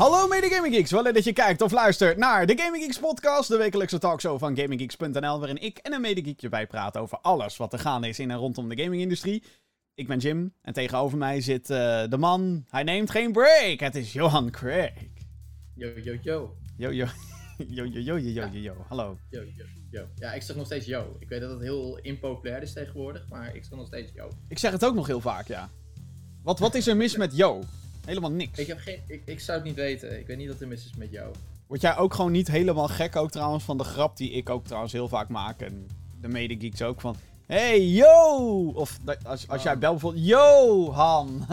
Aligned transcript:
Hallo 0.00 0.28
mede 0.28 0.48
Gaming 0.48 0.74
Geeks, 0.74 0.90
wel 0.90 1.02
leuk 1.02 1.14
dat 1.14 1.24
je 1.24 1.32
kijkt 1.32 1.62
of 1.62 1.72
luistert 1.72 2.16
naar 2.16 2.46
de 2.46 2.58
Gaming 2.58 2.82
Geeks 2.84 2.98
podcast, 2.98 3.48
de 3.48 3.56
wekelijkse 3.56 3.98
talkshow 3.98 4.38
van 4.38 4.56
GamingGeeks.nl, 4.56 5.38
waarin 5.38 5.62
ik 5.62 5.78
en 5.78 5.92
een 5.92 6.00
medegeekje 6.00 6.48
bijpraten 6.48 7.00
over 7.00 7.18
alles 7.18 7.56
wat 7.56 7.72
er 7.72 7.78
gaande 7.78 8.08
is 8.08 8.18
in 8.18 8.30
en 8.30 8.36
rondom 8.36 8.68
de 8.68 8.82
gamingindustrie. 8.82 9.42
Ik 9.94 10.06
ben 10.06 10.18
Jim 10.18 10.54
en 10.62 10.72
tegenover 10.72 11.18
mij 11.18 11.40
zit 11.40 11.70
eh, 11.70 12.02
de 12.08 12.16
man, 12.16 12.64
hij 12.68 12.82
neemt 12.82 13.10
geen 13.10 13.32
break, 13.32 13.80
het 13.80 13.94
is 13.94 14.12
Johan 14.12 14.50
Craig. 14.50 14.92
Yo, 15.74 15.88
yo, 16.02 16.16
yo. 16.22 16.56
Yo, 16.76 16.90
yo. 17.00 17.06
Yo, 17.68 17.84
yo, 17.84 18.00
yo, 18.00 18.18
yo, 18.18 18.48
yo, 18.52 18.58
yo, 18.60 18.74
hallo. 18.88 19.18
Yo, 19.30 19.42
yo, 19.42 19.64
yo. 19.90 20.06
Ja, 20.14 20.32
ik 20.32 20.42
zeg 20.42 20.56
nog 20.56 20.66
steeds 20.66 20.86
yo. 20.86 21.16
Ik 21.18 21.28
weet 21.28 21.40
dat 21.40 21.50
het 21.50 21.60
heel 21.60 21.98
impopulair 21.98 22.62
is 22.62 22.72
tegenwoordig, 22.72 23.28
maar 23.28 23.54
ik 23.54 23.64
zeg 23.64 23.78
nog 23.78 23.86
steeds 23.86 24.12
yo. 24.14 24.28
Ik 24.48 24.58
zeg 24.58 24.72
het 24.72 24.84
ook 24.84 24.94
nog 24.94 25.06
heel 25.06 25.20
vaak, 25.20 25.46
ja. 25.46 25.70
Wat, 26.42 26.58
wat 26.58 26.74
is 26.74 26.86
er 26.86 26.96
mis 26.96 27.16
met 27.16 27.36
yo? 27.36 27.62
Helemaal 28.10 28.30
niks. 28.30 28.58
Ik, 28.58 28.66
heb 28.66 28.78
geen, 28.78 28.98
ik, 29.06 29.22
ik 29.24 29.40
zou 29.40 29.58
het 29.58 29.66
niet 29.66 29.76
weten. 29.76 30.18
Ik 30.18 30.26
weet 30.26 30.36
niet 30.36 30.48
wat 30.48 30.60
er 30.60 30.68
mis 30.68 30.84
is 30.84 30.96
met 30.96 31.10
yo. 31.10 31.30
Word 31.66 31.80
jij 31.80 31.96
ook 31.96 32.14
gewoon 32.14 32.32
niet 32.32 32.48
helemaal 32.48 32.88
gek 32.88 33.16
ook 33.16 33.30
trouwens 33.30 33.64
van 33.64 33.78
de 33.78 33.84
grap 33.84 34.16
die 34.16 34.30
ik 34.30 34.50
ook 34.50 34.64
trouwens 34.66 34.92
heel 34.92 35.08
vaak 35.08 35.28
maak 35.28 35.60
en 35.60 35.86
de 36.20 36.28
medegeeks 36.28 36.82
ook 36.82 37.00
van... 37.00 37.16
Hey, 37.46 37.86
yo! 37.86 38.66
Of 38.74 38.98
als, 39.22 39.48
als 39.48 39.62
jij 39.62 39.72
Oh. 39.74 39.78
belt 39.80 39.92
bijvoorbeeld... 39.92 40.26
Yo, 40.26 40.90
Han! 40.92 41.46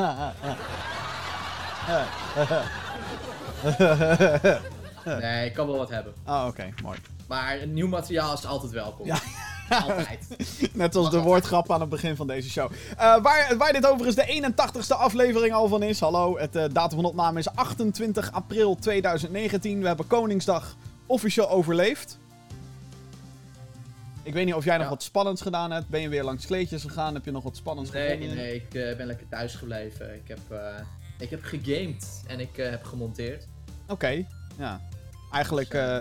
Nee, 5.05 5.45
ik 5.45 5.53
kan 5.53 5.67
wel 5.67 5.77
wat 5.77 5.89
hebben. 5.89 6.13
oh, 6.25 6.45
oké, 6.47 6.73
mooi. 6.83 6.99
Maar 7.27 7.67
nieuw 7.67 7.87
materiaal 7.87 8.33
is 8.33 8.45
altijd 8.45 8.71
welkom. 8.71 9.05
Ja. 9.05 9.19
Altijd. 9.69 10.27
Net 10.73 10.95
als 10.95 11.09
de 11.11 11.19
woordgrap 11.19 11.71
aan 11.71 11.79
het 11.81 11.89
begin 11.89 12.15
van 12.15 12.27
deze 12.27 12.49
show. 12.49 12.71
Eh, 12.97 13.21
waar, 13.21 13.53
waar 13.57 13.73
dit 13.73 13.85
overigens 13.87 14.15
de 14.15 14.51
81ste 14.53 14.97
aflevering 14.97 15.53
al 15.53 15.67
van 15.67 15.83
is. 15.83 15.99
Hallo, 15.99 16.37
het 16.37 16.55
eh, 16.55 16.63
datum 16.71 16.97
van 16.97 17.05
opname 17.05 17.39
is 17.39 17.49
28 17.55 18.31
april 18.31 18.75
2019. 18.75 19.81
We 19.81 19.87
hebben 19.87 20.07
Koningsdag 20.07 20.75
officieel 21.05 21.49
overleefd. 21.49 22.17
Ik 24.23 24.33
weet 24.33 24.45
niet 24.45 24.53
of 24.53 24.63
jij 24.63 24.75
nog 24.75 24.83
Ja. 24.85 24.89
wat 24.91 25.03
spannends 25.03 25.41
gedaan 25.41 25.71
hebt. 25.71 25.87
Ben 25.89 26.01
je 26.01 26.09
weer 26.09 26.23
langs 26.23 26.45
kleedjes 26.45 26.81
gegaan? 26.81 27.13
Heb 27.13 27.25
je 27.25 27.31
nog 27.31 27.43
wat 27.43 27.55
spannends 27.55 27.91
Nee, 27.91 28.09
gevonden? 28.11 28.35
nee, 28.37 28.55
ik 28.55 28.73
eh, 28.73 28.97
ben 28.97 29.05
lekker 29.05 29.27
thuis 29.29 29.55
gebleven. 29.55 30.15
Ik 30.15 30.27
heb, 30.27 30.39
ik 31.19 31.29
heb 31.29 31.43
gegamed 31.43 32.23
en 32.27 32.39
ik 32.39 32.55
heb 32.55 32.83
gemonteerd. 32.83 33.47
Oké, 33.87 34.25
ja. 34.57 34.81
Eigenlijk 35.31 35.73
eh, 35.73 35.97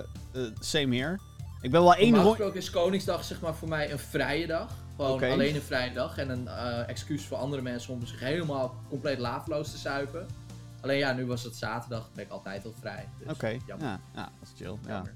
same 0.61 0.97
here. 0.97 1.19
Ik 1.67 1.73
ben 1.73 1.83
wel 1.83 1.95
één 1.95 2.05
Normaal 2.05 2.23
rond... 2.23 2.37
gesproken 2.37 2.61
is 2.61 2.71
Koningsdag 2.71 3.25
zeg 3.25 3.41
maar 3.41 3.55
voor 3.55 3.69
mij 3.69 3.93
een 3.93 3.99
vrije 3.99 4.47
dag. 4.47 4.71
Gewoon 4.97 5.23
alleen 5.23 5.55
een 5.55 5.63
vrije 5.63 5.93
dag. 5.93 6.19
En 6.19 6.29
een 6.31 6.49
eh, 6.49 6.89
excuus 6.89 7.25
voor 7.25 7.37
andere 7.37 7.63
mensen 7.63 7.95
om 7.95 8.07
zich 8.07 8.21
helemaal 8.21 8.75
compleet 8.89 9.19
laveloos 9.19 9.71
te 9.71 9.77
zuipen. 9.77 10.27
Alleen 10.81 10.99
ja, 10.99 11.13
nu 11.13 11.27
was 11.27 11.43
het 11.43 11.57
zaterdag. 11.57 12.11
ben 12.15 12.25
ik 12.25 12.31
altijd 12.31 12.65
al 12.65 12.73
vrij. 12.81 13.09
Dus 13.19 13.33
Oké, 13.33 13.49
ja, 13.49 13.77
ja, 13.79 14.01
dat 14.15 14.31
is 14.43 14.53
chill. 14.57 14.77
Ja. 14.87 14.93
jammer. 14.93 15.15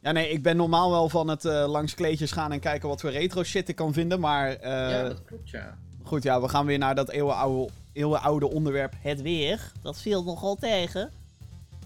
ja, 0.00 0.12
nee, 0.12 0.30
ik 0.30 0.42
ben 0.42 0.56
normaal 0.56 0.90
wel 0.90 1.08
van 1.08 1.28
het 1.28 1.44
eh, 1.44 1.64
langs 1.68 1.94
kleedjes 1.94 2.32
gaan 2.32 2.52
en 2.52 2.60
kijken 2.60 2.88
wat 2.88 3.00
voor 3.00 3.10
retro 3.10 3.42
shit 3.42 3.68
ik 3.68 3.76
kan 3.76 3.92
vinden. 3.92 4.20
Maar 4.20 4.48
eh, 4.48 4.70
ja, 4.70 5.02
dat 5.02 5.24
klopt 5.24 5.50
ja. 5.50 5.78
goed, 6.02 6.22
ja, 6.22 6.40
we 6.40 6.48
gaan 6.48 6.66
weer 6.66 6.78
naar 6.78 6.94
dat 6.94 7.10
eeuwenoude, 7.10 7.72
eeuwenoude 7.92 8.50
onderwerp, 8.50 8.94
het 9.00 9.22
weer. 9.22 9.72
Dat 9.82 10.00
viel 10.00 10.24
nogal 10.24 10.54
tegen. 10.54 11.10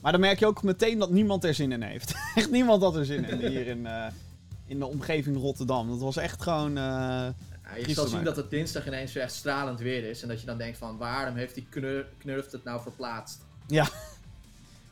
Maar 0.03 0.13
dan 0.13 0.21
merk 0.21 0.39
je 0.39 0.47
ook 0.47 0.63
meteen 0.63 0.99
dat 0.99 1.11
niemand 1.11 1.45
er 1.45 1.55
zin 1.55 1.73
in 1.73 1.83
heeft. 1.83 2.15
echt 2.35 2.51
niemand 2.51 2.83
had 2.83 2.97
er 2.97 3.05
zin 3.05 3.25
in 3.25 3.39
hier 3.49 3.67
in, 3.67 3.87
eh, 3.87 4.07
in 4.67 4.79
de 4.79 4.87
omgeving 4.87 5.37
Rotterdam. 5.37 5.89
Dat 5.89 6.01
was 6.01 6.17
echt 6.17 6.43
gewoon... 6.43 6.69
eh, 6.77 6.83
Ja, 6.83 7.33
je 7.87 7.93
zal 7.95 8.07
zien 8.07 8.25
dat 8.25 8.37
het 8.37 8.51
dinsdag 8.51 8.87
ineens 8.87 9.13
weer 9.13 9.23
echt 9.23 9.35
stralend 9.35 9.81
weer 9.81 10.05
is. 10.05 10.23
En 10.23 10.29
dat 10.29 10.41
je 10.41 10.47
dan 10.47 10.59
denkt 10.59 10.79
van 10.79 10.97
waarom 10.97 11.37
heeft 11.37 11.55
die 11.55 11.67
knur 11.71 12.07
knurft 12.19 12.53
het 12.53 12.65
nou 12.65 12.81
verplaatst? 12.81 13.45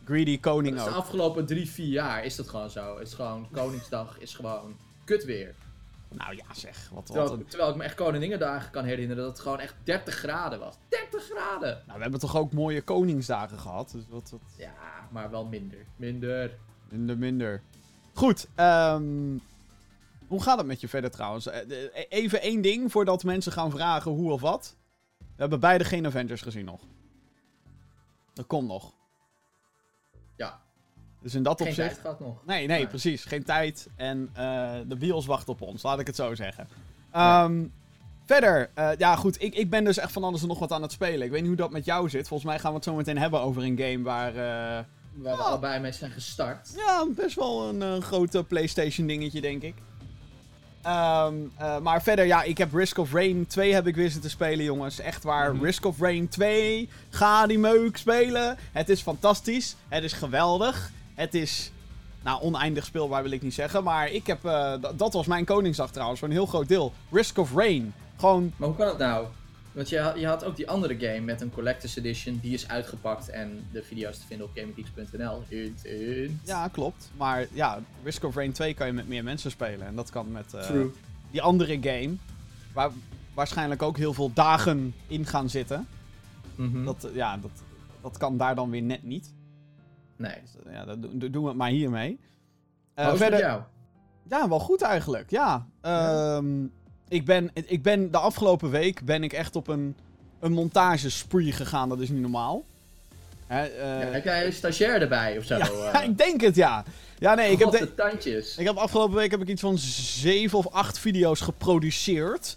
greedy 0.05 0.41
koning 0.41 0.76
is 0.76 0.82
de 0.84 0.88
ook. 0.91 0.94
afgelopen 0.97 1.47
drie, 1.47 1.71
vier 1.71 1.86
jaar 1.88 2.25
is 2.25 2.36
dat 2.36 2.48
gewoon 2.48 2.71
zo. 2.71 2.98
Het 2.98 3.06
is 3.09 3.15
gewoon, 3.15 3.48
Koningsdag 3.53 4.19
is 4.19 4.34
gewoon 4.34 4.76
kut 5.04 5.25
weer. 5.25 5.54
Nou 6.09 6.36
ja, 6.36 6.44
zeg. 6.54 6.76
Wat, 6.92 6.92
wat 6.94 7.06
Terwijl, 7.06 7.32
een- 7.32 7.47
terwijl 7.47 7.71
ik 7.71 7.76
me 7.76 7.84
echt 7.84 7.94
Koninginnedagen 7.94 8.71
kan 8.71 8.84
herinneren 8.84 9.22
dat 9.25 9.32
het 9.32 9.41
gewoon 9.42 9.60
echt 9.60 9.75
30 9.84 10.15
graden 10.15 10.59
was. 10.59 10.75
30 10.88 11.22
graden! 11.34 11.82
Nou, 11.86 11.97
we 11.97 12.03
hebben 12.03 12.21
toch 12.21 12.36
ook 12.36 12.53
mooie 12.53 12.82
koningsdagen 12.82 13.59
gehad. 13.59 13.91
Dus 13.92 14.03
wat, 14.09 14.31
wat 14.31 14.41
Ja, 14.56 14.72
maar 15.14 15.30
wel 15.30 15.44
minder. 15.44 15.78
Minder. 15.97 16.58
minder, 16.88 17.19
minder. 17.19 17.62
Goed, 18.14 18.47
ehm, 18.54 19.38
hoe 20.26 20.42
gaat 20.42 20.58
het 20.58 20.66
met 20.66 20.80
je 20.80 20.88
verder 20.88 21.10
trouwens? 21.10 21.47
Eh, 21.47 21.69
de- 21.69 22.06
Even 22.08 22.41
één 22.41 22.60
ding 22.60 22.91
voordat 22.92 23.24
mensen 23.24 23.53
gaan 23.53 23.70
vragen 23.70 24.10
hoe 24.10 24.32
of 24.32 24.41
wat. 24.41 24.76
We 25.19 25.24
hebben 25.36 25.60
beide 25.60 25.84
geen 25.84 26.06
Avengers 26.06 26.42
gezien 26.42 26.64
nog. 26.64 26.80
Dat 28.32 28.47
komt 28.47 28.69
nog. 28.69 28.92
Ja, 30.36 30.60
Dus 31.20 31.34
in 31.34 31.42
dat 31.42 31.58
geen 31.60 31.69
opzicht... 31.69 31.88
tijd 31.88 32.00
gehad 32.00 32.20
nog. 32.20 32.47
Nee, 32.47 32.66
nee, 32.66 32.86
precies. 32.86 33.24
Geen 33.24 33.44
tijd. 33.44 33.88
En 33.97 34.30
eh, 34.32 34.74
de 34.86 34.97
bios 34.97 35.26
wacht 35.26 35.48
op 35.48 35.60
ons, 35.60 35.82
laat 35.82 35.98
ik 36.00 36.06
het 36.06 36.16
zo 36.16 36.34
zeggen. 36.34 36.69
Ja. 37.12 37.44
Ehm, 37.44 37.64
Verder, 38.26 38.70
eh, 38.74 38.91
ja 38.98 39.16
goed, 39.16 39.42
ik, 39.42 39.54
ik 39.54 39.70
ben 39.70 39.84
dus 39.84 39.97
echt 39.98 40.12
van 40.12 40.24
alles 40.24 40.42
en 40.42 40.48
nog 40.48 40.58
wat 40.58 40.72
aan 40.72 40.82
het 40.82 40.92
spelen. 40.92 41.22
Ik 41.22 41.30
weet 41.30 41.41
niet 41.41 41.48
hoe 41.48 41.56
dat 41.56 41.70
met 41.70 41.84
jou 41.84 42.08
zit. 42.08 42.28
Volgens 42.28 42.48
mij 42.50 42.58
gaan 42.58 42.70
we 42.70 42.76
het 42.76 42.84
zo 42.84 42.94
meteen 42.94 43.19
hebben 43.19 43.41
over 43.41 43.62
een 43.62 43.78
game 43.78 44.03
waar... 44.03 44.34
Waar 45.14 45.36
we 45.36 45.42
Oh. 45.42 45.47
allebei 45.47 45.80
mee 45.80 45.92
zijn 45.92 46.10
gestart. 46.10 46.70
ja, 46.76 47.06
best 47.16 47.36
wel 47.36 47.69
een 47.69 47.82
eh, 47.82 47.98
grote 48.02 48.44
PlayStation 48.44 49.06
dingetje, 49.06 49.41
denk 49.41 49.62
ik. 49.62 49.75
Ehm, 50.82 51.34
eh, 51.56 51.78
maar 51.78 52.02
verder, 52.02 52.25
ja, 52.25 52.42
ik 52.42 52.58
heb 52.58 52.75
Risk 52.75 52.98
of 52.98 53.12
Rain 53.12 53.47
2 53.47 53.74
heb 53.74 53.86
ik 53.86 53.94
weer 53.94 54.10
zitten 54.10 54.30
spelen, 54.30 54.64
jongens. 54.64 54.98
Echt 54.98 55.22
waar, 55.24 55.54
Mhm. 55.54 55.64
Risk 55.64 55.84
of 55.84 56.00
Rain 56.00 56.28
2. 56.28 56.88
Ga 57.10 57.47
die 57.47 57.58
meuk 57.58 57.97
spelen. 57.97 58.56
Het 58.72 58.88
is 58.88 59.00
fantastisch. 59.00 59.76
Het 59.88 60.04
is 60.04 60.12
geweldig. 60.12 60.91
Het 61.14 61.34
is, 61.34 61.70
nou, 62.22 62.42
oneindig 62.42 62.84
speelbaar 62.84 63.22
wil 63.22 63.30
ik 63.32 63.42
niet 63.42 63.54
zeggen. 63.54 63.84
Maar 63.84 64.08
ik 64.10 64.26
heb, 64.26 64.44
eh, 64.44 64.72
dat 64.97 65.12
was 65.12 65.26
mijn 65.26 65.44
Koningsdag 65.44 65.91
trouwens, 65.92 66.19
voor 66.20 66.28
een 66.28 66.34
heel 66.34 66.47
groot 66.47 66.69
deel. 66.69 66.92
Risk 67.10 67.38
of 67.38 67.54
Rain. 67.54 67.94
Gewoon, 68.19 68.53
Maar 68.56 68.69
hoe 68.69 68.76
kan 68.76 68.86
het 68.88 68.98
nou? 68.98 69.26
Want 69.74 69.88
je, 69.88 69.98
had- 70.00 70.18
je 70.18 70.26
had 70.26 70.44
ook 70.44 70.56
die 70.56 70.68
andere 70.68 70.98
game 70.98 71.20
met 71.20 71.40
een 71.40 71.50
Collector's 71.50 71.96
Edition. 71.96 72.38
Die 72.42 72.52
is 72.54 72.68
uitgepakt 72.68 73.28
en 73.28 73.64
de 73.72 73.82
video's 73.82 74.18
te 74.18 74.26
vinden 74.26 74.46
op 74.46 74.52
GameGeeks.nl. 74.56 75.42
Ja, 76.44 76.68
klopt. 76.68 77.10
Maar 77.16 77.46
ja, 77.52 77.78
Risk 78.04 78.24
of 78.24 78.34
Rain 78.34 78.52
2 78.52 78.74
kan 78.74 78.86
je 78.86 78.92
met 78.92 79.08
meer 79.08 79.24
mensen 79.24 79.50
spelen. 79.50 79.86
En 79.86 79.94
dat 79.96 80.10
kan 80.10 80.32
met... 80.32 80.54
eh, 80.54 80.62
die 81.30 81.42
andere 81.42 81.78
game, 81.80 82.14
waar 82.72 82.90
waarschijnlijk 83.34 83.82
ook 83.82 83.96
heel 83.96 84.14
veel 84.14 84.30
dagen 84.32 84.94
in 85.06 85.26
gaan 85.26 85.48
zitten. 85.50 85.86
Mhm. 86.56 86.84
Dat, 86.84 87.04
eh, 87.04 87.14
ja, 87.14 87.36
dat, 87.36 87.50
dat 88.00 88.16
kan 88.16 88.36
daar 88.36 88.54
dan 88.54 88.70
weer 88.70 88.82
net 88.82 89.02
niet. 89.02 89.34
Nee. 90.16 90.34
Dus, 90.42 90.56
eh, 90.66 90.72
ja, 90.72 90.84
dat 90.84 91.02
do- 91.02 91.10
do- 91.12 91.30
doen 91.30 91.42
we 91.42 91.48
het 91.48 91.56
maar 91.58 91.70
hiermee. 91.70 92.10
Is 92.10 92.18
het 93.10 93.18
met 93.30 93.38
jou? 93.41 93.62
ja, 94.28 94.48
wel 94.48 94.60
goed 94.60 94.82
eigenlijk. 94.82 95.30
Ja. 95.30 95.66
Ehm, 95.80 96.66
ik, 97.09 97.25
ben, 97.25 97.50
ik 97.53 97.82
ben 97.82 98.10
de 98.10 98.19
afgelopen 98.19 98.70
week 98.70 99.04
ben 99.04 99.22
ik 99.22 99.32
echt 99.32 99.56
op 99.56 99.69
een, 99.69 99.97
een 100.41 100.53
montagespree 100.53 101.53
gegaan. 101.53 101.88
Dat 101.88 102.00
is 102.00 102.09
niet 102.09 102.20
normaal. 102.20 102.65
Hè, 103.47 103.65
eh, 103.66 104.00
Ja, 104.00 104.06
heb 104.06 104.25
jij 104.25 104.47
een 104.47 104.53
stagiair 104.53 105.00
erbij 105.00 105.38
of 105.38 105.44
zo? 105.44 105.56
ja, 105.56 105.92
eh? 105.92 106.04
ik 106.09 106.19
denk 106.19 106.41
het 106.41 106.54
ja. 106.54 106.84
Ja, 107.19 107.34
nee, 107.34 107.50
ik 107.50 107.59
heb, 107.59 107.70
de 107.70 107.94
tandjes. 107.94 108.56
Ik 108.56 108.66
heb 108.66 108.76
afgelopen 108.76 109.16
week 109.16 109.31
heb 109.31 109.41
ik 109.41 109.48
iets 109.48 109.60
van 109.60 109.78
zeven 109.78 110.59
of 110.59 110.69
acht 110.69 110.98
video's 110.98 111.41
geproduceerd. 111.41 112.56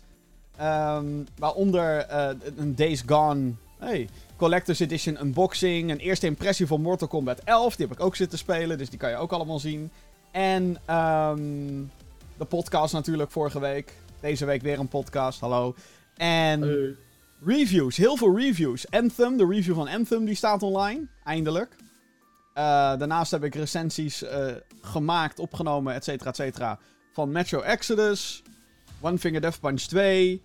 Ehm, 0.58 1.06
waaronder 1.38 1.98
eh, 1.98 2.30
een 2.58 2.76
Days 2.76 3.04
Gone 3.06 3.52
hey, 3.80 4.10
Collector's 4.36 4.80
Edition 4.80 5.22
unboxing. 5.22 5.92
Een 5.92 5.98
eerste 5.98 6.26
impressie 6.26 6.68
van 6.68 6.82
Mortal 6.82 7.08
Kombat 7.08 7.40
11. 7.44 7.76
Die 7.76 7.88
heb 7.88 7.98
ik 7.98 8.04
ook 8.04 8.16
zitten 8.16 8.38
spelen, 8.38 8.78
dus 8.78 8.90
die 8.90 9.00
kan 9.00 9.10
je 9.10 9.16
ook 9.16 9.32
allemaal 9.32 9.60
zien. 9.60 9.92
En 10.32 10.78
ehm, 10.86 11.40
de 12.38 12.46
podcast 12.46 12.94
natuurlijk 12.94 13.32
vorige 13.32 13.60
week. 13.60 13.94
Deze 14.22 14.46
week 14.46 14.62
weer 14.62 14.80
een 14.80 14.88
podcast, 14.88 15.40
hallo. 15.40 15.76
En 16.16 16.96
reviews, 17.46 17.98
heel 17.98 18.18
veel 18.18 18.38
reviews. 18.38 18.92
Anthem, 18.92 19.38
de 19.38 19.46
review 19.46 19.76
van 19.76 19.88
Anthem, 19.88 20.26
die 20.26 20.36
staat 20.36 20.64
online. 20.64 21.08
Eindelijk. 21.24 21.76
Eh, 22.54 22.64
daarnaast 22.98 23.32
heb 23.32 23.44
ik 23.44 23.56
recensies 23.56 24.24
eh, 24.24 24.46
gemaakt, 24.82 25.40
opgenomen, 25.40 25.94
et 25.94 26.04
cetera, 26.04 26.30
et 26.30 26.36
cetera. 26.36 26.80
Van 27.14 27.32
Metro 27.32 27.62
Exodus, 27.62 28.44
One 29.02 29.18
Finger 29.18 29.42
Death 29.42 29.60
Punch 29.60 29.82
2, 29.82 30.42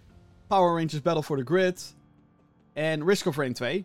Power 0.47 0.71
Rangers 0.71 1.03
Battle 1.03 1.23
for 1.23 1.37
the 1.37 1.45
Grid 1.45 1.95
en 2.73 3.07
Risk 3.07 3.27
of 3.27 3.37
Rain 3.37 3.53
2. 3.53 3.85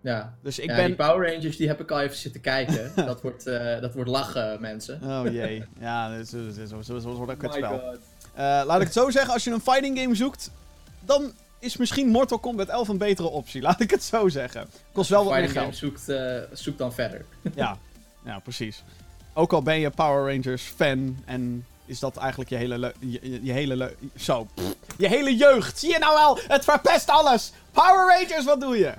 ja. 0.00 0.36
Dus 0.42 0.58
ik 0.58 0.68
ja, 0.70 0.76
ben... 0.76 0.86
die 0.86 0.96
Power 0.96 1.32
Rangers 1.32 1.56
die 1.56 1.68
heb 1.68 1.80
ik 1.80 1.90
al 1.90 2.00
even 2.00 2.16
zitten 2.16 2.40
kijken. 2.40 2.92
dat, 3.06 3.22
wordt, 3.22 3.46
eh, 3.46 3.80
dat 3.80 3.94
wordt 3.94 4.10
lachen, 4.10 4.60
mensen. 4.60 5.02
Oh 5.02 5.32
jee. 5.32 5.64
Ja, 5.80 6.24
zo, 6.24 6.50
zo 6.50 7.00
wordt 7.00 7.18
een 7.18 7.26
My 7.26 7.36
kutspel. 7.36 7.78
God. 7.78 7.98
Eh, 8.38 8.44
laat 8.44 8.76
ik 8.80 8.84
het 8.84 8.92
zo 8.92 9.10
zeggen, 9.10 9.32
als 9.32 9.44
je 9.44 9.50
een 9.50 9.60
fighting 9.60 9.98
game 9.98 10.14
zoekt, 10.14 10.50
dan 11.00 11.32
is 11.58 11.76
misschien 11.76 12.08
Mortal 12.08 12.38
Kombat 12.38 12.68
11 12.68 12.88
een 12.88 12.98
betere 12.98 13.28
optie. 13.28 13.60
Laat 13.68 13.80
ik 13.80 13.90
het 13.90 14.02
zo 14.04 14.28
zeggen. 14.28 14.68
Kost 14.92 15.10
wel 15.10 15.24
wat 15.24 15.32
meer 15.34 15.48
Fighting 15.48 15.64
geld. 15.78 15.78
game 15.78 15.92
zoekt, 15.96 16.08
eh, 16.52 16.56
zoek 16.58 16.78
dan 16.78 16.92
verder. 16.92 17.24
Ja, 17.54 17.78
ja, 18.24 18.38
precies. 18.38 18.82
Ook 19.34 19.52
al 19.52 19.62
ben 19.62 19.80
je 19.80 19.90
Power 19.90 20.34
Rangers 20.34 20.62
fan 20.76 21.18
en 21.24 21.66
is 21.86 21.98
dat 21.98 22.16
eigenlijk 22.16 22.50
je 22.50 22.56
hele 22.56 22.94
je, 23.00 23.18
je- 23.22 23.40
je 23.44 23.52
hele 23.52 23.94
zo 24.16 24.48
pff, 24.54 24.74
je 24.98 25.08
hele 25.08 25.36
jeugd. 25.36 25.78
Zie 25.78 25.90
je 25.92 25.98
nou 25.98 26.14
wel? 26.14 26.38
Het 26.48 26.64
verpest 26.64 27.08
alles. 27.08 27.52
Power 27.72 28.18
Rangers, 28.18 28.44
wat 28.44 28.60
doe 28.60 28.78
je? 28.78 28.92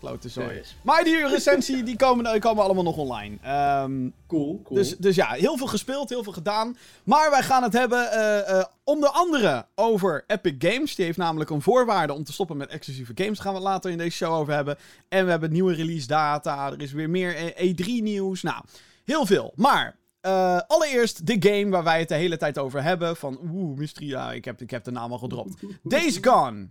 Klote 0.00 0.28
zooi. 0.28 0.62
Maar 0.82 1.04
die 1.04 1.26
recensie, 1.26 1.82
die 1.82 1.96
komen, 1.96 2.32
die 2.32 2.40
komen 2.40 2.64
allemaal 2.64 2.82
nog 2.84 2.96
online. 2.96 3.36
Ehm, 3.42 4.08
Cool, 4.26 4.60
cool. 4.64 4.78
dus, 4.78 4.96
dus 4.96 5.16
ja, 5.16 5.30
heel 5.30 5.56
veel 5.56 5.66
gespeeld, 5.66 6.08
heel 6.08 6.22
veel 6.22 6.32
gedaan. 6.32 6.76
Maar 7.04 7.30
wij 7.30 7.42
gaan 7.42 7.62
het 7.62 7.72
hebben 7.72 8.10
eh, 8.12 8.58
eh, 8.58 8.64
onder 8.84 9.08
andere 9.08 9.66
over 9.74 10.24
Epic 10.26 10.54
Games. 10.58 10.94
Die 10.94 11.04
heeft 11.04 11.18
namelijk 11.18 11.50
een 11.50 11.62
voorwaarde 11.62 12.12
om 12.12 12.24
te 12.24 12.32
stoppen 12.32 12.56
met 12.56 12.68
exclusieve 12.68 13.12
games. 13.14 13.36
Daar 13.36 13.44
gaan 13.44 13.54
we 13.54 13.60
het 13.60 13.68
later 13.68 13.90
in 13.90 13.98
deze 13.98 14.16
show 14.16 14.32
over 14.32 14.54
hebben. 14.54 14.76
En 15.08 15.24
we 15.24 15.30
hebben 15.30 15.52
nieuwe 15.52 15.74
release 15.74 16.06
data. 16.06 16.70
Er 16.72 16.80
is 16.82 16.92
weer 16.92 17.10
meer 17.10 17.52
E3 17.52 17.84
nieuws. 18.02 18.42
Nou, 18.42 18.64
heel 19.04 19.26
veel. 19.26 19.52
Maar 19.56 19.96
eh, 20.20 20.60
allereerst 20.66 21.26
de 21.26 21.36
game 21.40 21.70
waar 21.70 21.84
wij 21.84 21.98
het 21.98 22.08
de 22.08 22.14
hele 22.14 22.36
tijd 22.36 22.58
over 22.58 22.82
hebben. 22.82 23.16
Van 23.16 23.38
oeh, 23.52 23.78
mystery. 23.78 24.08
Ja, 24.08 24.32
ik 24.32 24.44
heb, 24.44 24.60
ik 24.60 24.70
heb 24.70 24.84
de 24.84 24.90
naam 24.90 25.12
al 25.12 25.18
gedropt. 25.18 25.54
Days 25.82 26.18
Gone. 26.20 26.68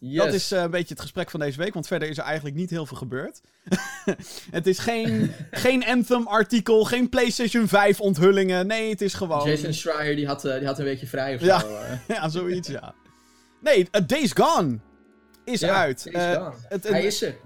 Yes. 0.00 0.24
Dat 0.24 0.34
is 0.34 0.52
eh, 0.52 0.62
een 0.62 0.70
beetje 0.70 0.94
het 0.94 1.00
gesprek 1.02 1.30
van 1.30 1.40
deze 1.40 1.58
week, 1.58 1.74
want 1.74 1.86
verder 1.86 2.08
is 2.08 2.18
er 2.18 2.24
eigenlijk 2.24 2.56
niet 2.56 2.70
heel 2.70 2.86
veel 2.86 2.96
gebeurd. 2.96 3.40
het 4.50 4.66
is 4.66 4.78
geen, 4.78 5.32
geen 5.50 5.84
Anthem-artikel, 5.86 6.84
geen 6.84 7.08
PlayStation 7.08 7.68
5 7.68 8.00
onthullingen. 8.00 8.66
Nee, 8.66 8.90
het 8.90 9.00
is 9.00 9.14
gewoon... 9.14 9.48
Jason 9.48 9.72
Schreier 9.72 10.16
die 10.16 10.26
had, 10.26 10.44
eh, 10.44 10.58
die 10.58 10.66
had 10.66 10.78
een 10.78 10.84
weekje 10.84 11.06
vrij 11.06 11.34
of 11.34 11.40
Ja. 11.40 11.60
zo. 11.60 11.74
eh. 11.76 11.98
ja, 12.16 12.28
zoiets, 12.28 12.68
ja. 12.68 12.94
Nee, 13.60 13.78
uh, 13.92 14.06
Days 14.06 14.32
Gone 14.32 14.78
is 15.44 15.60
Ja, 15.60 15.74
uit. 15.74 16.12
Days 16.12 16.36
Gone. 16.36 16.52
het- 16.68 16.88
Hij 16.88 16.96
het- 17.02 17.04
is 17.12 17.22
er. 17.22 17.36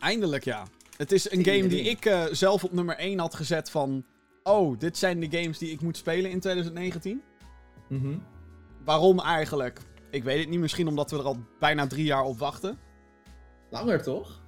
Eindelijk, 0.00 0.44
ja. 0.44 0.66
Het 0.96 1.12
is 1.12 1.30
een 1.30 1.44
game 1.44 1.66
die 1.66 1.80
ik 1.82 2.12
zelf 2.32 2.64
op 2.64 2.72
nummer 2.72 2.96
1 2.96 3.18
had 3.18 3.34
gezet 3.34 3.70
van... 3.70 4.04
Oh, 4.42 4.78
dit 4.78 4.98
zijn 4.98 5.20
de 5.20 5.38
games 5.38 5.58
die 5.58 5.70
ik 5.70 5.80
moet 5.80 5.96
spelen 5.96 6.30
in 6.30 6.40
2019. 6.40 7.22
Mhm. 7.88 8.14
Waarom 8.84 9.20
eigenlijk? 9.20 9.80
Ik 10.10 10.24
weet 10.24 10.38
het 10.40 10.48
niet. 10.48 10.60
Misschien 10.60 10.88
omdat 10.88 11.10
we 11.10 11.16
er 11.18 11.24
al 11.24 11.36
bijna 11.58 11.86
drie 11.86 12.04
jaar 12.04 12.22
op 12.24 12.38
wachten. 12.38 12.78
Langer 13.70 14.02
toch? 14.02 14.40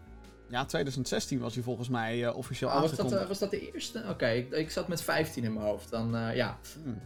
Ja, 0.48 0.64
2016 0.64 1.38
was 1.38 1.54
hij 1.54 1.62
volgens 1.62 1.88
mij 1.88 2.24
eh, 2.24 2.36
officieel 2.36 2.70
Oh, 2.70 2.80
was, 2.80 2.94
dat, 2.96 3.12
eh, 3.12 3.26
was 3.26 3.38
dat 3.38 3.50
de 3.50 3.72
eerste? 3.72 4.04
Oké, 4.08 4.28
ik, 4.28 4.50
ik 4.50 4.70
zat 4.70 4.88
met 4.88 5.02
15 5.02 5.44
in 5.44 5.52
mijn 5.52 5.66
hoofd. 5.66 5.90
Dan, 5.90 6.16
eh, 6.16 6.36
ja. 6.36 6.58
Hmm. 6.82 7.00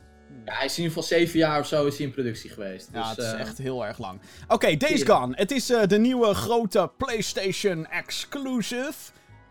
ja, 0.44 0.54
hij 0.54 0.64
is 0.64 0.78
in 0.78 0.82
ieder 0.82 0.96
geval 1.02 1.18
7 1.18 1.38
jaar 1.38 1.60
of 1.60 1.66
zo 1.66 1.86
is 1.86 1.96
hij 1.96 2.06
in 2.06 2.12
productie 2.12 2.50
geweest. 2.50 2.88
Ja, 2.92 3.14
dus, 3.14 3.24
het 3.24 3.34
is 3.34 3.40
echt 3.40 3.58
heel 3.58 3.86
erg 3.86 3.98
lang. 3.98 4.20
Oké, 4.48 4.76
Days. 4.76 5.02
Gone. 5.02 5.36
Het 5.36 5.50
is 5.50 5.66
de 5.66 5.98
nieuwe 5.98 6.34
grote 6.34 6.90
PlayStation 6.96 7.86
exclusive. 7.86 8.94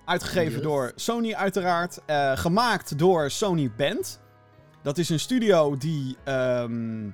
Uitgegeven 0.06 0.54
Yes. 0.54 0.62
door 0.62 0.92
Sony 0.96 1.34
uiteraard. 1.34 2.00
Gemaakt 2.36 2.98
door 2.98 3.32
Sony 3.32 3.72
Band. 3.78 4.22
Dat 4.82 4.98
is 4.98 5.10
een 5.10 5.20
studio 5.20 5.78
die... 5.78 6.18
ehm, 6.24 7.10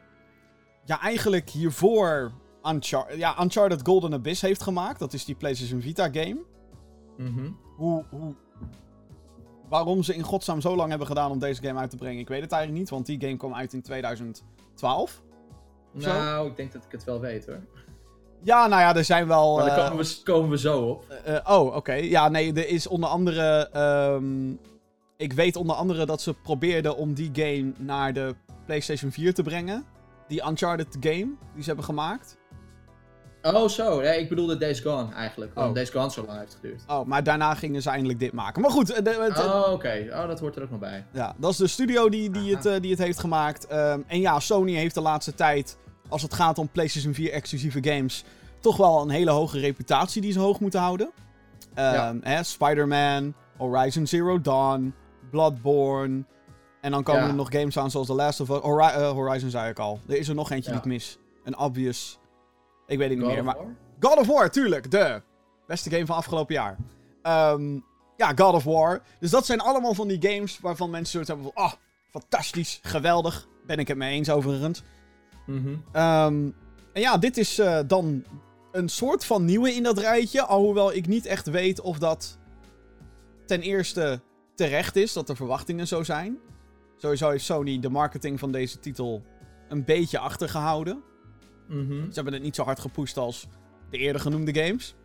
ja, 0.90 1.02
eigenlijk 1.02 1.50
hiervoor 1.50 2.32
Unchar 2.64 3.18
ja, 3.18 3.42
Uncharted 3.42 3.80
Golden 3.84 4.14
Abyss 4.14 4.42
heeft 4.42 4.64
gemaakt. 4.64 5.00
Dat 5.00 5.14
is 5.14 5.26
die 5.26 5.36
PlayStation 5.36 5.82
Vita 5.82 6.10
game. 6.12 6.38
mhm. 7.18 7.52
Hoe, 7.76 8.06
hoe... 8.10 8.34
Waarom 9.70 10.04
ze 10.04 10.16
in 10.16 10.24
godsnaam 10.24 10.62
zo 10.62 10.76
lang 10.76 10.90
hebben 10.90 11.08
gedaan 11.08 11.32
om 11.32 11.40
deze 11.40 11.62
game 11.62 11.80
uit 11.80 11.90
te 11.90 11.96
brengen, 11.96 12.20
ik 12.20 12.28
weet 12.28 12.42
het 12.42 12.52
eigenlijk 12.52 12.82
niet. 12.82 12.92
Want 12.92 13.06
die 13.06 13.20
game 13.22 13.38
kwam 13.38 13.54
uit 13.54 13.74
in 13.74 13.82
2012. 13.82 15.22
Zo? 15.98 16.14
Nou, 16.14 16.50
ik 16.50 16.56
denk 16.56 16.72
dat 16.72 16.84
ik 16.86 16.92
het 16.92 17.04
wel 17.04 17.20
weet 17.20 17.46
hoor. 17.46 17.60
Ja, 18.44 18.68
nou 18.68 18.82
ja, 18.82 18.96
er 18.96 19.04
zijn 19.04 19.28
wel... 19.28 19.56
Maar 19.56 19.66
daar 19.66 19.78
eh, 19.78 19.90
komen 19.90 20.06
we, 20.06 20.24
komen 20.24 20.50
we 20.50 20.58
zo 20.58 20.82
op. 20.82 21.10
Eh, 21.10 21.36
eh, 21.36 21.60
oh, 21.60 21.76
oké. 21.76 21.94
Ja, 21.94 22.30
nee, 22.30 22.54
er 22.54 22.68
is 22.68 22.88
onder 22.88 23.10
andere. 23.10 23.70
ehm, 23.72 24.52
ik 25.18 25.34
weet 25.34 25.56
onder 25.56 25.76
andere 25.76 26.06
dat 26.06 26.22
ze 26.22 26.34
probeerden 26.34 26.98
om 26.98 27.14
die 27.14 27.30
game 27.34 27.72
naar 27.78 28.14
de 28.14 28.36
PlayStation 28.66 29.12
4 29.12 29.34
te 29.34 29.44
brengen. 29.44 29.86
Die 30.30 30.44
Uncharted 30.48 30.98
game 31.00 31.28
die 31.54 31.62
ze 31.64 31.68
hebben 31.68 31.86
gemaakt. 31.86 32.38
Oh, 33.42 33.68
zo. 33.68 34.04
Ja, 34.04 34.12
ik 34.12 34.30
bedoelde 34.30 34.58
Days 34.58 34.80
Gone 34.80 35.14
eigenlijk. 35.14 35.54
Want 35.54 35.68
Oh. 35.70 35.74
Days 35.76 35.90
Gone 35.90 36.12
zo 36.12 36.26
lang 36.26 36.40
heeft 36.40 36.56
geduurd. 36.56 36.84
Oh, 36.88 37.06
maar 37.06 37.24
daarna 37.24 37.54
gingen 37.54 37.82
ze 37.82 37.90
eindelijk 37.90 38.20
dit 38.20 38.34
maken. 38.34 38.62
Maar 38.62 38.72
goed, 38.72 38.90
eh, 38.92 39.04
de- 39.04 39.34
Oh, 39.38 39.72
oké. 39.72 40.08
Oh, 40.12 40.28
dat 40.28 40.40
hoort 40.40 40.56
er 40.56 40.64
ook 40.64 40.70
nog 40.70 40.80
bij. 40.80 41.06
ja, 41.14 41.36
dat 41.38 41.52
is 41.52 41.58
de 41.58 41.68
studio 41.68 42.10
die, 42.10 42.30
die, 42.30 42.56
het, 42.56 42.66
Aha. 42.66 42.76
eh, 42.76 42.82
die 42.82 42.92
het 42.92 43.00
heeft 43.00 43.20
gemaakt. 43.20 43.68
Ehm, 43.68 44.00
en 44.08 44.20
ja, 44.20 44.40
Sony 44.40 44.74
heeft 44.74 44.96
de 44.96 45.02
laatste 45.02 45.34
tijd, 45.34 45.78
als 46.10 46.22
het 46.22 46.34
gaat 46.34 46.58
om 46.58 46.70
PlayStation 46.70 47.14
4 47.14 47.32
exclusieve 47.32 47.84
games, 47.84 48.24
toch 48.60 48.78
wel 48.78 49.02
een 49.02 49.10
hele 49.10 49.32
hoge 49.32 49.60
reputatie 49.60 50.22
die 50.22 50.32
ze 50.32 50.40
hoog 50.40 50.60
moeten 50.60 50.80
houden. 50.80 51.12
Ehm, 51.74 52.18
Ja. 52.24 52.44
Spider-Man, 52.44 53.34
Horizon 53.58 54.08
Zero 54.08 54.42
Dawn, 54.42 54.94
Bloodborne. 55.30 56.24
En 56.82 56.92
dan 56.92 57.04
komen 57.04 57.22
Ja. 57.22 57.28
er 57.28 57.36
nog 57.36 57.52
games 57.52 57.78
aan 57.78 57.92
zoals 57.92 58.08
The 58.08 58.14
Last 58.14 58.40
of 58.40 58.50
Us. 58.50 58.60
Hori- 58.60 58.84
eh, 58.86 59.10
Horizon 59.12 59.50
zei 59.50 59.70
ik 59.70 59.80
al. 59.80 60.00
Er 60.08 60.18
is 60.18 60.28
er 60.28 60.36
nog 60.36 60.52
eentje 60.52 60.72
Ja. 60.72 60.76
die 60.76 60.86
ik 60.86 60.92
mis. 60.98 61.18
Een 61.44 61.58
obvious. 61.58 62.20
Ik 62.88 62.98
weet 62.98 63.10
het 63.10 63.18
niet 63.18 63.28
God 63.28 63.36
meer. 63.36 63.40
of 63.40 63.46
Maar 63.56 63.56
War? 63.56 63.76
God 64.12 64.18
of 64.20 64.28
War, 64.28 64.52
tuurlijk. 64.52 64.92
De 64.92 65.22
beste 65.68 65.90
game 65.90 66.06
van 66.06 66.16
afgelopen 66.16 66.54
jaar. 66.56 66.78
Ehm, 67.22 67.74
ja, 68.18 68.32
God 68.36 68.54
of 68.54 68.64
War. 68.64 69.02
Dus 69.20 69.30
dat 69.32 69.46
zijn 69.46 69.60
allemaal 69.60 69.94
van 69.94 70.08
die 70.08 70.30
games 70.32 70.60
waarvan 70.60 70.90
mensen 70.90 71.12
zoiets 71.12 71.30
hebben 71.30 71.52
van... 71.54 71.64
Oh, 71.64 71.72
fantastisch, 72.12 72.80
geweldig. 72.84 73.48
Ben 73.66 73.78
ik 73.78 73.88
het 73.88 73.98
mee 73.98 74.14
eens 74.14 74.30
overigens. 74.30 74.84
Mhm. 75.46 75.70
Ehm, 75.92 76.50
en 76.94 77.02
ja, 77.02 77.18
dit 77.18 77.38
is 77.38 77.60
eh, 77.60 77.80
dan 77.88 78.24
een 78.72 78.90
soort 78.90 79.26
van 79.26 79.46
nieuwe 79.46 79.74
in 79.76 79.84
dat 79.84 79.98
rijtje. 79.98 80.42
Alhoewel 80.46 80.94
ik 80.94 81.08
niet 81.08 81.26
echt 81.26 81.48
weet 81.50 81.82
of 81.82 81.98
dat 82.00 82.38
ten 83.46 83.62
eerste 83.62 84.22
terecht 84.56 84.96
is. 84.96 85.14
Dat 85.14 85.28
de 85.28 85.36
verwachtingen 85.36 85.88
zo 85.88 86.04
zijn. 86.04 86.38
Sowieso 87.02 87.30
heeft 87.30 87.44
Sony 87.46 87.80
de 87.80 87.90
marketing 87.90 88.40
van 88.40 88.52
deze 88.52 88.80
titel 88.80 89.24
een 89.68 89.86
beetje 89.86 90.20
achtergehouden. 90.20 91.04
Mhm. 91.68 91.92
Ze 92.08 92.14
hebben 92.14 92.34
het 92.34 92.42
niet 92.42 92.56
zo 92.56 92.64
hard 92.64 92.80
gepusht 92.80 93.18
als 93.18 93.48
de 93.90 93.98
eerder 93.98 94.22
genoemde 94.22 94.64
games. 94.64 94.96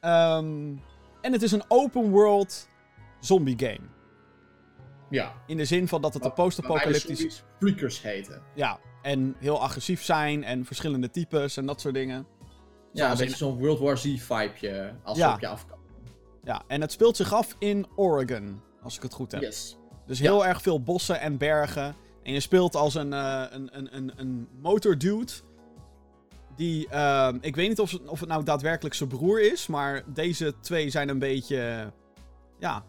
Ehm, 0.00 0.76
en 1.20 1.32
het 1.32 1.42
is 1.42 1.52
een 1.52 1.62
open 1.68 2.10
world 2.10 2.68
zombie 3.20 3.58
game. 3.58 3.88
Ja. 5.10 5.34
In 5.46 5.56
de 5.56 5.64
zin 5.64 5.88
van 5.88 6.02
dat 6.02 6.14
het 6.14 6.24
een 6.24 6.32
post-apocalyptisch... 6.32 7.44
Freakers 7.58 8.02
heten. 8.02 8.42
Ja, 8.54 8.78
en 9.02 9.34
heel 9.38 9.60
agressief 9.60 10.02
zijn 10.02 10.44
en 10.44 10.64
verschillende 10.64 11.10
types 11.10 11.56
en 11.56 11.66
dat 11.66 11.80
soort 11.80 11.94
dingen. 11.94 12.26
Ja, 12.92 13.04
Zoals 13.04 13.12
een 13.18 13.24
in- 13.24 13.30
beetje 13.30 13.44
zo'n 13.44 13.58
World 13.58 13.78
War 13.78 13.98
Z-vibeje 13.98 14.94
als 15.02 15.18
Ja. 15.18 15.34
op 15.34 15.40
je 15.40 15.46
afkomen. 15.48 15.84
Ja, 16.44 16.62
en 16.66 16.80
het 16.80 16.92
speelt 16.92 17.16
zich 17.16 17.32
af 17.32 17.56
in 17.58 17.86
Oregon, 17.96 18.60
als 18.82 18.96
ik 18.96 19.02
het 19.02 19.12
goed 19.12 19.32
heb. 19.32 19.40
Yes. 19.42 19.76
Dus 20.06 20.18
heel 20.18 20.46
erg 20.46 20.62
veel 20.62 20.82
bossen 20.82 21.20
en 21.20 21.36
bergen. 21.38 21.94
En 22.22 22.32
je 22.32 22.40
speelt 22.40 22.74
als 22.76 22.94
een, 22.94 23.12
eh 23.12 23.42
een, 23.50 23.68
een, 23.72 23.96
een, 23.96 24.12
een 24.16 24.48
motordude. 24.60 25.32
Die, 26.56 26.88
ehm, 26.88 27.38
ik 27.40 27.56
weet 27.56 27.68
niet 27.68 27.80
of 27.80 27.90
het, 27.90 28.06
of 28.08 28.20
het 28.20 28.28
nou 28.28 28.44
daadwerkelijk 28.44 28.94
zijn 28.94 29.08
broer 29.08 29.52
is, 29.52 29.66
maar 29.66 30.02
deze 30.06 30.54
twee 30.60 30.90
zijn 30.90 31.08
een 31.08 31.18
beetje, 31.18 31.90
ja, 32.58 32.84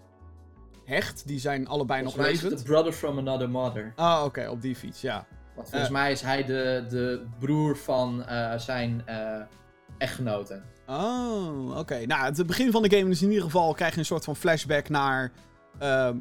hecht. 0.86 1.28
Die 1.28 1.40
zijn 1.40 1.68
allebei 1.68 2.04
nog 2.04 2.14
Volgens 2.14 2.42
levend. 2.42 2.58
The 2.60 2.64
Brother 2.66 2.94
from 2.94 3.18
Another 3.18 3.50
Mother. 3.50 3.94
Ah, 3.96 4.24
oké, 4.26 4.48
op 4.50 4.62
die 4.62 4.76
fiets, 4.76 5.02
ja. 5.02 5.26
Want 5.56 5.70
volgens 5.70 5.90
Eh. 5.90 5.96
mij 5.98 6.12
is 6.12 6.22
hij 6.22 6.44
de, 6.46 6.86
de 6.90 7.26
broer 7.40 7.78
van 7.78 8.26
eh, 8.26 8.58
zijn 8.58 9.02
eh, 9.06 9.42
echtgenote. 9.98 10.62
Oh, 10.88 11.78
oké. 11.78 12.06
Nou, 12.06 12.24
het 12.24 12.48
begin 12.48 12.72
van 12.72 12.82
de 12.82 12.98
game 12.98 13.10
is 13.10 13.22
in 13.22 13.28
ieder 13.30 13.44
geval, 13.44 13.74
krijg 13.74 13.94
je 13.94 14.00
een 14.00 14.06
soort 14.06 14.24
van 14.24 14.36
flashback 14.36 14.90
naar 14.90 15.32
ehm, 15.80 16.18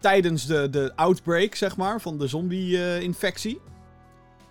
tijdens 0.00 0.46
de, 0.46 0.70
de 0.70 0.92
outbreak, 0.96 1.54
zeg 1.54 1.76
maar, 1.76 2.00
van 2.00 2.18
de 2.18 2.26
zombie-infectie. 2.26 3.60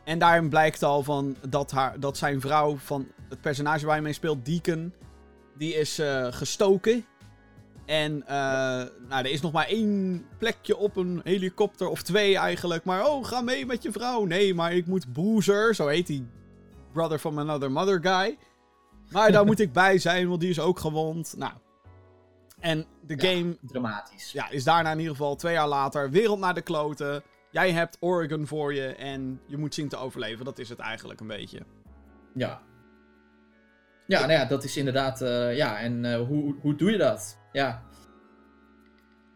en 0.03 0.19
daarin 0.19 0.49
blijkt 0.49 0.83
al 0.83 1.03
van 1.03 1.35
dat, 1.49 1.71
haar, 1.71 1.99
dat 1.99 2.17
zijn 2.17 2.41
vrouw 2.41 2.77
van 2.77 3.07
het 3.29 3.41
personage 3.41 3.85
waar 3.85 3.93
hij 3.93 4.03
mee 4.03 4.13
speelt, 4.13 4.45
Deacon, 4.45 4.93
die 5.57 5.73
is 5.73 5.99
eh, 5.99 6.27
gestoken. 6.29 7.05
En 7.85 8.27
eh, 8.27 8.35
nou, 9.07 9.25
er 9.25 9.25
is 9.25 9.41
nog 9.41 9.51
maar 9.51 9.67
één 9.67 10.25
plekje 10.37 10.77
op 10.77 10.95
een 10.95 11.21
helikopter, 11.23 11.87
of 11.87 12.01
twee 12.01 12.37
eigenlijk. 12.37 12.83
Maar 12.83 13.07
oh, 13.07 13.25
ga 13.25 13.41
mee 13.41 13.65
met 13.65 13.83
je 13.83 13.91
vrouw. 13.91 14.25
Nee, 14.25 14.53
maar 14.53 14.73
ik 14.73 14.85
moet 14.85 15.13
Boozer, 15.13 15.75
zo 15.75 15.87
heet 15.87 16.07
die 16.07 16.27
brother 16.93 17.19
from 17.19 17.39
another 17.39 17.71
mother 17.71 17.99
guy. 18.01 18.37
Maar 19.11 19.31
daar 19.31 19.45
moet 19.49 19.59
ik 19.59 19.73
bij 19.73 19.97
zijn, 19.97 20.27
want 20.27 20.41
die 20.41 20.49
is 20.49 20.59
ook 20.59 20.79
gewond. 20.79 21.33
Nou. 21.37 21.53
En 22.59 22.85
de 23.01 23.15
Ja. 23.17 23.29
game 23.29 23.57
Dramatisch. 23.61 24.31
ja, 24.31 24.49
is 24.49 24.63
daarna 24.63 24.91
in 24.91 24.97
ieder 24.99 25.15
geval 25.15 25.35
twee 25.35 25.53
jaar 25.53 25.67
later 25.67 26.09
wereld 26.09 26.39
naar 26.39 26.53
de 26.53 26.61
kloten. 26.61 27.23
Jij 27.51 27.71
hebt 27.71 27.97
Oregon 27.99 28.47
voor 28.47 28.73
je 28.73 28.87
en 28.87 29.41
je 29.45 29.57
moet 29.57 29.73
zien 29.73 29.87
te 29.89 29.97
overleven. 29.97 30.45
Dat 30.45 30.59
is 30.59 30.69
het 30.69 30.79
eigenlijk 30.79 31.19
een 31.19 31.27
beetje. 31.27 31.59
Ja. 32.33 32.61
Ja, 34.07 34.19
nou 34.19 34.31
ja, 34.31 34.45
dat 34.45 34.63
is 34.63 34.77
inderdaad. 34.77 35.21
eh, 35.21 35.55
ja, 35.55 35.79
en 35.79 36.05
eh, 36.05 36.27
hoe, 36.27 36.55
hoe 36.61 36.75
doe 36.75 36.91
je 36.91 36.97
dat? 36.97 37.37
Ja. 37.51 37.83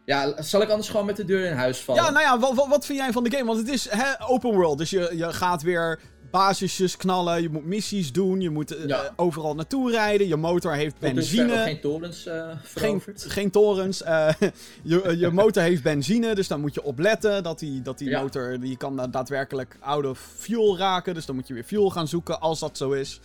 Ja, 0.05 0.41
zal 0.41 0.61
ik 0.61 0.69
anders 0.69 0.89
gewoon 0.89 1.05
met 1.05 1.15
de 1.15 1.25
deur 1.25 1.45
in 1.49 1.55
huis 1.55 1.79
vallen? 1.81 2.03
Ja, 2.03 2.09
nou 2.09 2.23
ja, 2.23 2.39
wat, 2.39 2.53
wat, 2.53 2.67
wat 2.67 2.85
vind 2.85 2.99
jij 2.99 3.11
van 3.11 3.23
de 3.23 3.31
game? 3.31 3.45
Want 3.45 3.57
het 3.59 3.67
is 3.67 3.89
hè, 3.89 4.27
open 4.27 4.53
world. 4.53 4.77
Dus 4.77 4.89
je, 4.89 5.11
je 5.15 5.33
gaat 5.33 5.61
weer 5.61 5.99
basisjes 6.33 6.97
knallen. 6.97 7.41
Je 7.41 7.49
moet 7.49 7.65
missies 7.65 8.11
doen. 8.11 8.41
Je 8.41 8.49
moet 8.49 8.75
eh, 8.75 8.87
Ja. 8.87 9.13
overal 9.15 9.55
naartoe 9.55 9.91
rijden. 9.91 10.27
Je 10.27 10.35
motor 10.35 10.73
heeft 10.73 10.99
benzine. 10.99 11.57
geen 11.57 11.79
torens 11.81 12.25
eh 12.25 12.49
Geen, 12.63 13.03
geen 13.15 13.51
torens. 13.51 14.03
eh, 14.03 14.29
je, 14.83 15.15
je 15.17 15.31
motor 15.41 15.63
heeft 15.63 15.83
benzine, 15.83 16.35
dus 16.35 16.47
dan 16.47 16.61
moet 16.61 16.73
je 16.73 16.83
opletten 16.83 17.43
dat 17.43 17.59
die, 17.59 17.81
dat 17.81 17.97
die 17.97 18.09
Ja. 18.09 18.21
motor 18.21 18.59
die 18.59 18.77
kan 18.77 18.95
da- 18.95 19.07
daadwerkelijk 19.07 19.77
out 19.79 20.05
of 20.05 20.19
fuel 20.37 20.77
raken. 20.77 21.13
Dus 21.13 21.25
dan 21.25 21.35
moet 21.35 21.47
je 21.47 21.53
weer 21.53 21.63
fuel 21.63 21.89
gaan 21.89 22.07
zoeken 22.07 22.39
als 22.39 22.59
dat 22.59 22.77
zo 22.77 22.91
is. 22.91 23.19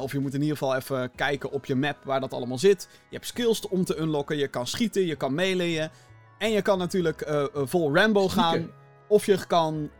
Of 0.00 0.12
je 0.12 0.18
moet 0.18 0.34
in 0.34 0.40
ieder 0.42 0.56
geval 0.56 0.76
even 0.76 1.10
kijken 1.14 1.50
op 1.52 1.64
je 1.66 1.74
map 1.74 1.96
waar 2.04 2.20
dat 2.20 2.32
allemaal 2.32 2.58
zit. 2.58 2.88
Je 3.08 3.16
hebt 3.16 3.26
skills 3.28 3.68
om 3.68 3.84
te 3.84 3.98
unlocken. 3.98 4.36
Je 4.36 4.48
kan 4.48 4.66
schieten, 4.66 5.06
je 5.06 5.16
kan 5.16 5.34
meleeën. 5.34 5.88
En 6.38 6.50
je 6.50 6.62
kan 6.62 6.78
natuurlijk 6.78 7.30
vol 7.54 7.94
Rambo 7.96 8.28
gaan. 8.28 8.70
Of 9.08 9.26
je 9.26 9.46
kan 9.46 9.90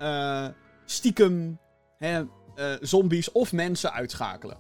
stiekem 0.85 1.59
hè, 1.99 2.23
eh, 2.61 2.73
zombies 2.81 3.33
of 3.33 3.53
mensen 3.53 3.93
uitschakelen. 3.93 4.57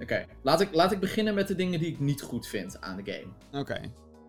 Oké, 0.00 0.26
laat, 0.42 0.60
ik, 0.60 0.74
laat 0.74 0.92
ik 0.92 1.00
beginnen 1.00 1.34
met 1.34 1.48
de 1.48 1.54
dingen 1.54 1.80
die 1.80 1.88
ik 1.88 2.00
niet 2.00 2.22
goed 2.22 2.46
vind 2.46 2.80
aan 2.80 3.02
de 3.02 3.12
game. 3.12 3.60
Oké. 3.60 3.80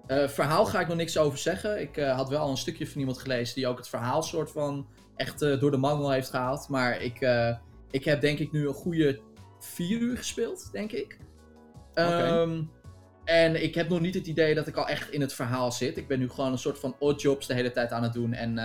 Eh, 0.07 0.27
verhaal 0.27 0.65
ga 0.65 0.79
ik 0.79 0.87
nog 0.87 0.97
niks 0.97 1.17
over 1.17 1.37
zeggen. 1.37 1.81
Ik 1.81 1.97
eh, 1.97 2.15
had 2.15 2.29
wel 2.29 2.39
al 2.39 2.49
een 2.49 2.57
stukje 2.57 2.87
van 2.87 2.99
iemand 2.99 3.17
gelezen 3.17 3.55
die 3.55 3.67
ook 3.67 3.77
het 3.77 3.89
verhaal 3.89 4.23
soort 4.23 4.51
van 4.51 4.87
echt 5.15 5.39
door 5.39 5.71
de 5.71 5.77
mangel 5.77 6.11
heeft 6.11 6.29
gehaald. 6.29 6.69
Maar 6.69 7.01
ik, 7.01 7.27
ik 7.91 8.05
heb 8.05 8.21
denk 8.21 8.39
ik 8.39 8.51
nu 8.51 8.67
een 8.67 8.73
goede 8.73 9.19
vier 9.59 9.99
uur 9.99 10.17
gespeeld, 10.17 10.69
denk 10.71 10.91
ik. 10.91 11.17
Ehm, 11.93 12.63
en 13.25 13.63
ik 13.63 13.75
heb 13.75 13.89
nog 13.89 13.99
niet 13.99 14.13
het 14.13 14.27
idee 14.27 14.55
dat 14.55 14.67
ik 14.67 14.75
al 14.75 14.87
echt 14.87 15.11
in 15.11 15.21
het 15.21 15.33
verhaal 15.33 15.71
zit. 15.71 15.97
Ik 15.97 16.07
ben 16.07 16.19
nu 16.19 16.29
gewoon 16.29 16.51
een 16.51 16.57
soort 16.57 16.79
van 16.79 16.95
oddjobs 16.99 17.47
de 17.47 17.53
hele 17.53 17.71
tijd 17.71 17.91
aan 17.91 18.03
het 18.03 18.13
doen. 18.13 18.33
En 18.33 18.55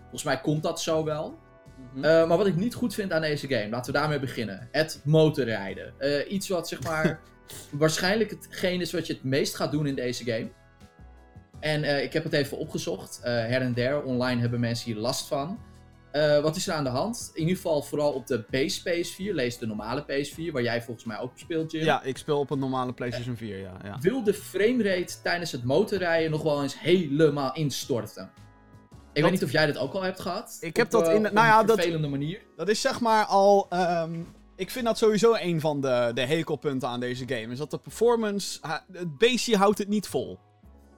volgens 0.00 0.24
mij 0.24 0.40
komt 0.40 0.62
dat 0.62 0.80
zo 0.80 1.04
wel. 1.04 1.38
Eh, 1.96 2.02
maar 2.02 2.36
wat 2.36 2.46
ik 2.46 2.56
niet 2.56 2.74
goed 2.74 2.94
vind 2.94 3.12
aan 3.12 3.20
deze 3.20 3.48
game, 3.48 3.68
laten 3.68 3.92
we 3.92 3.98
daarmee 3.98 4.18
beginnen. 4.18 4.68
Het 4.72 5.00
motorrijden. 5.04 5.94
Eh, 5.98 6.32
iets 6.32 6.48
wat 6.48 6.68
zeg 6.68 6.82
maar 6.82 7.20
waarschijnlijk 7.70 8.30
hetgeen 8.30 8.80
is 8.80 8.92
wat 8.92 9.06
je 9.06 9.12
het 9.12 9.24
meest 9.24 9.54
gaat 9.54 9.70
doen 9.70 9.86
in 9.86 9.94
deze 9.94 10.24
game. 10.24 10.48
En 11.60 11.84
eh, 11.84 12.02
ik 12.02 12.12
heb 12.12 12.24
het 12.24 12.32
even 12.32 12.58
opgezocht. 12.58 13.20
Her 13.22 13.60
en 13.60 13.74
der, 13.74 14.02
online 14.02 14.40
hebben 14.40 14.60
mensen 14.60 14.92
hier 14.92 15.00
last 15.00 15.26
van. 15.26 15.58
Wat 16.42 16.56
is 16.56 16.66
er 16.66 16.74
aan 16.74 16.84
de 16.84 16.90
hand? 16.90 17.30
In 17.34 17.40
ieder 17.40 17.56
geval 17.56 17.82
vooral 17.82 18.12
op 18.12 18.26
de 18.26 18.44
base 18.50 18.80
PS4, 18.80 19.34
lees 19.34 19.58
de 19.58 19.66
normale 19.66 20.02
PS4, 20.02 20.52
waar 20.52 20.62
jij 20.62 20.82
volgens 20.82 21.06
mij 21.06 21.18
ook 21.18 21.38
speelt, 21.38 21.72
Jim. 21.72 21.84
ja, 21.84 22.02
ik 22.02 22.18
speel 22.18 22.38
op 22.38 22.50
een 22.50 22.58
normale 22.58 22.92
PlayStation 22.92 23.36
4, 23.36 23.58
ja. 23.58 23.76
ja. 23.84 23.98
Wil 24.00 24.22
de 24.22 24.34
framerate 24.34 25.14
tijdens 25.22 25.52
het 25.52 25.64
motorrijden 25.64 26.30
nog 26.30 26.42
wel 26.42 26.62
eens 26.62 26.80
helemaal 26.80 27.54
instorten? 27.54 28.30
Ik 29.14 29.22
weet 29.22 29.30
niet 29.32 29.44
of 29.44 29.52
jij 29.52 29.66
dat 29.66 29.76
ook 29.76 29.92
al 29.94 30.02
hebt 30.02 30.20
gehad. 30.20 30.56
Ik 30.60 30.76
heb 30.76 30.86
Op, 30.86 30.92
dat 30.92 31.08
eh, 31.08 31.14
in 31.14 31.22
de- 31.22 31.30
nou 31.32 31.46
ja, 31.46 31.60
een 31.60 31.66
dat- 31.66 31.76
vervelende 31.76 32.08
manier. 32.08 32.40
Dat 32.56 32.68
is 32.68 32.80
zeg 32.80 33.00
maar 33.00 33.24
al. 33.24 33.66
ehm, 33.70 34.20
ik 34.56 34.70
vind 34.70 34.84
dat 34.84 34.98
sowieso 34.98 35.34
een 35.40 35.60
van 35.60 35.80
de, 35.80 36.10
de 36.14 36.20
hekelpunten 36.26 36.88
aan 36.88 37.00
deze 37.00 37.24
game. 37.28 37.52
Is 37.52 37.58
dat 37.58 37.70
de 37.70 37.78
performance. 37.78 38.58
Het 38.92 39.18
beestje 39.18 39.56
houdt 39.56 39.78
het 39.78 39.88
niet 39.88 40.06
vol. 40.06 40.38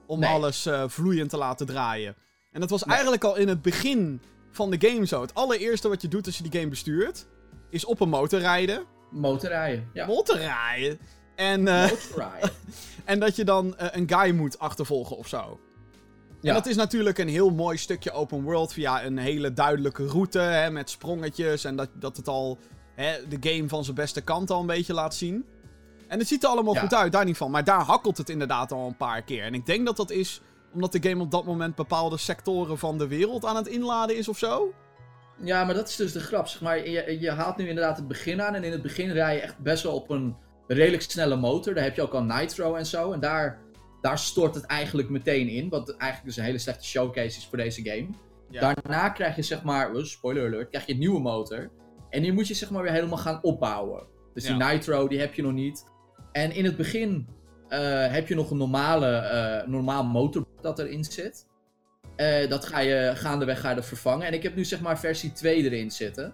Om 0.05 0.19
Nee. 0.19 0.29
alles 0.29 0.65
eh, 0.65 0.83
vloeiend 0.87 1.29
te 1.29 1.37
laten 1.37 1.65
draaien. 1.65 2.15
En 2.51 2.59
dat 2.59 2.69
was 2.69 2.83
Nee. 2.83 2.93
eigenlijk 2.93 3.23
al 3.23 3.35
in 3.35 3.47
het 3.47 3.61
begin 3.61 4.21
van 4.51 4.69
de 4.71 4.87
game 4.89 5.05
zo. 5.05 5.21
Het 5.21 5.33
allereerste 5.33 5.87
wat 5.89 6.01
je 6.01 6.07
doet 6.07 6.25
als 6.25 6.37
je 6.37 6.43
die 6.43 6.59
game 6.59 6.69
bestuurt. 6.71 7.27
Is 7.69 7.85
op 7.85 7.99
een 7.99 8.09
motor 8.09 8.39
rijden. 8.39 8.83
Motorrijden. 9.11 9.89
Ja, 9.93 10.05
Motor 10.05 10.37
rijden. 10.37 10.99
En, 11.35 11.67
eh, 11.67 11.89
motorrijden. 11.89 12.49
en 13.05 13.19
dat 13.19 13.35
je 13.35 13.43
dan 13.43 13.73
een 13.77 14.09
guy 14.09 14.31
moet 14.35 14.59
achtervolgen 14.59 15.17
of 15.17 15.27
zo. 15.27 15.59
Ja. 16.41 16.49
En 16.49 16.53
dat 16.55 16.65
is 16.65 16.75
natuurlijk 16.75 17.17
een 17.17 17.27
heel 17.27 17.49
mooi 17.49 17.77
stukje 17.77 18.11
open 18.11 18.41
world 18.43 18.73
via 18.73 19.05
een 19.05 19.17
hele 19.17 19.53
duidelijke 19.53 20.05
route 20.07 20.39
hè, 20.39 20.71
met 20.71 20.89
sprongetjes. 20.89 21.63
En 21.63 21.75
dat, 21.75 21.89
dat 21.93 22.17
het 22.17 22.27
al 22.27 22.57
hè, 22.95 23.13
de 23.27 23.49
game 23.49 23.67
van 23.67 23.83
zijn 23.83 23.95
beste 23.95 24.21
kant 24.21 24.49
al 24.51 24.59
een 24.59 24.65
beetje 24.65 24.93
laat 24.93 25.15
zien. 25.15 25.45
En 26.07 26.19
het 26.19 26.27
ziet 26.27 26.43
er 26.43 26.49
allemaal 26.49 26.73
Ja. 26.73 26.79
goed 26.79 26.93
uit, 26.93 27.11
daar 27.11 27.25
niet 27.25 27.37
van. 27.37 27.51
Maar 27.51 27.63
daar 27.63 27.81
hakkelt 27.81 28.17
het 28.17 28.29
inderdaad 28.29 28.71
al 28.71 28.87
een 28.87 28.97
paar 28.97 29.21
keer. 29.21 29.43
En 29.43 29.53
ik 29.53 29.65
denk 29.65 29.85
dat 29.85 29.97
dat 29.97 30.11
is 30.11 30.41
omdat 30.73 30.91
de 30.91 31.09
game 31.09 31.23
op 31.23 31.31
dat 31.31 31.45
moment 31.45 31.75
bepaalde 31.75 32.17
sectoren 32.17 32.77
van 32.77 32.97
de 32.97 33.07
wereld 33.07 33.45
aan 33.45 33.55
het 33.55 33.67
inladen 33.67 34.17
is 34.17 34.27
of 34.27 34.37
zo. 34.37 34.73
Ja, 35.41 35.63
maar 35.63 35.73
dat 35.75 35.87
is 35.89 35.95
dus 35.95 36.11
de 36.11 36.19
grap. 36.19 36.47
Zeg 36.47 36.61
maar, 36.61 36.89
je, 36.89 37.17
je 37.19 37.31
haalt 37.31 37.57
nu 37.57 37.67
inderdaad 37.67 37.97
het 37.97 38.07
begin 38.07 38.41
aan. 38.41 38.55
En 38.55 38.63
in 38.63 38.71
het 38.71 38.81
begin 38.81 39.11
rij 39.11 39.35
je 39.35 39.41
echt 39.41 39.57
best 39.59 39.83
wel 39.83 39.93
op 39.93 40.09
een 40.09 40.35
redelijk 40.67 41.03
snelle 41.03 41.35
motor. 41.35 41.73
Daar 41.73 41.83
heb 41.83 41.95
je 41.95 42.01
ook 42.01 42.13
al 42.13 42.23
Nitro 42.23 42.75
en 42.75 42.85
zo. 42.85 43.11
En 43.11 43.19
daar, 43.19 43.59
daar 44.01 44.19
stort 44.19 44.55
het 44.55 44.65
eigenlijk 44.65 45.09
meteen 45.09 45.47
in. 45.47 45.69
Wat 45.69 45.89
eigenlijk 45.89 46.23
dus 46.25 46.37
een 46.37 46.43
hele 46.43 46.57
slechte 46.57 46.85
showcase 46.85 47.37
is 47.37 47.45
voor 47.45 47.57
deze 47.57 47.81
game. 47.83 48.07
Ja. 48.49 48.73
Daarna 48.73 49.09
krijg 49.09 49.35
je 49.35 49.41
zeg 49.41 49.63
maar, 49.63 49.93
oh, 49.93 50.03
spoiler 50.03 50.45
alert, 50.45 50.69
krijg 50.69 50.85
je 50.85 50.93
een 50.93 50.99
nieuwe 50.99 51.19
motor. 51.19 51.71
En 52.09 52.21
die 52.21 52.33
moet 52.33 52.47
je 52.47 52.53
zeg 52.53 52.69
maar 52.69 52.83
weer 52.83 52.91
helemaal 52.91 53.17
gaan 53.17 53.43
opbouwen. 53.43 54.07
Dus 54.33 54.43
die. 54.43 54.55
Nitro, 54.55 55.07
die 55.07 55.19
heb 55.19 55.33
je 55.33 55.41
nog 55.41 55.53
niet. 55.53 55.85
En 56.31 56.51
in 56.51 56.65
het 56.65 56.77
begin 56.77 57.27
eh, 57.69 58.11
heb 58.11 58.27
je 58.27 58.35
nog 58.35 58.51
een 58.51 58.57
normale, 58.57 59.15
eh, 59.15 59.67
normaal 59.67 60.03
motor 60.03 60.47
dat 60.61 60.79
erin 60.79 61.03
zit. 61.03 61.45
Eh, 62.15 62.49
dat 62.49 62.65
ga 62.65 62.79
je 62.79 63.11
gaandeweg 63.15 63.59
ga 63.59 63.69
je 63.69 63.75
dat 63.75 63.85
vervangen. 63.85 64.27
En 64.27 64.33
ik 64.33 64.43
heb 64.43 64.55
nu 64.55 64.65
zeg 64.65 64.81
maar 64.81 64.99
versie 64.99 65.31
2 65.31 65.63
erin 65.63 65.91
zitten. 65.91 66.33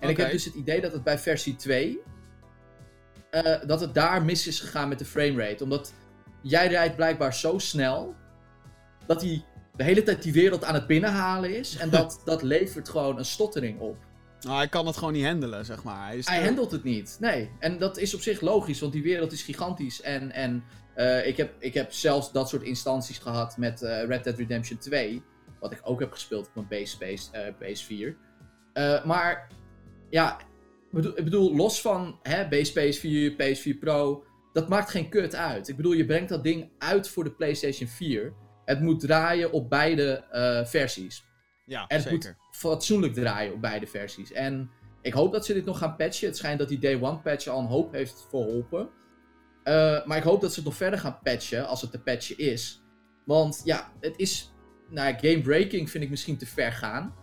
En 0.00 0.08
ik 0.08 0.16
heb 0.16 0.30
dus 0.30 0.44
het 0.44 0.54
idee 0.54 0.80
dat 0.80 0.92
het 0.92 1.04
bij 1.04 1.18
versie 1.18 1.56
2... 1.56 2.00
eh, 3.30 3.56
dat 3.66 3.80
het 3.80 3.94
daar 3.94 4.24
mis 4.24 4.46
is 4.46 4.60
gegaan 4.60 4.88
met 4.88 4.98
de 4.98 5.04
framerate. 5.04 5.64
Omdat 5.64 5.94
jij 6.44 6.68
rijdt 6.68 6.96
blijkbaar 6.96 7.34
zo 7.34 7.58
snel... 7.58 8.14
dat 9.06 9.22
hij 9.22 9.44
de 9.76 9.84
hele 9.84 10.02
tijd 10.02 10.22
die 10.22 10.32
wereld 10.32 10.64
aan 10.64 10.74
het 10.74 10.86
binnenhalen 10.86 11.56
is. 11.56 11.76
En 11.76 11.90
dat, 11.90 12.20
dat 12.24 12.42
levert 12.42 12.88
gewoon 12.88 13.18
een 13.18 13.24
stottering 13.24 13.80
op. 13.80 13.96
Nou, 14.40 14.56
hij 14.56 14.68
kan 14.68 14.86
het 14.86 14.96
gewoon 14.96 15.12
niet 15.12 15.24
handelen, 15.24 15.64
zeg 15.64 15.82
maar. 15.82 16.06
Hij, 16.06 16.16
is 16.16 16.28
Hij 16.28 16.44
handelt 16.44 16.70
het 16.70 16.84
niet. 16.84 17.16
Nee. 17.20 17.50
En 17.58 17.78
dat 17.78 17.98
is 17.98 18.14
op 18.14 18.20
zich 18.20 18.40
logisch, 18.40 18.80
want 18.80 18.92
die 18.92 19.02
wereld 19.02 19.32
is 19.32 19.42
gigantisch. 19.42 20.00
En, 20.00 20.32
en 20.32 20.64
eh, 20.94 21.26
ik, 21.26 21.36
heb, 21.36 21.54
ik 21.58 21.74
heb 21.74 21.92
zelfs 21.92 22.32
dat 22.32 22.48
soort 22.48 22.62
instanties 22.62 23.18
gehad 23.18 23.56
met 23.56 23.82
eh, 23.82 24.04
Red 24.04 24.24
Dead 24.24 24.38
Redemption 24.38 24.78
2. 24.78 25.22
Wat 25.60 25.72
ik 25.72 25.80
ook 25.82 26.00
heb 26.00 26.12
gespeeld 26.12 26.46
op 26.46 26.54
mijn 26.54 26.66
base, 26.68 26.98
base, 26.98 27.30
eh, 27.32 27.52
PS4. 27.54 28.16
Eh, 28.72 29.04
maar 29.04 29.48
ja, 30.10 30.38
ik 30.38 30.90
bedoel, 30.90 31.18
ik 31.18 31.24
bedoel, 31.24 31.56
los 31.56 31.80
van 31.80 32.18
hè, 32.22 32.48
base 32.48 32.72
PS4, 32.72 33.36
PS4 33.36 33.78
Pro. 33.78 34.24
Dat 34.54 34.68
maakt 34.68 34.90
geen 34.90 35.08
kut 35.08 35.34
uit. 35.34 35.68
Ik 35.68 35.76
bedoel, 35.76 35.92
je 35.92 36.04
brengt 36.04 36.28
dat 36.28 36.42
ding 36.42 36.70
uit 36.78 37.08
voor 37.08 37.24
de 37.24 37.32
PlayStation 37.32 37.88
4. 37.88 38.32
Het 38.64 38.80
moet 38.80 39.00
draaien 39.00 39.52
op 39.52 39.70
beide 39.70 40.24
eh, 40.30 40.64
versies. 40.64 41.24
Ja, 41.64 41.86
En 41.86 41.96
het 41.96 42.02
zeker. 42.08 42.36
moet 42.50 42.56
fatsoenlijk 42.56 43.14
draaien 43.14 43.52
op 43.52 43.60
beide 43.60 43.86
versies. 43.86 44.32
En 44.32 44.70
ik 45.02 45.12
hoop 45.12 45.32
dat 45.32 45.44
ze 45.44 45.52
dit 45.54 45.64
nog 45.64 45.78
gaan 45.78 45.96
patchen. 45.96 46.28
Het 46.28 46.36
schijnt 46.36 46.58
dat 46.58 46.68
die 46.68 46.78
Day 46.78 47.00
One 47.00 47.18
patch 47.18 47.46
al 47.46 47.58
een 47.60 47.66
hoop 47.66 47.92
heeft 47.92 48.26
verholpen. 48.28 48.88
Eh, 49.62 50.06
maar 50.06 50.16
ik 50.16 50.22
hoop 50.22 50.40
dat 50.40 50.50
ze 50.50 50.56
het 50.56 50.68
nog 50.68 50.76
verder 50.76 50.98
gaan 50.98 51.18
patchen, 51.22 51.66
als 51.66 51.80
het 51.80 51.90
te 51.90 52.00
patchen 52.00 52.38
is. 52.38 52.82
Want 53.24 53.60
ja, 53.64 53.92
het 54.00 54.14
is... 54.16 54.52
Nou, 54.90 55.14
game 55.20 55.40
breaking 55.40 55.90
vind 55.90 56.04
ik 56.04 56.10
misschien 56.10 56.36
te 56.38 56.46
ver 56.46 56.72
gaan. 56.72 57.14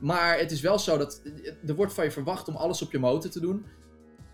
Maar 0.00 0.38
het 0.38 0.50
is 0.50 0.60
wel 0.60 0.78
zo 0.78 0.98
dat... 0.98 1.22
Er 1.66 1.74
wordt 1.74 1.92
van 1.92 2.04
je 2.04 2.10
verwacht 2.10 2.48
om 2.48 2.56
alles 2.56 2.82
op 2.82 2.92
je 2.92 2.98
motor 2.98 3.30
te 3.30 3.40
doen. 3.40 3.66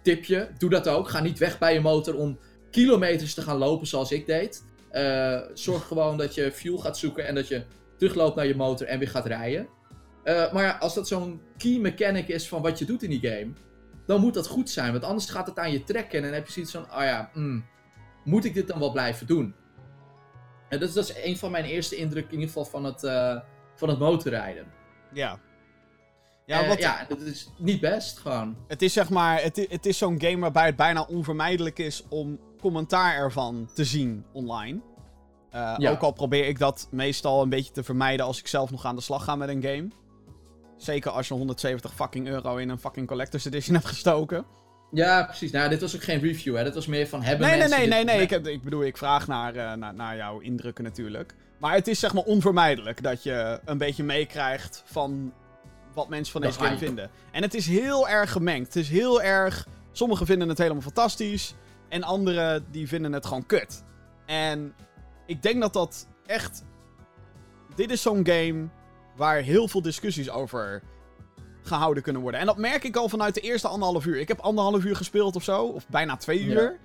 Tip 0.06 0.24
je, 0.24 0.48
doe 0.58 0.70
dat 0.70 0.88
ook. 0.88 1.08
Ga 1.08 1.20
niet 1.20 1.38
weg 1.38 1.58
bij 1.58 1.74
je 1.74 1.80
motor 1.80 2.14
om 2.14 2.38
kilometers 2.70 3.34
te 3.34 3.42
gaan 3.42 3.56
lopen 3.56 3.86
zoals 3.86 4.12
ik 4.12 4.26
deed. 4.26 4.64
Eh, 4.90 5.40
zorg 5.54 5.86
gewoon 5.86 6.16
dat 6.16 6.34
je 6.34 6.52
fuel 6.52 6.78
gaat 6.78 6.98
zoeken 6.98 7.26
en 7.26 7.34
dat 7.34 7.48
je 7.48 7.62
terugloopt 7.98 8.36
naar 8.36 8.46
je 8.46 8.56
motor 8.56 8.86
en 8.86 8.98
weer 8.98 9.08
gaat 9.08 9.26
rijden. 9.26 9.68
Eh, 10.22 10.52
maar 10.52 10.62
ja, 10.62 10.76
als 10.76 10.94
dat 10.94 11.08
zo'n 11.08 11.40
key 11.56 11.78
mechanic 11.78 12.28
is 12.28 12.48
van 12.48 12.62
wat 12.62 12.78
je 12.78 12.84
doet 12.84 13.02
in 13.02 13.10
die 13.10 13.20
game, 13.30 13.52
dan 14.06 14.20
moet 14.20 14.34
dat 14.34 14.46
goed 14.46 14.70
zijn. 14.70 14.92
Want 14.92 15.04
anders 15.04 15.30
gaat 15.30 15.46
het 15.46 15.58
aan 15.58 15.72
je 15.72 15.84
trekken 15.84 16.18
en 16.18 16.24
dan 16.24 16.34
heb 16.34 16.46
je 16.46 16.52
zoiets 16.52 16.72
van, 16.72 16.82
oh 16.82 17.02
ja, 17.02 17.30
mm, 17.34 17.64
moet 18.24 18.44
ik 18.44 18.54
dit 18.54 18.66
dan 18.68 18.78
wel 18.78 18.92
blijven 18.92 19.26
doen? 19.26 19.54
En 20.68 20.78
dat, 20.78 20.88
is- 20.88 20.94
dat 20.94 21.08
is 21.08 21.24
een 21.24 21.36
van 21.36 21.50
mijn 21.50 21.64
eerste 21.64 21.96
indrukken 21.96 22.32
in 22.32 22.38
ieder 22.40 22.54
geval 22.54 22.70
van 22.70 22.84
het, 22.84 23.04
eh, 23.04 23.40
van 23.76 23.88
het 23.88 23.98
motorrijden. 23.98 24.66
Ja. 25.12 25.38
Ja, 26.46 26.66
wat, 26.66 26.78
ja, 26.78 27.04
dat 27.08 27.20
is 27.20 27.50
niet 27.56 27.80
best 27.80 28.18
gewoon. 28.18 28.56
Het 28.68 28.82
is 28.82 28.92
zeg 28.92 29.10
maar, 29.10 29.42
het, 29.42 29.66
het 29.68 29.86
is 29.86 29.98
zo'n 29.98 30.20
game 30.20 30.38
waarbij 30.38 30.66
het 30.66 30.76
bijna 30.76 31.02
onvermijdelijk 31.02 31.78
is 31.78 32.02
om 32.08 32.38
commentaar 32.60 33.14
ervan 33.16 33.68
te 33.74 33.84
zien 33.84 34.24
online. 34.32 34.80
Eh, 35.50 35.74
Ja. 35.78 35.90
Ook 35.90 36.00
al 36.00 36.12
probeer 36.12 36.46
ik 36.46 36.58
dat 36.58 36.88
meestal 36.90 37.42
een 37.42 37.48
beetje 37.48 37.72
te 37.72 37.82
vermijden 37.82 38.26
als 38.26 38.38
ik 38.38 38.46
zelf 38.46 38.70
nog 38.70 38.84
aan 38.84 38.96
de 38.96 39.02
slag 39.02 39.24
ga 39.24 39.36
met 39.36 39.48
een 39.48 39.62
game. 39.62 39.88
Zeker 40.76 41.10
als 41.10 41.28
je 41.28 41.34
170 41.34 41.94
fucking 41.94 42.28
euro 42.28 42.56
in 42.56 42.68
een 42.68 42.78
fucking 42.78 43.06
collector's 43.06 43.44
edition 43.44 43.74
hebt 43.74 43.86
gestoken. 43.88 44.44
Ja, 44.90 45.24
precies. 45.24 45.50
Nou, 45.50 45.68
dit 45.68 45.80
was 45.80 45.94
ook 45.94 46.02
geen 46.02 46.20
review, 46.20 46.56
hè. 46.56 46.64
Dit 46.64 46.74
was 46.74 46.86
meer 46.86 47.06
van 47.08 47.22
hebben 47.22 47.46
Nee, 47.48 47.58
nee, 47.58 47.68
mensen 47.68 47.78
nee, 47.88 47.96
dit- 47.98 48.06
nee, 48.06 48.14
nee. 48.14 48.24
Ik, 48.24 48.30
heb, 48.30 48.46
ik 48.46 48.62
bedoel, 48.62 48.84
ik 48.84 48.96
vraag 48.96 49.26
naar, 49.26 49.54
eh, 49.56 49.72
naar, 49.72 49.94
naar 49.94 50.16
jouw 50.16 50.38
indrukken 50.40 50.84
natuurlijk. 50.84 51.34
Maar 51.60 51.74
het 51.74 51.88
is 51.88 51.98
zeg 51.98 52.14
maar 52.14 52.22
onvermijdelijk 52.22 53.02
dat 53.02 53.22
je 53.22 53.60
een 53.64 53.78
beetje 53.78 54.04
meekrijgt 54.04 54.82
van 54.86 55.32
wat 55.96 56.08
mensen 56.08 56.32
van 56.32 56.40
De 56.40 56.46
deze 56.46 56.58
game 56.60 56.78
vinden. 56.78 57.10
En 57.32 57.42
het 57.42 57.54
is 57.54 57.66
heel 57.66 58.08
erg 58.08 58.32
gemengd. 58.32 58.66
Het 58.66 58.76
is 58.76 58.88
heel 58.88 59.22
erg... 59.22 59.66
Sommigen 59.92 60.26
vinden 60.26 60.48
het 60.48 60.58
helemaal 60.58 60.82
fantastisch. 60.82 61.54
En 61.88 62.02
anderen 62.02 62.66
die 62.70 62.88
vinden 62.88 63.12
het 63.12 63.26
gewoon 63.26 63.46
kut. 63.46 63.84
En 64.26 64.74
ik 65.26 65.42
denk 65.42 65.60
dat 65.60 65.72
dat 65.72 66.06
echt... 66.26 66.64
Dit 67.74 67.90
is 67.90 68.02
zo'n 68.02 68.26
game 68.26 68.68
waar 69.16 69.36
heel 69.36 69.68
veel 69.68 69.82
discussies 69.82 70.30
over 70.30 70.82
gehouden 71.62 72.02
kunnen 72.02 72.22
worden. 72.22 72.40
En 72.40 72.46
dat 72.46 72.56
merk 72.58 72.84
ik 72.84 72.96
al 72.96 73.08
vanuit 73.08 73.34
de 73.34 73.40
eerste 73.40 73.68
anderhalf 73.68 74.06
uur. 74.06 74.18
Ik 74.18 74.28
heb 74.28 74.40
anderhalf 74.40 74.84
uur 74.84 74.96
gespeeld 74.96 75.36
of 75.36 75.42
zo. 75.42 75.64
Of 75.64 75.88
bijna 75.88 76.16
twee 76.16 76.44
Ja. 76.46 76.52
uur. 76.52 76.78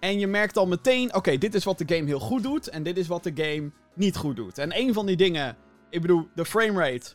En 0.00 0.18
je 0.18 0.26
merkt 0.26 0.56
al 0.56 0.66
meteen, 0.66 1.14
oké, 1.14 1.38
dit 1.38 1.54
is 1.54 1.64
wat 1.64 1.78
de 1.78 1.94
game 1.94 2.06
heel 2.06 2.20
goed 2.20 2.42
doet. 2.42 2.68
En 2.68 2.82
dit 2.82 2.98
is 2.98 3.06
wat 3.06 3.22
de 3.22 3.32
game 3.34 3.70
niet 3.94 4.16
goed 4.16 4.36
doet. 4.36 4.58
En 4.58 4.78
een 4.78 4.92
van 4.92 5.06
die 5.06 5.16
dingen, 5.16 5.56
ik 5.90 6.00
bedoel, 6.00 6.28
de 6.34 6.44
framerate. 6.44 7.14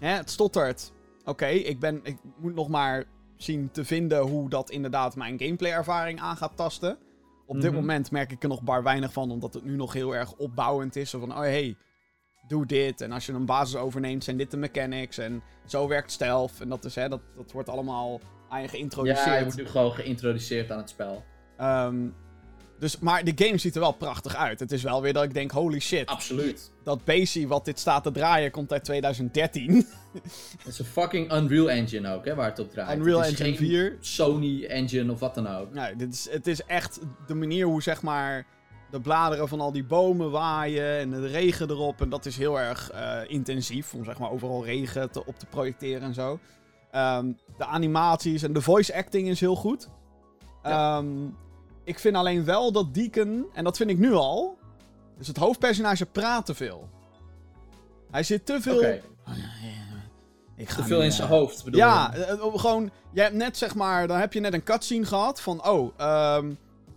Hè, 0.00 0.08
het 0.16 0.30
stottert. 0.30 0.92
Oké, 1.24 1.46
ik 1.46 1.78
ben, 1.80 2.00
ik 2.02 2.16
moet 2.38 2.54
nog 2.54 2.68
maar 2.68 3.04
zien 3.36 3.70
te 3.70 3.84
vinden 3.84 4.20
hoe 4.20 4.48
dat 4.48 4.70
inderdaad 4.70 5.16
mijn 5.16 5.38
gameplay-ervaring 5.38 6.20
aan 6.20 6.36
gaat 6.36 6.56
tasten. 6.56 6.98
Op 7.46 7.60
dit 7.60 7.70
Mhm. 7.70 7.80
moment 7.80 8.10
merk 8.10 8.32
ik 8.32 8.42
er 8.42 8.48
nog 8.48 8.62
bar 8.62 8.82
weinig 8.82 9.12
van, 9.12 9.30
omdat 9.30 9.54
het 9.54 9.64
nu 9.64 9.76
nog 9.76 9.92
heel 9.92 10.14
erg 10.14 10.32
opbouwend 10.36 10.96
is. 10.96 11.10
Zo 11.10 11.18
van, 11.18 11.30
oh 11.30 11.38
hey, 11.38 11.76
doe 12.48 12.66
dit. 12.66 13.00
En 13.00 13.12
als 13.12 13.26
je 13.26 13.32
een 13.32 13.46
basis 13.46 13.76
overneemt, 13.76 14.24
zijn 14.24 14.36
dit 14.36 14.50
de 14.50 14.56
mechanics. 14.56 15.18
En 15.18 15.42
zo 15.66 15.88
werkt 15.88 16.12
stealth. 16.12 16.60
En 16.60 16.68
dat, 16.68 16.84
is, 16.84 16.94
hè, 16.94 17.08
dat, 17.08 17.20
dat 17.36 17.52
wordt 17.52 17.68
allemaal 17.68 18.20
aan 18.48 18.62
je 18.62 18.68
geïntroduceerd. 18.68 19.26
Ja, 19.26 19.36
je 19.36 19.42
wordt 19.42 19.56
nu 19.56 19.66
gewoon 19.66 19.92
geïntroduceerd 19.92 20.70
aan 20.70 20.78
het 20.78 20.88
spel. 20.90 21.24
Ehm, 21.56 22.08
dus, 22.80 22.98
maar 22.98 23.24
de 23.24 23.32
game 23.34 23.58
ziet 23.58 23.74
er 23.74 23.80
wel 23.80 23.92
prachtig 23.92 24.36
uit. 24.36 24.60
Het 24.60 24.72
is 24.72 24.82
wel 24.82 25.02
weer 25.02 25.12
dat 25.12 25.24
ik 25.24 25.34
denk, 25.34 25.50
holy 25.50 25.80
shit. 25.80 26.06
Absoluut. 26.06 26.72
Dat 26.84 27.04
Basie 27.04 27.48
wat 27.48 27.64
dit 27.64 27.78
staat 27.78 28.02
te 28.02 28.10
draaien 28.10 28.50
komt 28.50 28.72
uit 28.72 28.84
2013. 28.84 29.72
Het 30.58 30.66
is 30.66 30.78
een 30.78 30.84
fucking 30.84 31.32
Unreal 31.32 31.70
Engine 31.70 32.14
ook, 32.14 32.24
hè, 32.24 32.34
waar 32.34 32.48
het 32.48 32.58
op 32.58 32.70
draait. 32.70 32.98
Unreal 32.98 33.18
het 33.18 33.32
is 33.32 33.38
Engine 33.40 33.56
geen 33.56 33.66
4. 33.66 33.96
Sony 34.00 34.64
Engine 34.64 35.12
of 35.12 35.20
wat 35.20 35.34
dan 35.34 35.48
ook. 35.48 35.72
Nou, 35.72 35.96
dit 35.96 36.12
is, 36.12 36.28
het 36.30 36.46
is 36.46 36.64
echt 36.64 36.98
de 37.26 37.34
manier 37.34 37.66
hoe 37.66 37.82
zeg 37.82 38.02
maar 38.02 38.46
de 38.90 39.00
bladeren 39.00 39.48
van 39.48 39.60
al 39.60 39.72
die 39.72 39.84
bomen 39.84 40.30
waaien 40.30 40.98
en 40.98 41.10
de 41.10 41.26
regen 41.26 41.70
erop. 41.70 42.00
En 42.00 42.08
dat 42.08 42.26
is 42.26 42.36
heel 42.36 42.60
erg 42.60 42.90
eh, 42.90 43.18
intensief 43.26 43.94
om 43.94 44.04
zeg 44.04 44.18
maar 44.18 44.30
overal 44.30 44.64
regen 44.64 45.10
te, 45.10 45.26
op 45.26 45.38
te 45.38 45.46
projecteren 45.46 46.02
en 46.02 46.14
zo. 46.14 46.38
Ehm, 46.90 47.32
de 47.58 47.64
animaties 47.64 48.42
en 48.42 48.52
de 48.52 48.60
voice 48.60 48.94
acting 48.94 49.28
is 49.28 49.40
heel 49.40 49.56
goed. 49.56 49.88
Ja. 50.62 50.98
Ehm, 50.98 51.06
ik 51.90 51.98
vind 51.98 52.16
alleen 52.16 52.44
wel 52.44 52.72
dat 52.72 52.94
Deacon, 52.94 53.46
en 53.54 53.64
dat 53.64 53.76
vind 53.76 53.90
ik 53.90 53.98
nu 53.98 54.12
al, 54.12 54.58
dus 55.18 55.26
het 55.26 55.36
hoofdpersonage 55.36 56.06
praat 56.06 56.46
te 56.46 56.54
veel. 56.54 56.88
Hij 58.10 58.22
zit 58.22 58.46
te 58.46 58.60
veel... 58.60 58.76
Oké, 58.76 59.00
Oh, 59.28 59.36
ja, 59.36 59.42
ja, 59.62 59.68
ja. 59.68 60.02
Ik 60.56 60.68
ga 60.68 60.76
te 60.82 60.86
veel 60.88 60.98
nu, 60.98 61.04
in 61.04 61.10
eh, 61.10 61.16
zijn 61.16 61.28
hoofd 61.28 61.64
bedoel 61.64 61.80
ja, 61.80 62.10
je? 62.14 62.24
eh, 62.24 62.32
eh, 62.32 62.54
gewoon, 62.54 62.90
je 63.12 63.20
hebt 63.20 63.34
net 63.34 63.56
zeg 63.56 63.74
maar, 63.74 64.06
dan 64.06 64.18
heb 64.18 64.32
je 64.32 64.40
net 64.40 64.52
een 64.52 64.62
cutscene 64.62 65.04
gehad 65.04 65.40
van, 65.40 65.66
oh, 65.68 65.92
ehm, 65.96 66.52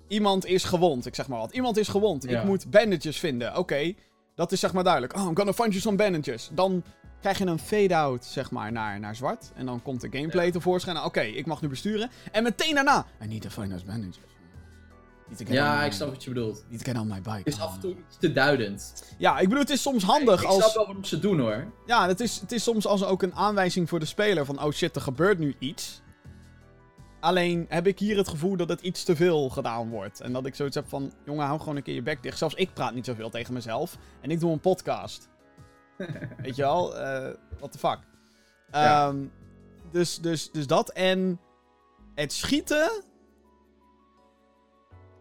iemand 0.08 0.46
is 0.46 0.64
gewond, 0.64 1.06
ik 1.06 1.16
zeg 1.16 1.28
maar 1.28 1.40
wat. 1.40 1.52
Iemand 1.52 1.78
is 1.78 1.88
gewond, 1.88 2.24
Ja. 2.24 2.40
ik 2.40 2.46
moet 2.46 2.70
bandages 2.72 3.20
vinden, 3.20 3.58
oké. 3.58 3.94
Dat 4.36 4.52
is 4.52 4.60
zeg 4.60 4.74
maar 4.74 4.84
duidelijk. 4.84 5.16
Oh, 5.16 5.22
I'm 5.28 5.36
gonna 5.36 5.54
find 5.54 5.70
you 5.70 5.80
some 5.80 5.98
bandages. 5.98 6.50
Dan 6.54 6.84
krijg 7.22 7.38
je 7.38 7.46
een 7.46 7.60
fade-out, 7.60 8.26
zeg 8.26 8.52
maar, 8.52 8.72
naar, 8.72 9.00
naar 9.00 9.16
zwart. 9.16 9.52
En 9.56 9.66
dan 9.66 9.82
komt 9.82 10.02
de 10.02 10.08
gameplay 10.12 10.46
Ja. 10.46 10.52
tevoorschijn. 10.52 11.04
Oké, 11.04 11.22
ik 11.22 11.46
mag 11.46 11.62
nu 11.62 11.68
besturen. 11.68 12.10
En 12.32 12.44
meteen 12.44 12.76
daarna, 12.76 13.06
I 13.24 13.28
need 13.28 13.42
to 13.42 13.50
find 13.50 13.70
those 13.72 13.86
bandages. 13.86 14.18
Ja, 15.38 15.84
ik 15.84 15.92
snap 15.92 16.10
wat 16.10 16.24
je 16.24 16.30
bedoelt. 16.30 16.56
To 16.56 16.78
get 16.78 17.00
on 17.00 17.08
my 17.08 17.22
bike. 17.22 17.38
Het 17.38 17.48
is 17.48 17.60
af 17.60 17.74
en 17.74 17.80
toe 17.80 17.92
iets 17.92 18.18
te 18.20 18.32
duidend. 18.32 19.04
Ja, 19.18 19.40
ik 19.40 19.44
bedoel, 19.44 19.60
het 19.60 19.70
is 19.70 19.82
soms 19.82 20.04
handig 20.04 20.42
ik 20.42 20.48
als... 20.48 20.62
snap 20.63 20.75
wel 20.75 20.86
waarom 20.86 21.04
ze 21.04 21.20
doen 21.20 21.40
hoor. 21.40 21.72
Ja, 21.86 22.08
het 22.08 22.20
is, 22.20 22.40
het 22.40 22.52
is 22.52 22.63
soms 22.63 22.88
als 22.88 23.04
ook 23.04 23.22
een 23.22 23.36
aanwijzing 23.36 23.90
voor 23.90 24.00
de 24.00 24.06
speler 24.06 24.46
van, 24.46 24.63
oh 24.63 24.72
shit, 24.72 24.96
er 24.96 25.02
gebeurt 25.02 25.40
nu 25.40 25.56
iets. 25.60 26.02
Alleen 27.20 27.66
heb 27.70 27.88
ik 27.88 28.00
hier 28.00 28.18
het 28.18 28.28
gevoel 28.28 28.58
dat 28.58 28.70
het 28.70 28.82
iets 28.82 29.04
te 29.04 29.16
veel 29.16 29.50
gedaan 29.50 29.90
wordt. 29.90 30.22
En 30.22 30.34
dat 30.34 30.46
ik 30.46 30.56
zoiets 30.56 30.75
heb 30.75 30.90
van, 30.90 31.13
jongen, 31.25 31.46
hou 31.46 31.60
gewoon 31.60 31.75
een 31.75 31.84
keer 31.84 31.96
je 31.96 32.02
bek 32.02 32.24
dicht. 32.24 32.38
Zelfs 32.38 32.56
ik 32.56 32.74
praat 32.74 32.94
niet 32.94 33.06
zoveel 33.06 33.30
tegen 33.30 33.54
mezelf. 33.54 33.98
En 34.22 34.32
ik 34.32 34.40
doe 34.40 34.52
een 34.52 34.60
podcast. 34.60 35.30
Weet 36.44 36.56
je 36.56 36.62
wel? 36.62 36.98
Eh 36.98 37.34
what 37.60 37.72
the 37.72 37.78
fuck. 37.78 38.00
Ja. 38.72 39.08
Ehm, 39.08 39.18
dus, 39.92 40.20
dus, 40.20 40.52
dus 40.52 40.68
dat. 40.68 40.92
En 40.92 41.40
het 42.16 42.34
schieten 42.34 43.04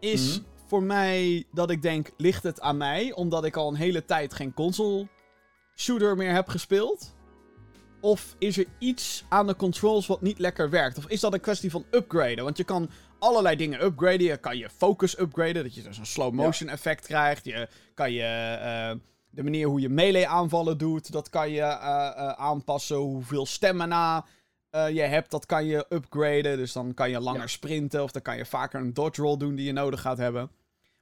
is 0.03 0.39
Mhm. 0.39 0.47
voor 0.67 0.83
mij 0.83 1.45
dat 1.53 1.71
ik 1.71 1.83
denk, 1.83 2.11
ligt 2.17 2.43
het 2.43 2.61
aan 2.61 2.77
mij? 2.77 3.13
Omdat 3.13 3.45
ik 3.45 3.57
al 3.57 3.69
een 3.69 3.75
hele 3.75 4.05
tijd 4.05 4.35
geen 4.35 4.55
console 4.55 5.09
shooter 5.77 6.17
meer 6.17 6.33
heb 6.35 6.49
gespeeld? 6.49 7.15
Of 8.01 8.35
is 8.39 8.59
er 8.59 8.67
iets 8.79 9.25
aan 9.29 9.47
de 9.47 9.57
controls 9.57 10.07
wat 10.07 10.23
niet 10.23 10.39
lekker 10.39 10.71
werkt? 10.71 10.99
Of 10.99 11.07
is 11.09 11.21
dat 11.21 11.33
een 11.33 11.41
kwestie 11.41 11.71
van 11.71 11.85
upgraden? 11.91 12.45
Want 12.45 12.57
je 12.57 12.65
kan 12.65 12.91
allerlei 13.19 13.57
dingen 13.57 13.85
upgraden. 13.85 14.23
Je 14.23 14.37
kan 14.37 14.57
je 14.59 14.69
focus 14.77 15.19
upgraden, 15.19 15.63
dat 15.63 15.75
je 15.75 15.83
dus 15.83 15.99
een 15.99 16.07
slow 16.07 16.33
motion 16.33 16.69
effect 16.69 17.07
krijgt. 17.07 17.45
Je 17.45 17.69
kan 17.95 18.13
je 18.13 18.23
eh, 18.23 18.97
de 19.31 19.43
manier 19.43 19.67
hoe 19.67 19.81
je 19.81 19.89
melee 19.89 20.29
aanvallen 20.29 20.79
doet, 20.79 21.13
dat 21.13 21.29
kan 21.31 21.51
je 21.51 21.61
eh, 21.61 22.07
eh, 22.17 22.29
aanpassen. 22.29 22.97
Hoeveel 22.97 23.47
stamina 23.47 24.25
eh, 24.73 24.91
je 24.91 25.01
hebt, 25.01 25.31
dat 25.31 25.47
kan 25.47 25.65
je 25.67 25.87
upgraden. 25.89 26.57
Dus 26.57 26.73
dan 26.73 26.95
kan 26.95 27.11
je 27.11 27.21
langer 27.21 27.41
Ja. 27.41 27.47
sprinten 27.47 28.03
of 28.03 28.11
dan 28.13 28.23
kan 28.23 28.37
je 28.37 28.47
vaker 28.47 28.81
een 28.81 28.95
dodge 28.95 29.23
roll 29.23 29.37
doen 29.37 29.55
die 29.55 29.67
je 29.67 29.73
nodig 29.73 30.01
gaat 30.01 30.19
hebben. 30.19 30.51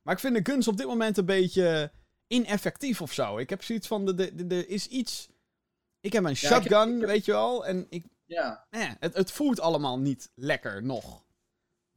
Maar 0.02 0.14
ik 0.14 0.20
vind 0.20 0.35
de 0.44 0.50
guns 0.52 0.68
op 0.68 0.76
dit 0.76 0.87
moment 0.87 1.16
een 1.16 1.24
beetje 1.24 1.90
ineffectief 2.26 3.00
of 3.00 3.12
zo. 3.12 3.38
Ik 3.38 3.50
heb 3.50 3.62
zoiets 3.62 3.87
van, 3.87 4.09
er- 4.18 4.20
er 4.38 4.52
er 4.52 4.68
is 4.68 4.87
iets... 4.87 5.28
Ik 6.00 6.12
heb 6.12 6.24
een 6.24 6.30
Ja, 6.30 6.35
shotgun, 6.37 6.94
ik 6.94 7.00
heb- 7.00 7.09
weet 7.09 7.24
je 7.24 7.33
wel, 7.33 7.66
en 7.66 7.87
ik, 7.88 8.04
Ja. 8.26 8.66
eh, 8.70 8.88
het, 9.00 9.14
het 9.16 9.33
voelt 9.33 9.61
allemaal 9.61 9.98
niet 9.98 10.30
lekker 10.35 10.83
nog. 10.83 11.24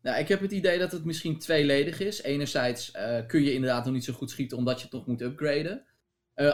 Nou, 0.02 0.18
ik 0.20 0.28
heb 0.28 0.42
het 0.42 0.52
idee 0.52 0.80
dat 0.80 0.92
het 0.92 1.06
misschien 1.06 1.40
tweeledig 1.40 2.00
is. 2.00 2.22
Enerzijds 2.22 2.92
eh, 2.92 3.26
kun 3.28 3.44
je 3.44 3.54
inderdaad 3.54 3.86
nog 3.86 3.94
niet 3.94 4.04
zo 4.04 4.14
goed 4.14 4.30
schieten 4.32 4.58
omdat 4.58 4.78
je 4.78 4.84
het 4.84 4.94
nog 4.94 5.06
moet 5.08 5.22
upgraden. 5.22 5.86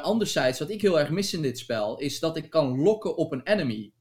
Anderzijds, 0.01 0.59
wat 0.59 0.69
ik 0.69 0.81
heel 0.81 0.99
erg 0.99 1.09
mis 1.09 1.33
in 1.33 1.41
dit 1.41 1.57
spel, 1.57 1.97
is 1.99 2.19
dat 2.19 2.37
ik 2.37 2.49
kan 2.49 2.79
lokken 2.79 3.15
op 3.17 3.31
een 3.31 3.43
enemy. 3.43 3.93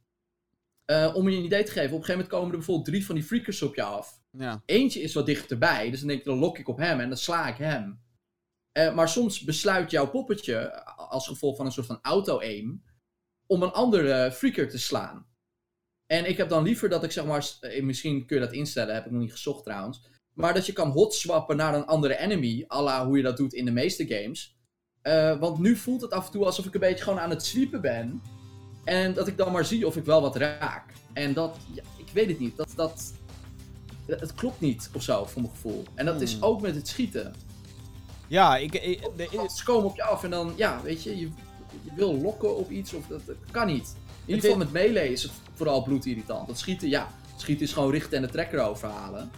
Eh, 0.88 1.14
om 1.14 1.28
je 1.28 1.36
een 1.36 1.44
idee 1.44 1.62
te 1.62 1.70
geven, 1.70 1.92
op 1.92 1.98
een 1.98 2.04
gegeven 2.04 2.12
moment 2.12 2.30
komen 2.30 2.50
er 2.50 2.56
bijvoorbeeld 2.56 2.86
drie 2.86 3.06
van 3.06 3.14
die 3.14 3.24
freakers 3.24 3.62
op 3.62 3.74
je 3.74 3.82
af. 3.82 4.20
Ja. 4.30 4.62
Eentje 4.64 5.00
is 5.00 5.14
wat 5.14 5.26
dichterbij, 5.26 5.90
dus 5.90 5.98
dan 5.98 6.08
denk 6.08 6.20
ik, 6.20 6.26
dan 6.26 6.38
lok 6.38 6.58
ik 6.58 6.68
op 6.68 6.78
hem 6.78 7.00
en 7.00 7.08
dan 7.08 7.18
sla 7.18 7.48
ik 7.48 7.56
hem. 7.56 8.00
Eh, 8.72 8.94
maar 8.94 9.08
soms 9.08 9.44
besluit 9.44 9.90
jouw 9.90 10.10
poppetje, 10.10 10.54
eh, 10.54 11.10
als 11.10 11.26
gevolg 11.26 11.56
van 11.56 11.66
een 11.66 11.72
soort 11.72 11.86
van 11.86 11.98
auto-aim, 12.02 12.82
om 13.46 13.62
een 13.62 13.70
andere 13.70 14.32
freaker 14.32 14.68
te 14.68 14.78
slaan. 14.78 15.26
En 16.06 16.28
ik 16.28 16.36
heb 16.36 16.48
dan 16.48 16.62
liever 16.62 16.88
dat 16.88 17.04
ik 17.04 17.12
zeg 17.12 17.24
maar, 17.24 17.52
misschien 17.80 18.26
kun 18.26 18.36
je 18.36 18.42
dat 18.42 18.52
instellen, 18.52 18.94
heb 18.94 19.04
ik 19.04 19.10
nog 19.10 19.20
niet 19.20 19.32
gezocht 19.32 19.64
trouwens. 19.64 20.02
Maar 20.34 20.54
dat 20.54 20.66
je 20.66 20.72
kan 20.72 20.90
hotswappen 20.90 21.56
naar 21.56 21.74
een 21.74 21.86
andere 21.86 22.16
enemy, 22.16 22.64
à 22.68 22.82
la 22.82 23.06
hoe 23.06 23.16
je 23.16 23.22
dat 23.22 23.36
doet 23.36 23.52
in 23.52 23.64
de 23.64 23.70
meeste 23.70 24.06
games. 24.06 24.56
Want 25.40 25.58
nu 25.58 25.76
voelt 25.76 26.00
het 26.00 26.10
af 26.10 26.26
en 26.26 26.32
toe 26.32 26.44
alsof 26.44 26.66
ik 26.66 26.74
een 26.74 26.80
beetje 26.80 27.04
gewoon 27.04 27.20
aan 27.20 27.30
het 27.30 27.44
sweepen 27.44 27.80
ben. 27.80 28.22
En 28.88 29.14
dat 29.14 29.26
ik 29.28 29.36
dan 29.36 29.52
maar 29.52 29.64
zie 29.64 29.86
of 29.86 29.96
ik 29.96 30.04
wel 30.04 30.20
wat 30.20 30.36
raak. 30.36 30.92
En 31.12 31.32
dat, 31.32 31.56
ja, 31.74 31.82
ik 31.96 32.08
weet 32.12 32.28
het 32.28 32.38
niet. 32.38 32.56
Dat, 32.56 32.68
dat, 32.76 33.12
het 34.06 34.34
klopt 34.34 34.60
niet 34.60 34.90
of 34.94 35.02
zo, 35.02 35.24
voor 35.24 35.42
mijn 35.42 35.54
gevoel. 35.54 35.84
En 35.94 36.06
dat 36.06 36.20
is 36.20 36.32
Hmm. 36.32 36.42
ook 36.42 36.60
met 36.60 36.74
het 36.74 36.88
schieten. 36.88 37.34
Ja, 38.26 38.56
ik... 38.56 38.74
ik 38.74 39.00
Ze 39.56 39.64
komen 39.64 39.84
op 39.84 39.96
je 39.96 40.02
af 40.02 40.24
en 40.24 40.30
dan, 40.30 40.52
ja, 40.56 40.80
weet 40.82 41.02
je, 41.02 41.18
je, 41.18 41.28
je 41.82 41.90
wil 41.94 42.14
lokken 42.20 42.56
op 42.56 42.70
iets 42.70 42.92
of 42.92 43.06
dat, 43.06 43.26
dat 43.26 43.36
kan 43.50 43.66
niet. 43.66 43.94
In 44.24 44.34
ieder 44.34 44.50
geval 44.50 44.58
met 44.58 44.72
melee 44.72 45.12
is 45.12 45.22
het 45.22 45.32
vooral 45.54 45.82
bloedirritant. 45.82 46.46
Dat 46.46 46.58
schieten, 46.58 46.88
ja, 46.88 47.08
schieten 47.36 47.66
is 47.66 47.72
gewoon 47.72 47.90
richten 47.90 48.16
en 48.16 48.22
de 48.22 48.28
trekker 48.28 48.60
overhalen. 48.60 49.30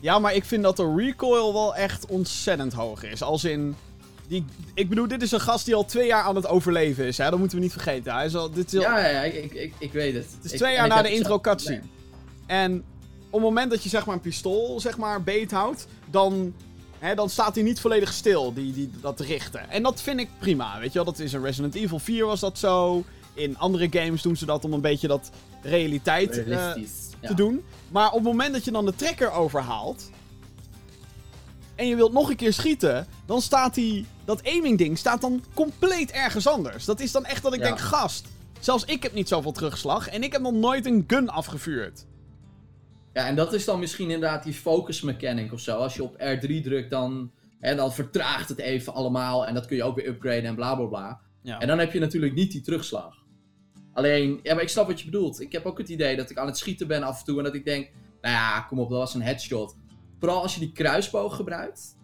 ja, 0.00 0.18
maar 0.18 0.34
ik 0.34 0.44
vind 0.44 0.62
dat 0.62 0.76
de 0.76 0.94
recoil 0.96 1.52
wel 1.52 1.74
echt 1.74 2.06
ontzettend 2.06 2.72
hoog 2.72 3.02
is. 3.02 3.22
Als 3.22 3.44
in... 3.44 3.76
Die, 4.32 4.44
ik 4.74 4.88
bedoel, 4.88 5.08
dit 5.08 5.22
is 5.22 5.32
een 5.32 5.40
gast 5.40 5.64
die 5.64 5.74
al 5.74 5.84
twee 5.84 6.06
jaar 6.06 6.22
aan 6.22 6.36
het 6.36 6.46
overleven 6.46 7.04
is, 7.04 7.18
hè? 7.18 7.30
Dat 7.30 7.38
moeten 7.38 7.56
we 7.56 7.62
niet 7.62 7.72
vergeten. 7.72 8.14
Hij 8.14 8.24
is 8.26 8.34
al, 8.34 8.50
dit 8.50 8.72
is 8.72 8.78
al- 8.78 8.80
Ja, 8.80 8.98
ja, 8.98 9.08
ja, 9.08 9.22
ik, 9.22 9.52
ik, 9.52 9.72
ik, 9.78 9.92
weet 9.92 10.14
het. 10.14 10.26
Het 10.36 10.44
is 10.44 10.52
Ik- 10.52 10.58
twee 10.58 10.74
jaar 10.74 10.88
na 10.88 11.02
de 11.02 11.14
intro 11.14 11.40
cutscene. 11.40 11.76
nee. 11.76 11.90
En 12.46 12.84
op 13.26 13.32
het 13.32 13.42
moment 13.42 13.70
dat 13.70 13.82
je 13.82 13.88
zeg 13.88 14.06
maar 14.06 14.14
een 14.14 14.20
pistool 14.20 14.80
zeg 14.80 14.98
maar 14.98 15.22
beet 15.22 15.50
houdt, 15.50 15.86
dan, 16.10 16.54
hè, 16.98 17.14
dan 17.14 17.30
staat 17.30 17.54
hij 17.54 17.64
niet 17.64 17.80
volledig 17.80 18.12
stil, 18.12 18.52
die, 18.52 18.72
die, 18.72 18.90
dat 19.00 19.20
richten. 19.20 19.70
En 19.70 19.82
dat 19.82 20.02
vind 20.02 20.20
ik 20.20 20.28
prima, 20.38 20.78
weet 20.78 20.92
je 20.92 20.94
wel. 21.02 21.04
Dat 21.04 21.18
is 21.18 21.32
in 21.32 21.42
Resident 21.42 21.74
Evil 21.74 21.98
4 21.98 22.26
was 22.26 22.40
dat 22.40 22.58
zo. 22.58 23.04
In 23.34 23.58
andere 23.58 23.88
games 23.90 24.22
doen 24.22 24.36
ze 24.36 24.46
dat 24.46 24.64
om 24.64 24.72
een 24.72 24.80
beetje 24.80 25.08
dat 25.08 25.30
realiteit 25.62 26.38
eh, 26.38 26.46
ja. 26.46 26.74
te 27.20 27.34
doen. 27.34 27.64
Maar 27.88 28.08
op 28.08 28.14
het 28.14 28.22
moment 28.22 28.52
dat 28.52 28.64
je 28.64 28.70
dan 28.70 28.84
de 28.84 28.94
trekker 28.94 29.30
overhaalt. 29.32 30.10
En 31.74 31.86
je 31.86 31.96
wilt 31.96 32.12
nog 32.12 32.30
een 32.30 32.36
keer 32.36 32.52
schieten. 32.52 33.06
Dan 33.26 33.40
staat 33.42 33.74
die. 33.74 34.06
Dat 34.24 34.44
aiming 34.46 34.78
ding 34.78 34.98
staat 34.98 35.20
dan 35.20 35.44
compleet 35.54 36.10
ergens 36.10 36.46
anders. 36.46 36.84
Dat 36.84 37.00
is 37.00 37.12
dan 37.12 37.24
echt 37.24 37.42
dat 37.42 37.54
ik 37.54 37.60
Ja. 37.60 37.66
denk, 37.66 37.78
gast. 37.78 38.28
Zelfs 38.60 38.84
ik 38.84 39.02
heb 39.02 39.12
niet 39.12 39.28
zoveel 39.28 39.52
terugslag. 39.52 40.08
En 40.08 40.22
ik 40.22 40.32
heb 40.32 40.40
nog 40.42 40.52
nooit 40.52 40.86
een 40.86 41.04
gun 41.06 41.28
afgevuurd. 41.28 42.04
Ja, 43.12 43.26
en 43.26 43.36
dat 43.36 43.52
is 43.52 43.64
dan 43.64 43.78
misschien 43.78 44.10
inderdaad 44.10 44.44
die 44.44 44.52
focus 44.54 45.00
mechanic 45.00 45.52
of 45.52 45.60
zo. 45.60 45.76
Als 45.76 45.94
je 45.94 46.02
op 46.02 46.14
R3 46.14 46.60
drukt, 46.62 46.90
dan, 46.90 47.30
hè, 47.60 47.74
dan 47.74 47.92
vertraagt 47.92 48.48
het 48.48 48.58
even 48.58 48.94
allemaal. 48.94 49.46
En 49.46 49.54
dat 49.54 49.66
kun 49.66 49.76
je 49.76 49.82
ook 49.84 49.96
weer 49.96 50.06
upgraden 50.06 50.44
en 50.44 50.54
bla 50.54 50.74
bla 50.74 50.84
bla. 50.86 51.20
Ja. 51.42 51.58
En 51.60 51.66
dan 51.66 51.78
heb 51.78 51.92
je 51.92 51.98
natuurlijk 51.98 52.34
niet 52.34 52.52
die 52.52 52.60
terugslag. 52.60 53.16
Alleen, 53.92 54.40
ja, 54.42 54.54
maar 54.54 54.62
ik 54.62 54.68
snap 54.68 54.86
wat 54.86 54.98
je 54.98 55.04
bedoelt. 55.04 55.40
Ik 55.40 55.52
heb 55.52 55.66
ook 55.66 55.78
het 55.78 55.88
idee 55.88 56.16
dat 56.16 56.30
ik 56.30 56.36
aan 56.38 56.46
het 56.46 56.58
schieten 56.58 56.86
ben 56.86 57.02
af 57.02 57.18
en 57.18 57.24
toe. 57.24 57.38
En 57.38 57.44
dat 57.44 57.54
ik 57.54 57.64
denk, 57.64 57.90
nou 58.20 58.34
ja, 58.34 58.60
kom 58.60 58.78
op, 58.78 58.90
dat 58.90 58.98
was 58.98 59.14
een 59.14 59.22
headshot. 59.22 59.76
Vooral 60.22 60.42
als 60.42 60.54
je 60.54 60.60
die 60.60 60.72
kruisboog 60.72 61.36
gebruikt. 61.36 61.96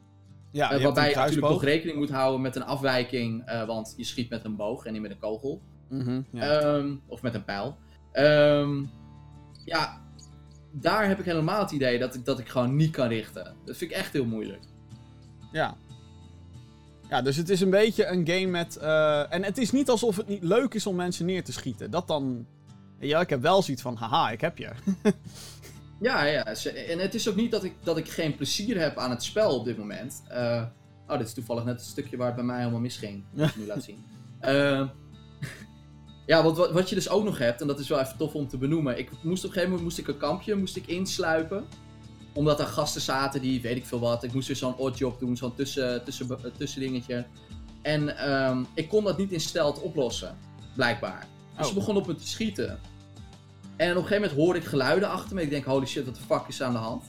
ja, 0.53 0.71
eh, 0.71 0.79
je 0.79 0.85
waarbij 0.85 1.09
je 1.11 1.17
natuurlijk 1.17 1.49
nog 1.49 1.65
rekening 1.65 1.99
moet 1.99 2.11
houden 2.11 2.41
met 2.41 2.57
een 2.57 2.65
afwijking. 2.65 3.43
eh, 3.47 3.67
want 3.67 3.95
je 3.97 4.05
schiet 4.05 4.31
met 4.31 4.45
een 4.45 4.57
boog 4.57 4.85
en 4.85 4.93
niet 4.93 5.03
met 5.03 5.11
een 5.11 5.19
kogel. 5.19 5.63
Mhm, 5.89 6.21
ja. 6.33 6.61
Ehm, 6.61 6.95
of 7.07 7.23
met 7.23 7.35
een 7.35 7.45
pijl. 7.45 7.77
Ehm, 8.13 8.85
ja, 9.65 10.01
daar 10.73 11.09
heb 11.09 11.19
ik 11.19 11.25
helemaal 11.25 11.61
het 11.61 11.71
idee 11.71 11.99
dat 11.99 12.15
ik, 12.15 12.25
dat 12.25 12.39
ik 12.39 12.49
gewoon 12.49 12.77
niet 12.77 12.91
kan 12.91 13.09
richten. 13.09 13.55
Dat 13.65 13.77
vind 13.77 13.91
ik 13.91 13.97
echt 13.97 14.13
heel 14.13 14.25
moeilijk. 14.25 14.63
Ja. 15.53 15.77
Ja, 17.09 17.23
dus 17.23 17.37
het 17.37 17.49
is 17.49 17.61
een 17.61 17.71
beetje 17.71 18.07
een 18.07 18.27
game 18.29 18.47
met. 18.47 18.77
eh, 18.77 19.33
en 19.33 19.43
het 19.45 19.59
is 19.59 19.71
niet 19.73 19.91
alsof 19.91 20.17
het 20.17 20.29
niet 20.29 20.43
leuk 20.43 20.75
is 20.75 20.87
om 20.87 20.97
mensen 20.97 21.27
neer 21.27 21.45
te 21.45 21.53
schieten. 21.53 21.91
Dat 21.91 22.07
dan 22.09 22.47
Ja, 23.01 23.21
ik 23.21 23.31
heb 23.31 23.41
wel 23.43 23.63
zoiets 23.63 23.83
van, 23.83 23.97
haha, 23.97 24.31
ik 24.31 24.41
heb 24.41 24.59
je. 24.59 24.71
Ja, 26.01 26.25
ja. 26.25 26.45
En 26.65 26.99
het 26.99 27.15
is 27.15 27.29
ook 27.29 27.37
niet 27.37 27.51
dat 27.51 27.65
ik, 27.65 27.75
dat 27.83 27.97
ik 27.97 28.09
geen 28.09 28.37
plezier 28.37 28.81
heb 28.81 28.97
aan 28.97 29.11
het 29.11 29.23
spel 29.23 29.59
op 29.59 29.65
dit 29.65 29.79
moment. 29.79 30.23
Eh, 30.29 30.63
oh, 31.09 31.19
dit 31.19 31.27
is 31.27 31.35
toevallig 31.35 31.65
net 31.65 31.75
het 31.75 31.89
stukje 31.89 32.17
waar 32.17 32.27
het 32.27 32.37
bij 32.37 32.45
mij 32.45 32.59
helemaal 32.59 32.81
misging. 32.81 33.25
Dat 33.31 33.49
ik 33.49 33.57
nu 33.57 33.67
laat 33.73 33.83
zien. 33.83 34.05
Eh, 34.41 34.89
ja, 36.27 36.43
wat, 36.43 36.57
wat, 36.57 36.73
wat 36.73 36.89
je 36.89 36.95
dus 36.95 37.09
ook 37.09 37.25
nog 37.25 37.39
hebt, 37.39 37.61
en 37.61 37.67
dat 37.67 37.79
is 37.79 37.89
wel 37.89 38.01
even 38.01 38.17
tof 38.17 38.35
om 38.35 38.49
te 38.49 38.59
benoemen. 38.59 38.99
Ik 38.99 39.11
moest 39.11 39.45
op 39.45 39.51
een 39.51 39.55
gegeven 39.55 39.65
moment 39.65 39.83
moest 39.83 39.99
ik 39.99 40.09
een 40.09 40.17
kampje 40.17 40.55
moest 40.55 40.77
ik 40.77 40.87
insluipen. 40.87 41.65
Omdat 42.33 42.61
er 42.61 42.67
gasten 42.67 43.01
zaten 43.01 43.41
die, 43.41 43.61
weet 43.61 43.77
ik 43.77 43.87
veel 43.87 44.01
wat. 44.01 44.25
Ik 44.25 44.33
moest 44.33 44.47
weer 44.47 44.57
zo'n 44.57 44.77
oddjob 44.77 45.19
doen, 45.21 45.37
zo'n 45.37 45.55
tussen, 45.55 46.05
tussen, 46.05 46.53
tussendingetje. 46.57 47.27
En 47.83 48.17
ehm, 48.17 48.65
ik 48.75 48.89
kon 48.89 49.05
dat 49.05 49.19
niet 49.19 49.33
in 49.33 49.41
stealth 49.41 49.81
oplossen, 49.81 50.39
blijkbaar. 50.75 51.27
Dus 51.57 51.67
Oh. 51.67 51.73
ze 51.73 51.75
begonnen 51.75 52.03
op 52.03 52.09
me 52.09 52.15
te 52.15 52.29
schieten. 52.29 52.79
En 53.79 53.91
op 53.91 53.97
een 53.97 54.03
gegeven 54.03 54.23
moment 54.23 54.33
hoor 54.33 54.57
ik 54.57 54.65
geluiden 54.65 55.09
achter 55.11 55.35
me. 55.35 55.43
Ik 55.43 55.51
denk, 55.51 55.65
holy 55.65 55.87
shit, 55.87 56.05
wat 56.05 56.15
de 56.15 56.21
fuck 56.21 56.43
is 56.49 56.63
aan 56.63 56.73
de 56.73 56.79
hand? 56.79 57.05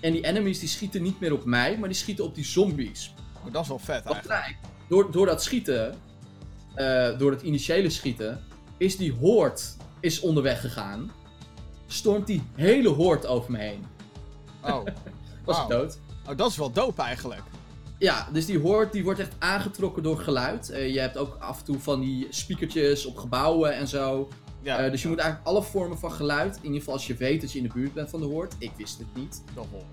En 0.00 0.12
die 0.12 0.24
enemies 0.24 0.58
die 0.58 0.68
schieten 0.68 1.02
niet 1.02 1.20
meer 1.20 1.32
op 1.32 1.44
mij, 1.44 1.78
maar 1.78 1.88
die 1.88 1.98
schieten 1.98 2.24
op 2.24 2.34
die 2.34 2.44
zombies. 2.44 3.14
Oh, 3.46 3.52
dat 3.52 3.62
is 3.62 3.68
wel 3.68 3.78
vet 3.78 4.04
eigenlijk. 4.04 4.56
door, 4.88 5.10
door 5.10 5.26
dat 5.26 5.42
schieten, 5.42 5.94
eh, 6.74 7.18
door 7.18 7.30
het 7.30 7.42
initiële 7.42 7.90
schieten, 7.90 8.44
is 8.76 8.96
die 8.96 9.12
hoort 9.12 9.76
is 10.00 10.20
onderweg 10.20 10.60
gegaan. 10.60 11.10
Stormt 11.86 12.26
die 12.26 12.42
hele 12.54 12.88
hoort 12.88 13.26
over 13.26 13.50
me 13.52 13.58
heen. 13.58 13.84
Oh. 14.62 14.84
Was 15.44 15.62
ik 15.62 15.68
dood. 15.68 15.98
oh, 16.28 16.36
dat 16.36 16.50
is 16.50 16.56
wel 16.56 16.72
dope 16.72 17.02
eigenlijk. 17.02 17.42
Ja, 17.98 18.28
dus 18.32 18.46
die 18.46 18.58
hoort 18.58 18.92
die 18.92 19.04
wordt 19.04 19.20
echt 19.20 19.32
aangetrokken 19.38 20.02
door 20.02 20.18
geluid. 20.18 20.70
Eh, 20.70 20.92
je 20.92 21.00
hebt 21.00 21.16
ook 21.16 21.36
af 21.40 21.58
en 21.58 21.64
toe 21.64 21.78
van 21.78 22.00
die 22.00 22.26
speakertjes 22.30 23.06
op 23.06 23.16
gebouwen 23.16 23.74
en 23.74 23.88
zo. 23.88 24.28
Ja, 24.62 24.78
Eh, 24.78 24.90
dus 24.90 25.02
je 25.02 25.08
moet 25.08 25.18
eigenlijk 25.18 25.48
alle 25.50 25.62
vormen 25.62 25.98
van 25.98 26.12
geluid, 26.12 26.56
in 26.56 26.62
ieder 26.64 26.78
geval 26.78 26.94
als 26.94 27.06
je 27.06 27.14
weet 27.14 27.40
dat 27.40 27.52
je 27.52 27.58
in 27.58 27.64
de 27.64 27.72
buurt 27.74 27.92
bent 27.92 28.10
van 28.10 28.20
de 28.20 28.26
hoort. 28.26 28.54
Ik 28.58 28.70
wist 28.76 28.98
het 28.98 29.06
niet. 29.14 29.42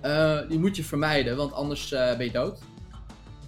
Eh, 0.02 0.40
die 0.50 0.60
moet 0.60 0.76
je 0.76 0.84
vermijden, 0.84 1.38
want 1.38 1.54
anders 1.54 1.92
eh, 1.92 2.18
ben 2.18 2.26
je 2.26 2.32
dood. 2.32 2.60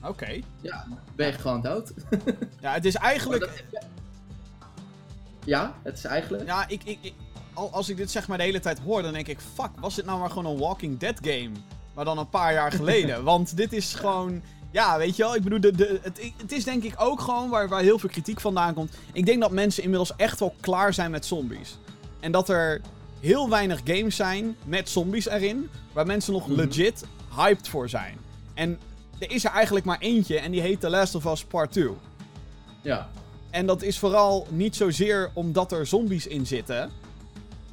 Oké. 0.03 0.39
Ja, 0.61 0.87
ben 1.15 1.27
je 1.27 1.33
gewoon 1.33 1.61
dood. 1.61 1.93
Ja, 2.61 2.73
het 2.73 2.85
is 2.85 2.95
eigenlijk... 2.95 3.63
Ja, 5.45 5.75
het 5.83 5.97
is 5.97 6.03
eigenlijk. 6.03 6.45
Ja, 6.45 6.67
ik, 6.67 6.83
ik, 6.83 6.97
ik- 7.01 7.13
al- 7.53 7.71
als 7.71 7.89
ik 7.89 7.97
dit 7.97 8.11
zeg 8.11 8.27
maar 8.27 8.37
de 8.37 8.43
hele 8.43 8.59
tijd 8.59 8.79
hoor, 8.79 9.01
dan 9.01 9.13
denk 9.13 9.27
ik... 9.27 9.39
Fuck, 9.53 9.69
was 9.79 9.95
dit 9.95 10.05
nou 10.05 10.19
maar 10.19 10.29
gewoon 10.29 10.45
een 10.53 10.59
Walking 10.59 10.97
Dead 10.99 11.17
game? 11.21 11.51
Maar 11.93 12.05
dan 12.05 12.17
een 12.17 12.29
paar 12.29 12.53
jaar 12.53 12.71
geleden. 12.71 13.23
Want 13.33 13.57
dit 13.57 13.73
is 13.73 13.93
gewoon... 13.93 14.41
Ja, 14.75 14.97
weet 14.97 15.15
je 15.15 15.23
wel, 15.23 15.35
ik 15.35 15.43
bedoel, 15.43 15.59
de, 15.59 15.71
de, 15.71 15.99
het, 16.01 16.31
het 16.37 16.51
is 16.51 16.63
denk 16.63 16.83
ik 16.83 16.93
ook 16.97 17.21
gewoon 17.21 17.49
waar, 17.49 17.67
waar 17.69 17.81
heel 17.81 17.99
veel 17.99 18.09
kritiek 18.09 18.41
vandaan 18.41 18.73
komt. 18.73 18.93
Ik 19.13 19.25
denk 19.25 19.41
dat 19.41 19.51
mensen 19.51 19.83
inmiddels 19.83 20.15
echt 20.15 20.39
wel 20.39 20.55
klaar 20.59 20.93
zijn 20.93 21.11
met 21.11 21.25
zombies. 21.25 21.77
En 22.19 22.31
dat 22.31 22.49
er 22.49 22.81
heel 23.19 23.49
weinig 23.49 23.81
games 23.83 24.15
zijn 24.15 24.55
met 24.65 24.89
zombies 24.89 25.27
erin, 25.27 25.69
waar 25.93 26.05
mensen 26.05 26.33
nog 26.33 26.47
Mhm. 26.47 26.55
legit 26.55 27.05
hyped 27.35 27.67
voor 27.67 27.89
zijn. 27.89 28.17
En 28.53 28.79
er 29.19 29.31
is 29.31 29.45
er 29.45 29.51
eigenlijk 29.51 29.85
maar 29.85 29.99
eentje 29.99 30.39
en 30.39 30.51
die 30.51 30.61
heet 30.61 30.79
The 30.79 30.89
Last 30.89 31.15
of 31.15 31.25
Us 31.25 31.43
Part 31.43 31.71
2. 31.71 31.89
Ja. 32.81 33.09
En 33.49 33.65
dat 33.65 33.81
is 33.81 33.99
vooral 33.99 34.47
niet 34.49 34.75
zozeer 34.75 35.31
omdat 35.33 35.71
er 35.71 35.87
zombies 35.87 36.27
in 36.27 36.45
zitten, 36.45 36.89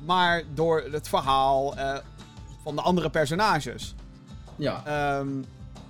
maar 0.04 0.42
door 0.54 0.84
het 0.90 1.08
verhaal 1.08 1.76
eh, 1.76 1.96
van 2.62 2.74
de 2.76 2.82
andere 2.82 3.10
personages. 3.10 3.94
Ja. 4.56 4.82
Ehm, 4.86 5.28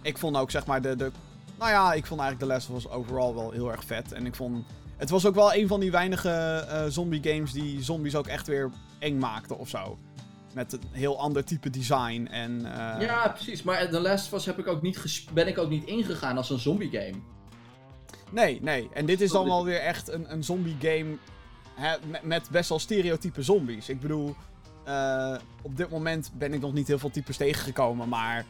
ik 0.02 0.18
vond 0.18 0.36
ook 0.36 0.50
zeg 0.50 0.66
maar 0.66 0.82
de, 0.82 0.96
de. 0.96 1.10
Nou 1.58 1.70
ja, 1.70 1.92
ik 1.92 2.06
vond 2.06 2.20
eigenlijk 2.20 2.50
The 2.50 2.56
Last 2.56 2.70
of 2.70 2.76
Us 2.76 2.88
overal 2.88 3.34
wel 3.34 3.50
heel 3.50 3.70
erg 3.70 3.84
vet. 3.84 4.12
En 4.12 4.26
ik 4.26 4.34
vond. 4.34 4.64
Het 4.96 5.10
was 5.10 5.26
ook 5.26 5.34
wel 5.34 5.54
een 5.54 5.68
van 5.68 5.80
die 5.80 5.90
weinige 5.90 6.30
eh, 6.68 6.84
zombie 6.88 7.22
games 7.22 7.52
die 7.52 7.82
zombies 7.82 8.16
ook 8.16 8.26
echt 8.26 8.46
weer 8.46 8.70
eng 8.98 9.18
maakten 9.18 9.58
of 9.58 9.68
zo. 9.68 9.98
Met 10.54 10.72
een 10.72 10.80
heel 10.90 11.18
ander 11.18 11.44
type 11.44 11.70
design. 11.70 12.28
En, 12.30 12.64
eh, 12.64 13.06
ja, 13.06 13.28
precies. 13.28 13.62
Maar 13.62 13.88
The 13.88 14.00
Last 14.00 14.26
of 14.26 14.38
Us 14.38 14.46
heb 14.46 14.58
ik 14.58 14.66
ook 14.66 14.82
niet 14.82 15.24
ben 15.32 15.48
ik 15.48 15.58
ook 15.58 15.70
niet 15.70 15.84
ingegaan 15.84 16.36
als 16.36 16.50
een 16.50 16.58
zombie 16.58 16.90
game. 16.90 17.20
Nee, 18.30 18.58
nee. 18.62 18.88
En 18.92 19.06
dit 19.06 19.20
is 19.20 19.30
dan 19.30 19.44
wel 19.44 19.64
weer 19.64 19.80
echt 19.80 20.08
een, 20.08 20.32
een 20.32 20.44
zombie 20.44 20.76
game 20.80 21.16
hè, 21.74 21.96
met, 22.06 22.22
met 22.22 22.48
best 22.50 22.68
wel 22.68 22.78
stereotype 22.78 23.42
zombies. 23.42 23.88
Ik 23.88 24.00
bedoel, 24.00 24.34
eh, 24.84 25.36
op 25.62 25.76
dit 25.76 25.90
moment 25.90 26.30
ben 26.34 26.52
ik 26.52 26.60
nog 26.60 26.72
niet 26.72 26.88
heel 26.88 26.98
veel 26.98 27.10
types 27.10 27.36
tegengekomen, 27.36 28.08
maar 28.08 28.44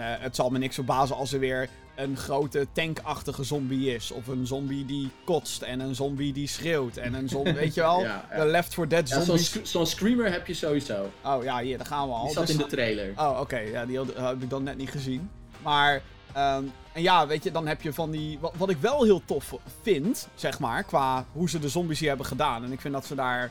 het 0.00 0.36
zal 0.36 0.50
me 0.50 0.58
niks 0.58 0.74
verbazen 0.74 1.16
als 1.16 1.32
er 1.32 1.38
weer 1.38 1.68
een 1.94 2.16
grote 2.16 2.66
tankachtige 2.72 3.44
zombie 3.44 3.94
is. 3.94 4.10
Of 4.10 4.26
een 4.26 4.46
zombie 4.46 4.84
die 4.84 5.10
kotst 5.24 5.62
en 5.62 5.80
een 5.80 5.94
zombie 5.94 6.32
die 6.32 6.48
schreeuwt 6.48 6.96
en 6.96 7.14
een 7.14 7.28
zombie, 7.28 7.52
weet 7.62 7.74
je 7.74 7.80
wel? 7.80 8.00
Ja, 8.00 8.24
ja. 8.30 8.36
De 8.44 8.50
Left 8.50 8.74
4 8.74 8.88
Dead 8.88 9.08
Ja, 9.08 9.20
zo'n 9.62 9.86
screamer 9.86 10.32
heb 10.32 10.46
je 10.46 10.54
sowieso. 10.54 11.10
Oh 11.24 11.42
ja, 11.44 11.58
hier, 11.60 11.76
daar 11.78 11.86
gaan 11.86 12.08
we 12.08 12.14
al. 12.14 12.24
Die 12.24 12.32
zat 12.32 12.46
Dus- 12.46 12.56
in 12.56 12.60
de 12.62 12.66
trailer. 12.68 13.12
Oh, 13.16 13.40
oké. 13.40 13.58
Ja, 13.58 13.86
die 13.86 13.96
had- 13.96 14.14
heb 14.16 14.42
ik 14.42 14.50
dan 14.50 14.62
net 14.62 14.76
niet 14.76 14.90
gezien. 14.90 15.30
Maar, 15.62 16.02
ehm, 16.32 16.62
en 16.92 17.02
ja, 17.02 17.26
weet 17.26 17.44
je, 17.44 17.50
dan 17.50 17.66
heb 17.66 17.82
je 17.82 17.92
van 17.92 18.10
die... 18.10 18.38
Wat, 18.38 18.52
wat 18.56 18.70
ik 18.70 18.78
wel 18.78 19.04
heel 19.04 19.22
tof 19.24 19.54
vind, 19.82 20.28
zeg 20.34 20.58
maar, 20.58 20.82
qua 20.84 21.26
hoe 21.32 21.48
ze 21.50 21.58
de 21.58 21.68
zombies 21.68 21.98
hier 21.98 22.08
hebben 22.08 22.26
gedaan. 22.26 22.64
En 22.64 22.72
ik 22.72 22.80
vind 22.80 22.94
dat 22.94 23.06
ze 23.06 23.14
daar 23.14 23.50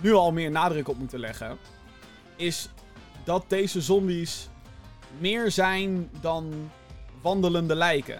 nu 0.00 0.12
al 0.12 0.32
meer 0.32 0.50
nadruk 0.50 0.88
op 0.88 0.98
moeten 0.98 1.18
leggen. 1.20 1.58
Is 2.36 2.68
dat 3.24 3.44
deze 3.48 3.80
zombies 3.80 4.48
meer 5.18 5.50
zijn 5.50 6.10
dan 6.20 6.70
wandelende 7.20 7.74
lijken. 7.74 8.18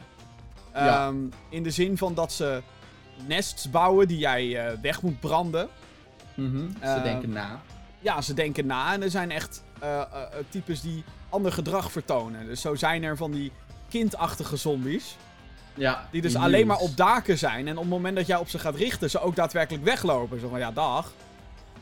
Ja. 0.75 1.07
Ehm, 1.07 1.17
in 1.49 1.63
de 1.63 1.71
zin 1.71 1.99
van 1.99 2.15
dat 2.15 2.33
ze 2.33 2.63
nests 3.27 3.71
bouwen 3.71 4.09
die 4.09 4.19
jij 4.19 4.67
eh, 4.67 4.79
weg 4.83 5.03
moet 5.03 5.21
branden. 5.21 5.69
Mhm. 6.35 6.59
Ze 6.59 6.87
Eh, 6.87 7.03
denken 7.03 7.31
na. 7.31 7.61
Ja, 8.01 8.21
ze 8.21 8.35
denken 8.35 8.67
na 8.67 8.93
en 8.93 9.03
er 9.03 9.11
zijn 9.11 9.31
echt 9.31 9.63
eh, 9.79 10.01
eh, 10.01 10.07
types 10.49 10.81
die 10.81 11.05
ander 11.29 11.53
gedrag 11.53 11.93
vertonen. 11.93 12.47
Dus 12.47 12.61
zo 12.61 12.75
zijn 12.75 13.03
er 13.03 13.17
van 13.17 13.31
die 13.31 13.53
kindachtige 13.89 14.57
zombies. 14.57 15.17
Ja. 15.75 16.09
Die 16.11 16.23
dus 16.23 16.33
die 16.33 16.41
alleen 16.41 16.67
maar 16.67 16.77
op 16.79 16.97
daken 16.97 17.39
zijn. 17.39 17.69
En 17.69 17.75
op 17.77 17.83
het 17.83 17.91
moment 17.93 18.17
dat 18.17 18.27
jij 18.27 18.37
op 18.37 18.49
ze 18.49 18.59
gaat 18.59 18.75
richten, 18.75 19.11
ze 19.11 19.21
ook 19.21 19.37
daadwerkelijk 19.37 19.85
weglopen. 19.85 20.41
Zo 20.41 20.49
van, 20.49 20.59
ja, 20.59 20.71
dag. 20.73 21.13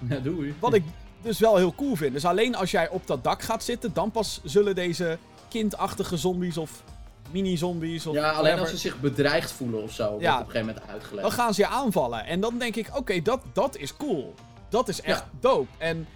Ja, 0.09 0.19
doei. 0.19 0.55
Wat 0.59 0.75
ik 0.75 0.85
dus 1.23 1.39
wel 1.39 1.57
heel 1.57 1.75
cool 1.75 1.97
vind. 1.97 2.13
Dus 2.13 2.25
alleen 2.25 2.55
als 2.55 2.71
jij 2.71 2.89
op 2.89 3.07
dat 3.07 3.25
dak 3.25 3.43
gaat 3.43 3.65
zitten, 3.65 3.93
dan 3.93 4.11
pas 4.11 4.41
zullen 4.45 4.75
deze 4.75 5.19
kindachtige 5.49 6.17
zombies 6.17 6.57
of 6.57 6.83
mini-zombies 7.31 8.07
of 8.07 8.15
Ja, 8.15 8.23
alleen 8.23 8.35
whatever, 8.35 8.61
als 8.61 8.71
ze 8.71 8.77
zich 8.77 9.01
bedreigd 9.01 9.53
voelen 9.53 9.83
of 9.83 9.93
zo. 9.93 10.17
Ja. 10.21 10.35
op 10.35 10.41
een 10.47 10.51
gegeven 10.51 10.67
moment 10.67 10.87
uitgelegd. 10.89 11.23
dan 11.23 11.33
gaan 11.33 11.55
ze 11.55 11.61
je 11.61 11.67
aanvallen. 11.67 12.25
En 12.27 12.41
dan 12.41 12.59
denk 12.59 12.77
ik, 12.77 12.97
oké, 12.97 13.23
dat, 13.23 13.41
dat 13.53 13.77
is 13.77 13.97
cool. 13.97 14.35
Dat 14.69 14.89
is 14.89 15.01
echt 15.01 15.19
Ja. 15.19 15.29
dope. 15.41 15.69
En 15.79 16.07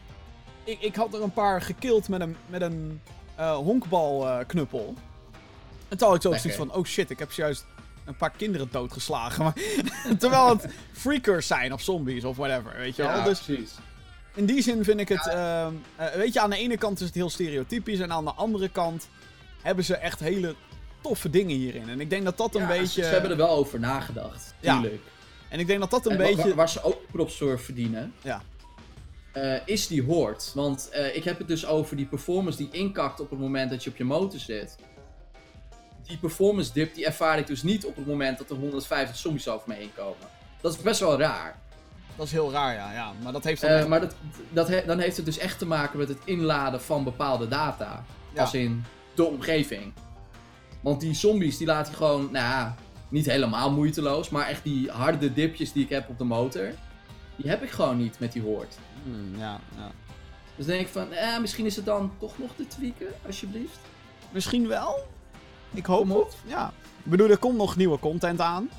ik, 0.64 0.81
ik 0.81 0.95
had 0.95 1.14
er 1.14 1.23
een 1.23 1.33
paar 1.33 1.62
gekild 1.62 2.09
met 2.09 2.21
een, 2.21 2.37
met 2.47 2.62
een 2.62 3.01
eh, 3.35 3.57
honkbalknuppel. 3.57 4.95
en 5.88 5.97
toen 5.99 6.07
had 6.09 6.17
ik 6.17 6.23
zo 6.23 6.33
zoiets 6.33 6.57
van, 6.59 6.73
oh 6.73 6.85
shit, 6.85 7.11
ik 7.11 7.19
heb 7.19 7.33
juist 7.33 7.64
een 8.05 8.17
paar 8.17 8.31
kinderen 8.31 8.69
doodgeslagen. 8.71 9.45
Maar, 9.45 9.55
terwijl 10.19 10.49
het 10.49 10.67
freakers 11.03 11.47
zijn 11.47 11.73
of 11.73 11.81
zombies 11.81 12.25
of 12.25 12.37
whatever, 12.37 12.73
weet 12.77 12.97
je 12.97 13.03
wel. 13.03 13.11
ja, 13.17 13.25
Dus 13.25 13.40
precies. 13.43 13.73
In 14.35 14.47
die 14.47 14.62
zin 14.62 14.85
vind 14.85 15.01
ik 15.01 15.09
het, 15.09 15.27
ehm, 15.29 15.73
eh, 15.97 16.07
weet 16.14 16.33
je, 16.33 16.40
aan 16.40 16.51
de 16.51 16.57
ene 16.57 16.77
kant 16.79 17.01
is 17.01 17.07
het 17.07 17.14
heel 17.14 17.31
stereotypisch. 17.31 17.99
En 17.99 18.12
aan 18.12 18.25
de 18.25 18.33
andere 18.33 18.68
kant 18.68 19.09
hebben 19.62 19.85
ze 19.85 19.97
echt 19.97 20.20
hele 20.20 20.55
toffe 21.01 21.31
dingen 21.31 21.57
hierin. 21.57 21.88
En 21.88 22.01
ik 22.01 22.11
denk 22.11 22.25
dat 22.25 22.37
dat 22.37 22.55
een 22.55 22.61
Ja, 22.61 22.66
beetje... 22.68 22.87
Ze, 22.87 23.03
ze 23.03 23.12
hebben 23.12 23.31
er 23.31 23.37
wel 23.37 23.49
over 23.51 23.81
nagedacht. 23.81 24.55
Ja, 24.61 24.81
Tuurlijk. 24.81 25.03
En 25.49 25.59
ik 25.61 25.66
denk 25.66 25.81
dat 25.81 25.90
dat 25.90 26.07
een 26.07 26.12
En 26.12 26.18
beetje... 26.18 26.37
Waar, 26.47 26.55
waar 26.55 26.68
ze 26.68 26.83
ook 26.83 27.01
props 27.12 27.37
voor 27.38 27.61
verdienen, 27.61 28.12
Ja. 28.23 28.42
eh, 29.33 29.57
is 29.64 29.87
die 29.87 30.03
hoort. 30.03 30.53
Want 30.55 30.88
eh, 30.92 31.16
ik 31.16 31.25
heb 31.25 31.38
het 31.38 31.49
dus 31.49 31.66
over 31.66 31.97
die 31.97 32.07
performance 32.07 32.59
die 32.59 32.68
inkakt 32.70 33.20
op 33.20 33.31
het 33.31 33.38
moment 33.38 33.70
dat 33.70 33.85
je 33.85 33.90
op 33.90 33.97
je 33.97 34.05
motor 34.05 34.38
zit. 34.40 34.77
Die 36.07 36.18
performance 36.18 36.73
dip 36.73 36.94
die 36.94 37.07
ervaar 37.07 37.38
ik 37.38 37.47
dus 37.47 37.62
niet 37.62 37.87
op 37.87 37.97
het 37.97 38.07
moment 38.07 38.38
dat 38.38 38.51
er 38.51 38.57
150 38.57 39.16
zombies 39.16 39.49
over 39.49 39.68
me 39.68 39.75
heen 39.75 39.90
komen. 39.97 40.29
Dat 40.61 40.73
is 40.75 40.79
best 40.83 41.01
wel 41.01 41.18
raar. 41.18 41.59
Dat 42.16 42.27
is 42.27 42.33
heel 42.33 42.53
raar, 42.53 42.74
ja. 42.74 42.92
ja. 42.92 43.12
Maar 43.22 43.33
dat 43.33 43.44
heeft 43.44 43.61
dan 43.61 43.70
Eh, 43.70 43.79
echt- 43.79 43.88
maar 43.88 44.00
dat, 44.00 44.14
dat 44.50 44.68
he- 44.68 44.85
dan 44.87 44.98
heeft 44.98 45.16
het 45.16 45.27
dus 45.27 45.38
echt 45.38 45.59
te 45.59 45.66
maken 45.66 45.98
met 45.98 46.09
het 46.09 46.18
inladen 46.24 46.81
van 46.83 47.05
bepaalde 47.05 47.48
data. 47.48 48.05
Ja. 48.35 48.40
Als 48.40 48.55
in 48.55 48.85
de 49.14 49.24
omgeving. 49.24 49.92
Want 50.81 51.00
die 51.00 51.14
zombies 51.14 51.57
die 51.59 51.66
laat 51.66 51.88
je 51.88 51.94
gewoon, 51.94 52.20
nou 52.20 52.33
ja, 52.44 52.74
niet 53.09 53.27
helemaal 53.27 53.70
moeiteloos. 53.72 54.29
Maar 54.31 54.46
echt 54.48 54.62
die 54.64 54.90
harde 54.90 55.33
dipjes 55.33 55.72
die 55.72 55.85
ik 55.85 55.90
heb 55.90 56.09
op 56.09 56.18
de 56.18 56.24
motor. 56.24 56.68
Die 57.37 57.50
heb 57.50 57.62
ik 57.62 57.70
gewoon 57.70 57.96
niet 57.96 58.18
met 58.18 58.33
die 58.33 58.42
hoort. 58.42 58.79
Hmm, 59.05 59.38
ja, 59.38 59.61
ja. 59.77 59.90
Dus 60.57 60.66
denk 60.66 60.81
ik 60.81 60.88
van, 60.88 61.12
eh, 61.12 61.38
misschien 61.38 61.66
is 61.66 61.77
het 61.77 61.85
dan 61.85 62.12
toch 62.18 62.38
nog 62.38 62.50
te 62.57 62.66
tweaken, 62.66 63.07
alsjeblieft. 63.27 63.79
Misschien 64.31 64.68
wel. 64.68 65.07
Ik 65.72 65.87
hoop 65.87 66.09
het. 66.09 66.37
Ja. 66.46 66.72
Ik 67.05 67.11
bedoel, 67.11 67.29
er 67.31 67.38
komt 67.38 67.57
nog 67.57 67.77
nieuwe 67.77 67.98
content 67.98 68.40
aan. 68.40 68.70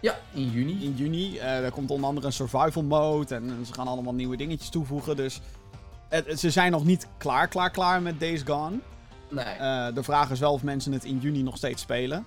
Ja, 0.00 0.18
in 0.32 0.50
juni. 0.50 0.84
In 0.84 0.94
juni. 0.96 1.38
Eh, 1.38 1.64
er 1.64 1.70
komt 1.70 1.90
onder 1.90 2.06
andere 2.08 2.26
een 2.26 2.32
survival 2.32 2.82
mode. 2.82 3.34
En, 3.34 3.50
en 3.50 3.66
ze 3.66 3.72
gaan 3.74 3.88
allemaal 3.88 4.14
nieuwe 4.14 4.36
dingetjes 4.36 4.68
toevoegen. 4.68 5.16
Dus 5.16 5.40
het, 6.08 6.40
ze 6.40 6.50
zijn 6.50 6.70
nog 6.72 6.84
niet 6.84 7.06
klaar, 7.18 7.48
klaar, 7.48 7.70
klaar 7.70 8.02
met 8.02 8.20
Days 8.20 8.42
Gone. 8.42 8.78
Nee. 9.30 9.44
Eh, 9.44 9.94
de 9.94 10.02
vraag 10.02 10.30
is 10.30 10.38
wel 10.40 10.52
of 10.52 10.62
mensen 10.62 10.92
het 10.92 11.04
in 11.04 11.18
juni 11.18 11.42
nog 11.42 11.56
steeds 11.56 11.82
spelen. 11.82 12.24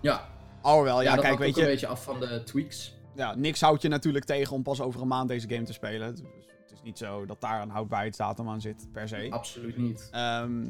ja. 0.00 0.32
Oh 0.62 0.82
wel, 0.82 1.02
ja, 1.02 1.14
dat 1.14 1.24
kijk, 1.24 1.38
weet 1.38 1.48
ook 1.48 1.54
je. 1.54 1.60
een 1.60 1.66
beetje 1.66 1.86
af 1.86 2.04
van 2.04 2.20
de 2.20 2.42
tweaks. 2.44 2.94
ja, 3.14 3.34
niks 3.34 3.60
houdt 3.60 3.82
je 3.82 3.88
natuurlijk 3.88 4.24
tegen 4.24 4.54
om 4.56 4.62
pas 4.62 4.80
over 4.80 5.00
een 5.00 5.08
maand 5.08 5.28
deze 5.28 5.48
game 5.48 5.62
te 5.62 5.72
spelen. 5.72 6.10
Dus 6.14 6.24
het 6.62 6.72
is 6.72 6.82
niet 6.82 6.98
zo 6.98 7.26
dat 7.26 7.40
daar 7.40 7.62
een 7.62 7.70
houdbaarheidsdatum 7.70 8.48
aan 8.48 8.60
zit, 8.60 8.88
per 8.92 9.08
se. 9.08 9.26
Absoluut 9.30 9.76
niet. 9.76 10.08
Ehm, 10.10 10.64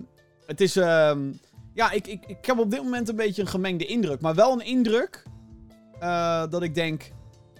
het 0.46 0.60
is... 0.60 0.76
ehm, 0.76 1.32
ja, 1.74 1.90
ik, 1.90 2.06
ik, 2.06 2.24
ik 2.26 2.46
heb 2.46 2.58
op 2.58 2.70
dit 2.70 2.82
moment 2.82 3.08
een 3.08 3.16
beetje 3.16 3.42
een 3.42 3.48
gemengde 3.48 3.86
indruk. 3.86 4.20
Maar 4.20 4.34
wel 4.34 4.52
een 4.52 4.66
indruk 4.66 5.22
eh, 6.00 6.50
dat 6.50 6.62
ik 6.62 6.74
denk... 6.74 7.10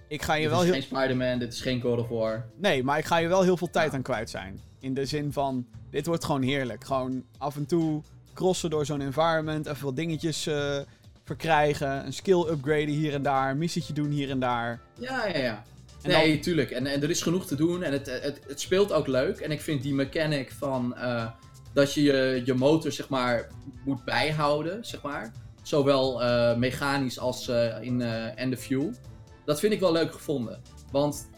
Ik 0.08 0.22
ga 0.22 0.34
je 0.34 0.42
Dit 0.42 0.50
wel 0.50 0.58
is 0.58 0.64
heel... 0.64 0.74
geen 0.74 0.82
Spider-Man, 0.82 1.38
dit 1.38 1.52
is 1.52 1.60
geen 1.60 1.80
God 1.80 1.98
of 1.98 2.08
War. 2.08 2.46
Nee, 2.56 2.82
maar 2.82 2.98
ik 2.98 3.04
ga 3.04 3.16
je 3.16 3.28
wel 3.28 3.42
heel 3.42 3.56
veel 3.56 3.70
tijd 3.70 3.94
aan 3.94 4.02
kwijt 4.02 4.30
zijn. 4.30 4.60
In 4.80 4.94
de 4.94 5.06
zin 5.06 5.32
van, 5.32 5.66
dit 5.90 6.06
wordt 6.06 6.24
gewoon 6.24 6.42
heerlijk. 6.42 6.84
Gewoon 6.84 7.24
af 7.38 7.56
en 7.56 7.66
toe 7.66 8.02
crossen 8.34 8.70
door 8.70 8.86
zo'n 8.86 9.00
environment. 9.00 9.66
Even 9.66 9.84
wat 9.84 9.96
dingetjes 9.96 10.46
eh, 10.46 10.78
verkrijgen. 11.24 12.06
Een 12.06 12.12
skill 12.12 12.46
upgraden 12.50 12.88
hier 12.88 13.14
en 13.14 13.22
daar. 13.22 13.50
Een 13.50 13.58
missietje 13.58 13.92
doen 13.92 14.10
hier 14.10 14.30
en 14.30 14.40
daar. 14.40 14.80
Ja, 14.98 15.26
ja, 15.26 15.38
ja. 15.38 15.64
En 16.02 16.10
nee, 16.10 16.38
tuurlijk. 16.38 16.70
En, 16.70 16.86
en 16.86 17.02
er 17.02 17.10
is 17.10 17.22
genoeg 17.22 17.46
te 17.46 17.56
doen 17.56 17.82
en 17.82 17.92
het, 17.92 18.06
het, 18.06 18.40
het 18.46 18.60
speelt 18.60 18.92
ook 18.92 19.06
leuk. 19.06 19.38
En 19.38 19.50
ik 19.50 19.60
vind 19.60 19.82
die 19.82 19.94
mechanic 19.94 20.52
van 20.52 20.96
eh, 20.96 21.26
dat 21.72 21.94
je, 21.94 22.02
je 22.02 22.42
je 22.44 22.54
motor 22.54 22.92
zeg 22.92 23.08
maar 23.08 23.48
moet 23.84 24.04
bijhouden, 24.04 24.84
zeg 24.84 25.02
maar. 25.02 25.32
Zowel 25.64 26.22
eh, 26.22 26.56
mechanisch 26.56 27.18
als 27.18 27.48
eh, 27.48 27.80
in 27.82 28.00
eh 28.02 28.40
en 28.40 28.50
de 28.50 28.56
fuel. 28.56 28.90
Dat 29.44 29.60
vind 29.60 29.72
ik 29.72 29.80
wel 29.80 29.92
leuk 29.92 30.12
gevonden. 30.12 30.60
Want 30.92 31.28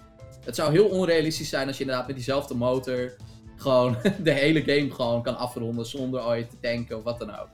het 0.45 0.55
zou 0.55 0.73
heel 0.73 0.87
onrealistisch 0.89 1.49
zijn 1.49 1.67
als 1.67 1.77
je 1.77 1.83
inderdaad 1.83 2.07
met 2.07 2.17
diezelfde 2.17 2.55
motor 2.55 3.13
gewoon 3.57 3.97
de 4.23 4.31
hele 4.33 4.63
game 4.63 4.91
gewoon 4.91 5.23
kan 5.23 5.37
afronden 5.37 5.87
zonder 5.87 6.25
ooit 6.25 6.51
te 6.51 6.57
tanken 6.61 6.97
of 6.97 7.03
wat 7.03 7.19
dan 7.19 7.31
ook. 7.39 7.49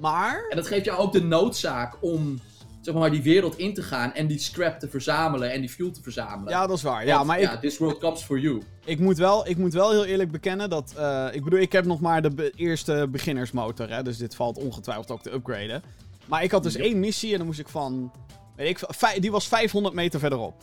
Maar... 0.00 0.46
En 0.50 0.56
dat 0.56 0.66
geeft 0.66 0.84
jou 0.84 0.98
ook 0.98 1.12
de 1.12 1.22
noodzaak 1.22 1.96
om 2.00 2.38
zeg 2.80 2.94
maar, 2.94 3.10
die 3.10 3.22
wereld 3.22 3.56
in 3.58 3.74
te 3.74 3.82
gaan 3.82 4.14
en 4.14 4.26
die 4.26 4.38
scrap 4.38 4.78
te 4.78 4.88
verzamelen 4.88 5.52
en 5.52 5.60
die 5.60 5.70
fuel 5.70 5.90
te 5.90 6.02
verzamelen. 6.02 6.52
Ja, 6.52 6.66
dat 6.66 6.76
is 6.76 6.82
waar. 6.82 7.06
Ja, 7.06 7.14
Want, 7.14 7.26
maar 7.26 7.40
ja, 7.40 7.52
ik, 7.52 7.60
this 7.60 7.78
world 7.78 7.98
comes 7.98 8.22
for 8.22 8.38
you. 8.38 8.62
ik, 8.84 8.98
moet 8.98 9.18
wel, 9.18 9.48
ik 9.48 9.56
moet 9.56 9.72
wel 9.72 9.90
heel 9.90 10.04
eerlijk 10.04 10.30
bekennen 10.30 10.70
dat... 10.70 10.94
eh, 10.96 11.26
ik 11.32 11.44
bedoel, 11.44 11.58
ik 11.60 11.72
heb 11.72 11.84
nog 11.84 12.00
maar 12.00 12.22
de 12.22 12.30
be- 12.30 12.52
eerste 12.56 13.06
beginnersmotor, 13.10 13.88
hè. 13.90 14.02
Dus 14.02 14.16
dit 14.16 14.34
valt 14.34 14.58
ongetwijfeld 14.58 15.10
ook 15.10 15.22
te 15.22 15.32
upgraden. 15.32 15.82
Maar 16.28 16.42
ik 16.42 16.50
had 16.50 16.62
dus 16.62 16.74
Yep. 16.74 16.82
één 16.84 17.00
missie 17.00 17.32
en 17.32 17.38
dan 17.38 17.46
moest 17.46 17.58
ik 17.60 17.68
van... 17.68 18.12
Weet 18.56 18.68
ik, 18.68 18.78
vij- 18.88 19.20
die 19.20 19.30
was 19.30 19.48
500 19.48 19.94
meter 19.94 20.20
verderop. 20.20 20.54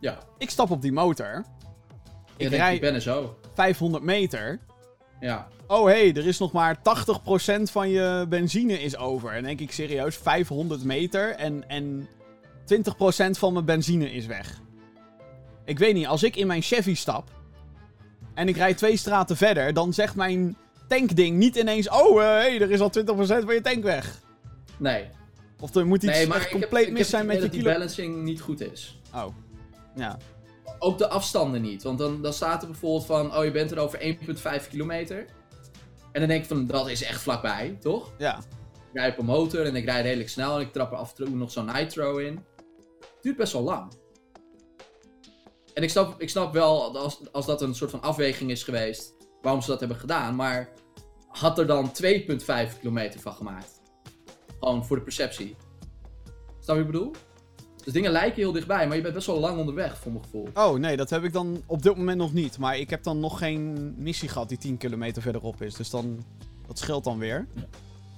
Ja, 0.00 0.18
Ik 0.38 0.50
stap 0.50 0.70
op 0.70 0.82
die 0.82 0.92
motor. 0.92 1.44
ik, 2.36 2.48
rij 2.48 2.78
ben 2.80 2.94
er 2.94 3.00
zo. 3.00 3.38
500 3.54 4.02
meter. 4.04 4.60
Ja. 5.20 5.48
Oh 5.66 5.84
hé, 5.86 5.92
hey, 5.92 6.14
er 6.14 6.26
is 6.26 6.38
nog 6.38 6.52
maar 6.52 6.76
80% 6.78 6.80
van 7.62 7.88
je 7.88 8.26
benzine 8.28 8.80
is 8.82 8.96
over. 8.96 9.30
En 9.32 9.42
denk 9.42 9.60
ik 9.60 9.72
serieus, 9.72 10.16
500 10.16 10.84
meter 10.84 11.30
en, 11.34 11.68
en 11.68 12.08
20% 12.74 13.30
van 13.30 13.52
mijn 13.52 13.64
benzine 13.64 14.12
is 14.12 14.26
weg. 14.26 14.60
Ik 15.64 15.78
weet 15.78 15.94
niet, 15.94 16.06
als 16.06 16.22
ik 16.22 16.36
in 16.36 16.46
mijn 16.46 16.62
Chevy 16.62 16.94
stap 16.94 17.30
en 18.34 18.48
ik 18.48 18.56
rijd 18.56 18.76
twee 18.78 18.96
straten 18.96 19.36
verder, 19.36 19.72
dan 19.72 19.92
zegt 19.92 20.14
mijn 20.14 20.56
tankding 20.88 21.36
niet 21.36 21.56
ineens: 21.56 21.88
Oh 21.90 22.16
hé, 22.18 22.24
hey, 22.24 22.60
er 22.60 22.70
is 22.70 22.80
al 22.80 22.90
20% 22.98 23.06
van 23.16 23.54
je 23.54 23.60
tank 23.62 23.82
weg. 23.82 24.20
Nee. 24.78 25.08
Of 25.60 25.74
er 25.74 25.86
moet 25.86 26.02
iets 26.02 26.12
nee, 26.12 26.26
maar 26.26 26.36
echt 26.36 26.46
ik 26.46 26.52
heb, 26.52 26.60
compleet 26.60 26.92
mis 26.92 27.08
zijn 27.08 27.26
met 27.26 27.36
je 27.36 27.42
idee 27.42 27.50
dat 27.50 27.58
kilo. 27.58 27.70
die 27.70 27.78
balancing 27.78 28.22
niet 28.22 28.40
goed 28.40 28.60
is. 28.60 29.00
Oh, 29.14 29.26
ja. 29.94 30.18
Ook 30.78 30.98
de 30.98 31.08
afstanden 31.08 31.62
niet. 31.62 31.82
Want 31.82 31.98
dan, 31.98 32.22
dan 32.22 32.32
staat 32.32 32.62
er 32.62 32.68
bijvoorbeeld 32.68 33.06
van, 33.06 33.36
oh 33.36 33.44
je 33.44 33.50
bent 33.50 33.70
er 33.70 33.78
over 33.78 34.16
1,5 34.62 34.68
kilometer. 34.68 35.26
En 36.12 36.20
dan 36.20 36.28
denk 36.28 36.42
ik 36.42 36.48
van, 36.48 36.66
dat 36.66 36.88
is 36.88 37.02
echt 37.02 37.20
vlakbij, 37.20 37.76
toch? 37.80 38.12
Ja. 38.18 38.38
Ik 38.92 39.02
rijd 39.02 39.12
op 39.12 39.18
een 39.18 39.24
motor 39.24 39.66
en 39.66 39.76
ik 39.76 39.84
rijd 39.84 40.04
redelijk 40.04 40.28
snel 40.28 40.54
en 40.54 40.60
ik 40.60 40.72
trap 40.72 40.92
er 40.92 40.98
af 40.98 41.08
en 41.10 41.24
toe 41.24 41.36
nog 41.36 41.50
zo'n 41.50 41.70
nitro 41.72 42.16
in. 42.16 42.34
Het 43.00 43.22
duurt 43.22 43.36
best 43.36 43.52
wel 43.52 43.62
lang. 43.62 43.92
En 45.74 45.82
ik 45.82 45.90
snap, 45.90 46.20
ik 46.20 46.30
snap 46.30 46.52
wel, 46.52 46.98
als, 46.98 47.20
als 47.32 47.46
dat 47.46 47.62
een 47.62 47.74
soort 47.74 47.90
van 47.90 48.02
afweging 48.02 48.50
is 48.50 48.62
geweest, 48.62 49.14
waarom 49.42 49.60
ze 49.60 49.70
dat 49.70 49.78
hebben 49.78 49.98
gedaan. 49.98 50.34
Maar 50.34 50.68
had 51.28 51.58
er 51.58 51.66
dan 51.66 51.92
2,5 52.02 52.78
kilometer 52.80 53.20
van 53.20 53.32
gemaakt. 53.32 53.75
Gewoon 54.60 54.84
voor 54.86 54.96
de 54.96 55.02
perceptie. 55.02 55.56
Snap 56.60 56.76
je 56.76 56.84
wat 56.84 56.94
ik 56.94 57.00
bedoel? 57.00 57.12
Dus 57.84 57.94
dingen 57.94 58.10
lijken 58.10 58.36
heel 58.36 58.52
dichtbij, 58.52 58.86
maar 58.86 58.96
je 58.96 59.02
bent 59.02 59.14
best 59.14 59.26
wel 59.26 59.40
lang 59.40 59.58
onderweg, 59.58 59.98
voor 59.98 60.12
mijn 60.12 60.24
gevoel. 60.24 60.48
Oh 60.54 60.78
nee, 60.78 60.96
dat 60.96 61.10
heb 61.10 61.24
ik 61.24 61.32
dan 61.32 61.62
op 61.66 61.82
dit 61.82 61.96
moment 61.96 62.18
nog 62.18 62.32
niet. 62.32 62.58
Maar 62.58 62.78
ik 62.78 62.90
heb 62.90 63.02
dan 63.02 63.20
nog 63.20 63.38
geen 63.38 63.94
missie 63.98 64.28
gehad 64.28 64.48
die 64.48 64.58
10 64.58 64.76
kilometer 64.76 65.22
verderop 65.22 65.62
is. 65.62 65.74
Dus 65.74 65.90
dan, 65.90 66.24
dat 66.66 66.78
scheelt 66.78 67.04
dan 67.04 67.18
weer. 67.18 67.46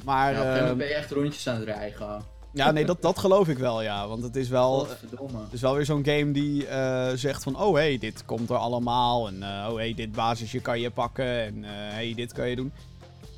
Maar 0.05 0.33
Ja, 0.33 0.38
op 0.40 0.46
een 0.46 0.53
gegeven 0.53 0.53
ehm, 0.53 0.61
moment 0.61 0.79
ben 0.79 0.88
je 0.88 0.94
echt 0.94 1.11
rondjes 1.11 1.48
aan 1.48 1.55
het 1.55 1.64
rijden. 1.64 2.22
Ja, 2.53 2.70
nee, 2.70 2.85
dat, 2.85 3.03
dat 3.03 3.18
geloof 3.18 3.48
ik 3.48 3.59
wel, 3.59 3.83
ja. 3.83 4.09
Want 4.09 4.22
het 4.22 4.37
is 4.37 4.48
wel, 4.48 4.87
het 4.88 5.53
is 5.53 5.61
wel 5.61 5.74
weer 5.74 5.85
zo'n 5.85 6.05
game 6.05 6.31
die 6.31 6.66
eh, 6.66 7.09
zegt 7.14 7.42
van... 7.42 7.61
Oh, 7.61 7.74
hey, 7.74 7.98
dit 7.98 8.24
komt 8.24 8.51
er 8.51 8.57
allemaal. 8.57 9.29
En 9.29 9.42
eh, 9.42 9.68
oh, 9.70 9.77
hey, 9.77 9.94
dit 9.94 10.12
basisje 10.12 10.61
kan 10.61 10.81
je 10.81 10.90
pakken. 10.90 11.42
En 11.42 11.64
eh 11.64 11.70
hey, 11.70 12.12
dit 12.14 12.33
kan 12.33 12.48
je 12.48 12.57
doen. 12.57 12.72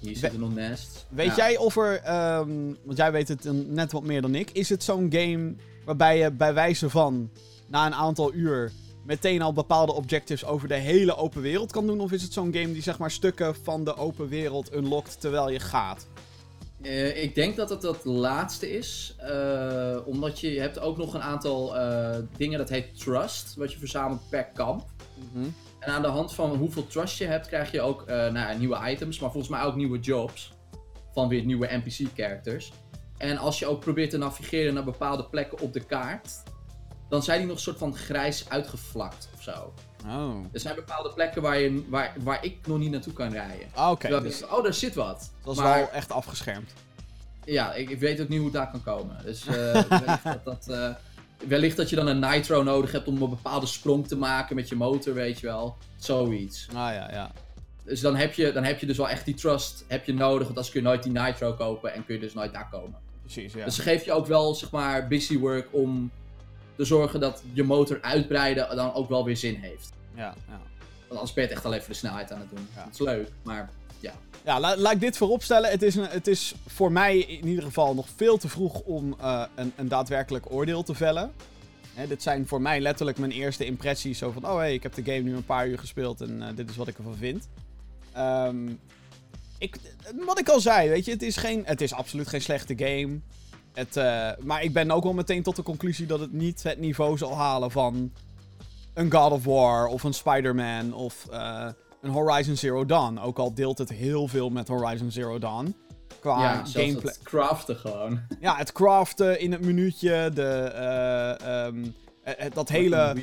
Hier 0.01 0.17
zitten 0.17 0.41
nog 0.41 0.55
nests. 0.55 1.05
Weet 1.09 1.27
Ja. 1.27 1.35
jij 1.37 1.57
of 1.57 1.77
er... 1.77 2.01
ehm, 2.01 2.75
want 2.85 2.97
jij 2.97 3.13
weet 3.13 3.29
het 3.29 3.69
net 3.69 3.93
wat 3.93 4.03
meer 4.03 4.23
dan 4.23 4.35
ik. 4.35 4.51
Is 4.51 4.69
het 4.69 4.83
zo'n 4.85 5.13
game 5.13 5.55
waarbij 5.85 6.19
je 6.19 6.31
bij 6.31 6.55
wijze 6.55 6.91
van... 6.91 7.31
Na 7.67 7.87
een 7.87 7.95
aantal 7.95 8.33
uur 8.35 8.73
meteen 9.05 9.43
al 9.43 9.53
bepaalde 9.53 9.93
objectives 9.93 10.45
over 10.45 10.69
de 10.69 10.75
hele 10.75 11.17
open 11.17 11.43
wereld 11.43 11.73
kan 11.73 11.87
doen? 11.87 12.01
Of 12.01 12.13
is 12.13 12.23
het 12.23 12.33
zo'n 12.33 12.53
game 12.55 12.73
die 12.73 12.83
zeg 12.83 12.99
maar 12.99 13.11
stukken 13.11 13.55
van 13.63 13.85
de 13.85 13.97
open 13.97 14.29
wereld 14.29 14.75
unlockt 14.75 15.21
terwijl 15.21 15.51
je 15.51 15.61
gaat? 15.61 16.07
Eh, 16.83 17.23
ik 17.23 17.35
denk 17.35 17.57
dat 17.57 17.71
het 17.71 17.81
dat 17.81 18.05
laatste 18.05 18.71
is. 18.77 19.15
eh, 19.19 19.97
omdat 20.05 20.41
je, 20.41 20.61
hebt 20.61 20.79
ook 20.81 20.97
nog 20.97 21.15
een 21.15 21.23
aantal 21.23 21.77
eh, 21.77 22.19
dingen, 22.37 22.59
dat 22.59 22.69
heet 22.69 22.99
trust, 22.99 23.55
wat 23.57 23.73
je 23.73 23.79
verzamelt 23.79 24.21
per 24.31 24.45
kamp. 24.45 24.85
En 25.81 25.93
aan 25.93 26.03
de 26.03 26.09
hand 26.09 26.35
van 26.35 26.57
hoeveel 26.57 26.87
trust 26.87 27.19
je 27.19 27.25
hebt, 27.27 27.47
krijg 27.47 27.71
je 27.71 27.81
ook 27.81 28.03
eh, 28.03 28.17
nou 28.17 28.35
ja, 28.35 28.53
nieuwe 28.53 28.91
items, 28.91 29.19
maar 29.19 29.31
volgens 29.31 29.53
mij 29.53 29.63
ook 29.63 29.75
nieuwe 29.75 29.99
jobs. 29.99 30.53
Van 31.13 31.29
weer 31.29 31.45
nieuwe 31.45 31.69
NPC-characters. 31.85 32.73
En 33.19 33.39
als 33.39 33.59
je 33.59 33.67
ook 33.67 33.81
probeert 33.81 34.11
te 34.11 34.19
navigeren 34.19 34.75
naar 34.75 34.85
bepaalde 34.85 35.25
plekken 35.25 35.61
op 35.61 35.73
de 35.73 35.81
kaart, 35.81 36.43
dan 37.09 37.23
zijn 37.23 37.39
die 37.39 37.47
nog 37.47 37.57
een 37.57 37.63
soort 37.63 37.79
van 37.79 37.97
grijs 37.97 38.49
uitgevlakt 38.49 39.29
of 39.35 39.43
zo. 39.43 39.73
Oh. 40.07 40.45
Er 40.53 40.61
zijn 40.61 40.75
bepaalde 40.75 41.13
plekken 41.13 41.43
waar, 41.43 41.59
je, 41.59 41.85
waar, 41.89 42.13
waar 42.19 42.45
ik 42.45 42.67
nog 42.67 42.79
niet 42.79 42.91
naartoe 42.91 43.13
kan 43.13 43.33
rijden. 43.33 43.67
Ah, 43.75 43.91
Oké, 43.91 44.17
ik 44.17 44.23
dus 44.23 44.45
oh, 44.45 44.63
daar 44.63 44.75
zit 44.75 44.95
wat. 44.95 45.33
dat 45.43 45.55
is 45.55 45.61
maar 45.61 45.79
wel 45.79 45.91
echt 45.91 46.13
afgeschermd. 46.13 46.73
ja, 47.45 47.75
ik, 47.75 47.91
ik 47.91 47.99
weet 47.99 48.21
ook 48.21 48.29
niet 48.29 48.39
hoe 48.39 48.47
het 48.47 48.57
daar 48.57 48.71
kan 48.71 48.83
komen. 48.83 49.17
Dus 49.25 49.47
eh, 49.47 49.55
wellicht, 49.89 50.25
dat, 50.25 50.45
dat, 50.45 50.69
eh, 50.69 50.95
wellicht 51.49 51.77
dat 51.77 51.91
je 51.91 51.97
dan 51.97 52.07
een 52.07 52.19
nitro 52.19 52.63
nodig 52.63 52.93
hebt 52.93 53.09
om 53.09 53.23
een 53.23 53.31
bepaalde 53.31 53.67
sprong 53.67 54.07
te 54.07 54.17
maken 54.17 54.57
met 54.57 54.69
je 54.69 54.77
motor, 54.77 55.15
weet 55.15 55.41
je 55.41 55.47
wel. 55.47 55.77
Zoiets. 55.97 56.67
Ah 56.69 56.75
ja, 56.75 57.11
ja. 57.13 57.33
Dus 57.85 58.01
dan 58.01 58.17
heb, 58.17 58.35
je, 58.35 58.53
dan 58.53 58.65
heb 58.65 58.79
je 58.79 58.87
dus 58.87 58.97
wel 58.97 59.09
echt 59.09 59.25
die 59.25 59.35
trust 59.35 59.85
heb 59.89 60.05
je 60.05 60.15
nodig, 60.15 60.47
want 60.47 60.49
anders 60.49 60.71
kun 60.71 60.81
je 60.81 60.87
nooit 60.87 61.03
die 61.03 61.13
nitro 61.13 61.55
kopen 61.55 61.93
en 61.93 62.05
kun 62.05 62.15
je 62.15 62.21
dus 62.21 62.35
nooit 62.35 62.53
daar 62.53 62.69
komen. 62.71 62.99
Precies, 63.23 63.53
ja. 63.53 63.65
Dus 63.65 63.75
ze 63.75 63.83
geeft 63.83 64.05
je 64.05 64.13
ook 64.13 64.27
wel, 64.27 64.55
zeg 64.55 64.71
maar, 64.71 65.09
busy 65.09 65.39
work 65.39 65.69
om 65.71 66.11
te 66.77 66.85
zorgen 66.85 67.21
dat 67.21 67.43
je 67.53 67.63
motor 67.63 67.99
uitbreiden 68.01 68.77
dan 68.77 68.95
ook 68.95 69.09
wel 69.09 69.25
weer 69.25 69.37
zin 69.37 69.55
heeft. 69.55 69.93
Ja, 70.15 70.35
ja. 70.49 70.61
Want 71.09 71.21
anders 71.21 71.33
ben 71.33 71.43
je 71.43 71.49
het 71.49 71.59
echt 71.59 71.67
alleen 71.67 71.81
voor 71.81 71.93
de 71.93 71.99
snelheid 71.99 72.33
aan 72.33 72.41
het 72.41 72.51
doen. 72.51 72.69
Ja. 72.75 72.85
Dat 72.85 72.93
is 72.93 72.99
leuk, 72.99 73.29
maar 73.43 73.71
Ja, 74.45 74.61
la- 74.61 74.77
laat 74.77 74.93
ik 74.93 75.01
dit 75.01 75.17
vooropstellen. 75.17 75.71
Het 75.71 75.83
is, 75.83 75.95
een, 75.95 76.07
het 76.09 76.27
is 76.27 76.55
voor 76.67 76.93
mij 76.93 77.19
in 77.19 77.47
ieder 77.47 77.65
geval 77.65 77.95
nog 77.95 78.07
veel 78.17 78.37
te 78.39 78.49
vroeg 78.49 78.81
om 78.81 79.15
eh, 79.21 79.43
een, 79.55 79.73
een 79.77 79.89
daadwerkelijk 79.89 80.53
oordeel 80.53 80.83
te 80.83 80.95
vellen. 80.95 81.33
Hè, 81.95 82.07
dit 82.07 82.23
zijn 82.23 82.47
voor 82.49 82.61
mij 82.61 82.81
letterlijk 82.81 83.19
mijn 83.19 83.31
eerste 83.31 83.65
impressies. 83.65 84.19
Zo 84.19 84.31
van, 84.31 84.45
oh 84.45 84.57
hey, 84.57 84.75
ik 84.75 84.83
heb 84.83 84.95
de 84.95 85.05
game 85.05 85.19
nu 85.21 85.37
een 85.37 85.45
paar 85.45 85.69
uur 85.69 85.79
gespeeld 85.79 86.21
en 86.21 86.43
eh, 86.43 86.49
dit 86.57 86.71
is 86.71 86.77
wat 86.77 86.89
ik 86.89 86.97
ervan 86.99 87.17
vind. 87.17 87.49
Ehm, 88.13 88.69
ik, 89.59 89.77
wat 90.27 90.39
ik 90.39 90.49
al 90.49 90.61
zei, 90.61 90.89
weet 90.89 91.05
je, 91.05 91.11
het 91.13 91.23
is, 91.23 91.37
geen, 91.37 91.63
het 91.65 91.81
is 91.81 91.93
absoluut 91.93 92.29
geen 92.29 92.43
slechte 92.43 92.75
game. 92.77 93.21
Het, 93.73 93.97
eh, 93.97 94.31
maar 94.41 94.63
ik 94.63 94.73
ben 94.73 94.91
ook 94.91 95.03
wel 95.03 95.13
meteen 95.13 95.43
tot 95.43 95.57
de 95.57 95.63
conclusie 95.63 96.07
dat 96.07 96.21
het 96.21 96.33
niet 96.33 96.63
het 96.63 96.79
niveau 96.79 97.17
zal 97.17 97.37
halen 97.37 97.71
van 97.71 98.13
een 98.95 99.13
God 99.13 99.33
of 99.33 99.45
War 99.45 99.87
of 99.87 100.03
een 100.03 100.15
Spider-Man 100.15 100.93
of 100.93 101.27
een 102.01 102.11
Horizon 102.11 102.57
Zero 102.57 102.87
Dawn. 102.87 103.19
Ook 103.19 103.39
al 103.39 103.55
deelt 103.55 103.79
het 103.79 103.89
heel 103.89 104.29
veel 104.29 104.51
met 104.51 104.69
Horizon 104.69 105.11
Zero 105.11 105.39
Dawn. 105.39 105.75
Qua 106.21 106.41
ja, 106.43 106.65
gameplay. 106.65 107.13
het 107.15 107.21
craften 107.23 107.77
gewoon. 107.77 108.21
Ja, 108.41 108.57
het 108.57 108.73
craften 108.73 109.41
in 109.41 109.53
het 109.53 109.61
minuutje, 109.61 110.31
de, 110.35 110.43
eh, 110.75 111.65
ehm, 111.67 111.85
eh, 112.23 112.47
eh, 112.47 112.53
dat 112.55 112.69
hele, 112.69 113.15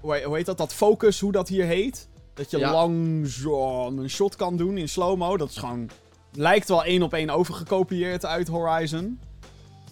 hoe, 0.00 0.12
he- 0.12 0.22
hoe 0.24 0.36
heet 0.36 0.46
dat, 0.46 0.58
dat 0.58 0.72
focus, 0.74 1.20
hoe 1.20 1.32
dat 1.32 1.48
hier 1.48 1.64
heet. 1.64 2.08
Dat 2.34 2.50
je 2.50 2.58
Ja. 2.58 2.72
langzaam 2.72 3.98
een 3.98 4.10
shot 4.10 4.36
kan 4.36 4.56
doen 4.56 4.76
in 4.78 4.88
slow-mo. 4.88 5.36
Dat 5.36 5.50
is 5.50 5.56
gewoon, 5.56 5.90
lijkt 6.32 6.68
wel 6.68 6.84
één 6.84 7.02
op 7.02 7.12
één 7.14 7.30
overgekopieerd 7.30 8.24
uit 8.24 8.48
Horizon. 8.48 9.20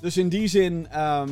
Dus 0.01 0.17
in 0.17 0.29
die 0.29 0.47
zin, 0.49 0.87
ehm, 0.91 1.31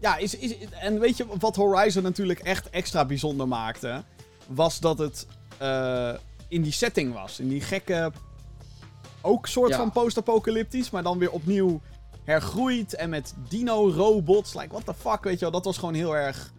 ja, 0.00 0.16
is, 0.16 0.36
is, 0.36 0.54
en 0.80 0.98
weet 1.00 1.16
je 1.16 1.26
wat 1.38 1.56
Horizon 1.56 2.02
natuurlijk 2.02 2.38
echt 2.38 2.70
extra 2.70 3.04
bijzonder 3.04 3.48
maakte? 3.48 4.02
Was 4.46 4.80
dat 4.80 4.98
het 4.98 5.26
eh, 5.58 6.12
in 6.48 6.62
die 6.62 6.72
setting 6.72 7.12
was. 7.12 7.40
In 7.40 7.48
die 7.48 7.60
gekke, 7.60 8.12
ook 9.22 9.46
soort 9.46 9.70
Ja. 9.70 9.76
van 9.76 9.90
post-apocalyptisch, 9.92 10.90
maar 10.90 11.02
dan 11.02 11.18
weer 11.18 11.30
opnieuw 11.30 11.80
hergroeit 12.24 12.94
en 12.94 13.10
met 13.10 13.34
dino-robots. 13.48 14.54
Like, 14.54 14.68
what 14.68 14.84
the 14.84 14.94
fuck, 14.94 15.22
weet 15.24 15.34
je 15.34 15.40
wel. 15.40 15.50
Dat 15.50 15.64
was 15.64 15.78
gewoon 15.78 15.94
heel 15.94 16.16
erg, 16.16 16.52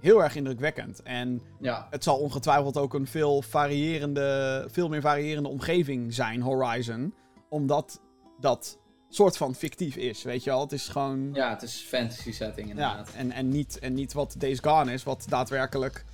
heel 0.00 0.22
erg 0.22 0.34
indrukwekkend. 0.36 1.02
En 1.02 1.42
Ja, 1.60 1.86
het 1.90 2.04
zal 2.04 2.16
ongetwijfeld 2.18 2.76
ook 2.76 2.94
een 2.94 3.06
veel, 3.06 3.42
variërende, 3.42 4.66
veel 4.70 4.88
meer 4.88 5.00
variërende 5.00 5.48
omgeving 5.48 6.14
zijn, 6.14 6.40
Horizon. 6.40 7.14
Omdat 7.48 8.00
dat 8.40 8.78
soort 9.08 9.36
van 9.36 9.54
fictief 9.54 9.96
is, 9.96 10.22
weet 10.22 10.44
je 10.44 10.50
wel. 10.50 10.60
Het 10.60 10.72
is 10.72 10.88
gewoon... 10.88 11.30
ja 11.32 11.50
het 11.50 11.62
is 11.62 11.84
fantasy 11.88 12.32
setting 12.32 12.66
Ja, 12.66 12.72
inderdaad. 12.72 13.10
en, 13.16 13.32
en, 13.32 13.48
niet, 13.48 13.78
en 13.78 13.94
niet 13.94 14.12
wat 14.12 14.34
Days 14.38 14.58
Gone 14.60 14.92
is, 14.92 15.02
wat 15.02 15.24
daadwerkelijk... 15.28 16.04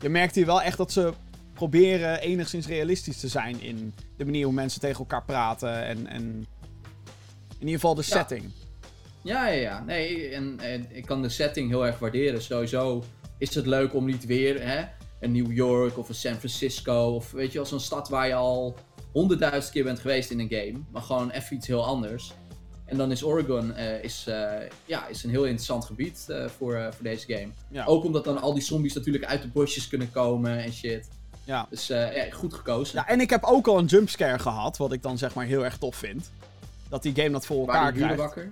Je 0.00 0.08
merkt 0.08 0.34
hier 0.34 0.46
wel 0.46 0.62
echt 0.62 0.76
dat 0.76 0.92
ze 0.92 1.12
proberen 1.54 2.20
enigszins 2.20 2.66
realistisch 2.66 3.20
te 3.20 3.28
zijn 3.28 3.60
in 3.60 3.94
de 4.16 4.24
manier 4.24 4.44
hoe 4.44 4.54
mensen 4.54 4.80
tegen 4.80 4.98
elkaar 4.98 5.24
praten 5.24 5.84
en, 5.84 6.06
en 6.06 6.22
in 7.58 7.66
ieder 7.66 7.74
geval 7.74 7.94
de 7.94 8.02
Ja. 8.06 8.16
setting. 8.16 8.44
Ja, 9.22 9.46
ja, 9.48 9.60
ja. 9.60 9.82
Nee, 9.84 10.28
en, 10.28 10.60
en 10.60 10.86
ik 10.90 11.06
kan 11.06 11.22
de 11.22 11.28
setting 11.28 11.68
heel 11.68 11.86
erg 11.86 11.98
waarderen. 11.98 12.42
Sowieso 12.42 13.04
is 13.38 13.54
het 13.54 13.66
leuk 13.66 13.94
om 13.94 14.04
niet 14.04 14.26
weer 14.26 14.62
hè, 14.68 14.84
een 15.20 15.32
New 15.32 15.52
York 15.52 15.98
of 15.98 16.08
een 16.08 16.14
San 16.14 16.34
Francisco 16.36 17.14
of 17.14 17.30
weet 17.30 17.52
je 17.52 17.58
wel, 17.58 17.66
zo'n 17.66 17.80
stad 17.80 18.08
waar 18.08 18.26
je 18.26 18.34
al 18.34 18.76
honderdduizend 19.12 19.72
keer 19.72 19.84
bent 19.84 19.98
geweest 19.98 20.30
in 20.30 20.40
een 20.40 20.48
game, 20.50 20.80
maar 20.90 21.02
gewoon 21.02 21.30
even 21.30 21.56
iets 21.56 21.66
heel 21.66 21.84
anders. 21.84 22.32
En 22.90 22.96
dan 22.96 23.10
is 23.10 23.22
Oregon 23.22 23.74
eh, 23.74 24.02
is, 24.04 24.24
eh, 24.28 24.50
ja, 24.84 25.06
is 25.06 25.24
een 25.24 25.30
heel 25.30 25.44
interessant 25.44 25.84
gebied 25.84 26.24
eh, 26.28 26.44
voor, 26.56 26.72
voor 26.94 27.02
deze 27.04 27.32
game. 27.34 27.48
Ja, 27.68 27.84
Ook 27.84 28.04
omdat 28.04 28.24
dan 28.24 28.40
al 28.40 28.52
die 28.54 28.62
zombies 28.62 28.94
natuurlijk 28.94 29.24
uit 29.24 29.42
de 29.42 29.48
bosjes 29.48 29.88
kunnen 29.88 30.10
komen 30.10 30.58
en 30.58 30.72
shit. 30.72 31.08
ja. 31.44 31.66
Dus 31.70 31.86
ja, 31.86 32.10
goed 32.30 32.54
gekozen. 32.54 32.98
ja, 32.98 33.08
en 33.08 33.20
ik 33.20 33.30
heb 33.30 33.44
ook 33.44 33.66
al 33.66 33.78
een 33.78 33.84
jumpscare 33.86 34.38
gehad, 34.38 34.76
wat 34.76 34.92
ik 34.92 35.02
dan 35.02 35.18
zeg 35.18 35.34
maar 35.34 35.44
heel 35.44 35.64
erg 35.64 35.76
tof 35.76 35.96
vind. 35.96 36.30
Dat 36.88 37.02
die 37.02 37.14
game 37.14 37.30
dat 37.30 37.46
voor 37.46 37.58
elkaar 37.60 37.82
Waar 37.82 37.92
krijgt. 37.92 38.16
wakker? 38.16 38.50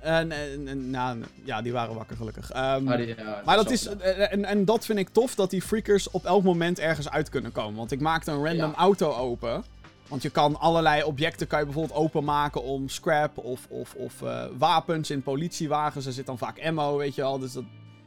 En, 0.00 0.32
en, 0.32 0.68
en, 0.68 0.90
nou, 0.90 1.22
ja, 1.44 1.62
die 1.62 1.72
waren 1.72 1.94
wakker 1.94 2.16
gelukkig. 2.16 2.52
Ah, 2.52 2.96
die- 2.96 3.06
ja, 3.06 3.42
Maar 3.44 3.56
dat 3.56 3.70
is, 3.70 3.86
en, 3.86 4.44
en 4.44 4.64
dat 4.64 4.84
vind 4.84 4.98
ik 4.98 5.08
tof, 5.08 5.34
dat 5.34 5.50
die 5.50 5.62
freakers 5.62 6.10
op 6.10 6.24
elk 6.24 6.42
moment 6.42 6.78
ergens 6.78 7.10
uit 7.10 7.28
kunnen 7.28 7.52
komen. 7.52 7.74
Want 7.76 7.90
ik 7.92 8.00
maakte 8.00 8.30
een 8.30 8.44
random 8.44 8.70
Ja. 8.70 8.76
auto 8.76 9.12
open. 9.12 9.64
Want 10.08 10.22
je 10.22 10.30
kan 10.30 10.60
allerlei 10.60 11.02
objecten 11.02 11.46
kan 11.46 11.58
je 11.58 11.64
bijvoorbeeld 11.64 11.98
openmaken 11.98 12.62
om 12.62 12.88
scrap 12.88 13.38
of, 13.38 13.66
of, 13.68 13.94
of 13.94 14.22
eh, 14.22 14.46
wapens 14.58 15.10
in 15.10 15.22
politiewagens. 15.22 16.06
Er 16.06 16.12
zit 16.12 16.26
dan 16.26 16.38
vaak 16.38 16.60
ammo, 16.60 16.96
weet 16.96 17.14
je 17.14 17.20
wel. 17.22 17.38
Dus 17.38 17.52
dat, 17.52 17.64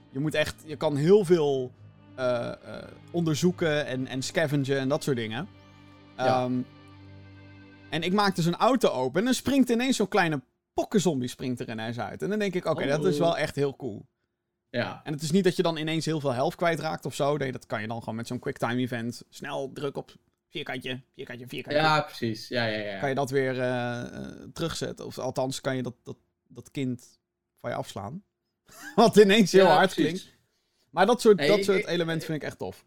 je 0.10 0.20
moet 0.20 0.34
echt, 0.34 0.56
je 0.66 0.76
kan 0.76 0.96
heel 0.96 1.26
veel 1.26 1.72
eh, 2.16 2.48
eh, 2.48 2.84
onderzoeken 3.12 3.86
en, 3.86 4.08
en 4.08 4.22
scavengen 4.22 4.80
en 4.80 4.90
dat 4.90 5.04
soort 5.04 5.18
dingen. 5.18 5.48
Ja. 6.18 6.26
Ehm, 6.44 6.54
en 7.90 8.02
ik 8.04 8.14
maak 8.14 8.36
dus 8.36 8.46
een 8.46 8.56
auto 8.56 8.90
open 8.90 9.20
en 9.20 9.26
dan 9.26 9.34
springt 9.34 9.70
ineens 9.70 9.96
zo'n 9.96 10.08
kleine 10.08 10.42
pokkenzombie 10.74 11.28
springt 11.30 11.60
er 11.60 11.70
ineens 11.70 12.00
uit. 12.00 12.22
En 12.22 12.30
dan 12.30 12.40
denk 12.40 12.54
ik, 12.54 12.66
oké, 12.66 12.88
dat 12.88 13.06
is 13.06 13.14
Oh. 13.16 13.20
wel 13.20 13.38
echt 13.38 13.56
heel 13.56 13.76
cool. 13.76 14.06
Ja, 14.70 15.02
En 15.04 15.14
het 15.14 15.22
is 15.22 15.32
niet 15.32 15.44
dat 15.44 15.56
je 15.56 15.64
dan 15.64 15.78
ineens 15.78 16.06
heel 16.06 16.20
veel 16.20 16.34
health 16.34 16.56
kwijtraakt 16.56 17.06
of 17.06 17.16
zo. 17.16 17.38
Nee, 17.38 17.52
dat 17.52 17.66
kan 17.66 17.82
je 17.82 17.88
dan 17.88 18.00
gewoon 18.00 18.16
met 18.16 18.28
zo'n 18.28 18.40
quicktime 18.40 18.76
event. 18.82 19.24
Snel 19.30 19.72
druk 19.74 19.98
op 19.98 20.12
vierkantje, 20.50 21.02
vierkantje, 21.16 21.48
vierkantje. 21.48 21.82
ja 21.82 22.02
precies. 22.02 22.48
Ja, 22.48 22.66
ja, 22.66 22.78
ja. 22.78 23.00
Kan 23.00 23.10
je 23.10 23.16
dat 23.16 23.30
weer 23.30 23.60
eh, 23.60 24.02
eh, 24.02 24.48
terugzetten. 24.54 25.06
Of 25.06 25.18
althans, 25.18 25.62
kan 25.62 25.76
je 25.76 25.84
dat, 25.84 25.96
dat, 26.04 26.18
dat 26.48 26.72
kind 26.72 27.20
van 27.62 27.70
je 27.70 27.76
afslaan. 27.76 28.24
Wat 28.96 29.16
ineens 29.16 29.52
heel 29.52 29.66
Ja, 29.66 29.76
hard 29.76 29.94
precies. 29.94 30.22
klinkt. 30.22 30.38
Maar 30.90 31.06
dat 31.06 31.22
soort, 31.22 31.38
Nee, 31.38 31.48
dat 31.48 31.58
ik- 31.58 31.64
soort 31.64 31.78
ik- 31.78 31.88
elementen 31.88 32.26
vind 32.28 32.42
ik 32.42 32.48
echt 32.48 32.58
tof. 32.58 32.86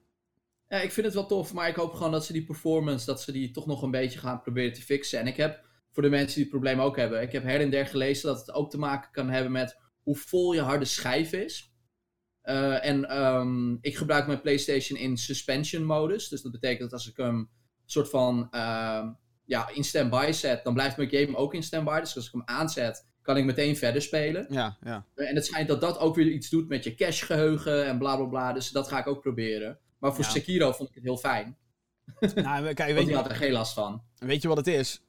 Ja, 0.69 0.77
ik 0.81 0.93
vind 0.93 1.07
het 1.07 1.15
wel 1.15 1.27
tof, 1.27 1.53
maar 1.53 1.69
ik 1.69 1.75
hoop 1.77 1.93
gewoon 1.93 2.13
dat 2.13 2.25
ze 2.25 2.33
die 2.33 2.45
performance, 2.45 3.07
dat 3.07 3.23
ze 3.23 3.33
die 3.33 3.51
toch 3.51 3.67
nog 3.67 3.83
een 3.83 3.91
beetje 3.91 4.19
gaan 4.19 4.41
proberen 4.41 4.73
te 4.73 4.83
fixen. 4.83 5.19
En 5.21 5.27
ik 5.27 5.37
heb, 5.37 5.65
voor 5.93 6.03
de 6.03 6.09
mensen 6.09 6.35
die 6.35 6.43
het 6.43 6.53
probleem 6.53 6.81
ook 6.81 6.97
hebben, 6.97 7.23
ik 7.23 7.33
heb 7.33 7.43
her 7.43 7.61
en 7.61 7.71
der 7.71 7.87
gelezen 7.87 8.29
dat 8.29 8.39
het 8.41 8.53
ook 8.53 8.71
te 8.71 8.79
maken 8.79 9.11
kan 9.13 9.31
hebben 9.31 9.53
met 9.53 9.77
hoe 10.03 10.17
vol 10.17 10.53
je 10.53 10.61
harde 10.61 10.85
schijf 10.85 11.33
is. 11.33 11.70
Eh, 12.43 12.85
en 12.85 13.09
ehm, 13.09 13.73
ik 13.81 13.97
gebruik 13.97 14.27
mijn 14.27 14.41
PlayStation 14.41 14.99
in 14.99 15.17
suspension 15.17 15.85
modus. 15.85 16.29
Dus 16.29 16.43
dat 16.43 16.53
betekent 16.53 16.81
dat 16.81 16.93
als 16.93 17.09
ik 17.09 17.17
hem 17.17 17.51
soort 17.85 18.09
van 18.11 18.49
ehm, 18.51 19.09
ja, 19.45 19.69
in 19.75 19.85
standby 19.85 20.31
zet, 20.33 20.65
dan 20.65 20.75
blijft 20.75 20.97
mijn 20.97 21.11
game 21.11 21.37
ook 21.37 21.55
in 21.55 21.63
standby. 21.63 22.01
Dus 22.01 22.17
als 22.17 22.27
ik 22.27 22.33
hem 22.33 22.43
aanzet, 22.45 23.09
kan 23.23 23.37
ik 23.37 23.45
meteen 23.45 23.77
verder 23.77 24.03
spelen. 24.03 24.47
Ja, 24.49 24.77
ja. 24.81 25.07
En 25.15 25.35
het 25.35 25.47
schijnt 25.47 25.69
dat 25.69 25.81
dat 25.81 25.99
ook 25.99 26.15
weer 26.15 26.27
iets 26.27 26.49
doet 26.49 26.69
met 26.69 26.85
je 26.85 26.95
cache-geheugen 26.95 27.87
en 27.87 27.99
bla 27.99 28.17
bla 28.17 28.25
bla. 28.27 28.53
Dus 28.53 28.71
dat 28.71 28.89
ga 28.89 28.99
ik 28.99 29.07
ook 29.07 29.21
proberen. 29.21 29.79
Maar 29.99 30.15
voor 30.15 30.25
Ja. 30.25 30.31
Sekiro 30.31 30.73
vond 30.73 30.89
ik 30.89 30.95
het 30.95 31.05
heel 31.05 31.17
fijn. 31.17 31.57
nou, 32.35 32.73
kijk, 32.73 32.95
weet, 32.95 33.07
je, 33.07 33.15
had 33.15 33.29
er 33.29 33.37
geen 33.37 33.53
last 33.53 33.75
van. 33.75 34.03
weet 34.19 34.43
je 34.43 34.49
wat 34.49 34.57
het 34.57 34.67
is? 34.67 35.03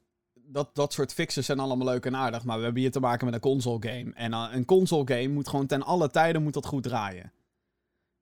Dat, 0.51 0.75
dat 0.75 0.93
soort 0.93 1.13
fixes 1.13 1.45
zijn 1.45 1.59
allemaal 1.59 1.87
leuk 1.87 2.05
en 2.05 2.15
aardig. 2.15 2.43
Maar 2.43 2.57
we 2.57 2.63
hebben 2.63 2.81
hier 2.81 2.91
te 2.91 2.99
maken 2.99 3.25
met 3.25 3.33
een 3.33 3.39
console 3.41 3.87
game. 3.87 4.13
En 4.13 4.31
uh, 4.31 4.49
een 4.51 4.65
console 4.65 5.07
game 5.07 5.27
moet 5.27 5.47
gewoon 5.47 5.65
ten 5.67 5.83
alle 5.83 6.09
tijden 6.09 6.43
moet 6.43 6.53
dat 6.53 6.65
goed 6.65 6.83
draaien. 6.83 7.31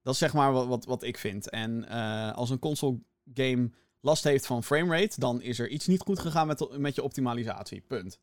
Dat 0.02 0.14
is 0.14 0.20
zeg 0.20 0.34
maar 0.34 0.52
wat, 0.52 0.68
wat, 0.68 0.86
wat 0.86 1.04
ik 1.04 1.18
vind. 1.18 1.50
En 1.50 1.86
uh, 1.90 2.34
als 2.34 2.50
een 2.50 2.60
console 2.60 3.00
game 3.34 3.72
last 4.00 4.24
heeft 4.24 4.46
van 4.46 4.64
framerate, 4.64 5.20
dan 5.20 5.42
is 5.42 5.60
er 5.60 5.70
iets 5.70 5.88
niet 5.88 6.02
goed 6.02 6.20
gegaan 6.20 6.48
met, 6.48 6.78
met 6.78 6.96
je 6.96 7.04
optimalisatie. 7.04 7.82
Punt. 7.82 8.20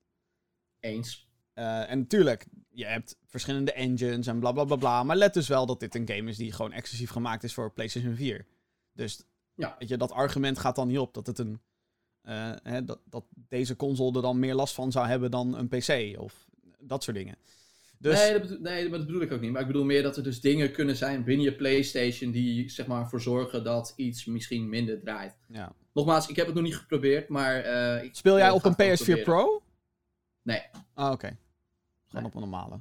Eens. 0.80 1.28
Uh, 1.54 1.90
en 1.90 1.98
natuurlijk, 1.98 2.46
je 2.70 2.84
hebt 2.86 3.18
verschillende 3.26 3.72
engines 3.72 4.26
en 4.26 4.38
bla 4.40 4.52
bla 4.52 4.64
bla 4.64 4.76
bla. 4.76 5.02
Maar 5.02 5.16
let 5.16 5.34
dus 5.34 5.48
wel 5.48 5.66
dat 5.66 5.80
dit 5.80 5.94
een 5.94 6.08
game 6.08 6.30
is 6.30 6.36
die 6.36 6.52
gewoon 6.52 6.72
exclusief 6.72 7.10
gemaakt 7.10 7.44
is 7.44 7.54
voor 7.54 7.72
PlayStation 7.72 8.14
4. 8.14 8.46
Dus 8.92 9.22
Ja. 9.54 9.76
weet 9.78 9.88
je, 9.88 9.96
dat 9.96 10.12
argument 10.12 10.58
gaat 10.58 10.76
dan 10.76 10.88
niet 10.88 10.98
op 10.98 11.14
dat 11.14 11.26
het 11.26 11.38
een. 11.38 11.60
Uh, 12.28 12.52
hè, 12.62 12.84
dat, 12.84 12.98
dat 13.04 13.24
deze 13.48 13.76
console 13.76 14.16
er 14.16 14.22
dan 14.22 14.38
meer 14.38 14.54
last 14.54 14.74
van 14.74 14.92
zou 14.92 15.06
hebben 15.06 15.30
dan 15.30 15.58
een 15.58 15.68
PC 15.68 16.20
of 16.20 16.48
dat 16.78 17.02
soort 17.02 17.16
dingen. 17.16 17.36
Dus... 17.98 18.18
Nee, 18.18 18.32
dat 18.32 18.42
bedoel, 18.42 18.58
nee, 18.60 18.88
dat 18.88 19.06
bedoel 19.06 19.20
ik 19.20 19.32
ook 19.32 19.40
niet. 19.40 19.50
Maar 19.50 19.60
ik 19.60 19.66
bedoel 19.66 19.84
meer 19.84 20.02
dat 20.02 20.16
er 20.16 20.22
dus 20.22 20.40
dingen 20.40 20.72
kunnen 20.72 20.96
zijn 20.96 21.24
binnen 21.24 21.44
je 21.44 21.54
PlayStation 21.54 22.30
die 22.30 22.70
zeg 22.70 22.86
maar 22.86 23.00
ervoor 23.00 23.20
zorgen 23.20 23.64
dat 23.64 23.92
iets 23.96 24.24
misschien 24.24 24.68
minder 24.68 25.00
draait. 25.00 25.36
Ja. 25.48 25.72
Nogmaals, 25.92 26.28
ik 26.28 26.36
heb 26.36 26.46
het 26.46 26.54
nog 26.54 26.64
niet 26.64 26.76
geprobeerd, 26.76 27.28
maar. 27.28 27.66
Uh, 27.66 28.04
ik, 28.04 28.14
Speel 28.14 28.38
jij 28.38 28.50
op 28.50 28.64
een 28.64 28.74
het 28.76 29.00
PS4 29.00 29.04
proberen. 29.04 29.24
Pro? 29.24 29.62
Nee. 30.42 30.62
Ah, 30.94 31.04
oké. 31.04 31.12
Okay. 31.12 31.36
Gewoon 32.06 32.22
Nee. 32.22 32.24
op 32.24 32.34
een 32.34 32.50
normale. 32.50 32.80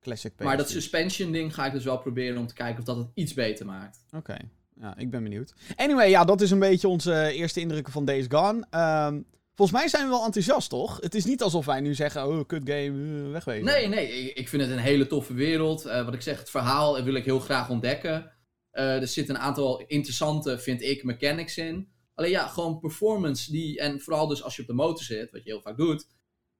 Classic 0.00 0.32
PS4. 0.32 0.44
Maar 0.44 0.56
dat 0.56 0.70
suspension 0.70 1.32
ding 1.32 1.54
ga 1.54 1.66
ik 1.66 1.72
dus 1.72 1.84
wel 1.84 1.98
proberen 1.98 2.38
om 2.38 2.46
te 2.46 2.54
kijken 2.54 2.78
of 2.78 2.84
dat 2.84 2.96
het 2.96 3.10
iets 3.14 3.34
beter 3.34 3.66
maakt. 3.66 4.04
Oké. 4.06 4.16
Okay. 4.16 4.48
Ja, 4.80 4.96
ik 4.96 5.10
ben 5.10 5.22
benieuwd. 5.22 5.54
Anyway, 5.76 6.10
ja, 6.10 6.24
dat 6.24 6.40
is 6.40 6.50
een 6.50 6.58
beetje 6.58 6.88
onze 6.88 7.30
eerste 7.32 7.60
indrukken 7.60 7.92
van 7.92 8.04
Days 8.04 8.26
Gone. 8.28 8.66
Um, 9.06 9.26
volgens 9.54 9.78
mij 9.78 9.88
zijn 9.88 10.04
we 10.04 10.10
wel 10.10 10.24
enthousiast, 10.24 10.70
toch? 10.70 10.98
Het 11.00 11.14
is 11.14 11.24
niet 11.24 11.42
alsof 11.42 11.66
wij 11.66 11.80
nu 11.80 11.94
zeggen, 11.94 12.26
oh, 12.26 12.46
kut 12.46 12.68
game, 12.68 12.88
uh, 12.88 13.30
wegwezen. 13.30 13.64
Nee, 13.64 13.88
nee, 13.88 14.32
ik 14.32 14.48
vind 14.48 14.62
het 14.62 14.70
een 14.70 14.78
hele 14.78 15.06
toffe 15.06 15.34
wereld. 15.34 15.86
Uh, 15.86 16.04
wat 16.04 16.14
ik 16.14 16.22
zeg, 16.22 16.38
het 16.38 16.50
verhaal 16.50 17.02
wil 17.02 17.14
ik 17.14 17.24
heel 17.24 17.40
graag 17.40 17.70
ontdekken. 17.70 18.32
Uh, 18.72 19.00
er 19.00 19.08
zitten 19.08 19.34
een 19.34 19.40
aantal 19.40 19.84
interessante, 19.86 20.58
vind 20.58 20.82
ik, 20.82 21.04
mechanics 21.04 21.58
in. 21.58 21.88
Alleen 22.14 22.30
ja, 22.30 22.46
gewoon 22.46 22.78
performance 22.78 23.50
die, 23.50 23.80
en 23.80 24.00
vooral 24.00 24.26
dus 24.26 24.42
als 24.42 24.56
je 24.56 24.62
op 24.62 24.68
de 24.68 24.74
motor 24.74 25.04
zit, 25.04 25.30
wat 25.30 25.44
je 25.44 25.50
heel 25.50 25.60
vaak 25.60 25.76
doet, 25.76 26.06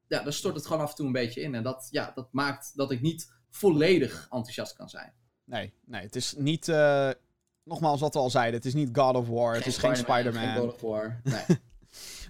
ja, 0.06 0.22
dan 0.22 0.32
stort 0.32 0.54
het 0.54 0.66
gewoon 0.66 0.82
af 0.82 0.90
en 0.90 0.96
toe 0.96 1.06
een 1.06 1.12
beetje 1.12 1.40
in. 1.40 1.54
En 1.54 1.62
dat, 1.62 1.88
ja, 1.90 2.12
dat 2.14 2.28
maakt 2.32 2.76
dat 2.76 2.90
ik 2.90 3.00
niet 3.00 3.32
volledig 3.50 4.26
enthousiast 4.30 4.76
kan 4.76 4.88
zijn. 4.88 5.12
Nee, 5.44 5.72
nee, 5.86 6.02
het 6.02 6.16
is 6.16 6.34
niet, 6.36 6.68
uh, 6.68 7.10
nogmaals 7.64 8.00
wat 8.00 8.14
we 8.14 8.20
al 8.20 8.30
zeiden, 8.30 8.54
het 8.54 8.64
is 8.64 8.74
niet 8.74 8.88
God 8.92 9.16
of 9.16 9.28
War, 9.28 9.54
het 9.54 9.66
is 9.66 9.76
geen 9.76 9.96
Spider-Man. 9.96 10.42
Geen 10.42 10.56
God 10.56 10.74
of 10.74 10.80
War, 10.80 11.20
nee. 11.24 11.58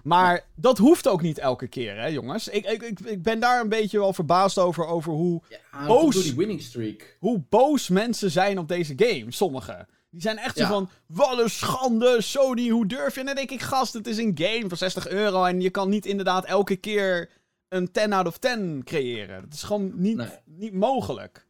Maar 0.03 0.45
dat 0.55 0.79
hoeft 0.79 1.09
ook 1.09 1.23
niet 1.23 1.39
elke 1.39 1.67
keer, 1.67 1.97
hè, 1.97 2.07
jongens. 2.07 2.49
Ik, 2.49 2.67
ik, 2.67 3.01
ik, 3.01 3.23
ben 3.23 3.41
daar 3.41 3.61
een 3.61 3.69
beetje 3.69 3.99
wel 3.99 4.13
verbaasd 4.13 4.59
over, 4.59 4.87
over 4.87 5.13
hoe, 5.13 5.43
ja, 5.49 5.87
boos, 5.87 6.23
die 6.23 6.35
winning 6.35 6.63
streak. 6.63 7.17
hoe 7.19 7.43
boos 7.49 7.89
mensen 7.89 8.31
zijn 8.31 8.59
op 8.59 8.69
deze 8.69 8.93
game. 8.97 9.25
Sommigen. 9.29 9.87
Die 10.11 10.21
zijn 10.21 10.39
echt 10.39 10.57
zo 10.57 10.67
van, 10.67 10.91
wat 11.07 11.39
een 11.39 11.51
schande, 11.51 12.17
Sony, 12.21 12.69
hoe 12.69 12.87
durf 12.87 13.15
je? 13.15 13.21
En 13.21 13.27
dan 13.27 13.35
denk 13.35 13.51
ik, 13.51 13.61
gast, 13.61 13.93
het 13.93 14.07
is 14.07 14.17
een 14.17 14.33
game 14.35 14.69
voor 14.69 14.77
60 14.77 15.09
euro 15.09 15.45
en 15.45 15.61
je 15.61 15.71
kan 15.71 15.89
niet 15.89 16.07
inderdaad 16.07 16.45
elke 16.45 16.77
keer 16.77 17.31
een 17.69 17.91
10 17.91 18.13
out 18.13 18.27
of 18.27 18.39
10 18.39 18.81
creëren. 18.85 19.43
Het 19.43 19.55
is 19.55 19.63
gewoon 19.63 19.93
niet, 19.95 20.17
Nee. 20.17 20.29
niet 20.45 20.73
mogelijk. 20.73 21.47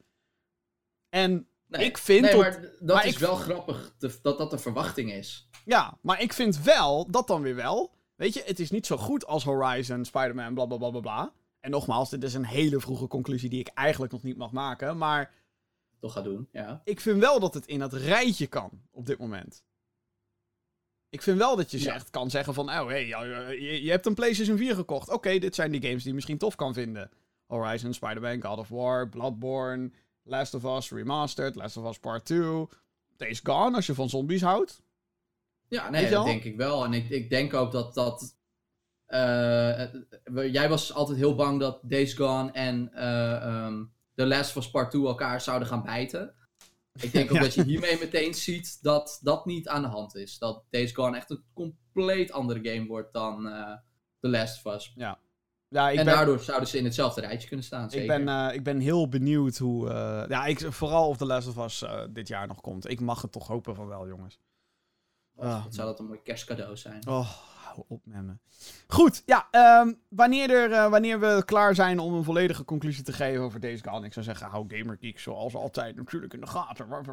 En 1.09 1.47
Nee. 1.79 1.87
ik 1.87 1.99
vind... 1.99 2.21
Nee, 2.25 2.37
maar 2.37 2.61
dat 2.81 2.97
maar 2.97 3.07
is 3.07 3.17
wel 3.19 3.37
grappig, 3.37 3.95
te- 3.99 4.19
dat 4.23 4.39
dat 4.39 4.51
de 4.51 4.59
verwachting 4.59 5.13
is. 5.13 5.49
Ja, 5.65 5.99
maar 6.01 6.21
ik 6.23 6.33
vind 6.33 6.63
wel, 6.63 7.11
dat 7.11 7.27
dan 7.27 7.43
weer 7.43 7.55
wel. 7.55 7.95
Weet 8.17 8.35
je, 8.35 8.43
het 8.47 8.61
is 8.61 8.71
niet 8.71 8.87
zo 8.87 8.97
goed 8.97 9.27
als 9.27 9.45
Horizon, 9.45 10.05
Spider-Man, 10.05 10.55
bla 10.55 10.67
bla 10.67 10.77
bla 10.77 10.91
bla 10.91 11.01
bla. 11.01 11.33
En 11.61 11.71
nogmaals, 11.71 12.11
dit 12.11 12.23
is 12.23 12.35
een 12.35 12.45
hele 12.45 12.81
vroege 12.81 13.07
conclusie 13.07 13.49
die 13.51 13.61
ik 13.61 13.69
eigenlijk 13.69 14.13
nog 14.13 14.23
niet 14.23 14.37
mag 14.37 14.53
maken. 14.53 14.99
Maar 14.99 15.31
Toch 16.01 16.13
gaat 16.13 16.25
doen, 16.25 16.49
ja. 16.53 16.81
ik 16.85 17.01
vind 17.01 17.21
wel 17.21 17.41
dat 17.41 17.55
het 17.55 17.67
in 17.67 17.79
dat 17.79 17.93
rijtje 17.93 18.47
kan 18.47 18.71
op 18.91 19.07
dit 19.07 19.19
moment. 19.19 19.65
Ik 21.09 21.23
vind 21.23 21.39
wel 21.39 21.57
dat 21.57 21.71
je 21.71 21.77
Ja. 21.79 21.83
zegt, 21.83 22.11
kan 22.11 22.31
zeggen 22.31 22.55
van, 22.55 22.69
oh 22.71 22.87
hey, 22.87 23.07
je, 23.07 23.83
je 23.83 23.91
hebt 23.91 24.07
een 24.07 24.15
PlayStation 24.15 24.57
4 24.57 24.75
gekocht. 24.75 25.09
Oké, 25.11 25.39
dit 25.39 25.55
zijn 25.55 25.71
die 25.71 25.81
games 25.83 25.99
die 25.99 26.09
je 26.09 26.15
misschien 26.15 26.39
tof 26.39 26.55
kan 26.55 26.75
vinden. 26.75 27.11
Horizon, 27.47 27.93
Spider-Man, 27.93 28.43
God 28.43 28.59
of 28.59 28.69
War, 28.69 29.09
Bloodborne, 29.09 29.91
Last 30.23 30.55
of 30.55 30.65
Us 30.65 30.91
Remastered, 30.91 31.55
Last 31.55 31.77
of 31.77 31.89
Us 31.89 31.99
Part 31.99 32.25
2. 32.25 32.67
Days 33.17 33.41
Gone, 33.43 33.77
als 33.77 33.87
je 33.87 33.95
van 33.95 34.09
zombies 34.09 34.43
houdt. 34.43 34.83
Ja, 35.69 35.91
nee, 35.91 36.11
dat 36.11 36.25
denk 36.25 36.45
ik 36.45 36.57
wel. 36.57 36.85
En 36.85 36.93
ik, 36.93 37.09
ik 37.11 37.31
denk 37.31 37.55
ook 37.55 37.73
dat 37.73 37.95
dat. 37.95 38.37
eh, 39.07 39.83
eh, 39.83 39.89
jij 40.53 40.69
was 40.69 40.93
altijd 40.93 41.19
heel 41.19 41.35
bang 41.35 41.61
dat 41.61 41.79
Days 41.83 42.15
Gone 42.15 42.51
en 42.53 42.93
ehm, 42.95 43.85
The 44.15 44.27
Last 44.27 44.57
of 44.57 44.65
Us 44.65 44.71
Part 44.71 44.91
2 44.91 45.07
elkaar 45.07 45.41
zouden 45.41 45.69
gaan 45.69 45.83
bijten. 45.83 46.35
Ik 47.01 47.13
denk 47.13 47.29
ook 47.31 47.37
Ja. 47.37 47.43
dat 47.43 47.55
je 47.55 47.65
hiermee 47.65 47.99
meteen 47.99 48.35
ziet 48.35 48.79
dat 48.83 49.19
dat 49.23 49.47
niet 49.47 49.69
aan 49.69 49.83
de 49.83 49.89
hand 49.89 50.15
is. 50.15 50.39
Dat 50.39 50.65
Days 50.71 50.93
Gone 50.93 51.17
echt 51.17 51.31
een 51.31 51.45
compleet 51.55 52.33
andere 52.33 52.61
game 52.73 52.87
wordt 52.87 53.13
dan 53.13 53.43
The 54.21 54.29
Last 54.29 54.67
of 54.67 54.75
Us. 54.75 54.93
Ja, 54.97 55.19
ik 55.73 55.99
en 55.99 56.05
ben, 56.05 56.15
daardoor 56.15 56.41
zouden 56.41 56.69
ze 56.69 56.79
in 56.79 56.85
hetzelfde 56.85 57.21
rijtje 57.21 57.49
kunnen 57.49 57.67
staan. 57.67 57.85
ik, 57.85 57.91
Zeker. 57.91 58.25
ben, 58.25 58.49
eh, 58.49 58.55
ik 58.55 58.63
ben 58.63 58.79
heel 58.79 59.09
benieuwd 59.09 59.59
hoe... 59.59 59.91
eh, 59.91 60.25
ja, 60.29 60.47
ik, 60.47 60.73
vooral 60.73 61.09
of 61.09 61.17
The 61.17 61.27
Last 61.27 61.49
of 61.49 61.65
Us 61.65 61.83
eh, 61.83 62.01
dit 62.11 62.29
jaar 62.29 62.47
nog 62.47 62.61
komt. 62.61 62.91
Ik 62.91 63.01
mag 63.01 63.23
het 63.23 63.33
toch 63.33 63.47
hopen 63.47 63.75
van 63.75 63.87
wel, 63.87 64.09
jongens. 64.09 64.39
Och, 65.35 65.45
ah. 65.45 65.65
wat 65.65 65.75
zou 65.75 65.89
dat 65.89 65.99
een 65.99 66.07
mooi 66.07 66.23
kerstcadeau 66.23 66.77
zijn. 66.77 67.09
Oh, 67.09 67.31
hou 67.65 67.85
op 67.89 68.01
met 68.05 68.23
me. 68.23 68.33
Goed, 68.87 69.23
ja, 69.27 69.49
ehm, 69.51 69.93
wanneer, 70.09 70.51
er, 70.51 70.91
wanneer 70.91 71.21
we 71.21 71.43
klaar 71.45 71.75
zijn 71.75 71.99
om 71.99 72.15
een 72.15 72.25
volledige 72.25 72.65
conclusie 72.65 73.05
te 73.05 73.13
geven 73.13 73.43
over 73.43 73.61
deze 73.61 73.89
Gone, 73.89 74.07
ik 74.07 74.13
zou 74.13 74.25
zeggen, 74.25 74.47
hou 74.47 74.65
Gamergeek 74.69 75.19
zoals 75.19 75.55
altijd 75.55 75.97
natuurlijk 75.97 76.35
in 76.35 76.41
de 76.41 76.47
gaten. 76.47 76.85
Gewoon 76.85 77.05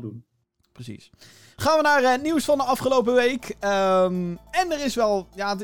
doen. 0.00 0.24
Precies. 0.72 1.10
Gaan 1.56 1.76
we 1.76 1.82
naar 1.82 2.20
nieuws 2.20 2.44
van 2.44 2.58
de 2.58 2.64
afgelopen 2.64 3.14
week. 3.14 3.56
Ehm, 3.60 4.36
en 4.50 4.70
er 4.70 4.84
is 4.84 4.94
wel, 4.94 5.28
ja, 5.34 5.56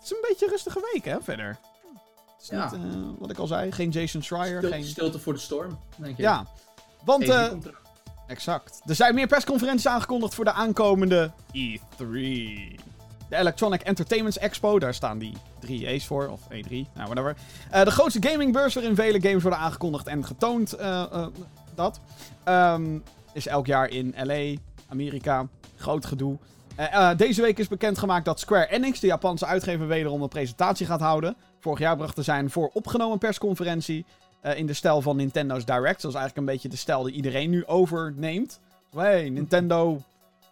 het 0.00 0.04
is 0.04 0.10
een 0.10 0.24
beetje 0.28 0.44
een 0.46 0.50
rustige 0.52 0.90
week, 0.92 1.04
hè, 1.04 1.16
verder. 1.22 1.58
Het 2.32 2.42
is 2.42 2.48
Ja. 2.48 2.70
niet, 2.76 2.94
eh, 2.94 3.00
wat 3.18 3.30
ik 3.30 3.38
al 3.38 3.46
zei, 3.46 3.72
geen 3.72 3.90
Jason 3.90 4.22
Schreier, 4.22 4.58
Stil- 4.58 4.70
geen... 4.70 4.84
Stilte 4.84 5.18
voor 5.18 5.32
de 5.32 5.38
storm, 5.38 5.78
denk 5.96 6.12
ik. 6.12 6.18
Ja, 6.18 6.46
want... 7.04 7.22
Eraan. 7.22 7.62
Exact. 8.26 8.80
Er 8.86 8.94
zijn 8.94 9.14
meer 9.14 9.26
persconferenties 9.26 9.86
aangekondigd 9.86 10.34
voor 10.34 10.44
de 10.44 10.52
aankomende 10.52 11.30
E3. 11.52 12.76
De 13.28 13.36
Electronic 13.36 13.82
Entertainment 13.82 14.36
Expo, 14.38 14.78
daar 14.78 14.94
staan 14.94 15.18
die 15.18 15.32
drie 15.60 15.86
E's 15.86 16.06
voor, 16.06 16.28
of 16.28 16.40
E3, 16.44 16.68
nou 16.70 16.86
whatever. 16.94 17.36
Eh, 17.70 17.84
de 17.84 17.90
grootste 17.90 18.28
gamingbeurs 18.28 18.74
waarin 18.74 18.94
vele 18.94 19.20
games 19.20 19.42
worden 19.42 19.60
aangekondigd 19.60 20.06
en 20.06 20.24
getoond. 20.26 20.76
dat 21.74 22.00
Ehm, 22.44 22.98
is 23.32 23.46
elk 23.46 23.66
jaar 23.66 23.88
in 23.88 24.14
LA, 24.16 24.60
Amerika. 24.88 25.46
Groot 25.76 26.06
gedoe. 26.06 26.38
Eh, 26.80 27.10
eh, 27.10 27.16
deze 27.16 27.42
week 27.42 27.58
is 27.58 27.68
bekendgemaakt 27.68 28.24
dat 28.24 28.40
Square 28.40 28.70
Enix, 28.70 29.00
de 29.00 29.06
Japanse 29.06 29.46
uitgever, 29.46 29.86
wederom 29.86 30.22
een 30.22 30.28
presentatie 30.28 30.86
gaat 30.86 31.00
houden. 31.00 31.36
Vorig 31.58 31.78
jaar 31.78 31.96
brachten 31.96 32.24
zij 32.24 32.38
een 32.38 32.50
vooropgenomen 32.50 33.18
persconferentie. 33.18 34.04
eh, 34.40 34.58
in 34.58 34.66
de 34.66 34.74
stijl 34.74 35.02
van 35.02 35.16
Nintendo's 35.16 35.64
Direct. 35.64 36.02
Dat 36.02 36.10
is 36.10 36.16
eigenlijk 36.16 36.36
een 36.36 36.52
beetje 36.52 36.68
de 36.68 36.76
stijl 36.76 37.02
die 37.02 37.14
iedereen 37.14 37.50
nu 37.50 37.66
overneemt. 37.66 38.60
Hey, 38.96 39.28
Nintendo 39.28 40.02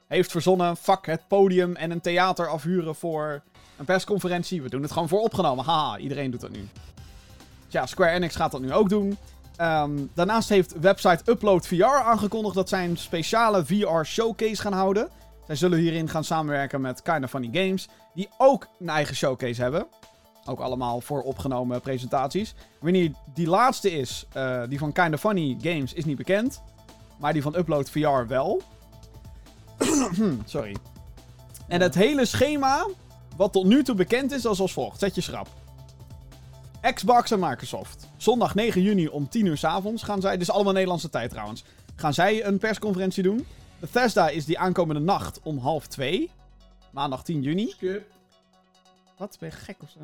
heeft 0.07 0.31
verzonnen. 0.31 0.77
Fuck 0.77 1.07
het 1.07 1.21
podium 1.29 1.77
en 1.77 1.91
een 1.91 2.01
theater 2.01 2.49
afhuren 2.49 2.95
voor 2.95 3.43
een 3.77 3.85
persconferentie. 3.85 4.63
We 4.63 4.69
doen 4.69 4.83
het 4.83 4.93
gewoon 4.93 5.09
vooropgenomen. 5.09 5.65
Haha, 5.65 5.99
iedereen 5.99 6.31
doet 6.31 6.41
dat 6.41 6.51
nu. 6.51 6.69
Dus 7.65 7.73
ja, 7.73 7.87
Square 7.87 8.11
Enix 8.11 8.37
gaat 8.37 8.51
dat 8.53 8.61
nu 8.61 8.73
ook 8.73 8.89
doen. 8.89 9.19
Ehm, 9.57 9.93
daarnaast 10.15 10.49
heeft 10.49 10.79
website 10.81 11.31
Upload 11.31 11.67
VR 11.67 11.85
aangekondigd 11.85 12.55
dat 12.55 12.69
zij 12.69 12.85
een 12.85 12.97
speciale 12.97 13.65
VR 13.65 14.05
showcase 14.05 14.63
gaan 14.63 14.73
houden. 14.73 15.09
Zij 15.49 15.57
zullen 15.57 15.79
hierin 15.79 16.09
gaan 16.09 16.25
samenwerken 16.25 16.81
met 16.81 17.03
Kinda 17.03 17.29
Funny 17.29 17.49
Games, 17.53 17.89
die 18.15 18.29
ook 18.39 18.69
een 18.81 18.89
eigen 18.89 19.17
showcase 19.17 19.63
hebben. 19.63 19.87
Ook 20.45 20.61
allemaal 20.61 21.01
voor 21.01 21.23
opgenomen 21.23 21.81
presentaties. 21.81 22.55
Wanneer 22.81 23.13
die 23.35 23.49
laatste 23.49 23.91
is, 23.91 24.27
eh, 24.33 24.63
die 24.69 24.79
van 24.79 24.93
Kinda 24.93 25.19
Funny 25.19 25.57
Games, 25.61 25.93
is 25.93 26.05
niet 26.05 26.17
bekend. 26.17 26.63
Maar 27.19 27.33
die 27.33 27.43
van 27.43 27.57
Upload 27.57 27.91
VR 27.91 28.27
wel. 28.27 28.63
Sorry. 30.45 30.77
En 31.69 31.81
het 31.81 31.95
hele 31.95 32.25
schema, 32.25 32.87
wat 33.37 33.53
tot 33.53 33.65
nu 33.65 33.85
toe 33.85 33.95
bekend 33.95 34.33
is, 34.33 34.45
is 34.45 34.61
als 34.61 34.73
volgt. 34.73 34.99
Zet 34.99 35.15
je 35.15 35.21
schrap. 35.21 35.49
Xbox 36.95 37.31
en 37.31 37.41
Microsoft. 37.41 38.09
Zondag 38.17 38.55
9 38.55 38.83
juni 38.83 39.09
om 39.09 39.29
10 39.29 39.47
uur 39.47 39.57
s 39.57 39.65
avonds 39.65 40.03
gaan 40.03 40.21
zij, 40.21 40.33
dit 40.33 40.41
is 40.41 40.51
allemaal 40.51 40.73
Nederlandse 40.73 41.11
tijd 41.11 41.31
trouwens, 41.31 41.65
gaan 41.97 42.15
zij 42.15 42.45
een 42.45 42.59
persconferentie 42.59 43.23
doen. 43.23 43.47
Bethesda 43.79 44.29
is 44.29 44.45
die 44.45 44.59
aankomende 44.59 45.01
nacht 45.01 45.41
om 45.43 45.59
half 45.59 45.87
2. 45.87 46.31
Maandag 46.91 47.25
10 47.25 47.43
juni. 47.43 47.71
Skip. 47.71 48.07
Wat? 49.17 49.37
Ben 49.41 49.49
je 49.49 49.55
gek 49.55 49.77
of 49.83 49.91
zo? 49.91 49.99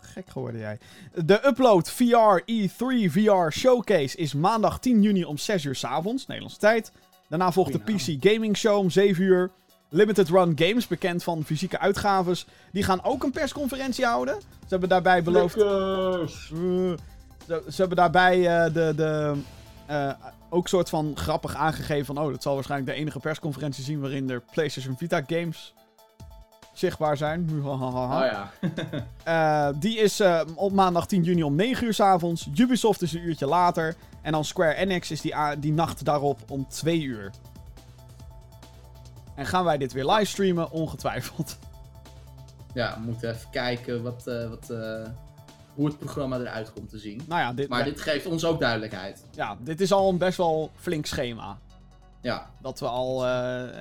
Gek 0.00 0.28
geworden 0.28 0.60
jij. 0.60 0.78
De 1.24 1.46
Upload 1.46 1.90
VR 1.90 2.40
E3 2.40 3.10
VR 3.10 3.50
Showcase 3.50 4.16
is 4.16 4.34
maandag 4.34 4.78
10 4.78 5.02
juni 5.02 5.24
om 5.24 5.38
6 5.38 5.64
uur 5.64 5.74
s 5.74 5.84
avonds, 5.84 6.26
Nederlandse 6.26 6.60
tijd. 6.60 6.92
Daarna 7.28 7.52
volgt 7.52 7.72
de 7.72 7.78
PC 7.78 8.24
Gaming 8.26 8.56
Show 8.56 8.78
om 8.78 8.90
7 8.90 9.24
uur. 9.24 9.50
Limited 9.88 10.28
Run 10.28 10.52
Games, 10.58 10.86
bekend 10.86 11.22
van 11.22 11.44
fysieke 11.44 11.78
uitgaves, 11.78 12.46
die 12.72 12.82
gaan 12.82 13.04
ook 13.04 13.22
een 13.22 13.30
persconferentie 13.30 14.04
houden. 14.04 14.40
Ze 14.40 14.66
hebben 14.68 14.88
daarbij 14.88 15.22
beloofd... 15.22 15.58
Ze, 15.58 16.96
ze 17.46 17.76
hebben 17.76 17.96
daarbij 17.96 18.64
eh, 18.64 18.72
de, 18.74 18.92
de, 18.96 19.34
eh, 19.86 20.10
ook 20.48 20.68
soort 20.68 20.88
van 20.88 21.12
grappig 21.14 21.54
aangegeven 21.54 22.06
van... 22.06 22.18
Oh, 22.18 22.30
dat 22.30 22.42
zal 22.42 22.54
waarschijnlijk 22.54 22.90
de 22.90 23.00
enige 23.00 23.18
persconferentie 23.18 23.84
zien 23.84 24.00
waarin 24.00 24.30
er 24.30 24.42
PlayStation 24.52 24.96
Vita 24.96 25.22
games 25.26 25.74
zichtbaar 26.78 27.16
zijn. 27.16 27.62
Oh 27.64 28.18
ja. 28.20 28.50
Eh, 29.24 29.68
die 29.76 29.98
is 29.98 30.20
eh, 30.20 30.40
op 30.54 30.72
maandag 30.72 31.06
10 31.06 31.22
juni 31.22 31.42
om 31.42 31.54
9 31.54 31.86
uur 31.86 31.94
s 31.94 32.00
avonds. 32.00 32.48
Ubisoft 32.56 33.02
is 33.02 33.12
een 33.12 33.26
uurtje 33.26 33.46
later. 33.46 33.94
En 34.22 34.32
dan 34.32 34.44
Square 34.44 34.74
Enix 34.74 35.10
is 35.10 35.20
die, 35.20 35.34
die 35.58 35.72
nacht 35.72 36.04
daarop 36.04 36.50
om 36.50 36.66
2 36.68 37.02
uur. 37.02 37.30
En 39.34 39.46
gaan 39.46 39.64
wij 39.64 39.78
dit 39.78 39.92
weer 39.92 40.06
livestreamen? 40.06 40.70
Ongetwijfeld. 40.70 41.58
ja, 42.74 42.94
we 42.98 43.04
moeten 43.04 43.30
even 43.30 43.50
kijken 43.50 44.02
wat, 44.02 44.26
eh, 44.26 44.48
wat, 44.48 44.70
hoe 45.76 45.86
het 45.86 45.98
programma 45.98 46.38
eruit 46.38 46.72
komt 46.72 46.90
te 46.90 46.98
zien. 46.98 47.20
Nou 47.28 47.40
ja, 47.40 47.52
dit, 47.52 47.68
Maar 47.68 47.84
dit 47.84 48.00
geeft 48.00 48.26
ons 48.26 48.44
ook 48.44 48.60
duidelijkheid. 48.60 49.24
ja, 49.34 49.56
dit 49.60 49.80
is 49.80 49.92
al 49.92 50.08
een 50.08 50.18
best 50.18 50.36
wel 50.36 50.70
flink 50.76 51.06
schema. 51.06 51.58
Ja. 52.20 52.50
Dat 52.62 52.80
we 52.80 52.86
al... 52.86 53.18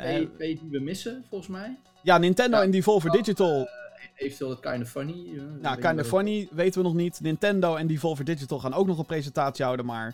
Twee, 0.01 0.31
twee 0.31 0.59
die 0.59 0.69
we 0.69 0.79
missen, 0.79 1.25
volgens 1.29 1.49
mij. 1.49 1.77
ja, 2.01 2.17
Nintendo 2.17 2.57
Ja. 2.57 2.63
en 2.63 2.71
Devolver 2.71 3.11
Digital. 3.11 3.67
Eventueel 4.15 4.49
het 4.49 4.59
Kinda 4.59 4.85
Funny. 4.85 5.13
eh, 5.35 5.41
nou, 5.61 5.75
Kinda 5.75 5.95
wat- 5.95 6.05
Funny 6.07 6.47
weten 6.51 6.81
we 6.81 6.87
nog 6.87 6.95
niet. 6.97 7.19
Nintendo 7.21 7.75
en 7.75 7.87
Devolver 7.87 8.25
Digital 8.25 8.59
gaan 8.59 8.73
ook 8.73 8.87
nog 8.87 8.97
een 8.97 9.05
presentatie 9.05 9.63
houden, 9.65 9.85
maar 9.85 10.13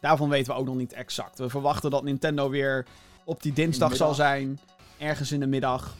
daarvan 0.00 0.28
weten 0.28 0.52
we 0.54 0.58
ook 0.60 0.66
nog 0.66 0.76
niet 0.76 0.92
exact. 0.92 1.38
We 1.38 1.48
verwachten 1.48 1.90
dat 1.90 2.02
Nintendo 2.02 2.50
weer 2.50 2.86
op 3.24 3.42
die 3.42 3.52
dinsdag 3.52 3.96
zal 3.96 4.14
zijn, 4.14 4.58
ergens 4.98 5.32
in 5.32 5.40
de 5.40 5.46
middag. 5.46 5.94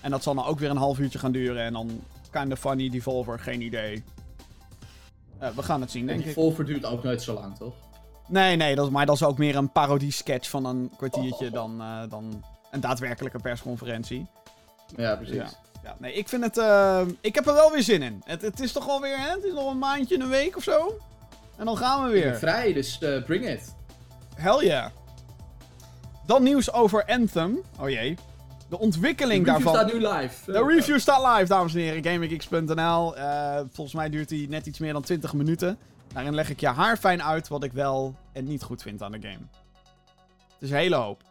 En 0.00 0.10
dat 0.10 0.22
zal 0.22 0.34
dan 0.34 0.44
ook 0.44 0.58
weer 0.58 0.70
een 0.70 0.76
half 0.76 0.98
uurtje 0.98 1.18
gaan 1.18 1.32
duren. 1.32 1.62
En 1.64 1.72
dan 1.72 2.00
Kinda 2.30 2.56
Funny, 2.56 2.90
Devolver, 2.90 3.38
geen 3.38 3.60
idee. 3.60 4.04
Eh, 5.44 5.50
we 5.56 5.62
gaan 5.62 5.80
het 5.80 5.90
zien, 5.90 6.08
En 6.08 6.14
denk 6.16 6.28
ik. 6.28 6.32
Volver 6.32 6.64
duurt 6.64 6.84
ook 6.84 7.02
nooit 7.02 7.22
zo 7.22 7.34
lang, 7.34 7.56
toch? 7.56 7.74
Nee, 8.28 8.56
nee, 8.56 8.74
dat 8.74 8.86
is, 8.86 8.92
maar 8.92 9.06
dat 9.06 9.14
is 9.14 9.22
ook 9.24 9.38
meer 9.38 9.56
een 9.56 9.72
parodie-sketch 9.72 10.50
van 10.50 10.64
een 10.64 10.92
kwartiertje 10.96 11.50
dan, 11.50 11.80
eh, 11.80 12.02
dan 12.08 12.44
een 12.70 12.80
daadwerkelijke 12.80 13.38
persconferentie. 13.38 14.26
Ja, 14.96 15.16
precies. 15.16 15.34
Ja. 15.34 15.48
Ja, 15.82 15.96
nee, 15.98 16.12
ik 16.12 16.28
vind 16.28 16.44
het. 16.44 16.58
eh, 16.58 17.00
ik 17.20 17.34
heb 17.34 17.46
er 17.46 17.54
wel 17.54 17.70
weer 17.70 17.82
zin 17.82 18.02
in. 18.02 18.22
Het, 18.24 18.42
het 18.42 18.60
is 18.60 18.72
toch 18.72 18.88
alweer, 18.88 19.18
hè? 19.18 19.30
Het 19.30 19.44
is 19.44 19.52
nog 19.52 19.70
een 19.70 19.78
maandje, 19.78 20.20
een 20.20 20.28
week 20.28 20.56
of 20.56 20.62
zo. 20.62 21.00
En 21.56 21.64
dan 21.64 21.76
gaan 21.76 22.02
we 22.02 22.08
Ik 22.16 22.22
ben 22.22 22.30
weer. 22.30 22.38
vrij, 22.38 22.72
dus 22.72 22.98
bring 23.26 23.48
it. 23.48 23.74
Hell 24.34 24.64
yeah. 24.66 24.90
Dan 26.26 26.42
nieuws 26.42 26.72
over 26.72 27.04
Anthem. 27.06 27.58
Oh 27.80 27.88
jee. 27.88 28.16
De 28.74 28.80
ontwikkeling 28.80 29.44
De 29.44 29.50
review 29.50 29.64
daarvan. 29.64 29.86
staat 29.86 29.92
nu 30.00 30.08
live. 30.08 30.52
De 30.52 30.64
review 30.66 30.98
staat 30.98 31.36
live, 31.36 31.48
dames 31.48 31.74
en 31.74 31.80
heren. 31.80 32.04
GamingGeeks.nl. 32.04 33.16
Eh 33.16 33.60
volgens 33.72 33.96
mij 33.96 34.10
duurt 34.10 34.28
die 34.28 34.48
net 34.48 34.66
iets 34.66 34.78
meer 34.78 34.92
dan 34.92 35.02
20 35.02 35.32
minuten. 35.32 35.78
Daarin 36.12 36.34
leg 36.34 36.50
ik 36.50 36.60
je 36.60 36.68
haarfijn 36.68 37.22
uit 37.22 37.48
wat 37.48 37.64
ik 37.64 37.72
wel 37.72 38.14
en 38.32 38.44
niet 38.44 38.62
goed 38.62 38.82
vind 38.82 39.02
aan 39.02 39.12
de 39.12 39.20
game. 39.20 39.38
Het 40.48 40.58
is 40.60 40.70
een 40.70 40.76
hele 40.76 40.96
hoop. 40.96 41.22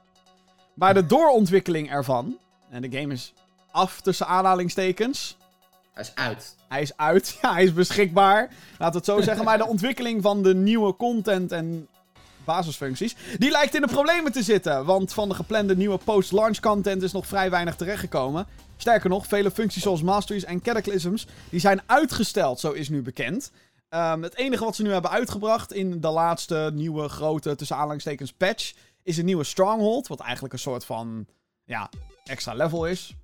Maar 0.74 0.94
de 0.94 1.06
doorontwikkeling 1.06 1.92
ervan. 1.92 2.38
En 2.70 2.82
de 2.82 3.00
game 3.00 3.14
is 3.14 3.34
af 3.72 4.02
tussen 4.02 4.28
aanhalingstekens. 4.28 5.38
Hij 5.94 6.04
is 6.04 6.12
uit. 6.16 6.56
Hij 6.68 6.82
is 6.82 6.98
uit, 6.98 7.38
ja, 7.42 7.54
hij 7.54 7.64
is 7.64 7.74
beschikbaar. 7.74 8.50
Laten 8.78 8.92
we 8.92 8.98
het 8.98 9.06
zo 9.06 9.22
zeggen. 9.22 9.46
Maar 9.50 9.58
de 9.58 9.68
ontwikkeling 9.68 10.22
van 10.22 10.44
de 10.44 10.56
nieuwe 10.56 10.96
content 10.96 11.52
en 11.52 11.88
basisfuncties, 12.46 13.16
die 13.38 13.52
lijkt 13.52 13.76
in 13.76 13.82
de 13.82 13.88
problemen 13.88 14.32
te 14.32 14.44
zitten. 14.44 14.86
Want 14.86 15.14
van 15.14 15.30
de 15.30 15.36
geplande 15.36 15.76
nieuwe 15.76 15.98
post-launch 15.98 16.60
content 16.60 17.02
is 17.02 17.12
nog 17.12 17.28
vrij 17.28 17.50
weinig 17.50 17.76
terechtgekomen. 17.76 18.48
Sterker 18.78 19.10
nog, 19.10 19.28
vele 19.28 19.52
functies 19.52 19.84
zoals 19.84 20.02
masteries 20.02 20.44
en 20.44 20.62
cataclysms, 20.62 21.28
die 21.50 21.60
zijn 21.60 21.82
uitgesteld, 21.86 22.60
zo 22.60 22.72
is 22.72 22.90
nu 22.90 23.02
bekend. 23.02 23.52
Ehm, 23.90 24.22
het 24.22 24.36
enige 24.38 24.64
wat 24.64 24.76
ze 24.76 24.84
nu 24.84 24.92
hebben 24.92 25.12
uitgebracht 25.12 25.74
in 25.74 26.02
de 26.02 26.10
laatste 26.10 26.72
nieuwe 26.74 27.10
grote, 27.10 27.56
tussen 27.56 27.76
aanhalingstekens, 27.76 28.34
patch, 28.34 28.74
is 29.04 29.18
een 29.18 29.26
nieuwe 29.26 29.44
stronghold. 29.44 30.08
Wat 30.08 30.20
eigenlijk 30.20 30.54
een 30.54 30.60
soort 30.60 30.86
van, 30.86 31.26
ja, 31.64 31.90
extra 32.24 32.54
level 32.54 32.86
is. 32.86 33.16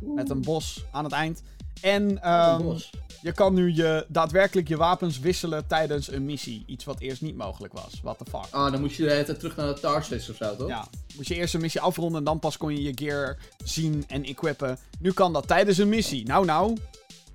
Met 0.00 0.30
een 0.30 0.42
bos 0.42 0.84
aan 0.92 1.04
het 1.04 1.12
eind. 1.12 1.42
En 1.80 2.10
Oh, 2.10 2.24
ehm, 2.24 2.76
je 3.22 3.32
kan 3.32 3.54
nu 3.54 3.74
je, 3.74 4.06
daadwerkelijk 4.08 4.68
je 4.68 4.76
wapens 4.76 5.18
wisselen 5.18 5.66
tijdens 5.66 6.12
een 6.12 6.24
missie. 6.24 6.64
Iets 6.66 6.84
wat 6.84 7.00
eerst 7.00 7.22
niet 7.22 7.36
mogelijk 7.36 7.72
was. 7.72 8.00
What 8.02 8.18
the 8.18 8.24
fuck. 8.30 8.46
Ah, 8.50 8.72
dan 8.72 8.80
moet 8.80 8.94
je 8.94 9.24
de 9.26 9.36
terug 9.36 9.56
naar 9.56 9.66
de 9.74 9.80
Tarsus 9.80 10.30
of 10.30 10.36
zo, 10.36 10.56
toch? 10.56 10.68
Ja, 10.68 10.86
moest 11.16 11.28
je 11.28 11.34
eerst 11.34 11.54
een 11.54 11.60
missie 11.60 11.80
afronden 11.80 12.18
en 12.18 12.24
dan 12.24 12.38
pas 12.38 12.56
kon 12.56 12.74
je 12.74 12.82
je 12.82 12.92
gear 12.94 13.38
zien 13.64 14.04
en 14.08 14.24
equippen. 14.24 14.78
Nu 15.00 15.12
kan 15.12 15.32
dat 15.32 15.46
tijdens 15.46 15.78
een 15.78 15.88
missie. 15.88 16.26
Nou, 16.26 16.44
nou. 16.44 16.72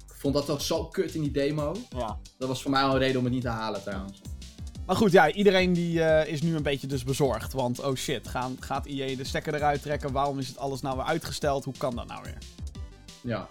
Ik 0.08 0.22
vond 0.22 0.34
dat 0.34 0.46
toch 0.46 0.62
zo 0.62 0.86
kut 0.86 1.14
in 1.14 1.22
die 1.22 1.32
demo. 1.32 1.76
Ja. 1.90 2.18
Dat 2.38 2.48
was 2.48 2.62
voor 2.62 2.72
mij 2.72 2.82
al 2.82 2.92
een 2.94 3.00
reden 3.00 3.18
om 3.18 3.24
het 3.24 3.34
niet 3.34 3.44
te 3.44 3.50
halen 3.50 3.82
trouwens. 3.82 4.22
Maar 4.86 4.96
goed, 4.96 5.12
ja, 5.12 5.32
iedereen 5.32 5.74
die 5.74 6.04
eh, 6.04 6.34
is 6.34 6.42
nu 6.42 6.56
een 6.56 6.64
beetje 6.64 6.88
dus 6.88 7.04
bezorgd. 7.04 7.54
Want, 7.54 7.84
oh 7.84 7.96
shit, 7.96 8.28
gaan, 8.28 8.58
gaat 8.60 8.86
IE 8.86 9.16
de 9.16 9.24
stekker 9.24 9.56
eruit 9.56 9.82
trekken? 9.82 10.12
Waarom 10.12 10.40
is 10.40 10.48
het 10.48 10.58
alles 10.58 10.82
nou 10.82 10.96
weer 10.98 11.06
uitgesteld? 11.06 11.64
Hoe 11.64 11.78
kan 11.78 11.96
dat 11.96 12.08
nou 12.08 12.24
weer? 12.24 12.38
Ja, 13.22 13.50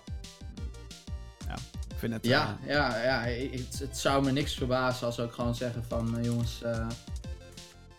vind 2.10 2.22
het... 2.22 2.26
ja, 2.32 2.58
eh, 2.62 2.74
ja, 2.74 3.02
ja 3.02 3.20
het, 3.58 3.78
het 3.78 3.98
zou 3.98 4.24
me 4.24 4.32
niks 4.32 4.54
verbazen 4.54 5.06
als 5.06 5.14
ze 5.14 5.22
ook 5.22 5.32
gewoon 5.32 5.54
zeggen 5.54 5.84
van 5.88 6.18
eh, 6.18 6.24
jongens, 6.24 6.62
eh, 6.62 6.86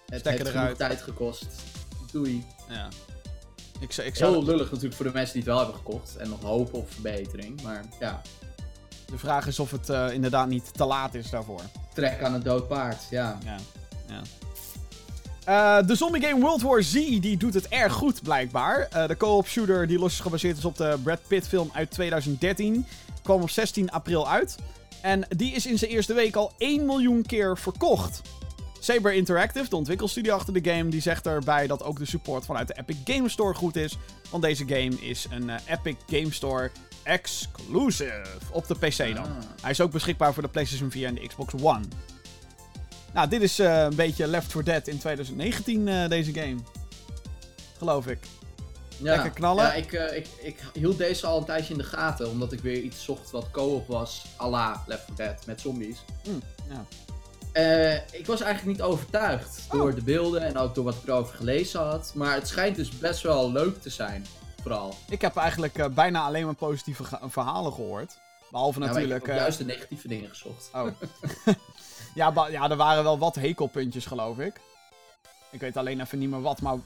het 0.06 0.26
heeft 0.26 0.48
genoeg 0.48 0.78
tijd 0.78 1.02
gekost. 1.02 1.46
Doei. 2.12 2.46
ja. 2.70 2.88
Ik, 3.80 3.96
ik 3.96 4.16
zou... 4.16 4.32
Heel 4.32 4.44
lullig 4.44 4.72
natuurlijk 4.72 4.96
voor 4.96 5.06
de 5.06 5.12
mensen 5.14 5.34
die 5.34 5.42
het 5.42 5.52
wel 5.52 5.58
hebben 5.58 5.76
gekocht 5.76 6.16
en 6.16 6.30
nog 6.30 6.42
hopen 6.42 6.80
op 6.80 6.92
verbetering. 6.92 7.62
Maar 7.62 7.84
ja, 8.00 8.22
De 9.06 9.18
vraag 9.18 9.48
is 9.48 9.60
of 9.60 9.72
het 9.72 9.90
eh, 9.90 10.12
inderdaad 10.12 10.48
niet 10.48 10.74
te 10.74 10.86
laat 10.86 11.14
is 11.14 11.30
daarvoor. 11.30 11.62
trek 11.94 12.24
aan 12.24 12.34
een 12.34 12.44
dood 12.44 12.68
paard. 12.68 13.02
Ja. 13.10 13.38
Ja, 13.44 13.58
ja. 14.08 14.22
Eh, 15.46 15.88
de 15.88 15.96
zombie 15.96 16.22
game 16.22 16.42
World 16.42 16.62
War 16.62 16.84
Z 16.84 16.94
die 16.94 17.38
doet 17.38 17.54
het 17.54 17.68
erg 17.68 17.94
goed 17.94 18.24
blijkbaar. 18.24 18.88
Eh, 18.92 19.08
de 19.08 19.18
co-op 19.18 19.48
shooter 19.48 19.88
die 19.88 20.00
los 20.00 20.20
gebaseerd 20.20 20.58
is 20.58 20.66
op 20.66 20.78
de 20.78 20.98
Brad 21.04 21.20
Pitt 21.28 21.48
film 21.48 21.70
uit 21.74 21.92
2013 21.92 22.86
kwam 23.26 23.42
op 23.42 23.50
16 23.50 23.92
april 23.92 24.30
uit. 24.30 24.56
En 25.02 25.26
die 25.30 25.54
is 25.54 25.66
in 25.66 25.78
zijn 25.78 25.92
eerste 25.92 26.14
week 26.14 26.36
al 26.36 26.52
1 26.58 26.86
miljoen 26.86 27.26
keer 27.26 27.58
verkocht. 27.58 28.22
Saber 28.80 29.14
Interactive, 29.14 29.70
de 29.70 29.76
ontwikkelstudio 29.76 30.36
achter 30.36 30.54
de 30.54 30.72
game, 30.72 30.90
die 30.90 31.02
zegt 31.02 31.28
erbij 31.28 31.68
dat 31.68 31.84
ook 31.84 32.00
de 32.00 32.06
support 32.06 32.46
vanuit 32.46 32.68
de 32.68 32.78
Epic 32.78 32.98
Game 33.04 33.30
Store 33.30 33.54
goed 33.54 33.76
is. 33.76 33.98
Want 34.30 34.44
deze 34.44 34.68
game 34.68 35.02
is 35.02 35.28
een 35.30 35.50
eh, 35.50 35.60
Epic 35.68 35.96
Game 36.10 36.34
Store 36.34 36.72
exclusive 37.04 38.24
op 38.52 38.68
de 38.68 38.76
PC 38.76 38.98
dan. 38.98 39.26
Ah. 39.26 39.32
Hij 39.62 39.72
is 39.72 39.82
ook 39.82 39.92
beschikbaar 39.92 40.34
voor 40.34 40.44
de 40.44 40.50
PlayStation 40.50 40.92
4 40.92 41.08
en 41.08 41.16
de 41.16 41.28
Xbox 41.28 41.54
One. 41.62 41.86
Nou, 43.14 43.30
dit 43.30 43.42
is 43.42 43.60
eh, 43.60 43.82
een 43.82 43.96
beetje 43.96 44.28
Left 44.28 44.52
4 44.52 44.64
Dead 44.64 44.88
in 44.88 44.98
2019, 44.98 45.88
eh, 45.88 46.10
deze 46.10 46.34
game. 46.34 46.56
Geloof 47.78 48.08
ik. 48.08 48.20
Ja, 48.98 49.14
Lekker 49.14 49.30
knallen. 49.32 49.64
Ja, 49.64 49.74
ik, 49.74 49.94
eh, 49.94 50.18
ik, 50.18 50.28
ik 50.42 50.60
hield 50.74 50.98
deze 50.98 51.28
al 51.28 51.38
een 51.38 51.46
tijdje 51.46 51.74
in 51.74 51.80
de 51.80 51.86
gaten, 51.86 52.30
omdat 52.30 52.52
ik 52.52 52.60
weer 52.60 52.82
iets 52.82 53.04
zocht 53.04 53.32
wat 53.32 53.52
co-op 53.52 53.88
was, 53.88 54.26
à 54.42 54.50
la 54.50 54.84
Left 54.88 55.04
4 55.06 55.16
Dead, 55.16 55.46
met 55.46 55.62
zombies. 55.62 55.98
Hm, 56.24 56.30
ja. 56.70 56.86
Eh, 57.52 57.94
ik 58.20 58.26
was 58.26 58.42
eigenlijk 58.42 58.78
niet 58.78 58.88
overtuigd 58.88 59.62
Oh. 59.72 59.80
door 59.80 59.96
de 59.96 60.04
beelden 60.04 60.42
en 60.42 60.58
ook 60.58 60.76
door 60.76 60.84
wat 60.84 60.96
ik 60.96 61.08
erover 61.08 61.36
gelezen 61.36 61.80
had. 61.82 62.12
Maar 62.16 62.34
het 62.34 62.48
schijnt 62.48 62.76
dus 62.76 62.90
best 62.98 63.22
wel 63.22 63.52
leuk 63.52 63.82
te 63.82 63.90
zijn, 63.90 64.26
vooral. 64.62 64.96
Ik 65.10 65.22
heb 65.22 65.36
eigenlijk 65.36 65.78
eh, 65.78 65.88
bijna 65.88 66.22
alleen 66.26 66.46
maar 66.46 66.56
positieve 66.56 67.04
verhalen 67.28 67.74
gehoord. 67.74 68.18
Behalve 68.52 68.80
Ja, 68.80 68.86
maar 68.86 68.96
ik 68.96 69.02
heb 69.02 69.10
natuurlijk... 69.10 69.40
juist 69.40 69.58
de 69.58 69.66
negatieve 69.66 70.08
dingen 70.08 70.30
gezocht. 70.30 70.70
Oh. 70.74 70.88
ja, 72.16 72.48
ja, 72.52 72.70
er 72.70 72.76
waren 72.76 73.04
wel 73.04 73.18
wat 73.18 73.36
hekelpuntjes, 73.36 74.06
geloof 74.06 74.38
ik. 74.40 74.60
Ik 75.52 75.60
weet 75.60 75.78
alleen 75.78 76.02
even 76.02 76.20
niet 76.20 76.30
meer 76.30 76.42
wat, 76.42 76.62
maar 76.62 76.78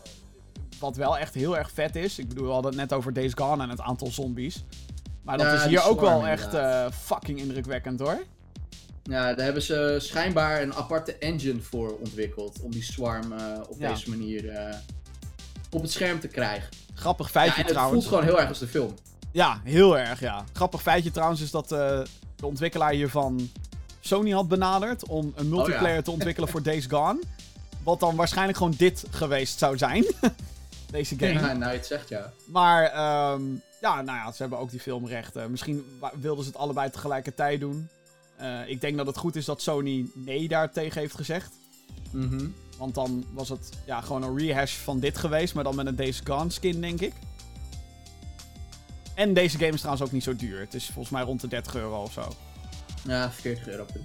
wat 0.79 0.95
wel 0.95 1.17
echt 1.17 1.33
heel 1.33 1.57
erg 1.57 1.71
vet 1.71 1.95
is. 1.95 2.19
Ik 2.19 2.27
bedoel, 2.27 2.45
we 2.45 2.51
hadden 2.51 2.71
het 2.71 2.79
net 2.79 2.93
over 2.93 3.13
Days 3.13 3.31
Gone 3.35 3.63
en 3.63 3.69
het 3.69 3.81
aantal 3.81 4.07
zombies. 4.11 4.63
Maar 5.21 5.37
dat 5.37 5.47
Ja, 5.47 5.53
is 5.53 5.65
hier 5.65 5.83
ook 5.83 5.99
wel 6.01 6.27
echt 6.27 6.53
eh, 6.53 6.85
fucking 7.01 7.39
indrukwekkend 7.39 7.99
hoor. 7.99 8.19
Ja, 9.03 9.33
daar 9.33 9.45
hebben 9.45 9.63
ze 9.63 9.95
schijnbaar 10.01 10.61
een 10.61 10.73
aparte 10.73 11.15
engine 11.17 11.61
voor 11.61 11.97
ontwikkeld. 11.99 12.61
Om 12.61 12.71
die 12.71 12.83
swarm 12.83 13.31
eh, 13.33 13.39
op 13.69 13.75
Ja. 13.79 13.89
deze 13.89 14.09
manier 14.09 14.49
eh, 14.49 14.75
op 15.69 15.81
het 15.81 15.91
scherm 15.91 16.19
te 16.19 16.27
krijgen. 16.27 16.69
Grappig 16.93 17.25
Ja, 17.25 17.31
feitje 17.31 17.55
en 17.55 17.61
het 17.63 17.71
trouwens. 17.71 17.97
voelt 18.05 18.15
gewoon 18.15 18.29
heel 18.29 18.39
erg 18.39 18.49
als 18.49 18.59
de 18.59 18.67
film. 18.67 18.93
Ja, 19.31 19.61
heel 19.63 19.97
erg, 19.97 20.19
ja. 20.19 20.43
Grappig 20.53 20.81
feitje 20.81 21.11
trouwens 21.11 21.41
is 21.41 21.51
dat 21.51 21.69
de 21.69 22.05
ontwikkelaar 22.43 22.91
hiervan 22.91 23.49
Sony 23.99 24.31
had 24.31 24.47
benaderd 24.47 25.07
om 25.07 25.33
een 25.35 25.49
multiplayer 25.49 26.03
te 26.03 26.11
ontwikkelen 26.11 26.49
voor 26.49 26.63
Days 26.69 26.85
Gone. 26.85 27.19
Wat 27.83 27.99
dan 27.99 28.15
waarschijnlijk 28.15 28.57
gewoon 28.57 28.73
dit 28.77 29.03
geweest 29.09 29.59
zou 29.59 29.77
zijn. 29.77 30.05
Deze 30.91 31.15
game. 31.17 31.33
Ja, 31.33 31.53
nou 31.53 31.71
je 31.71 31.77
het 31.77 31.85
zegt, 31.85 32.09
ja. 32.09 32.33
Maar 32.45 32.83
ehm, 32.83 33.41
ja, 33.81 34.01
nou 34.01 34.17
ja, 34.17 34.31
ze 34.31 34.41
hebben 34.41 34.59
ook 34.59 34.69
die 34.69 34.79
filmrechten. 34.79 35.51
Misschien 35.51 35.99
wilden 36.19 36.43
ze 36.43 36.49
het 36.49 36.59
allebei 36.59 36.89
tegelijkertijd 36.89 37.59
doen. 37.59 37.89
Eh, 38.37 38.69
ik 38.69 38.81
denk 38.81 38.97
dat 38.97 39.05
het 39.05 39.17
goed 39.17 39.35
is 39.35 39.45
dat 39.45 39.61
Sony 39.61 40.09
nee 40.13 40.47
daartegen 40.47 41.01
heeft 41.01 41.15
gezegd. 41.15 41.51
Mhm. 42.11 42.47
Want 42.77 42.95
dan 42.95 43.25
was 43.33 43.49
het 43.49 43.69
ja, 43.85 44.01
gewoon 44.01 44.23
een 44.23 44.37
rehash 44.37 44.75
van 44.75 44.99
dit 44.99 45.17
geweest, 45.17 45.53
maar 45.53 45.63
dan 45.63 45.75
met 45.75 45.85
een 45.85 45.95
Days 45.95 46.21
Gone 46.23 46.49
skin, 46.49 46.81
denk 46.81 47.01
ik. 47.01 47.13
En 49.15 49.33
deze 49.33 49.57
game 49.57 49.71
is 49.71 49.79
trouwens 49.79 50.05
ook 50.05 50.11
niet 50.11 50.23
zo 50.23 50.35
duur. 50.35 50.59
Het 50.59 50.73
is 50.73 50.85
volgens 50.85 51.09
mij 51.09 51.23
rond 51.23 51.41
de 51.41 51.47
30 51.47 51.75
euro 51.75 52.01
of 52.01 52.11
zo. 52.11 52.33
Ja, 53.03 53.31
40 53.31 53.67
euro 53.67 53.85
per 53.85 54.01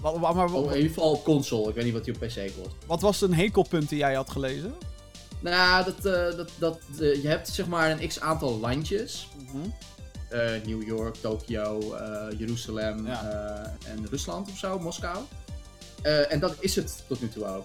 Wat, 0.00 0.18
wat, 0.18 0.34
maar, 0.34 0.52
Oh, 0.52 0.64
in 0.70 0.76
ieder 0.76 0.88
geval 0.94 1.10
op 1.10 1.24
console. 1.24 1.68
Ik 1.68 1.74
weet 1.74 1.84
niet 1.84 1.92
wat 1.92 2.04
die 2.04 2.14
op 2.14 2.20
PC 2.20 2.34
kost. 2.62 2.74
wat 2.86 3.00
was 3.00 3.20
een 3.20 3.34
hekelpunt 3.34 3.88
die 3.88 3.98
jij 3.98 4.14
had 4.14 4.30
gelezen? 4.30 4.74
Nou, 5.40 5.84
dat, 5.84 5.96
eh, 6.04 6.36
dat, 6.36 6.50
dat, 6.58 6.78
eh, 7.00 7.22
je 7.22 7.28
hebt 7.28 7.48
zeg 7.48 7.66
maar 7.66 7.90
een 7.90 8.08
x 8.08 8.20
aantal 8.20 8.58
landjes. 8.58 9.28
Eh, 10.28 10.40
New 10.64 10.82
York, 10.86 11.14
Tokio, 11.14 11.96
Jeruzalem 12.38 13.06
Ja. 13.06 13.76
en 13.86 14.06
Rusland 14.10 14.50
of 14.50 14.58
zo, 14.58 14.78
Moskou. 14.78 15.18
En 16.02 16.40
dat 16.40 16.54
is 16.60 16.76
het 16.76 17.04
tot 17.08 17.20
nu 17.20 17.28
toe 17.28 17.44
ook. 17.46 17.64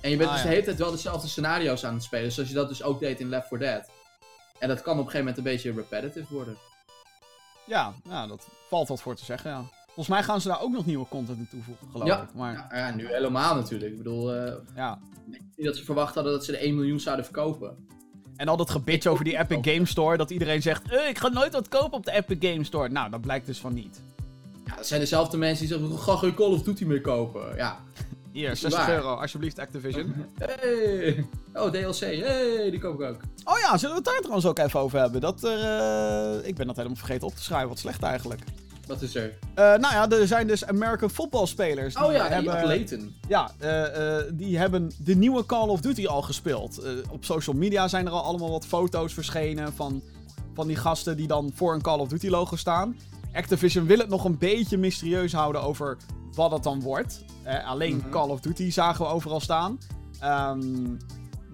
En 0.00 0.10
je 0.10 0.16
bent 0.16 0.28
Ah, 0.28 0.34
dus 0.34 0.42
ja. 0.42 0.48
de 0.48 0.54
hele 0.54 0.66
tijd 0.66 0.78
wel 0.78 0.90
dezelfde 0.90 1.28
scenario's 1.28 1.84
aan 1.84 1.94
het 1.94 2.02
spelen, 2.02 2.32
zoals 2.32 2.48
je 2.48 2.54
dat 2.54 2.68
dus 2.68 2.82
ook 2.82 3.00
deed 3.00 3.20
in 3.20 3.28
Left 3.28 3.48
4 3.48 3.58
Dead. 3.58 3.88
En 4.58 4.68
dat 4.68 4.82
kan 4.82 4.92
op 4.92 5.04
een 5.04 5.10
gegeven 5.10 5.18
moment 5.26 5.36
een 5.36 5.52
beetje 5.52 5.72
repetitive 5.72 6.34
worden. 6.34 6.56
Ja, 7.66 7.94
ja, 8.08 8.26
dat 8.26 8.46
valt 8.68 8.88
wat 8.88 9.02
voor 9.02 9.14
te 9.16 9.24
zeggen, 9.24 9.50
ja. 9.50 9.64
Volgens 9.94 10.08
mij 10.08 10.22
gaan 10.22 10.40
ze 10.40 10.48
daar 10.48 10.60
ook 10.62 10.72
nog 10.72 10.86
nieuwe 10.86 11.06
content 11.08 11.38
in 11.38 11.48
toevoegen, 11.50 11.86
geloof 11.90 12.06
Ja. 12.08 12.22
ik. 12.22 12.28
Maar 12.34 12.52
Ja, 12.70 12.78
ja, 12.88 12.94
nu 12.94 13.06
helemaal 13.06 13.54
natuurlijk. 13.54 13.90
Ik 13.90 13.96
bedoel, 13.96 14.34
eh, 14.34 14.52
ja, 14.74 14.98
niet 15.56 15.66
dat 15.66 15.76
ze 15.76 15.84
verwacht 15.84 16.14
hadden 16.14 16.32
dat 16.32 16.44
ze 16.44 16.50
de 16.52 16.64
1 16.66 16.74
miljoen 16.74 17.00
zouden 17.00 17.24
verkopen. 17.24 17.76
En 18.36 18.48
al 18.48 18.56
dat 18.56 18.70
gebitje 18.70 19.10
over 19.10 19.24
die 19.24 19.38
Epic 19.38 19.72
Game 19.72 19.86
Store, 19.86 20.16
dat 20.16 20.30
iedereen 20.30 20.62
zegt, 20.62 20.90
eh, 20.90 21.08
ik 21.08 21.18
ga 21.18 21.28
nooit 21.28 21.52
wat 21.52 21.68
kopen 21.68 21.92
op 21.92 22.04
de 22.04 22.12
Epic 22.12 22.50
Game 22.50 22.64
Store. 22.64 22.88
Nou, 22.88 23.10
dat 23.10 23.20
blijkt 23.20 23.46
dus 23.46 23.58
van 23.58 23.74
niet. 23.74 24.00
Ja, 24.66 24.76
dat 24.76 24.86
zijn 24.86 25.00
dezelfde 25.00 25.36
mensen 25.36 25.66
die 25.68 25.78
zeggen, 25.78 25.98
ga 25.98 26.16
geen 26.16 26.34
Call 26.34 26.52
of 26.52 26.62
Duty 26.62 26.84
meer 26.84 27.00
kopen. 27.00 27.56
Ja. 27.56 27.78
Hier, 28.32 28.50
is 28.50 28.60
60 28.60 28.86
waar. 28.86 28.94
euro, 28.96 29.14
alsjeblieft 29.14 29.58
Activision. 29.58 30.14
Hey. 30.38 31.26
Oh, 31.54 31.70
DLC. 31.70 31.98
Hey, 32.00 32.70
die 32.70 32.78
koop 32.80 33.00
ik 33.00 33.06
ook. 33.08 33.20
Oh 33.44 33.58
ja, 33.58 33.76
zullen 33.78 33.90
we 33.94 34.00
het 34.02 34.04
daar 34.04 34.18
trouwens 34.20 34.46
ook 34.46 34.58
even 34.58 34.80
over 34.80 34.98
hebben? 34.98 35.20
Dat 35.20 35.44
er, 35.44 35.58
eh, 36.40 36.48
ik 36.48 36.54
ben 36.54 36.66
dat 36.66 36.76
helemaal 36.76 36.96
vergeten 36.98 37.26
op 37.26 37.34
te 37.34 37.42
schrijven, 37.42 37.68
wat 37.68 37.78
slecht 37.78 38.02
eigenlijk. 38.02 38.40
Wat 38.86 39.02
is 39.02 39.14
er? 39.14 39.38
Eh, 39.54 39.64
nou 39.64 39.80
ja, 39.80 40.10
er 40.10 40.26
zijn 40.26 40.46
dus 40.46 40.66
American 40.66 41.10
footballspelers. 41.10 41.94
die 41.94 42.04
Oh 42.04 42.12
ja, 42.12 42.24
die 42.24 42.32
hebben, 42.32 42.54
atleten. 42.54 43.14
Ja, 43.28 43.50
eh, 43.58 44.18
eh, 44.18 44.24
die 44.32 44.58
hebben 44.58 44.90
de 44.98 45.16
nieuwe 45.16 45.46
Call 45.46 45.68
of 45.68 45.80
Duty 45.80 46.06
al 46.06 46.22
gespeeld. 46.22 46.82
Op 47.10 47.24
social 47.24 47.56
media 47.56 47.88
zijn 47.88 48.06
er 48.06 48.12
al 48.12 48.22
allemaal 48.22 48.50
wat 48.50 48.66
foto's 48.66 49.14
verschenen 49.14 49.72
van, 49.72 50.02
van 50.54 50.66
die 50.66 50.76
gasten 50.76 51.16
die 51.16 51.26
dan 51.26 51.50
voor 51.54 51.74
een 51.74 51.82
Call 51.82 51.98
of 51.98 52.08
Duty 52.08 52.28
logo 52.28 52.56
staan. 52.56 52.96
Activision 53.32 53.86
wil 53.86 53.98
het 53.98 54.08
nog 54.08 54.24
een 54.24 54.38
beetje 54.38 54.78
mysterieus 54.78 55.32
houden 55.32 55.62
over 55.62 55.96
wat 56.34 56.50
het 56.50 56.62
dan 56.62 56.80
wordt. 56.80 57.24
Alleen 57.64 57.96
Mhm. 57.96 58.10
Call 58.10 58.28
of 58.28 58.40
Duty 58.40 58.70
zagen 58.70 59.04
we 59.04 59.10
overal 59.10 59.40
staan. 59.40 59.78
Ehm, 60.20 60.96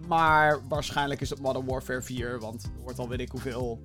maar 0.09 0.61
waarschijnlijk 0.68 1.20
is 1.20 1.31
het 1.31 1.41
Modern 1.41 1.66
Warfare 1.66 2.03
4, 2.03 2.41
want 2.41 2.62
er 2.62 2.83
wordt 2.83 2.99
al 2.99 3.09
weet 3.09 3.20
ik 3.20 3.31
hoeveel 3.31 3.81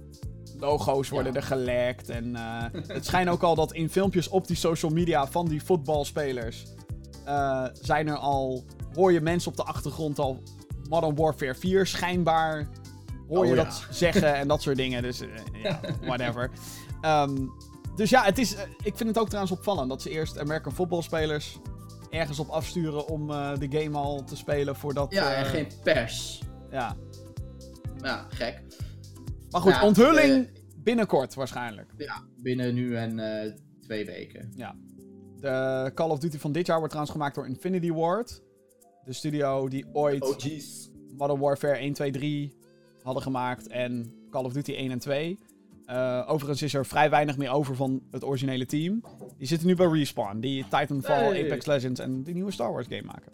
logo's 0.63 1.09
worden 1.09 1.33
Ja. 1.33 1.39
er 1.39 1.45
gelekt. 1.45 2.09
En 2.09 2.35
eh, 2.35 2.63
het 2.87 3.05
schijnt 3.05 3.29
ook 3.29 3.43
al 3.43 3.55
dat 3.55 3.73
in 3.73 3.89
filmpjes 3.89 4.27
op 4.27 4.47
die 4.47 4.55
social 4.55 4.91
media 4.91 5.27
van 5.27 5.47
die 5.47 5.63
voetbalspelers 5.63 6.65
eh, 7.25 7.65
zijn 7.73 8.07
er 8.07 8.15
al, 8.17 8.63
hoor 8.93 9.11
je 9.11 9.21
mensen 9.21 9.51
op 9.51 9.57
de 9.57 9.63
achtergrond 9.63 10.19
al 10.19 10.43
Modern 10.89 11.15
Warfare 11.15 11.55
4 11.55 11.85
schijnbaar 11.87 12.67
hoor 13.27 13.45
je 13.45 13.51
Oh 13.51 13.57
ja. 13.57 13.63
dat 13.63 13.87
zeggen 13.89 14.35
en 14.35 14.47
dat 14.47 14.61
soort 14.61 14.77
dingen. 14.77 15.01
Dus 15.01 15.21
eh, 15.21 15.27
ja, 15.63 15.79
whatever. 16.01 16.49
Ehm, 17.01 17.35
dus 17.95 18.09
ja, 18.09 18.23
het 18.23 18.37
is, 18.37 18.55
ik 18.83 18.95
vind 18.97 19.09
het 19.09 19.17
ook 19.17 19.27
trouwens 19.27 19.57
opvallend 19.57 19.89
dat 19.89 20.01
ze 20.01 20.09
eerst 20.09 20.39
American 20.39 20.71
voetbalspelers 20.73 21.59
ergens 22.09 22.39
op 22.39 22.49
afsturen 22.49 23.07
om 23.07 23.27
de 23.59 23.67
game 23.69 23.97
al 23.97 24.23
te 24.23 24.35
spelen 24.35 24.75
voordat... 24.75 25.11
Ja, 25.13 25.33
en 25.33 25.45
geen 25.45 25.67
pers. 25.83 26.41
ja. 26.71 26.95
Ja, 28.01 28.25
gek. 28.29 28.61
Maar 29.53 29.61
goed, 29.61 29.71
Ja, 29.71 29.85
onthulling 29.85 30.47
binnenkort 30.77 31.33
waarschijnlijk. 31.33 31.93
Ja, 31.97 32.23
binnen 32.41 32.73
nu 32.73 32.95
en 32.95 33.19
eh, 33.19 33.51
twee 33.81 34.05
weken. 34.05 34.51
De 35.39 35.91
Call 35.93 36.09
of 36.09 36.19
Duty 36.19 36.37
van 36.37 36.51
dit 36.51 36.65
jaar 36.65 36.77
wordt 36.77 36.91
trouwens 36.93 37.17
gemaakt 37.17 37.35
door 37.35 37.47
Infinity 37.47 37.91
Ward. 37.91 38.41
De 39.05 39.13
studio 39.13 39.67
die 39.67 39.85
ooit 39.93 40.23
Oh. 40.23 41.17
Modern 41.17 41.39
Warfare 41.39 41.77
1, 41.77 41.93
2, 41.93 42.11
3 42.11 42.57
hadden 43.01 43.23
gemaakt 43.23 43.67
en 43.67 44.13
Call 44.29 44.43
of 44.43 44.53
Duty 44.53 44.71
1 44.73 44.91
en 44.91 44.99
2. 44.99 45.39
Eh, 45.85 46.23
overigens 46.27 46.61
is 46.61 46.73
er 46.73 46.85
vrij 46.85 47.09
weinig 47.09 47.37
meer 47.37 47.51
over 47.51 47.75
van 47.75 48.01
het 48.11 48.23
originele 48.23 48.65
team. 48.65 49.01
Die 49.37 49.47
zitten 49.47 49.67
nu 49.67 49.75
bij 49.75 49.87
Respawn, 49.87 50.39
die 50.39 50.63
Titanfall, 50.69 51.23
Hey. 51.29 51.43
Apex 51.45 51.65
Legends 51.65 51.99
en 51.99 52.23
die 52.23 52.33
nieuwe 52.33 52.51
Star 52.51 52.71
Wars 52.71 52.87
game 52.89 53.03
maken. 53.05 53.31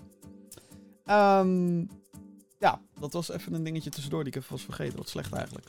Ehm, 1.05 1.85
ja, 2.59 2.81
dat 2.99 3.13
was 3.13 3.29
even 3.31 3.53
een 3.53 3.63
dingetje 3.63 3.89
tussendoor 3.89 4.23
die 4.23 4.33
ik 4.33 4.39
even 4.39 4.51
was 4.51 4.63
vergeten. 4.63 4.97
Wat 4.97 5.09
slecht 5.09 5.33
eigenlijk. 5.33 5.67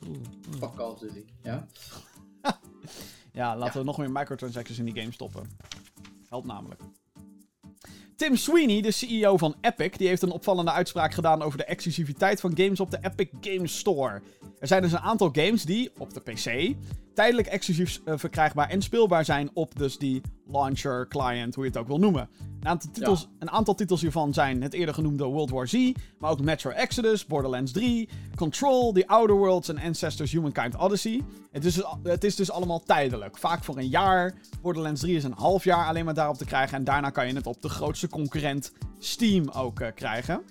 Fuck 0.59 0.75
Call 0.75 0.91
of 0.91 0.99
Duty. 0.99 1.25
Ja? 1.43 1.67
Ja, 3.33 3.57
laten 3.57 3.73
Ja. 3.73 3.79
we 3.79 3.85
nog 3.85 3.99
meer 3.99 4.11
microtransactions 4.11 4.79
in 4.79 4.85
die 4.85 5.01
game 5.01 5.13
stoppen. 5.13 5.51
Helpt 6.29 6.47
namelijk. 6.47 6.81
Tim 8.17 8.37
Sweeney, 8.37 8.81
de 8.81 8.91
CEO 8.91 9.37
van 9.37 9.55
Epic, 9.61 9.97
die 9.97 10.09
heeft 10.09 10.23
een 10.23 10.31
opvallende 10.31 10.71
uitspraak 10.71 11.15
gedaan 11.15 11.43
over 11.43 11.59
de 11.59 11.65
exclusiviteit 11.65 12.41
van 12.41 12.57
games 12.57 12.81
op 12.81 12.91
de 12.91 12.99
Epic 13.03 13.29
Games 13.41 13.79
Store. 13.79 14.23
Er 14.59 14.67
zijn 14.67 14.83
dus 14.83 14.93
een 14.93 14.99
aantal 14.99 15.29
games 15.33 15.65
die, 15.65 15.91
op 15.99 16.15
de 16.15 16.21
PC, 16.21 16.77
tijdelijk 17.21 17.49
exclusief 17.49 18.01
eh, 18.05 18.15
verkrijgbaar 18.17 18.69
en 18.69 18.83
speelbaar 18.83 19.25
zijn 19.25 19.51
op 19.55 19.79
dus 19.79 19.99
die 19.99 20.23
launcher, 20.47 21.09
client, 21.09 21.55
hoe 21.55 21.65
je 21.65 21.71
het 21.71 21.79
ook 21.79 21.87
wil 21.87 21.99
noemen. 21.99 22.29
Een 22.61 22.69
aantal, 22.69 22.91
titels, 22.93 23.29
een 23.39 23.51
aantal 23.51 23.75
titels 23.75 24.01
hiervan 24.01 24.35
zijn 24.35 24.63
het 24.63 24.73
eerder 24.73 24.95
genoemde 24.95 25.25
World 25.25 25.51
War 25.51 25.69
Z, 25.69 25.93
maar 26.19 26.31
ook 26.31 26.41
Metro 26.41 26.71
Exodus, 26.71 27.27
Borderlands 27.27 27.73
3, 27.73 28.09
Control, 28.35 28.93
The 28.93 29.07
Outer 29.07 29.37
Worlds 29.37 29.69
en 29.69 29.79
Ancestors 29.79 30.33
Humankind 30.33 30.77
Odyssey. 30.77 31.23
Het 31.53 31.65
is, 31.65 31.75
dus, 31.75 31.85
het 32.03 32.25
is 32.25 32.37
dus 32.37 32.51
allemaal 32.51 32.81
tijdelijk. 32.81 33.39
Vaak 33.39 33.65
voor 33.65 33.77
een 33.77 33.89
jaar. 33.89 34.35
Borderlands 34.63 35.01
3 35.01 35.17
is 35.17 35.25
een 35.25 35.35
half 35.37 35.65
jaar 35.65 35.87
alleen 35.87 36.05
maar 36.05 36.15
daarop 36.15 36.37
te 36.37 36.45
krijgen. 36.45 36.77
En 36.79 36.85
daarna 36.85 37.11
kan 37.11 37.27
je 37.27 37.35
het 37.35 37.47
op 37.47 37.63
de 37.63 37.69
grootste 37.69 38.09
concurrent 38.09 38.73
Steam 38.99 39.49
ook 39.49 39.81
eh, 39.81 39.89
krijgen. 39.95 40.43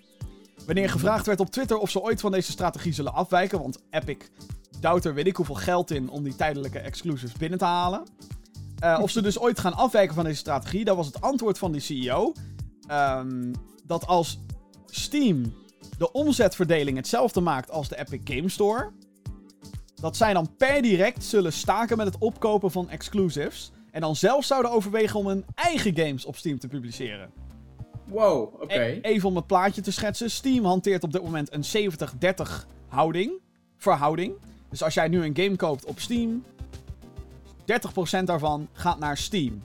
Wanneer 0.66 0.90
gevraagd 0.90 1.26
werd 1.26 1.40
op 1.40 1.50
Twitter 1.50 1.78
of 1.78 1.90
ze 1.90 2.02
ooit 2.02 2.22
van 2.22 2.32
deze 2.32 2.52
strategie 2.52 2.94
zullen 2.94 3.14
afwijken, 3.14 3.60
want 3.60 3.80
Epic 3.90 4.18
duwt 4.80 5.06
er 5.06 5.14
weet 5.14 5.28
ik 5.28 5.36
hoeveel 5.36 5.56
geld 5.56 5.92
in 5.92 6.10
om 6.10 6.24
die 6.24 6.36
tijdelijke 6.36 6.80
exclusives 6.80 7.34
binnen 7.34 7.60
te 7.60 7.66
halen. 7.66 8.04
Eh, 8.80 9.00
of 9.02 9.10
ze 9.10 9.22
dus 9.22 9.40
ooit 9.40 9.60
gaan 9.60 9.74
afwijken 9.74 10.16
van 10.16 10.24
deze 10.24 10.38
strategie, 10.38 10.86
dat 10.86 10.96
was 10.96 11.06
het 11.06 11.22
antwoord 11.22 11.58
van 11.58 11.72
die 11.72 11.82
CEO. 11.82 12.34
ehm, 12.88 13.54
dat 13.86 14.08
als 14.08 14.40
Steam 14.86 15.54
de 15.98 16.12
omzetverdeling 16.12 16.98
hetzelfde 16.98 17.42
maakt 17.42 17.72
als 17.72 17.88
de 17.88 18.00
Epic 18.00 18.36
Game 18.36 18.50
Store, 18.50 18.92
dat 19.96 20.18
zij 20.18 20.34
dan 20.34 20.56
per 20.58 20.82
direct 20.82 21.24
zullen 21.24 21.54
staken 21.54 21.98
met 21.98 22.06
het 22.06 22.18
opkopen 22.18 22.72
van 22.72 22.90
exclusives. 22.90 23.72
En 23.92 24.02
dan 24.02 24.16
zelfs 24.16 24.48
zouden 24.48 24.72
overwegen 24.72 25.20
om 25.20 25.28
hun 25.28 25.46
eigen 25.56 25.98
games 25.98 26.26
op 26.26 26.36
Steam 26.36 26.60
te 26.60 26.68
publiceren. 26.68 27.30
Wow, 28.06 28.62
oké. 28.62 29.00
Even 29.02 29.30
om 29.30 29.36
het 29.36 29.48
plaatje 29.48 29.82
te 29.82 29.92
schetsen. 29.92 30.32
Steam 30.32 30.66
hanteert 30.66 31.04
op 31.04 31.12
dit 31.12 31.22
moment 31.22 31.54
een 31.54 31.64
70-30 31.64 32.68
houding. 32.88 33.32
Verhouding. 33.78 34.34
Dus 34.70 34.84
als 34.84 34.94
jij 34.94 35.08
nu 35.08 35.24
een 35.26 35.36
game 35.36 35.56
koopt 35.56 35.86
op 35.86 36.00
Steam, 36.00 36.44
30% 38.22 38.24
daarvan 38.26 38.68
gaat 38.74 39.00
naar 39.00 39.18
Steam. 39.18 39.62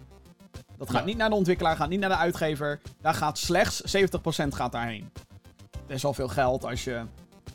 Dat 0.78 0.90
gaat 0.90 0.98
Ja. 1.00 1.04
niet 1.06 1.16
naar 1.16 1.28
de 1.28 1.34
ontwikkelaar, 1.34 1.76
gaat 1.76 1.88
niet 1.88 2.00
naar 2.00 2.08
de 2.08 2.16
uitgever. 2.16 2.80
Daar 3.00 3.14
gaat 3.14 3.38
slechts 3.38 3.80
70% 3.80 4.54
gaat 4.54 4.72
daarheen. 4.72 5.10
Best 5.86 6.02
wel 6.02 6.14
veel 6.14 6.28
geld 6.28 6.64
als 6.64 6.84
je 6.84 7.02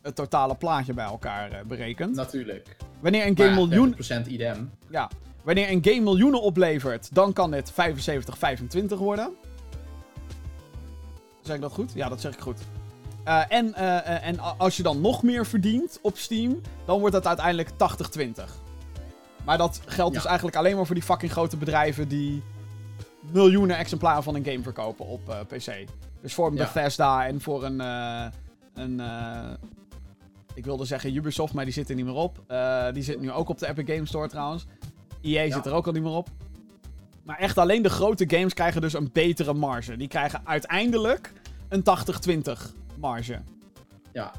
het 0.02 0.16
totale 0.16 0.56
plaatje 0.56 0.94
bij 0.94 1.06
elkaar 1.06 1.52
eh, 1.52 1.62
berekent. 1.66 2.16
Natuurlijk. 2.16 2.78
Wanneer 3.00 3.28
een 3.28 3.38
game 3.38 3.54
miljoen 3.56 3.96
30% 3.96 4.28
idem. 4.28 4.72
ja. 4.90 5.10
Wanneer 5.44 5.70
een 5.72 5.84
game 5.84 6.00
miljoenen 6.02 6.42
oplevert, 6.42 7.16
dan 7.16 7.34
kan 7.34 7.52
dit 7.52 7.72
75-25 7.72 8.98
worden. 8.98 9.30
Zeg 11.42 11.56
ik 11.56 11.62
dat 11.62 11.72
goed? 11.72 11.92
Ja, 11.94 12.10
dat 12.10 12.22
zeg 12.22 12.34
ik 12.34 12.40
goed. 12.40 12.60
Eh, 13.30 13.42
en, 13.50 13.74
eh, 13.74 13.98
eh, 13.98 14.28
en 14.28 14.40
als 14.58 14.78
je 14.78 14.84
dan 14.84 15.02
nog 15.02 15.24
meer 15.24 15.46
verdient 15.46 16.00
op 16.02 16.18
Steam, 16.18 16.62
dan 16.86 17.00
wordt 17.00 17.14
dat 17.14 17.28
uiteindelijk 17.28 17.70
80-20. 17.70 18.58
Maar 19.46 19.58
dat 19.58 19.82
geldt 19.86 20.14
Ja. 20.14 20.20
dus 20.20 20.28
eigenlijk 20.28 20.58
alleen 20.58 20.76
maar 20.76 20.86
voor 20.86 20.96
die 20.96 21.04
fucking 21.04 21.32
grote 21.32 21.58
bedrijven 21.58 22.08
die 22.08 22.44
miljoenen 23.32 23.78
exemplaren 23.78 24.24
van 24.24 24.36
een 24.36 24.46
game 24.46 24.64
verkopen 24.64 25.06
op 25.06 25.46
PC. 25.48 25.86
Dus 26.22 26.34
voor 26.34 26.48
een 26.48 26.56
Ja. 26.56 26.64
Bethesda 26.64 27.26
en 27.28 27.42
voor 27.42 27.64
een. 27.64 27.80
een 28.74 29.02
ik 30.54 30.66
wilde 30.66 30.86
zeggen 30.86 31.16
Ubisoft, 31.16 31.54
maar 31.54 31.66
die 31.66 31.74
zit 31.74 31.90
er 31.90 31.96
niet 31.96 32.06
meer 32.06 32.14
op. 32.14 32.44
Die 32.94 33.04
zit 33.04 33.22
nu 33.22 33.32
ook 33.32 33.50
op 33.50 33.58
de 33.60 33.68
Epic 33.68 33.94
Games 33.94 34.10
Store 34.10 34.28
trouwens. 34.28 34.66
EA 35.22 35.42
Ja. 35.42 35.54
zit 35.56 35.66
er 35.66 35.74
ook 35.74 35.88
al 35.88 35.94
niet 35.94 36.04
meer 36.04 36.12
op. 36.12 36.30
Maar 37.24 37.38
echt 37.38 37.58
alleen 37.58 37.82
de 37.82 37.90
grote 37.90 38.24
games 38.28 38.54
krijgen 38.54 38.82
dus 38.82 38.94
een 38.94 39.10
betere 39.14 39.54
marge. 39.54 39.98
Die 39.98 40.08
krijgen 40.08 40.42
uiteindelijk 40.44 41.34
een 41.70 41.84
80-20 41.84 42.74
marge. 43.00 43.42
Ja. 44.12 44.32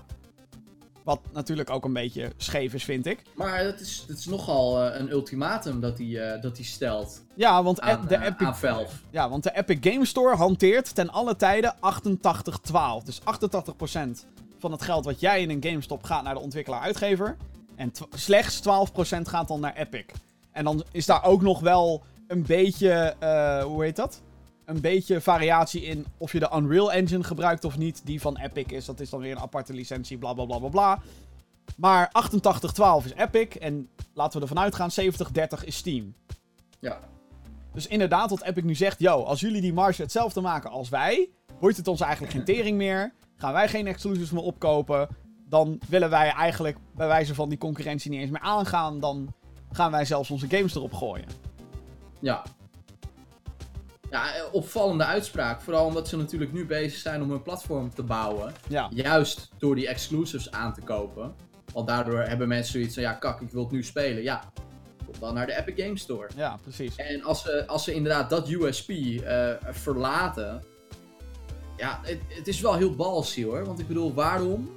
Wat 1.02 1.20
natuurlijk 1.32 1.70
ook 1.70 1.84
een 1.84 1.92
beetje 1.92 2.32
scheef 2.36 2.74
is, 2.74 2.84
vind 2.84 3.06
ik. 3.06 3.22
Maar 3.34 3.58
het 3.58 3.80
is, 3.80 4.04
het 4.08 4.18
is 4.18 4.26
nogal 4.26 4.82
eh, 4.82 5.00
een 5.00 5.10
ultimatum 5.10 5.80
dat 5.80 5.98
hij 5.98 6.32
eh, 6.34 6.42
dat 6.42 6.56
hij 6.56 6.66
stelt 6.66 7.22
Ja, 7.34 7.62
want, 7.62 7.80
aan, 7.80 8.06
de 8.08 8.14
eh, 8.14 8.26
Epic, 8.26 8.88
ja, 9.10 9.28
want 9.28 9.42
de 9.42 9.56
Epic 9.56 9.92
Games 9.92 10.08
Store 10.08 10.36
hanteert 10.36 10.94
ten 10.94 11.10
alle 11.10 11.36
tijden 11.36 11.74
88-12. 11.74 11.78
Dus 13.04 13.20
88% 13.20 13.24
van 14.58 14.72
het 14.72 14.82
geld 14.82 15.04
wat 15.04 15.20
jij 15.20 15.42
in 15.42 15.50
een 15.50 15.64
game 15.64 15.80
stopt 15.80 16.06
gaat 16.06 16.22
naar 16.22 16.34
de 16.34 16.40
ontwikkelaar-uitgever. 16.40 17.36
En 17.76 17.92
slechts 18.14 18.60
12% 18.60 18.62
gaat 19.22 19.48
dan 19.48 19.60
naar 19.60 19.76
Epic. 19.76 20.04
En 20.52 20.64
dan 20.64 20.84
is 20.90 21.06
daar 21.06 21.24
ook 21.24 21.42
nog 21.42 21.60
wel 21.60 22.02
een 22.26 22.42
beetje, 22.42 23.14
hoe 23.64 23.82
heet 23.82 23.96
dat? 23.96 24.20
Een 24.70 24.80
beetje 24.80 25.20
variatie 25.20 25.82
in 25.82 26.06
of 26.18 26.32
je 26.32 26.38
de 26.38 26.50
Unreal 26.54 26.92
Engine 26.92 27.24
gebruikt 27.24 27.64
of 27.64 27.78
niet. 27.78 28.00
Die 28.04 28.20
van 28.20 28.36
Epic 28.36 28.66
is, 28.66 28.84
dat 28.84 29.00
is 29.00 29.10
dan 29.10 29.20
weer 29.20 29.30
een 29.32 29.42
aparte 29.42 29.72
licentie, 29.72 30.18
bla 30.18 30.32
bla 30.32 30.44
bla 30.44 30.58
bla 30.58 30.68
bla. 30.68 31.02
Maar 31.76 32.12
88-12 33.02 33.04
is 33.04 33.12
Epic 33.12 33.56
en 33.58 33.88
laten 34.14 34.40
we 34.40 34.46
ervan 34.46 34.62
uitgaan, 34.62 34.90
70-30 35.60 35.64
is 35.64 35.76
Steam. 35.76 36.14
Ja. 36.80 36.98
Dus 37.72 37.86
inderdaad, 37.86 38.30
wat 38.30 38.42
Epic 38.42 38.64
nu 38.64 38.74
zegt, 38.74 38.98
yo, 38.98 39.22
als 39.22 39.40
jullie 39.40 39.60
die 39.60 39.72
marge 39.72 40.02
hetzelfde 40.02 40.40
maken 40.40 40.70
als 40.70 40.88
wij, 40.88 41.28
boeit 41.60 41.76
het 41.76 41.88
ons 41.88 42.00
eigenlijk 42.00 42.32
geen 42.32 42.44
tering 42.44 42.76
meer. 42.76 43.12
Gaan 43.36 43.52
wij 43.52 43.68
geen 43.68 43.86
exclusives 43.86 44.30
meer 44.30 44.42
opkopen, 44.42 45.08
dan 45.48 45.78
willen 45.88 46.10
wij 46.10 46.30
eigenlijk 46.30 46.76
bij 46.96 47.06
wijze 47.06 47.34
van 47.34 47.48
die 47.48 47.58
concurrentie 47.58 48.10
niet 48.10 48.20
eens 48.20 48.30
meer 48.30 48.40
aangaan. 48.40 49.00
Dan 49.00 49.34
gaan 49.72 49.90
wij 49.90 50.04
zelfs 50.04 50.30
onze 50.30 50.48
games 50.48 50.74
erop 50.74 50.92
gooien. 50.92 51.28
Ja. 52.20 52.42
Ja, 54.10 54.34
eh, 54.34 54.42
opvallende 54.52 55.04
uitspraak. 55.04 55.60
Vooral 55.60 55.86
omdat 55.86 56.08
ze 56.08 56.16
natuurlijk 56.16 56.52
nu 56.52 56.66
bezig 56.66 56.98
zijn 56.98 57.22
om 57.22 57.30
hun 57.30 57.42
platform 57.42 57.94
te 57.94 58.02
bouwen. 58.02 58.52
Ja, 58.68 58.88
Juist 58.92 59.48
door 59.58 59.74
die 59.74 59.88
exclusives 59.88 60.50
aan 60.50 60.74
te 60.74 60.80
kopen. 60.80 61.34
Want 61.72 61.86
daardoor 61.86 62.18
hebben 62.18 62.48
mensen 62.48 62.72
zoiets 62.72 62.94
van, 62.94 63.02
ja 63.02 63.12
kak, 63.12 63.40
ik 63.40 63.50
wil 63.50 63.62
het 63.62 63.72
nu 63.72 63.82
spelen. 63.84 64.22
Ja, 64.22 64.42
kom 65.04 65.14
dan 65.20 65.34
naar 65.34 65.46
de 65.46 65.56
Epic 65.56 65.84
Games 65.84 66.00
Store. 66.00 66.28
ja, 66.36 66.58
precies. 66.62 66.96
En 66.96 67.22
als 67.22 67.42
ze, 67.42 67.66
als 67.66 67.84
ze 67.84 67.94
inderdaad 67.94 68.30
dat 68.30 68.48
USP 68.48 68.90
eh, 68.90 69.50
verlaten. 69.70 70.64
Ja, 71.76 72.00
het, 72.02 72.18
het 72.28 72.48
is 72.48 72.60
wel 72.60 72.74
heel 72.74 72.94
ballsy 72.94 73.44
hoor. 73.44 73.64
Want 73.64 73.78
ik 73.78 73.86
bedoel, 73.88 74.14
waarom 74.14 74.70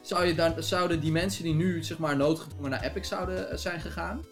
zou 0.00 0.26
je 0.26 0.34
dan, 0.34 0.62
zouden 0.62 1.00
die 1.00 1.12
mensen 1.12 1.44
die 1.44 1.54
nu 1.54 1.84
zeg 1.84 1.98
maar 1.98 2.16
noodgedwongen 2.16 2.70
naar 2.70 2.82
Epic 2.82 3.08
zouden 3.08 3.50
eh, 3.50 3.56
zijn 3.56 3.80
gegaan. 3.80 4.24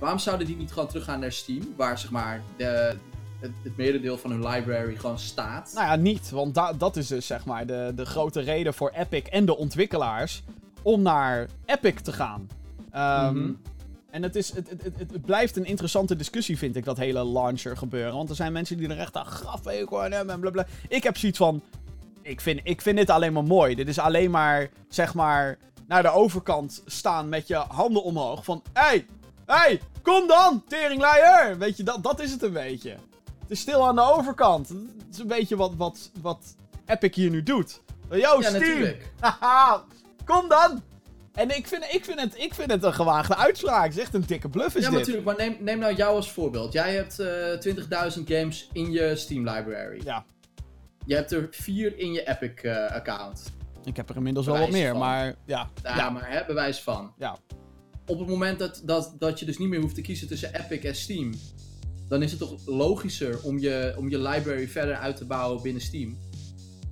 Waarom 0.00 0.18
zouden 0.18 0.46
die 0.46 0.56
niet 0.56 0.72
gewoon 0.72 0.88
teruggaan 0.88 1.20
naar 1.20 1.32
Steam? 1.32 1.74
Waar 1.76 1.98
zeg 1.98 2.10
maar 2.10 2.42
de, 2.56 2.96
het, 3.40 3.50
het 3.62 3.76
merendeel 3.76 4.18
van 4.18 4.30
hun 4.30 4.46
library 4.48 4.96
gewoon 4.96 5.18
staat. 5.18 5.70
Nou 5.74 5.86
ja, 5.86 5.96
niet, 5.96 6.30
want 6.30 6.54
da- 6.54 6.72
dat 6.72 6.96
is 6.96 7.06
dus 7.06 7.26
zeg 7.26 7.44
maar 7.44 7.66
de, 7.66 7.92
de 7.96 8.04
grote 8.06 8.40
reden 8.40 8.74
voor 8.74 8.90
Epic 8.90 9.22
en 9.22 9.44
de 9.46 9.56
ontwikkelaars 9.56 10.42
om 10.82 11.02
naar 11.02 11.46
Epic 11.64 11.94
te 12.02 12.12
gaan. 12.12 12.48
Ehm, 12.90 13.36
Mhm. 13.38 13.52
En 14.10 14.22
het, 14.22 14.36
is, 14.36 14.54
het, 14.54 14.68
het, 14.70 14.82
het, 14.98 15.24
blijft 15.24 15.56
een 15.56 15.64
interessante 15.64 16.16
discussie, 16.16 16.58
vind 16.58 16.76
ik, 16.76 16.84
dat 16.84 16.96
hele 16.96 17.26
launcher 17.26 17.76
gebeuren. 17.76 18.14
Want 18.14 18.28
er 18.30 18.36
zijn 18.36 18.52
mensen 18.52 18.76
die 18.76 18.88
er 18.88 18.98
echt 18.98 19.16
aan 19.16 19.26
aan 19.26 20.12
hebben 20.12 20.34
en 20.34 20.40
blablabla. 20.40 20.66
Ik 20.88 21.02
heb 21.02 21.16
zoiets 21.16 21.38
van, 21.38 21.62
ik 22.22 22.40
vind, 22.40 22.60
ik 22.62 22.80
vind 22.80 22.96
dit 22.96 23.10
alleen 23.10 23.32
maar 23.32 23.44
mooi. 23.44 23.74
Dit 23.74 23.88
is 23.88 23.98
alleen 23.98 24.30
maar, 24.30 24.68
zeg 24.88 25.14
maar, 25.14 25.58
naar 25.86 26.02
de 26.02 26.10
overkant 26.10 26.82
staan 26.86 27.28
met 27.28 27.46
je 27.46 27.54
handen 27.54 28.02
omhoog. 28.02 28.44
Van, 28.44 28.62
hé, 28.72 28.80
hey, 28.82 29.06
hé, 29.46 29.54
hey, 29.54 29.80
kom 30.02 30.26
dan, 30.26 30.62
teringleier. 30.68 31.58
Weet 31.58 31.76
je, 31.76 31.82
dat, 31.82 32.02
dat 32.02 32.20
is 32.20 32.30
het 32.30 32.42
een 32.42 32.52
beetje. 32.52 32.96
Het 33.48 33.56
is 33.56 33.60
stil 33.60 33.86
aan 33.86 33.94
de 33.94 34.12
overkant. 34.14 34.68
Het 34.68 34.78
is 35.12 35.18
een 35.18 35.26
beetje 35.26 35.56
wat, 35.56 35.74
wat, 35.76 36.10
wat 36.20 36.56
Epic 36.86 37.14
hier 37.14 37.30
nu 37.30 37.42
doet. 37.42 37.80
Yo, 38.10 38.16
ja, 38.16 38.40
Steam. 38.40 38.52
natuurlijk. 38.52 39.12
Haha, 39.20 39.84
kom 40.24 40.48
dan! 40.48 40.82
En 41.34 41.56
ik 41.56 41.66
vind, 41.66 41.84
ik, 41.90 42.04
vind 42.04 42.20
het, 42.20 42.38
ik 42.38 42.54
vind 42.54 42.70
het 42.70 42.82
een 42.82 42.94
gewaagde 42.94 43.36
uitspraak. 43.36 43.84
Het 43.84 43.94
is 43.96 44.00
echt 44.02 44.14
een 44.14 44.24
dikke 44.26 44.48
bluff 44.48 44.74
is 44.76 44.82
Ja, 44.82 44.90
dit. 44.90 44.98
natuurlijk. 44.98 45.26
Maar 45.26 45.36
neem, 45.36 45.56
neem 45.60 45.78
nou 45.78 45.94
jou 45.94 46.14
als 46.16 46.30
voorbeeld. 46.32 46.72
Jij 46.72 46.94
hebt 46.94 47.18
eh 47.18 47.74
20.000 48.16 48.22
games 48.24 48.68
in 48.72 48.92
je 48.92 49.16
Steam 49.16 49.48
library. 49.48 50.00
Ja, 50.04 50.24
Je 51.04 51.14
hebt 51.14 51.32
er 51.32 51.48
vier 51.50 51.98
in 51.98 52.12
je 52.12 52.28
Epic 52.28 52.62
eh, 52.62 52.90
account. 52.90 53.52
ik 53.84 53.96
heb 53.96 54.08
er 54.10 54.16
inmiddels 54.16 54.46
wel 54.46 54.58
wat 54.58 54.70
meer, 54.70 54.90
van. 54.90 54.98
maar 54.98 55.34
ja. 55.44 55.68
Ja, 55.82 55.96
ja, 55.96 56.10
maar 56.10 56.30
hè, 56.30 56.44
bewijs 56.46 56.80
van. 56.80 57.12
ja. 57.18 57.36
Op 58.06 58.18
het 58.18 58.28
moment 58.28 58.58
dat, 58.58 58.82
dat, 58.84 59.14
dat 59.18 59.38
je 59.38 59.44
dus 59.46 59.58
niet 59.58 59.68
meer 59.68 59.80
hoeft 59.80 59.94
te 59.94 60.00
kiezen 60.00 60.28
tussen 60.28 60.54
Epic 60.54 60.84
en 60.84 60.96
Steam, 60.96 61.34
dan 62.08 62.22
is 62.22 62.30
het 62.30 62.40
toch 62.40 62.52
logischer 62.66 63.38
om 63.42 63.58
je, 63.58 63.94
om 63.96 64.10
je 64.10 64.18
library 64.18 64.68
verder 64.68 64.94
uit 64.96 65.16
te 65.16 65.24
bouwen 65.24 65.62
binnen 65.62 65.82
Steam? 65.82 66.16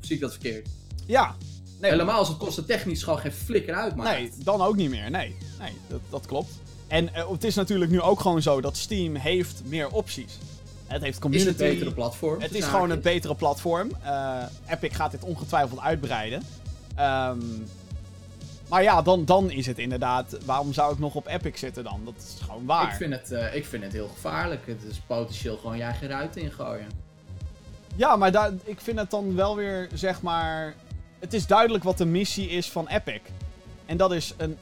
Of 0.00 0.06
zie 0.06 0.14
ik 0.14 0.20
dat 0.20 0.30
verkeerd? 0.30 0.68
Ja. 1.06 1.34
Nee, 1.80 1.90
Helemaal 1.90 2.18
als 2.18 2.28
het 2.28 2.36
kosten 2.36 2.66
technisch 2.66 3.02
gewoon 3.02 3.18
geen 3.18 3.32
flikker 3.32 3.74
uitmaakt. 3.74 4.18
nee, 4.18 4.30
dan 4.44 4.60
ook 4.62 4.76
niet 4.76 4.90
meer. 4.90 5.10
Nee, 5.10 5.36
nee 5.58 5.72
dat, 5.88 6.00
dat 6.10 6.26
klopt. 6.26 6.50
En 6.86 7.14
eh, 7.14 7.30
het 7.30 7.44
is 7.44 7.54
natuurlijk 7.54 7.90
nu 7.90 8.00
ook 8.00 8.20
gewoon 8.20 8.42
zo 8.42 8.60
dat 8.60 8.76
Steam 8.76 9.14
heeft 9.14 9.62
meer 9.64 9.88
opties. 9.90 10.38
Het 10.86 11.02
heeft 11.02 11.14
Is 11.14 11.20
community. 11.20 11.48
het 11.48 11.56
betere 11.56 11.92
platform? 11.92 12.34
Het 12.40 12.44
is 12.50 12.50
tussen 12.56 12.70
gewoon 12.72 12.90
een 12.90 13.00
betere 13.00 13.34
platform. 13.34 13.90
Eh, 14.02 14.42
Epic 14.68 14.94
gaat 14.94 15.10
dit 15.10 15.24
ongetwijfeld 15.24 15.80
uitbreiden. 15.80 16.42
Ehm, 16.94 17.38
maar 18.68 18.82
ja, 18.82 19.02
dan, 19.02 19.24
dan 19.24 19.50
is 19.50 19.66
het 19.66 19.78
inderdaad. 19.78 20.36
Waarom 20.44 20.72
zou 20.72 20.92
ik 20.92 20.98
nog 20.98 21.14
op 21.14 21.26
Epic 21.26 21.58
zitten 21.58 21.84
dan? 21.84 22.00
Dat 22.04 22.14
is 22.16 22.40
gewoon 22.40 22.66
waar. 22.66 22.90
Ik 22.90 22.96
vind, 22.96 23.12
het, 23.12 23.32
eh, 23.32 23.54
ik 23.54 23.64
vind 23.64 23.82
het 23.82 23.92
heel 23.92 24.08
gevaarlijk. 24.08 24.66
Het 24.66 24.82
is 24.88 25.00
potentieel 25.06 25.56
gewoon 25.56 25.76
je 25.76 25.82
eigen 25.82 26.08
ruit 26.08 26.36
ingooien. 26.36 26.86
Ja, 27.96 28.16
maar 28.16 28.32
daar, 28.32 28.52
ik 28.64 28.80
vind 28.80 28.98
het 28.98 29.10
dan 29.10 29.34
wel 29.34 29.56
weer, 29.56 29.88
zeg 29.94 30.22
maar. 30.22 30.74
Het 31.18 31.34
is 31.34 31.46
duidelijk 31.46 31.84
wat 31.84 31.98
de 31.98 32.04
missie 32.04 32.48
is 32.48 32.70
van 32.70 32.88
Epic. 32.88 33.20
En 33.86 33.96
dat 33.96 34.12
is 34.12 34.34
een. 34.36 34.56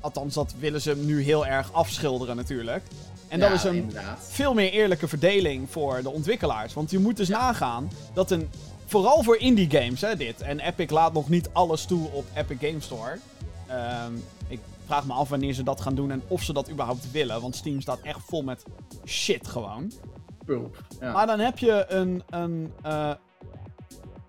Althans, 0.00 0.34
dat 0.34 0.54
willen 0.58 0.80
ze 0.80 0.96
nu 0.96 1.22
heel 1.22 1.46
erg 1.46 1.72
afschilderen, 1.72 2.36
natuurlijk. 2.36 2.82
En 3.28 3.40
dat 3.40 3.52
is 3.52 3.64
een 3.64 3.74
inderdaad. 3.74 4.28
veel 4.30 4.54
meer 4.54 4.70
eerlijke 4.70 5.08
verdeling 5.08 5.70
voor 5.70 6.02
de 6.02 6.10
ontwikkelaars. 6.10 6.74
Want 6.74 6.90
je 6.90 6.98
moet 6.98 7.16
dus 7.16 7.28
nagaan 7.28 7.90
dat 8.12 8.30
een. 8.30 8.50
Vooral 8.94 9.22
voor 9.22 9.36
indie 9.36 9.70
games, 9.70 10.00
hè, 10.00 10.16
dit. 10.16 10.40
En 10.40 10.60
Epic 10.60 10.90
laat 10.90 11.12
nog 11.12 11.28
niet 11.28 11.50
alles 11.52 11.84
toe 11.84 12.08
op 12.12 12.24
Epic 12.34 12.56
Game 12.68 12.80
Store. 12.80 13.18
Ehm, 13.66 14.12
ik 14.48 14.60
vraag 14.86 15.06
me 15.06 15.12
af 15.12 15.28
wanneer 15.28 15.52
ze 15.52 15.62
dat 15.62 15.80
gaan 15.80 15.94
doen 15.94 16.10
en 16.10 16.22
of 16.28 16.42
ze 16.42 16.52
dat 16.52 16.70
überhaupt 16.70 17.10
willen. 17.10 17.40
Want 17.40 17.56
Steam 17.56 17.80
staat 17.80 18.00
echt 18.00 18.20
vol 18.26 18.42
met 18.42 18.64
shit 19.04 19.48
gewoon. 19.48 19.92
Pulp. 20.44 20.82
Ja. 21.00 21.12
Maar 21.12 21.26
dan 21.26 21.38
heb 21.38 21.58
je 21.58 21.84
een, 21.88 22.22
een, 22.30 22.72
eh, 22.82 23.10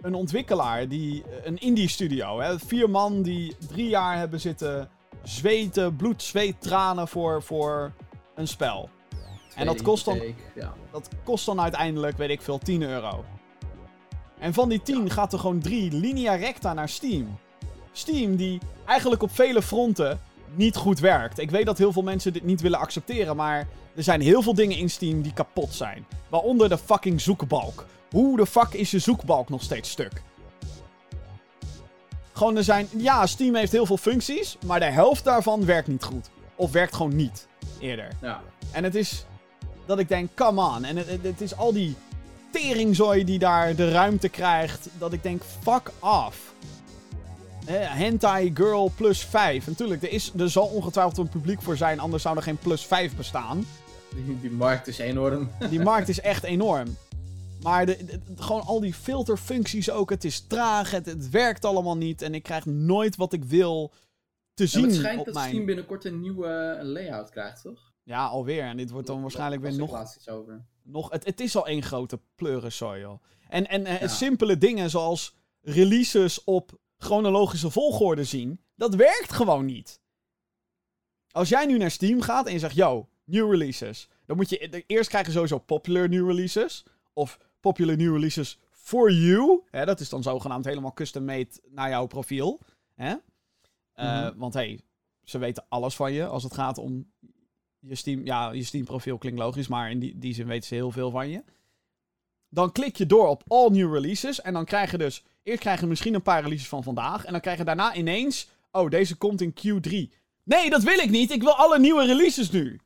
een 0.02 0.14
ontwikkelaar, 0.14 0.88
die, 0.88 1.24
een 1.44 1.58
indie 1.58 1.90
studio. 1.90 2.40
Hè? 2.40 2.60
Vier 2.60 2.90
man 2.90 3.22
die 3.22 3.56
drie 3.68 3.90
jaar 3.90 4.18
hebben 4.18 4.40
zitten 4.40 4.90
zweten, 5.24 5.96
bloed, 5.96 6.24
zweet, 6.24 6.62
tranen 6.62 7.08
voor, 7.08 7.44
voor 7.44 7.92
een 8.36 8.48
spel. 8.48 8.90
En 9.56 9.66
dat 9.66 9.82
kost 9.82 10.06
dan, 10.06 10.22
dat 10.92 11.10
kost 11.24 11.46
dan 11.46 11.62
uiteindelijk, 11.62 12.18
weet 12.18 12.30
ik 12.30 12.42
veel, 12.42 12.58
10 12.58 12.82
euro. 12.82 13.24
En 14.46 14.54
van 14.54 14.70
die 14.70 14.82
10 14.82 15.12
gaat 15.12 15.34
er 15.34 15.40
gewoon 15.40 15.60
3 15.60 15.92
linea 15.92 16.34
recta 16.34 16.74
naar 16.74 16.90
Steam. 16.90 17.40
Steam 17.92 18.36
die 18.36 18.60
eigenlijk 18.86 19.24
op 19.24 19.32
vele 19.32 19.62
fronten 19.62 20.22
niet 20.56 20.76
goed 20.76 21.00
werkt. 21.00 21.40
Ik 21.40 21.52
weet 21.52 21.66
dat 21.66 21.78
heel 21.78 21.92
veel 21.92 22.02
mensen 22.02 22.34
dit 22.34 22.44
niet 22.44 22.62
willen 22.62 22.80
accepteren, 22.80 23.36
maar 23.36 23.68
er 23.96 24.04
zijn 24.04 24.22
heel 24.22 24.42
veel 24.42 24.54
dingen 24.54 24.78
in 24.78 24.90
Steam 24.90 25.22
die 25.22 25.34
kapot 25.34 25.74
zijn. 25.74 26.06
Waaronder 26.30 26.70
de 26.70 26.78
fucking 26.78 27.22
zoekbalk. 27.22 27.86
Hoe 28.12 28.38
de 28.38 28.46
fuck 28.46 28.74
is 28.74 28.92
je 28.92 29.00
zoekbalk 29.00 29.50
nog 29.50 29.64
steeds 29.64 29.90
stuk? 29.90 30.22
Gewoon 32.34 32.58
er 32.58 32.64
zijn... 32.64 32.88
Ja, 32.98 33.26
Steam 33.26 33.56
heeft 33.56 33.72
heel 33.72 33.86
veel 33.86 33.98
functies, 33.98 34.58
maar 34.66 34.80
de 34.80 34.86
helft 34.86 35.24
daarvan 35.24 35.66
werkt 35.66 35.88
niet 35.88 36.04
goed. 36.04 36.30
Of 36.56 36.72
werkt 36.72 36.96
gewoon 36.96 37.16
niet, 37.16 37.48
eerder. 37.80 38.08
ja. 38.22 38.42
En 38.72 38.84
het 38.84 38.96
is 38.96 39.26
dat 39.86 40.00
ik 40.00 40.08
denk, 40.08 40.30
come 40.36 40.62
on. 40.62 40.84
En 40.84 40.98
het, 40.98 41.08
het, 41.08 41.24
het 41.24 41.42
is 41.42 41.56
al 41.56 41.74
die 41.74 41.96
teringzooi 42.62 43.24
die 43.24 43.40
daar 43.40 43.76
de 43.76 43.92
ruimte 43.92 44.30
krijgt. 44.30 44.90
Dat 44.98 45.14
ik 45.14 45.24
denk, 45.24 45.42
fuck 45.62 45.92
off. 46.00 46.54
Eh, 47.66 47.76
hentai 47.80 48.52
Girl 48.54 48.92
plus 48.96 49.24
5. 49.24 49.68
Natuurlijk, 49.68 50.04
er, 50.04 50.12
is, 50.12 50.32
er 50.38 50.50
zal 50.50 50.66
ongetwijfeld 50.66 51.18
een 51.18 51.30
publiek 51.30 51.62
voor 51.62 51.78
zijn. 51.78 52.00
Anders 52.00 52.24
zou 52.24 52.36
er 52.38 52.44
geen 52.44 52.58
plus 52.58 52.86
5 52.86 53.16
bestaan. 53.16 53.66
Die, 54.26 54.40
die 54.42 54.52
markt 54.52 54.88
is 54.88 54.98
enorm. 54.98 55.50
Die 55.70 55.80
markt 55.80 56.10
is 56.10 56.20
echt 56.20 56.44
enorm. 56.44 56.98
Maar 57.62 57.86
de, 57.86 58.06
de- 58.06 58.20
gewoon 58.44 58.62
al 58.62 58.80
die 58.80 58.94
filterfuncties 58.94 59.92
ook. 59.92 60.10
Het 60.10 60.24
is 60.24 60.40
traag. 60.48 60.92
Het, 60.92 61.06
het 61.06 61.30
werkt 61.30 61.66
allemaal 61.66 61.98
niet. 61.98 62.22
En 62.22 62.34
ik 62.34 62.44
krijg 62.44 62.66
nooit 62.66 63.16
wat 63.16 63.34
ik 63.34 63.44
wil 63.44 63.92
te 64.54 64.64
Ja, 64.64 64.70
zien 64.70 64.84
het 64.86 64.94
schijnt 64.96 65.20
op 65.20 65.26
dat 65.26 65.34
mijn... 65.34 65.50
Steam 65.50 65.66
binnenkort 65.66 66.06
een 66.06 66.22
nieuwe 66.22 66.80
layout 66.84 67.30
krijgt, 67.30 67.62
toch? 67.62 67.80
Ja, 68.04 68.26
alweer. 68.26 68.64
En 68.64 68.78
dit 68.78 68.90
wordt 68.90 69.08
dan 69.08 69.22
waarschijnlijk 69.22 69.62
weer 69.62 69.78
nog 69.78 70.06
over. 70.30 70.66
Nog, 70.86 71.10
het, 71.12 71.26
het 71.26 71.40
is 71.40 71.56
al 71.56 71.68
één 71.68 71.82
grote 71.84 72.20
pleurensooi, 72.36 73.00
joh. 73.02 73.24
En, 73.50 73.68
en 73.68 73.86
eh, 73.86 74.00
Ja. 74.02 74.08
simpele 74.08 74.58
dingen 74.58 74.90
zoals 74.90 75.36
releases 75.62 76.44
op 76.44 76.80
chronologische 76.98 77.70
volgorde 77.70 78.24
zien, 78.24 78.60
dat 78.76 78.96
werkt 78.96 79.32
gewoon 79.32 79.66
niet. 79.66 80.00
Als 81.32 81.50
jij 81.50 81.66
nu 81.66 81.78
naar 81.78 81.92
Steam 81.92 82.22
gaat 82.22 82.46
en 82.48 82.54
je 82.54 82.60
zegt, 82.60 82.76
yo, 82.76 83.10
new 83.24 83.52
releases. 83.52 84.10
Dan 84.26 84.36
moet 84.36 84.50
je 84.50 84.84
eerst 84.88 85.10
krijgen 85.10 85.34
sowieso 85.34 85.58
popular 85.58 86.10
new 86.10 86.28
releases. 86.28 86.84
Of 87.14 87.40
popular 87.60 87.98
new 87.98 88.14
releases 88.14 88.60
for 88.72 89.12
you. 89.12 89.62
Hè, 89.72 89.86
dat 89.86 90.00
is 90.00 90.10
dan 90.10 90.24
zogenaamd 90.24 90.66
helemaal 90.66 90.94
custom 90.94 91.26
made 91.26 91.48
naar 91.70 91.90
jouw 91.90 92.06
profiel. 92.06 92.60
Hè? 92.96 93.16
Eh, 93.94 94.22
Mhm. 94.28 94.38
Want 94.38 94.54
hey, 94.54 94.80
ze 95.24 95.38
weten 95.38 95.66
alles 95.70 95.96
van 95.96 96.14
je 96.14 96.26
als 96.28 96.44
het 96.44 96.54
gaat 96.54 96.78
om 96.78 97.12
je 97.88 97.96
Steam. 97.96 98.26
Ja, 98.26 98.52
je 98.52 98.64
Steam 98.64 98.86
profiel 98.86 99.18
klinkt 99.18 99.40
logisch, 99.40 99.68
maar 99.68 99.92
in 99.92 100.00
die, 100.00 100.18
die 100.20 100.34
zin 100.34 100.48
weten 100.48 100.68
ze 100.68 100.74
heel 100.76 100.92
veel 100.92 101.12
van 101.12 101.30
je. 101.30 101.44
Dan 102.50 102.72
klik 102.72 102.96
je 102.96 103.06
door 103.06 103.28
op 103.28 103.44
all 103.48 103.70
new 103.70 103.94
releases. 103.94 104.42
En 104.42 104.54
dan 104.54 104.66
krijg 104.66 104.92
je 104.92 104.98
dus. 104.98 105.24
Eerst 105.44 105.60
krijg 105.60 105.80
je 105.80 105.88
misschien 105.88 106.14
een 106.14 106.22
paar 106.22 106.42
releases 106.42 106.68
van 106.68 106.84
vandaag. 106.84 107.26
En 107.26 107.32
dan 107.32 107.42
krijg 107.42 107.58
je 107.58 107.64
daarna 107.64 107.96
ineens. 107.96 108.48
Oh, 108.72 108.90
deze 108.90 109.16
komt 109.16 109.42
in 109.42 109.54
Q3. 109.54 110.14
Nee, 110.44 110.70
dat 110.70 110.84
wil 110.84 111.00
ik 111.00 111.10
niet. 111.10 111.32
Ik 111.32 111.42
wil 111.42 111.56
alle 111.56 111.80
nieuwe 111.80 112.06
releases 112.06 112.52
nu. 112.52 112.80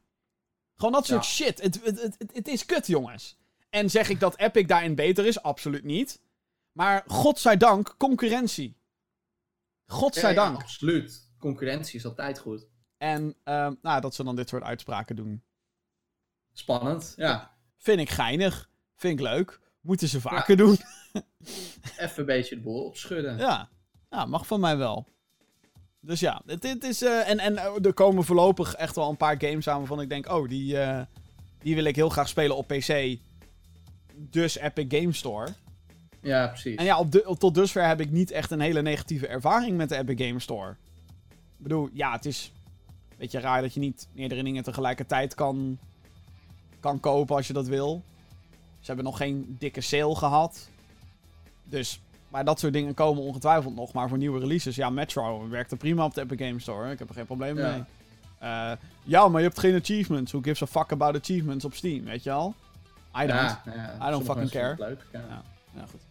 Gewoon 0.75 0.93
dat 0.93 1.05
soort 1.05 1.25
Ja. 1.25 1.31
shit. 1.31 1.61
Het, 1.61 1.79
het, 1.83 2.15
het, 2.33 2.47
is 2.47 2.65
kut, 2.65 2.87
jongens. 2.87 3.37
En 3.69 3.89
zeg 3.89 4.09
ik 4.09 4.19
dat 4.19 4.37
Epic 4.37 4.65
daarin 4.65 4.95
beter 4.95 5.25
is? 5.25 5.41
Absoluut 5.41 5.83
niet. 5.83 6.21
Maar 6.71 7.03
godzijdank, 7.07 7.95
concurrentie. 7.97 8.77
Godzijdank. 9.85 10.51
Ja, 10.51 10.57
ja, 10.57 10.63
absoluut. 10.63 11.29
Concurrentie 11.37 11.99
is 11.99 12.05
altijd 12.05 12.39
goed. 12.39 12.67
En 12.99 13.35
ehm, 13.43 13.73
nou, 13.81 14.01
dat 14.01 14.15
ze 14.15 14.23
dan 14.23 14.35
dit 14.35 14.49
soort 14.49 14.63
uitspraken 14.63 15.15
doen. 15.15 15.43
Spannend, 16.53 17.13
ja. 17.17 17.51
Vind 17.77 17.99
ik 17.99 18.09
geinig. 18.09 18.69
Vind 18.95 19.19
ik 19.19 19.25
leuk. 19.25 19.59
Moeten 19.81 20.07
ze 20.07 20.21
vaker 20.21 20.57
doen. 20.57 20.77
Even 21.97 22.19
een 22.19 22.25
beetje 22.25 22.55
de 22.55 22.61
boel 22.61 22.83
opschudden. 22.85 23.37
Ja. 23.37 23.69
ja, 24.09 24.25
mag 24.25 24.47
van 24.47 24.59
mij 24.59 24.77
wel. 24.77 25.07
Dus 25.99 26.19
ja, 26.19 26.41
het 26.45 26.83
is. 26.83 27.01
eh, 27.01 27.29
en, 27.29 27.39
en 27.39 27.57
eh, 27.57 27.85
er 27.85 27.93
komen 27.93 28.23
voorlopig 28.23 28.75
echt 28.75 28.95
wel 28.95 29.09
een 29.09 29.17
paar 29.17 29.35
games 29.41 29.67
aan 29.67 29.77
waarvan 29.77 30.01
ik 30.01 30.09
denk: 30.09 30.31
oh, 30.31 30.49
die, 30.49 30.77
eh, 30.79 31.01
die 31.59 31.75
wil 31.75 31.83
ik 31.83 31.95
heel 31.95 32.09
graag 32.09 32.27
spelen 32.27 32.55
op 32.57 32.67
PC. 32.67 33.17
Dus 34.15 34.57
Epic 34.57 34.99
Game 34.99 35.13
Store. 35.13 35.47
Ja, 36.21 36.47
precies. 36.47 36.75
En 36.75 36.85
ja, 36.85 36.99
op 36.99 37.11
de, 37.11 37.35
tot 37.37 37.55
dusver 37.55 37.87
heb 37.87 37.99
ik 38.01 38.11
niet 38.11 38.31
echt 38.31 38.51
een 38.51 38.59
hele 38.59 38.81
negatieve 38.81 39.27
ervaring 39.27 39.77
met 39.77 39.89
de 39.89 39.97
Epic 39.97 40.27
Game 40.27 40.39
Store. 40.39 40.71
Ik 41.31 41.63
bedoel, 41.63 41.89
ja, 41.93 42.11
het 42.11 42.25
is 42.25 42.51
beetje 43.20 43.39
raar 43.39 43.61
dat 43.61 43.74
je 43.74 43.80
niet 43.80 44.07
meerdere 44.11 44.43
dingen 44.43 44.63
tegelijkertijd 44.63 45.36
kan, 45.36 45.78
kan 46.80 46.99
kopen 46.99 47.36
als 47.36 47.47
je 47.47 47.53
dat 47.53 47.67
wil. 47.67 48.01
Ze 48.80 48.86
hebben 48.86 49.05
nog 49.05 49.17
geen 49.17 49.55
dikke 49.59 49.82
sale 49.82 50.15
gehad. 50.15 50.70
Dus, 51.63 52.01
maar 52.30 52.45
dat 52.45 52.59
soort 52.59 52.74
dingen 52.74 52.93
komen 52.93 53.24
ongetwijfeld 53.24 53.76
nog. 53.76 53.93
Maar 53.93 54.09
voor 54.09 54.17
nieuwe 54.17 54.39
releases, 54.39 54.76
ja, 54.76 54.89
Metro 54.89 55.49
werkte 55.49 55.76
prima 55.76 56.05
op 56.05 56.13
de 56.13 56.22
Epic 56.22 56.47
Game 56.47 56.59
Store. 56.59 56.91
Ik 56.91 56.99
heb 56.99 57.09
er 57.09 57.15
geen 57.15 57.26
probleem 57.26 57.57
Ja. 57.57 57.72
mee. 57.72 57.84
Eh, 58.39 58.72
ja, 59.03 59.28
maar 59.28 59.41
je 59.41 59.47
hebt 59.47 59.59
geen 59.59 59.76
achievements. 59.76 60.32
Who 60.32 60.41
gives 60.41 60.61
a 60.61 60.67
fuck 60.80 60.91
about 60.91 61.15
achievements 61.15 61.65
op 61.65 61.74
Steam, 61.74 62.03
weet 62.03 62.24
je 62.24 62.32
al? 62.32 62.53
I 63.15 63.20
don't. 63.28 63.30
Ja, 63.30 63.61
ja, 63.65 64.07
I 64.07 64.11
don't 64.11 64.26
fucking 64.26 64.49
care. 64.49 64.76
Leuk, 64.78 65.05
ja. 65.11 65.20
Ja. 65.30 65.41
Ja, 65.76 65.86
goed. 65.91 66.01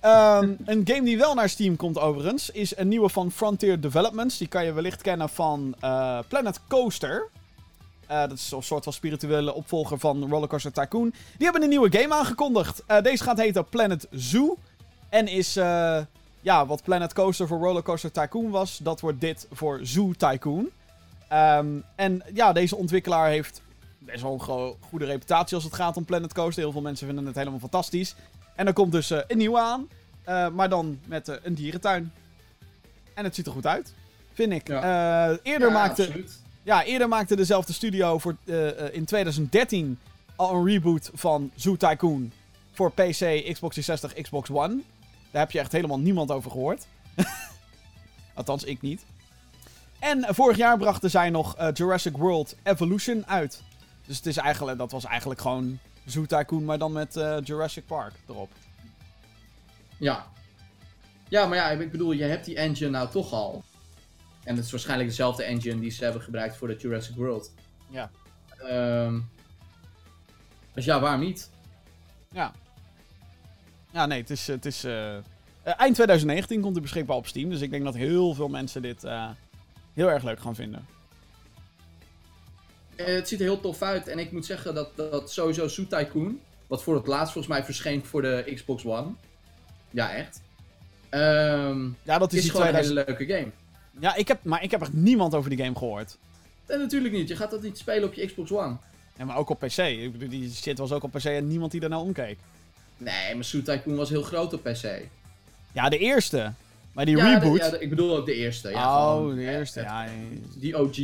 Ehm, 0.00 0.52
een 0.64 0.82
game 0.84 1.02
die 1.02 1.18
wel 1.18 1.34
naar 1.34 1.48
Steam 1.48 1.76
komt 1.76 1.98
overigens, 1.98 2.50
is 2.50 2.76
een 2.76 2.88
nieuwe 2.88 3.08
van 3.08 3.30
Frontier 3.32 3.80
Developments. 3.80 4.38
Die 4.38 4.48
kan 4.48 4.64
je 4.64 4.72
wellicht 4.72 5.02
kennen 5.02 5.28
van 5.28 5.74
eh, 5.80 6.18
Planet 6.28 6.60
Coaster. 6.68 7.28
Eh, 8.06 8.20
dat 8.20 8.32
is 8.32 8.50
een 8.50 8.62
soort 8.62 8.84
van 8.84 8.92
spirituele 8.92 9.54
opvolger 9.54 9.98
van 9.98 10.28
Rollercoaster 10.30 10.72
Tycoon. 10.72 11.10
Die 11.36 11.44
hebben 11.44 11.62
een 11.62 11.68
nieuwe 11.68 11.98
game 11.98 12.14
aangekondigd. 12.14 12.82
Eh, 12.86 13.02
deze 13.02 13.22
gaat 13.24 13.38
heten 13.38 13.68
Planet 13.68 14.06
Zoo. 14.10 14.56
En 15.08 15.28
is, 15.28 15.54
ja, 16.40 16.66
wat 16.66 16.82
Planet 16.82 17.12
Coaster 17.12 17.46
voor 17.46 17.58
Rollercoaster 17.58 18.12
Tycoon 18.12 18.50
was, 18.50 18.78
dat 18.82 19.00
wordt 19.00 19.20
dit 19.20 19.46
voor 19.52 19.80
Zoo 19.82 20.12
Tycoon. 20.12 20.68
Ehm, 21.28 21.66
en 21.94 22.22
ja, 22.34 22.52
deze 22.52 22.76
ontwikkelaar 22.76 23.28
heeft 23.28 23.62
best 23.98 24.22
wel 24.22 24.32
een 24.32 24.40
go- 24.40 24.76
goede 24.88 25.04
reputatie 25.04 25.54
als 25.54 25.64
het 25.64 25.74
gaat 25.74 25.96
om 25.96 26.04
Planet 26.04 26.34
Coaster. 26.34 26.62
Heel 26.62 26.72
veel 26.72 26.80
mensen 26.80 27.06
vinden 27.06 27.26
het 27.26 27.34
helemaal 27.34 27.58
fantastisch. 27.58 28.14
En 28.60 28.66
er 28.66 28.72
komt 28.72 28.92
dus 28.92 29.10
eh, 29.10 29.18
een 29.26 29.38
nieuwe 29.38 29.58
aan. 29.58 29.88
eh, 30.24 30.48
maar 30.48 30.68
dan 30.68 30.98
met 31.06 31.28
eh, 31.28 31.36
een 31.42 31.54
dierentuin. 31.54 32.12
En 33.14 33.24
het 33.24 33.34
ziet 33.34 33.46
er 33.46 33.52
goed 33.52 33.66
uit. 33.66 33.94
Vind 34.32 34.52
ik. 34.52 34.68
Eh, 34.68 35.28
eerder, 35.42 35.68
Ja, 35.68 35.72
maakte, 35.72 36.02
absoluut. 36.02 36.40
ja, 36.62 36.84
eerder 36.84 37.08
maakte 37.08 37.36
dezelfde 37.36 37.72
studio 37.72 38.18
voor, 38.18 38.36
in 38.92 39.04
2013 39.04 39.98
al 40.36 40.54
een 40.54 40.64
reboot 40.66 41.10
van 41.14 41.50
Zoo 41.54 41.76
Tycoon. 41.76 42.32
Voor 42.72 42.90
PC, 42.92 43.52
Xbox 43.52 43.74
360, 43.74 44.12
Xbox 44.12 44.50
One. 44.50 44.80
Daar 45.30 45.42
heb 45.42 45.50
je 45.50 45.58
echt 45.58 45.72
helemaal 45.72 45.98
niemand 45.98 46.30
over 46.30 46.50
gehoord. 46.50 46.86
Althans, 48.34 48.64
ik 48.64 48.80
niet. 48.82 49.04
En 49.98 50.26
vorig 50.28 50.56
jaar 50.56 50.78
brachten 50.78 51.10
zij 51.10 51.30
nog 51.30 51.56
Jurassic 51.72 52.16
World 52.16 52.56
Evolution 52.62 53.26
uit. 53.26 53.62
Dus 54.06 54.16
het 54.16 54.26
is 54.26 54.36
eigenlijk, 54.36 54.78
dat 54.78 54.90
was 54.92 55.04
eigenlijk 55.04 55.40
gewoon 55.40 55.78
Zoo 56.10 56.26
Tycoon, 56.26 56.64
maar 56.64 56.78
dan 56.78 56.92
met 56.92 57.16
eh, 57.16 57.38
Jurassic 57.42 57.86
Park 57.86 58.12
erop. 58.28 58.50
Ja. 59.98 60.26
Ja, 61.28 61.46
maar 61.46 61.56
ja, 61.56 61.70
ik 61.70 61.90
bedoel, 61.90 62.12
je 62.12 62.24
hebt 62.24 62.44
die 62.44 62.56
engine 62.56 62.90
nou 62.90 63.10
toch 63.10 63.32
al. 63.32 63.64
En 64.44 64.56
het 64.56 64.64
is 64.64 64.70
waarschijnlijk 64.70 65.08
dezelfde 65.08 65.42
engine 65.42 65.80
die 65.80 65.90
ze 65.90 66.04
hebben 66.04 66.22
gebruikt 66.22 66.56
voor 66.56 66.68
de 66.68 66.76
Jurassic 66.76 67.16
World. 67.16 67.52
Ja. 67.88 68.10
Ehm, 68.58 69.20
dus 70.74 70.84
ja, 70.84 71.00
waarom 71.00 71.20
niet? 71.20 71.50
Ja. 72.32 72.52
Ja, 73.90 74.06
nee, 74.06 74.20
het 74.20 74.30
is... 74.30 74.46
Het 74.46 74.66
is 74.66 74.84
eh, 74.84 75.16
eind 75.62 75.94
2019 75.94 76.60
komt 76.60 76.72
hij 76.72 76.82
beschikbaar 76.82 77.16
op 77.16 77.26
Steam. 77.26 77.50
Dus 77.50 77.60
ik 77.60 77.70
denk 77.70 77.84
dat 77.84 77.94
heel 77.94 78.34
veel 78.34 78.48
mensen 78.48 78.82
dit 78.82 79.04
eh, 79.04 79.28
heel 79.92 80.10
erg 80.10 80.22
leuk 80.22 80.40
gaan 80.40 80.54
vinden. 80.54 80.86
Eh, 83.06 83.14
het 83.14 83.28
ziet 83.28 83.38
er 83.38 83.44
heel 83.44 83.60
tof 83.60 83.82
uit. 83.82 84.08
En 84.08 84.18
ik 84.18 84.32
moet 84.32 84.46
zeggen 84.46 84.74
dat, 84.74 84.90
dat 84.96 85.30
sowieso 85.32 85.68
Zoo 85.68 85.86
Tycoon, 85.86 86.40
wat 86.66 86.82
voor 86.82 86.94
het 86.94 87.06
laatst 87.06 87.32
volgens 87.32 87.54
mij 87.54 87.64
verscheen 87.64 88.04
voor 88.04 88.22
de 88.22 88.52
Xbox 88.54 88.84
One. 88.84 89.08
Ja, 89.90 90.12
echt. 90.14 90.42
Ehm, 91.08 91.84
Ja, 92.02 92.18
dat 92.18 92.32
is, 92.32 92.38
is 92.38 92.42
die 92.44 92.50
gewoon 92.50 92.66
2000... 92.66 92.76
een 92.98 93.04
hele 93.06 93.16
leuke 93.18 93.34
game. 93.34 93.50
Ja, 94.00 94.14
ik 94.14 94.28
heb, 94.28 94.44
maar 94.44 94.62
ik 94.62 94.70
heb 94.70 94.80
echt 94.80 94.92
niemand 94.92 95.34
over 95.34 95.50
die 95.50 95.58
game 95.64 95.76
gehoord. 95.76 96.16
En 96.66 96.78
natuurlijk 96.78 97.14
niet. 97.14 97.28
Je 97.28 97.36
gaat 97.36 97.50
dat 97.50 97.62
niet 97.62 97.78
spelen 97.78 98.04
op 98.08 98.14
je 98.14 98.26
Xbox 98.26 98.52
One. 98.52 98.76
Ja, 99.18 99.24
maar 99.24 99.36
ook 99.36 99.48
op 99.48 99.58
PC. 99.58 99.76
Ik 99.78 100.12
bedoel, 100.12 100.28
die 100.28 100.50
shit 100.54 100.78
was 100.78 100.92
ook 100.92 101.02
op 101.02 101.10
PC 101.12 101.24
en 101.24 101.48
niemand 101.48 101.70
die 101.70 101.80
daarna 101.80 102.00
omkeek. 102.00 102.38
Nee, 102.96 103.34
maar 103.34 103.44
Zoo 103.44 103.62
Tycoon 103.62 103.96
was 103.96 104.08
heel 104.08 104.22
groot 104.22 104.52
op 104.52 104.62
PC. 104.62 105.00
Ja, 105.72 105.88
de 105.88 105.98
eerste. 105.98 106.52
Maar 106.92 107.04
die 107.04 107.16
ja, 107.16 107.24
de- 107.24 107.44
reboot... 107.44 107.58
ja, 107.58 107.70
de- 107.70 107.78
ik 107.78 107.88
bedoel 107.90 108.16
ook 108.16 108.26
de 108.26 108.34
eerste. 108.34 108.70
Ja, 108.70 109.04
oh, 109.06 109.16
gewoon, 109.16 109.34
de 109.36 109.42
eh, 109.46 109.54
eerste. 109.54 109.80
eh, 109.80 109.86
Ja, 109.86 110.06
Die 110.56 110.78
OG. 110.78 110.96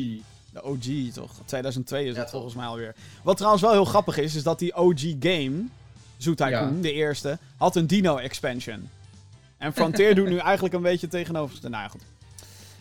De 0.57 0.65
OG 0.65 1.13
toch? 1.15 1.31
2002 1.45 2.05
is 2.07 2.15
dat 2.15 2.31
volgens 2.31 2.55
mij 2.55 2.67
alweer. 2.67 2.95
Wat 3.23 3.37
trouwens 3.37 3.63
wel 3.63 3.73
heel 3.73 3.85
grappig 3.85 4.19
is, 4.19 4.35
is 4.35 4.43
dat 4.43 4.59
die 4.59 4.77
OG 4.77 5.01
game, 5.21 5.65
Zoo 6.17 6.35
Tycoon, 6.35 6.51
Ja. 6.77 6.81
de 6.81 6.93
eerste, 6.93 7.39
had 7.57 7.77
een 7.77 7.87
Dino 7.87 8.17
expansion. 8.17 8.89
En 9.59 9.73
Frontier 9.73 10.15
doet 10.15 10.29
nu 10.29 10.37
eigenlijk 10.51 10.75
een 10.75 10.83
beetje 10.83 11.09
tegenover. 11.09 11.59
Nou 11.63 11.73
ja, 11.83 11.89
goed. 11.89 12.01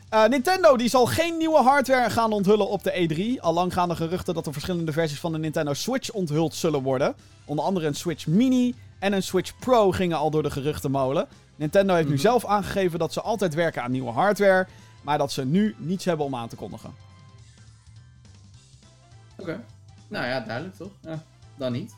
Eh, 0.10 0.26
Nintendo 0.26 0.78
die 0.78 0.90
zal 0.90 1.06
geen 1.06 1.38
nieuwe 1.38 1.58
hardware 1.64 2.10
gaan 2.10 2.32
onthullen 2.32 2.68
op 2.70 2.84
de 2.84 2.92
E3. 3.38 3.42
Al 3.42 3.54
lang 3.54 3.74
gaan 3.74 3.90
de 3.90 3.96
geruchten 3.96 4.34
dat 4.34 4.46
er 4.46 4.54
verschillende 4.54 4.92
versies 4.92 5.20
van 5.20 5.32
de 5.32 5.38
Nintendo 5.38 5.74
Switch 5.74 6.12
onthuld 6.12 6.56
zullen 6.56 6.82
worden. 6.84 7.16
Onder 7.46 7.66
andere 7.66 7.88
een 7.88 7.96
Switch 7.96 8.28
Mini 8.28 8.76
en 9.00 9.14
een 9.14 9.24
Switch 9.24 9.52
Pro 9.60 9.92
gingen 9.92 10.18
al 10.18 10.30
door 10.32 10.44
de 10.44 10.52
geruchtenmolen. 10.52 11.28
Nintendo 11.56 11.94
heeft 11.94 12.08
nu 12.08 12.14
Mhm. 12.14 12.22
zelf 12.22 12.46
aangegeven 12.46 13.00
dat 13.00 13.14
ze 13.14 13.22
altijd 13.22 13.54
werken 13.54 13.84
aan 13.84 13.92
nieuwe 13.92 14.12
hardware, 14.12 14.68
maar 15.02 15.18
dat 15.18 15.32
ze 15.32 15.46
nu 15.46 15.76
niets 15.78 16.06
hebben 16.06 16.26
om 16.26 16.36
aan 16.36 16.48
te 16.48 16.56
kondigen. 16.56 16.94
Oké. 19.38 19.64
Nou 20.08 20.26
ja, 20.26 20.40
duidelijk 20.40 20.76
toch? 20.76 20.92
Ja, 21.02 21.24
dan 21.58 21.72
niet. 21.72 21.96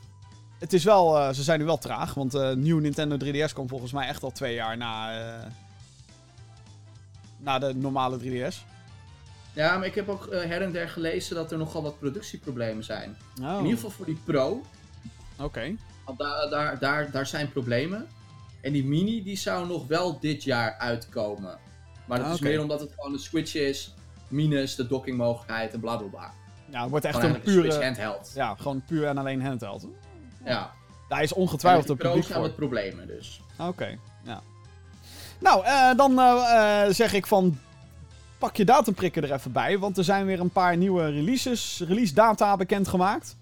Het 0.58 0.72
is 0.72 0.84
wel, 0.84 1.18
eh, 1.18 1.32
ze 1.32 1.42
zijn 1.42 1.58
nu 1.58 1.64
wel 1.64 1.78
traag, 1.78 2.14
want 2.14 2.32
de 2.32 2.54
nieuwe 2.56 2.80
Nintendo 2.80 3.16
3DS 3.16 3.52
komt 3.52 3.70
volgens 3.70 3.92
mij 3.92 4.08
echt 4.08 4.22
al 4.22 4.30
twee 4.32 4.54
jaar 4.54 4.76
na, 4.76 5.18
eh, 5.20 5.46
na 7.36 7.58
de 7.58 7.74
normale 7.74 8.16
3DS. 8.18 8.64
Ja, 9.52 9.76
maar 9.78 9.86
ik 9.86 9.94
heb 9.94 10.08
ook 10.08 10.26
eh, 10.26 10.40
her 10.48 10.62
en 10.62 10.72
der 10.72 10.88
gelezen 10.88 11.34
dat 11.36 11.52
er 11.52 11.58
nogal 11.58 11.82
wat 11.82 11.98
productieproblemen 11.98 12.84
zijn. 12.84 13.16
Oh, 13.42 13.48
In 13.50 13.56
ieder 13.56 13.72
geval 13.74 13.90
voor 13.90 14.06
die 14.06 14.18
Pro. 14.24 14.62
Oké. 15.38 15.74
Want 16.04 16.18
daar, 16.18 16.50
daar, 16.50 16.78
daar, 16.78 17.10
daar 17.10 17.26
zijn 17.26 17.52
problemen. 17.52 18.06
En 18.60 18.72
die 18.72 18.84
Mini 18.84 19.22
die 19.22 19.36
zou 19.36 19.66
nog 19.66 19.86
wel 19.86 20.18
dit 20.20 20.42
jaar 20.44 20.76
uitkomen. 20.78 21.58
Maar 22.06 22.18
dat 22.18 22.26
Ah, 22.26 22.32
is 22.32 22.40
meer 22.40 22.60
omdat 22.60 22.80
het 22.80 22.92
gewoon 22.94 23.12
een 23.12 23.18
Switch 23.18 23.54
is. 23.54 23.94
Minus 24.28 24.74
de 24.74 24.86
dockingmogelijkheid 24.86 25.72
en 25.72 25.80
bla 25.80 25.96
bla 25.96 26.06
bla. 26.08 26.32
Ja, 26.70 26.80
het 26.80 26.90
wordt 26.90 27.04
echt 27.04 27.14
Gewoon 27.18 27.34
een 27.34 27.40
pure... 27.40 27.84
Handheld. 27.84 28.32
Ja, 28.34 28.54
gewoon 28.58 28.82
puur 28.86 29.06
en 29.06 29.18
alleen 29.18 29.42
handheld. 29.42 29.86
Ja. 30.44 30.70
Daar 31.08 31.22
is 31.22 31.32
ongetwijfeld 31.32 31.88
een 31.88 31.96
Pro 31.96 32.10
publiek 32.12 32.32
voor. 32.32 32.42
met 32.42 32.56
problemen 32.56 33.06
dus. 33.06 33.40
Oké, 33.58 33.98
ja. 34.22 34.40
Nou, 35.38 35.64
eh, 35.64 35.94
dan 35.96 36.18
eh, 36.18 36.84
eh, 36.86 36.94
zeg 36.94 37.12
ik 37.12 37.26
van... 37.26 37.58
Pak 38.38 38.56
je 38.56 38.64
datumprikker 38.64 39.24
er 39.24 39.32
even 39.32 39.52
bij, 39.52 39.78
want 39.78 39.98
er 39.98 40.04
zijn 40.04 40.26
weer 40.26 40.40
een 40.40 40.50
paar 40.50 40.76
nieuwe 40.76 41.10
releases, 41.10 41.82
release 41.86 42.14
data 42.14 42.56
bekendgemaakt. 42.56 43.36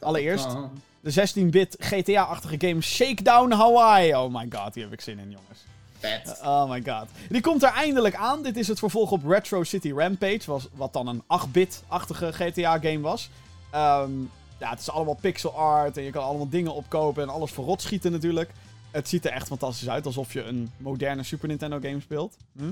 Allereerst, 0.00 0.46
Ah. 0.46 0.64
de 1.00 1.12
16-bit 1.12 1.76
GTA-achtige 1.78 2.54
game 2.68 2.80
Shakedown 2.80 3.50
Hawaii. 3.52 4.14
Oh 4.14 4.34
my 4.34 4.46
god, 4.50 4.72
die 4.74 4.82
heb 4.82 4.92
ik 4.92 5.00
zin 5.00 5.18
in, 5.18 5.30
jongens. 5.30 5.64
Vet. 6.00 6.40
Oh 6.42 6.70
my 6.70 6.82
god. 6.86 7.06
Die 7.28 7.40
komt 7.40 7.62
er 7.62 7.72
eindelijk 7.72 8.14
aan. 8.14 8.42
Dit 8.42 8.56
is 8.56 8.68
het 8.68 8.78
vervolg 8.78 9.10
op 9.10 9.24
Retro 9.26 9.64
City 9.64 9.92
Rampage, 9.92 10.40
was, 10.46 10.68
wat 10.72 10.92
dan 10.92 11.06
een 11.06 11.22
8-bit-achtige 11.22 12.32
GTA-game 12.32 13.00
was. 13.00 13.30
Ehm, 13.70 14.10
ja, 14.58 14.70
het 14.70 14.80
is 14.80 14.90
allemaal 14.90 15.18
pixel 15.20 15.56
art 15.56 15.96
en 15.96 16.02
je 16.02 16.10
kan 16.10 16.24
allemaal 16.24 16.48
dingen 16.48 16.74
opkopen 16.74 17.22
en 17.22 17.28
alles 17.28 17.50
verrot 17.52 17.82
schieten 17.82 18.12
natuurlijk. 18.12 18.50
Het 18.90 19.08
ziet 19.08 19.24
er 19.24 19.30
echt 19.32 19.46
fantastisch 19.46 19.88
uit, 19.88 20.06
alsof 20.06 20.32
je 20.32 20.42
een 20.42 20.70
moderne 20.76 21.22
Super 21.22 21.48
Nintendo 21.48 21.78
game 21.82 22.00
speelt. 22.00 22.36
Hm? 22.56 22.70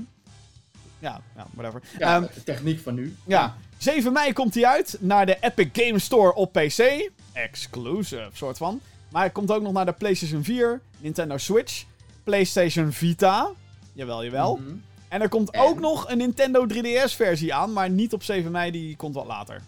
Ja, 0.99 1.21
ja, 1.35 1.45
whatever. 1.53 1.81
Ja, 1.99 2.15
Ehm, 2.15 2.21
de 2.33 2.43
techniek 2.43 2.79
van 2.79 2.93
nu. 2.95 3.15
ja, 3.25 3.55
7 3.77 4.13
mei 4.13 4.33
komt 4.33 4.53
hij 4.53 4.65
uit 4.65 4.97
naar 4.99 5.25
de 5.25 5.37
Epic 5.41 5.69
Game 5.73 5.99
Store 5.99 6.33
op 6.33 6.51
PC. 6.53 7.09
Exclusive, 7.33 8.29
soort 8.33 8.57
van. 8.57 8.81
Maar 9.09 9.21
hij 9.21 9.31
komt 9.31 9.51
ook 9.51 9.61
nog 9.61 9.73
naar 9.73 9.85
de 9.85 9.91
PlayStation 9.93 10.43
4, 10.43 10.81
Nintendo 10.97 11.37
Switch, 11.37 11.83
PlayStation 12.29 12.91
Vita. 12.91 13.49
Jawel, 13.93 14.23
jawel. 14.23 14.55
Mhm. 14.55 14.75
En 15.07 15.21
er 15.21 15.29
komt 15.29 15.51
En? 15.51 15.61
ook 15.61 15.79
nog 15.79 16.09
een 16.09 16.17
Nintendo 16.17 16.65
3DS-versie 16.67 17.53
aan, 17.53 17.73
maar 17.73 17.89
niet 17.89 18.13
op 18.13 18.23
7 18.23 18.51
mei, 18.51 18.71
die 18.71 18.95
komt 18.95 19.15
wat 19.15 19.25
later. 19.25 19.61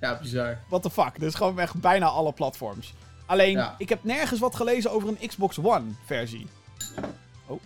Ja, 0.00 0.18
bizar. 0.18 0.58
What 0.68 0.82
the 0.82 0.90
fuck? 0.90 1.20
Dus 1.20 1.34
gewoon 1.34 1.58
echt 1.60 1.74
bijna 1.74 2.06
alle 2.06 2.32
platforms. 2.32 2.94
Alleen, 3.26 3.50
Ja. 3.56 3.74
ik 3.78 3.88
heb 3.88 4.04
nergens 4.04 4.40
wat 4.40 4.56
gelezen 4.56 4.90
over 4.90 5.08
een 5.08 5.28
Xbox 5.28 5.58
One-versie. 5.58 6.46
Oh. 7.46 7.60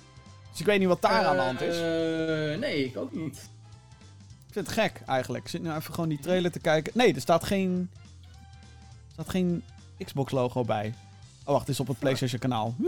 Dus 0.50 0.60
ik 0.60 0.66
weet 0.66 0.78
niet 0.78 0.88
wat 0.88 1.02
daar 1.02 1.24
aan 1.24 1.36
de 1.36 1.42
hand 1.42 1.60
is. 1.60 1.74
Eh, 1.76 2.58
nee, 2.60 2.84
ik 2.84 2.96
ook 2.96 3.12
niet. 3.12 3.36
Ik 4.46 4.52
vind 4.52 4.66
het 4.66 4.74
gek 4.78 5.00
eigenlijk. 5.06 5.44
Ik 5.44 5.50
zit 5.50 5.62
nu 5.62 5.70
even 5.74 5.94
gewoon 5.94 6.08
die 6.08 6.20
trailer 6.20 6.52
te 6.52 6.58
kijken. 6.60 6.92
Nee, 6.94 7.14
er 7.14 7.20
staat 7.20 7.44
geen. 7.44 7.90
Er 9.06 9.12
staat 9.12 9.28
geen 9.30 9.62
Xbox 10.04 10.32
logo 10.32 10.64
bij. 10.64 10.94
Oh, 11.46 11.52
wacht, 11.52 11.60
het 11.66 11.68
is 11.68 11.80
op 11.80 11.86
het 11.88 11.98
PlayStation 11.98 12.40
kanaal. 12.40 12.74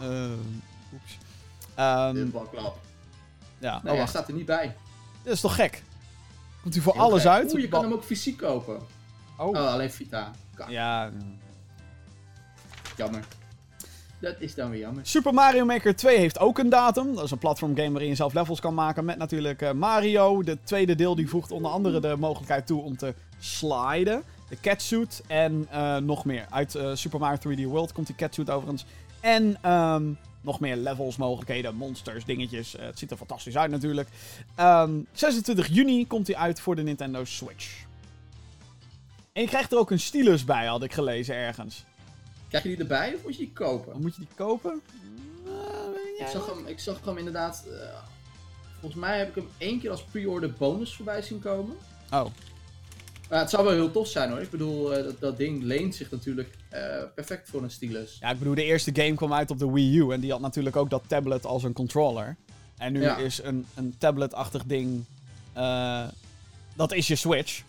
Ehm, 0.00 0.30
oeps. 0.92 1.18
Ehm, 1.74 2.16
ja, 2.16 2.16
Nee, 3.58 3.74
oh 3.74 3.82
hij 3.82 3.96
wacht. 3.96 4.08
staat 4.08 4.28
er 4.28 4.34
niet 4.34 4.46
bij. 4.46 4.76
Dit 5.22 5.32
is 5.32 5.40
toch 5.40 5.54
gek? 5.54 5.82
Komt 6.62 6.74
hij 6.74 6.82
voor 6.82 6.92
Heel 6.92 7.02
alles 7.02 7.22
gek. 7.22 7.30
uit? 7.30 7.52
Oeh, 7.52 7.60
je 7.62 7.68
kan 7.68 7.82
hem 7.82 7.92
ook 7.92 8.04
fysiek 8.04 8.36
kopen. 8.36 8.76
Oh, 9.38 9.48
Oh, 9.48 9.56
alleen 9.72 9.90
Vita. 9.90 10.30
Kak, 10.54 10.68
ja. 10.70 11.10
Jammer. 12.96 13.24
Dat 14.20 14.34
is 14.38 14.54
dan 14.54 14.70
weer 14.70 14.80
jammer. 14.80 15.06
Super 15.06 15.34
Mario 15.34 15.64
Maker 15.64 15.96
2 15.96 16.18
heeft 16.18 16.38
ook 16.38 16.58
een 16.58 16.68
datum. 16.68 17.14
Dat 17.14 17.24
is 17.24 17.30
een 17.30 17.38
platformgame 17.38 17.90
waarin 17.90 18.08
je 18.08 18.14
zelf 18.14 18.32
levels 18.32 18.60
kan 18.60 18.74
maken 18.74 19.04
met 19.04 19.18
natuurlijk 19.18 19.62
eh, 19.62 19.72
Mario. 19.72 20.42
De 20.42 20.58
tweede 20.64 20.94
deel 20.94 21.14
die 21.14 21.28
voegt 21.28 21.50
onder 21.50 21.70
andere 21.70 22.00
de 22.00 22.16
mogelijkheid 22.18 22.66
toe 22.66 22.82
om 22.82 22.96
te 22.96 23.14
sliden. 23.38 24.22
De 24.52 24.60
catsuit 24.60 25.22
en 25.26 25.66
eh, 25.70 25.96
nog 25.96 26.24
meer. 26.24 26.46
Uit 26.50 26.74
eh, 26.74 26.94
Super 26.94 27.18
Mario 27.18 27.56
3D 27.56 27.62
World 27.62 27.92
komt 27.92 28.06
die 28.06 28.16
catsuit 28.16 28.50
overigens. 28.50 28.84
En 29.20 29.58
ehm, 29.62 30.12
nog 30.40 30.60
meer 30.60 30.76
levels, 30.76 31.16
mogelijkheden, 31.16 31.74
monsters, 31.74 32.24
dingetjes. 32.24 32.76
Eh, 32.76 32.84
het 32.84 32.98
ziet 32.98 33.10
er 33.10 33.16
fantastisch 33.16 33.56
uit 33.56 33.70
natuurlijk. 33.70 34.08
Ehm, 34.54 35.00
26 35.12 35.66
juni 35.66 36.06
komt 36.06 36.26
hij 36.26 36.36
uit 36.36 36.60
voor 36.60 36.76
de 36.76 36.82
Nintendo 36.82 37.24
Switch. 37.24 37.84
En 39.32 39.42
je 39.42 39.48
krijgt 39.48 39.72
er 39.72 39.78
ook 39.78 39.90
een 39.90 40.00
stylus 40.00 40.44
bij, 40.44 40.66
had 40.66 40.82
ik 40.82 40.92
gelezen 40.92 41.34
ergens. 41.34 41.84
Krijg 42.48 42.62
je 42.62 42.70
die 42.70 42.78
erbij 42.78 43.14
of 43.14 43.22
moet 43.22 43.36
je 43.36 43.44
die 43.44 43.52
kopen? 43.52 44.00
Moet 44.00 44.14
je 44.14 44.20
die 44.20 44.34
kopen? 44.34 44.82
Weet 45.44 46.20
Ik 46.20 46.26
zag 46.26 46.46
hem, 46.46 46.66
ik 46.66 46.78
zag 46.78 47.04
hem 47.04 47.18
inderdaad. 47.18 47.64
volgens 48.80 49.00
mij 49.00 49.18
heb 49.18 49.28
ik 49.28 49.34
hem 49.34 49.48
één 49.58 49.80
keer 49.80 49.90
als 49.90 50.04
pre-order 50.04 50.52
bonus 50.52 50.94
voorbij 50.94 51.22
zien 51.22 51.40
komen. 51.40 51.76
Oh. 52.10 52.26
Maar 53.32 53.40
het 53.40 53.50
zou 53.50 53.64
wel 53.64 53.72
heel 53.72 53.90
tof 53.90 54.08
zijn 54.08 54.30
hoor. 54.30 54.40
Ik 54.40 54.50
bedoel, 54.50 54.94
eh, 54.94 55.04
dat, 55.04 55.20
dat 55.20 55.36
ding 55.36 55.62
leent 55.62 55.94
zich 55.94 56.10
natuurlijk 56.10 56.56
eh, 56.68 56.80
perfect 57.14 57.48
voor 57.48 57.62
een 57.62 57.70
stylus. 57.70 58.16
Ja, 58.20 58.30
ik 58.30 58.38
bedoel, 58.38 58.54
de 58.54 58.64
eerste 58.64 58.90
game 58.94 59.14
kwam 59.14 59.32
uit 59.32 59.50
op 59.50 59.58
de 59.58 59.70
Wii 59.70 59.96
U 59.96 60.12
en 60.12 60.20
die 60.20 60.30
had 60.30 60.40
natuurlijk 60.40 60.76
ook 60.76 60.90
dat 60.90 61.02
tablet 61.06 61.46
als 61.46 61.62
een 61.62 61.72
controller. 61.72 62.36
En 62.78 62.92
nu 62.92 63.00
Ja. 63.00 63.16
is 63.16 63.42
een, 63.42 63.66
een 63.74 63.94
tablet-achtig 63.98 64.64
ding, 64.64 65.04
eh, 65.52 66.04
dat 66.74 66.92
is 66.92 67.06
je 67.06 67.16
Switch. 67.16 67.62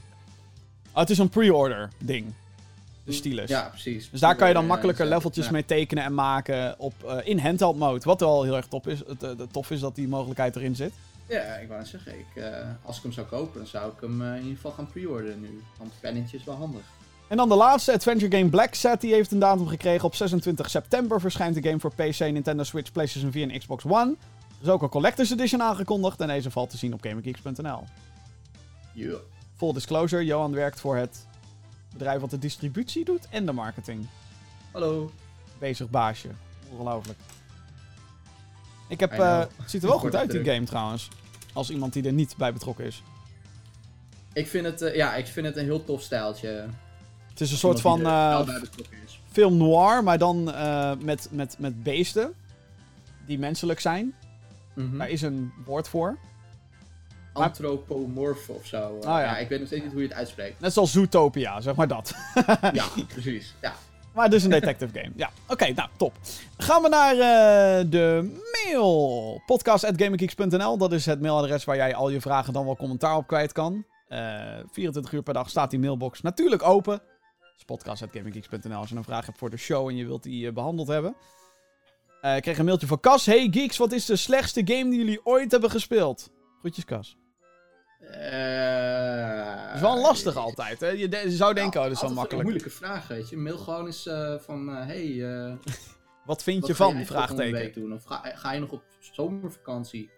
Oh, 0.91 0.99
het 0.99 1.09
is 1.09 1.17
een 1.17 1.29
pre-order 1.29 1.89
ding, 1.97 2.33
de 3.03 3.11
stylus. 3.11 3.49
Ja, 3.49 3.67
precies. 3.69 4.09
Dus 4.09 4.19
daar 4.19 4.35
kan 4.35 4.47
je 4.47 4.53
dan 4.53 4.65
makkelijker 4.65 5.05
leveltjes 5.05 5.45
ja. 5.45 5.51
mee 5.51 5.65
tekenen 5.65 6.03
en 6.03 6.13
maken 6.13 6.75
op, 6.79 7.21
in 7.23 7.39
handheld 7.39 7.77
mode. 7.77 8.05
Wat 8.05 8.19
wel 8.19 8.43
heel 8.43 8.55
erg 8.55 8.67
top 8.67 8.87
is, 8.87 8.99
het, 9.07 9.21
het 9.21 9.53
tof 9.53 9.71
is 9.71 9.79
dat 9.79 9.95
die 9.95 10.07
mogelijkheid 10.07 10.55
erin 10.55 10.75
zit. 10.75 10.91
Ja, 11.33 11.55
ik 11.55 11.67
wou 11.67 11.79
net 11.79 11.89
zeggen, 11.89 12.19
ik, 12.19 12.43
eh, 12.43 12.69
als 12.85 12.97
ik 12.97 13.03
hem 13.03 13.11
zou 13.11 13.27
kopen, 13.27 13.57
dan 13.57 13.67
zou 13.67 13.91
ik 13.91 14.01
hem 14.01 14.21
eh, 14.21 14.27
in 14.35 14.41
ieder 14.41 14.55
geval 14.55 14.71
gaan 14.71 14.87
pre-orderen 14.87 15.41
nu. 15.41 15.63
Want 15.77 15.93
pennetje 15.99 16.37
is 16.37 16.43
wel 16.43 16.55
handig. 16.55 16.81
En 17.27 17.37
dan 17.37 17.49
de 17.49 17.55
laatste, 17.55 17.93
Adventure 17.93 18.37
Game 18.37 18.49
Black 18.49 18.73
Set, 18.73 19.01
die 19.01 19.13
heeft 19.13 19.31
een 19.31 19.39
datum 19.39 19.67
gekregen. 19.67 20.05
Op 20.05 20.15
26 20.15 20.69
september 20.69 21.19
verschijnt 21.19 21.55
de 21.55 21.69
game 21.69 21.79
voor 21.79 21.93
PC, 21.93 22.19
Nintendo 22.19 22.63
Switch, 22.63 22.91
PlayStation 22.91 23.31
4 23.31 23.49
en 23.49 23.59
Xbox 23.59 23.85
One. 23.85 24.15
Er 24.57 24.61
is 24.61 24.69
ook 24.69 24.81
een 24.81 24.89
Collector's 24.89 25.31
Edition 25.31 25.61
aangekondigd 25.61 26.19
en 26.19 26.27
deze 26.27 26.51
valt 26.51 26.69
te 26.69 26.77
zien 26.77 26.93
op 26.93 27.01
GamerGeeks.nl. 27.01 27.83
Yeah. 28.91 29.15
Full 29.55 29.73
disclosure, 29.73 30.25
Johan 30.25 30.53
werkt 30.53 30.79
voor 30.79 30.95
het 30.95 31.27
bedrijf 31.93 32.21
wat 32.21 32.29
de 32.29 32.39
distributie 32.39 33.05
doet 33.05 33.27
en 33.29 33.45
de 33.45 33.51
marketing. 33.51 34.07
Hallo. 34.71 35.11
Bezig 35.59 35.89
baasje. 35.89 36.29
Ongelooflijk. 36.71 37.19
Ik 38.87 38.99
heb, 38.99 39.11
eh, 39.11 39.39
het 39.39 39.49
ziet 39.69 39.83
er 39.83 39.89
wel 39.89 39.99
goed 40.05 40.15
uit, 40.15 40.31
die 40.31 40.43
game 40.43 40.63
trouwens. 40.63 41.09
Als 41.53 41.69
iemand 41.69 41.93
die 41.93 42.03
er 42.05 42.13
niet 42.13 42.37
bij 42.37 42.53
betrokken 42.53 42.85
is. 42.85 43.03
Ik 44.33 44.47
vind 44.47 44.65
het, 44.65 44.81
eh, 44.81 44.95
ja, 44.95 45.15
ik 45.15 45.27
vind 45.27 45.45
het 45.45 45.57
een 45.57 45.63
heel 45.63 45.83
tof 45.83 46.01
stijltje. 46.01 46.67
Het 47.29 47.41
is 47.41 47.51
een 47.51 47.57
soort 47.57 47.81
van 47.81 47.99
is. 49.05 49.21
film 49.31 49.57
noir, 49.57 50.03
maar 50.03 50.17
dan 50.17 50.53
eh, 50.53 50.91
met, 50.99 51.27
met, 51.31 51.55
met 51.59 51.83
beesten. 51.83 52.33
Die 53.25 53.39
menselijk 53.39 53.79
zijn. 53.79 54.13
Mhm. 54.73 54.97
Daar 54.97 55.09
is 55.09 55.21
een 55.21 55.51
woord 55.65 55.87
voor. 55.87 56.17
Antropomorf 57.33 58.49
of 58.49 58.65
zo. 58.65 58.97
Ah, 58.97 59.03
ja. 59.03 59.19
ja. 59.19 59.37
ik 59.37 59.49
weet 59.49 59.59
nog 59.59 59.67
steeds 59.67 59.83
niet 59.83 59.91
hoe 59.91 60.01
je 60.01 60.07
het 60.07 60.17
uitspreekt. 60.17 60.59
Net 60.59 60.73
zoals 60.73 60.91
Zootopia, 60.91 61.61
zeg 61.61 61.75
maar 61.75 61.87
dat. 61.87 62.13
ja, 62.73 62.85
precies. 63.13 63.55
Ja. 63.61 63.73
Maar 64.13 64.29
dus 64.29 64.43
een 64.43 64.49
detective 64.49 64.99
game. 64.99 65.11
Ja, 65.15 65.29
oké, 65.47 65.71
nou, 65.71 65.89
top. 65.97 66.13
Gaan 66.57 66.81
we 66.81 66.89
naar 66.89 67.13
eh, 67.13 67.85
de 67.89 68.39
mail. 68.65 69.41
Podcast.gaminggeeks.nl. 69.45 70.77
Dat 70.77 70.91
is 70.91 71.05
het 71.05 71.21
mailadres 71.21 71.63
waar 71.63 71.75
jij 71.75 71.95
al 71.95 72.09
je 72.09 72.21
vragen 72.21 72.53
dan 72.53 72.65
wel 72.65 72.75
commentaar 72.75 73.15
op 73.15 73.27
kwijt 73.27 73.51
kan. 73.51 73.85
Eh 74.07 74.59
24 74.71 75.11
uur 75.11 75.23
per 75.23 75.33
dag 75.33 75.49
staat 75.49 75.69
die 75.69 75.79
mailbox 75.79 76.21
natuurlijk 76.21 76.63
open. 76.63 77.01
Dus 77.53 77.65
als 78.79 78.89
je 78.89 78.95
een 78.95 79.03
vraag 79.03 79.25
hebt 79.25 79.37
voor 79.37 79.49
de 79.49 79.57
show 79.57 79.87
en 79.87 79.95
je 79.95 80.05
wilt 80.05 80.23
die 80.23 80.47
eh, 80.47 80.53
behandeld 80.53 80.87
hebben. 80.87 81.15
Eh, 82.21 82.35
ik 82.35 82.41
kreeg 82.41 82.57
een 82.57 82.65
mailtje 82.65 82.87
van 82.87 82.99
Cas. 82.99 83.25
Hey 83.25 83.47
geeks, 83.51 83.77
wat 83.77 83.91
is 83.91 84.05
de 84.05 84.15
slechtste 84.15 84.61
game 84.65 84.89
die 84.89 84.99
jullie 84.99 85.25
ooit 85.25 85.51
hebben 85.51 85.69
gespeeld? 85.69 86.29
Groetjes 86.59 86.85
Cas. 86.85 87.17
Eh, 88.11 89.65
Dat 89.65 89.75
is 89.75 89.81
wel 89.81 90.01
lastig 90.01 90.35
altijd, 90.35 90.79
hè? 90.79 90.87
Je, 90.87 91.07
de- 91.09 91.17
je 91.17 91.31
zou 91.31 91.53
denken, 91.53 91.79
oh, 91.79 91.85
dat 91.85 91.95
is 91.95 92.01
wel 92.01 92.09
makkelijk. 92.13 92.43
Een 92.43 92.51
moeilijke 92.53 92.69
vraag, 92.77 93.07
weet 93.07 93.29
je. 93.29 93.37
Mail 93.37 93.57
gewoon 93.57 93.85
eens 93.85 94.05
eh, 94.07 94.39
van, 94.39 94.69
eh, 94.69 94.85
hey, 94.85 95.33
eh, 95.45 95.53
Wat 96.25 96.43
vind 96.43 96.59
wat 96.59 96.69
je 96.69 96.75
van? 96.75 96.85
volgende 96.87 97.05
Vraagteken. 97.13 97.81
doen? 97.81 97.93
Of 97.93 98.03
ga, 98.03 98.21
ga 98.35 98.51
je 98.51 98.59
nog 98.59 98.71
op 98.71 98.83
zomervakantie? 98.99 100.09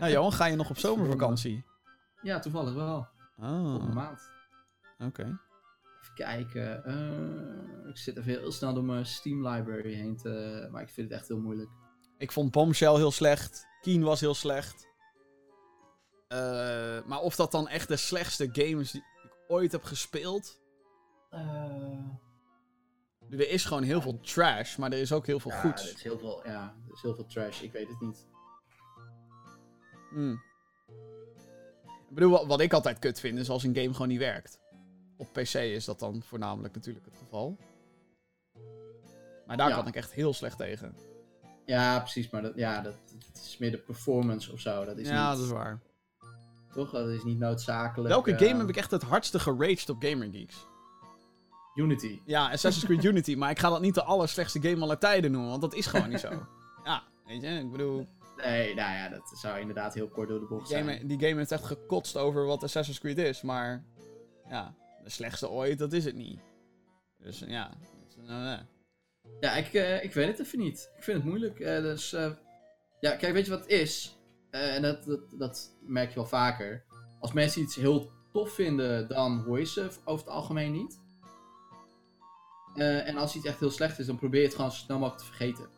Nou, 0.00 0.12
Johan, 0.12 0.32
ga 0.32 0.46
je 0.46 0.56
nog 0.56 0.70
op 0.70 0.78
zomervakantie? 0.78 1.64
Ja, 2.22 2.38
toevallig 2.38 2.74
wel. 2.74 3.06
Volgende 3.36 3.86
Ah, 3.88 3.94
maand. 3.94 4.20
oké. 4.98 5.22
Even 6.02 6.14
kijken. 6.14 6.84
eh, 6.84 7.88
ik 7.90 7.96
zit 7.96 8.16
even 8.16 8.38
heel 8.38 8.52
snel 8.52 8.74
door 8.74 8.84
mijn 8.84 9.06
Steam 9.06 9.48
library 9.48 9.94
heen 9.94 10.16
te... 10.16 10.68
Maar 10.70 10.82
ik 10.82 10.88
vind 10.88 11.08
het 11.10 11.18
echt 11.18 11.28
heel 11.28 11.40
moeilijk. 11.40 11.68
Ik 12.18 12.32
vond 12.32 12.50
Bombshell 12.50 12.94
heel 12.94 13.10
slecht. 13.10 13.66
Keen 13.80 14.02
was 14.02 14.20
heel 14.20 14.34
slecht. 14.34 14.87
Eh, 16.28 16.38
maar 17.06 17.20
of 17.20 17.36
dat 17.36 17.52
dan 17.52 17.68
echt 17.68 17.88
de 17.88 17.96
slechtste 17.96 18.48
games 18.52 18.90
die 18.90 19.00
ik 19.22 19.30
ooit 19.48 19.72
heb 19.72 19.82
gespeeld. 19.84 20.60
Er 23.30 23.48
is 23.50 23.64
gewoon 23.64 23.82
heel 23.82 24.00
veel 24.00 24.20
trash, 24.20 24.76
maar 24.76 24.92
er 24.92 24.98
is 24.98 25.12
ook 25.12 25.26
heel 25.26 25.40
veel 25.40 25.50
ja, 25.50 25.60
goeds. 25.60 25.88
Er 25.88 25.94
is 25.94 26.02
heel 26.02 26.18
veel, 26.18 26.40
ja, 26.46 26.74
er 26.86 26.92
is 26.92 27.02
heel 27.02 27.14
veel 27.14 27.26
trash. 27.26 27.60
Ik 27.62 27.72
weet 27.72 27.88
het 27.88 28.00
niet. 28.00 28.26
Hmm. 30.10 30.42
Ik 32.08 32.14
bedoel, 32.14 32.30
wat, 32.30 32.46
wat 32.46 32.60
ik 32.60 32.72
altijd 32.72 32.98
kut 32.98 33.20
vind, 33.20 33.38
is 33.38 33.50
als 33.50 33.62
een 33.62 33.74
game 33.74 33.92
gewoon 33.92 34.08
niet 34.08 34.18
werkt. 34.18 34.60
Op 35.16 35.32
PC 35.32 35.54
is 35.54 35.84
dat 35.84 35.98
dan 35.98 36.22
voornamelijk 36.22 36.74
natuurlijk 36.74 37.04
het 37.06 37.16
geval. 37.16 37.56
Maar 39.46 39.56
daar 39.56 39.68
Ja. 39.68 39.74
kan 39.76 39.86
ik 39.86 39.96
echt 39.96 40.12
heel 40.12 40.34
slecht 40.34 40.56
tegen. 40.58 40.96
Ja, 41.66 41.98
precies. 41.98 42.30
Maar 42.30 42.42
dat, 42.42 42.52
ja, 42.56 42.80
dat, 42.80 42.94
dat 43.32 43.42
is 43.44 43.58
meer 43.58 43.70
de 43.70 43.78
performance 43.78 44.52
of 44.52 44.60
zo. 44.60 44.84
Dat 44.84 44.98
is 44.98 45.08
ja, 45.08 45.28
niet, 45.28 45.38
dat 45.38 45.46
is 45.46 45.52
waar. 45.52 45.80
Toch? 46.72 46.90
Dat 46.90 47.08
is 47.08 47.24
niet 47.24 47.38
noodzakelijk. 47.38 48.08
Welke 48.08 48.32
eh, 48.34 48.38
game 48.46 48.58
heb 48.60 48.68
ik 48.68 48.76
echt 48.76 48.90
het 48.90 49.02
hardste 49.02 49.38
geraged 49.38 49.88
op 49.88 50.02
Gamer 50.04 50.28
Geeks? 50.32 50.66
Unity. 51.74 52.20
Ja, 52.24 52.50
Assassin's 52.50 52.84
Creed 52.84 53.04
Unity, 53.12 53.34
maar 53.34 53.50
ik 53.50 53.58
ga 53.58 53.68
dat 53.70 53.80
niet 53.80 53.94
de 53.94 54.02
allerslechtste 54.02 54.60
game 54.62 54.82
aller 54.82 54.98
tijden 54.98 55.30
noemen, 55.32 55.50
want 55.50 55.60
dat 55.62 55.74
is 55.74 55.86
gewoon 55.86 56.08
niet 56.08 56.20
zo. 56.20 56.30
Ja, 56.84 57.02
weet 57.26 57.42
je, 57.42 57.48
ik 57.48 57.70
bedoel, 57.70 58.06
Nee, 58.36 58.74
nou 58.74 58.92
ja, 58.94 59.08
dat 59.08 59.32
zou 59.34 59.58
inderdaad 59.60 59.94
heel 59.94 60.08
kort 60.08 60.28
door 60.28 60.40
de 60.40 60.46
bocht 60.46 60.68
zijn. 60.68 60.84
game, 60.86 61.06
die 61.06 61.18
game 61.18 61.34
heeft 61.38 61.52
echt 61.52 61.64
gekotst 61.64 62.16
over 62.16 62.44
wat 62.44 62.62
Assassin's 62.62 62.98
Creed 63.00 63.18
is, 63.18 63.42
maar 63.42 63.84
ja, 64.48 64.74
de 65.04 65.10
slechtste 65.10 65.48
ooit, 65.48 65.78
dat 65.78 65.92
is 65.92 66.04
het 66.04 66.14
niet. 66.14 66.40
Dus 67.18 67.44
ja, 67.46 67.70
dus, 68.06 68.26
eh, 68.28 68.52
eh. 68.52 68.58
Ja, 69.40 69.52
ik, 69.52 69.72
eh, 69.72 70.04
ik 70.04 70.12
weet 70.12 70.26
het 70.26 70.46
even 70.46 70.58
niet. 70.58 70.90
Ik 70.96 71.02
vind 71.02 71.16
het 71.16 71.26
moeilijk. 71.26 71.60
eh, 71.60 71.80
dus, 71.82 72.12
eh, 72.12 72.30
ja, 73.00 73.16
kijk, 73.16 73.32
weet 73.32 73.44
je 73.44 73.50
wat 73.50 73.60
het 73.60 73.70
is? 73.70 74.17
Eh, 74.50 74.74
en 74.74 74.82
dat, 74.82 75.04
dat, 75.04 75.20
dat 75.30 75.70
merk 75.80 76.08
je 76.08 76.14
wel 76.14 76.26
vaker. 76.26 76.84
Als 77.20 77.32
mensen 77.32 77.62
iets 77.62 77.76
heel 77.76 78.10
tof 78.32 78.52
vinden, 78.52 79.08
dan 79.08 79.42
hoor 79.46 79.58
je 79.58 79.66
ze 79.66 79.90
over 80.04 80.24
het 80.26 80.34
algemeen 80.34 80.72
niet. 80.72 81.00
Eh, 82.74 83.08
en 83.08 83.16
als 83.16 83.34
iets 83.34 83.46
echt 83.46 83.60
heel 83.60 83.70
slecht 83.70 83.98
is, 83.98 84.06
dan 84.06 84.18
probeer 84.18 84.40
je 84.40 84.46
het 84.46 84.54
gewoon 84.56 84.70
zo 84.70 84.76
snel 84.76 84.98
mogelijk 84.98 85.22
te 85.22 85.28
vergeten. 85.28 85.68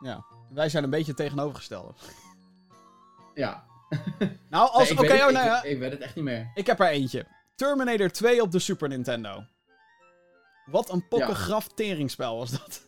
ja. 0.00 0.24
Wij 0.48 0.68
zijn 0.68 0.84
een 0.84 0.90
beetje 0.90 1.14
tegenovergestelde. 1.14 1.92
Ja. 3.34 3.66
Nou, 4.50 4.70
als, 4.70 4.88
Nee, 4.88 4.98
oké, 4.98 5.12
oh, 5.12 5.18
nou 5.18 5.32
ja, 5.32 5.62
ik, 5.62 5.70
ik 5.70 5.78
weet 5.78 5.90
het 5.90 6.00
echt 6.00 6.14
niet 6.14 6.24
meer. 6.24 6.50
ik 6.54 6.66
heb 6.66 6.80
er 6.80 6.86
eentje. 6.86 7.26
Terminator 7.54 8.10
2 8.10 8.42
op 8.42 8.52
de 8.52 8.58
Super 8.58 8.88
Nintendo. 8.88 9.44
Wat 10.66 10.90
een 10.90 11.08
pokkengraf 11.08 11.68
teringspel 11.68 12.36
was 12.36 12.50
dat. 12.50 12.87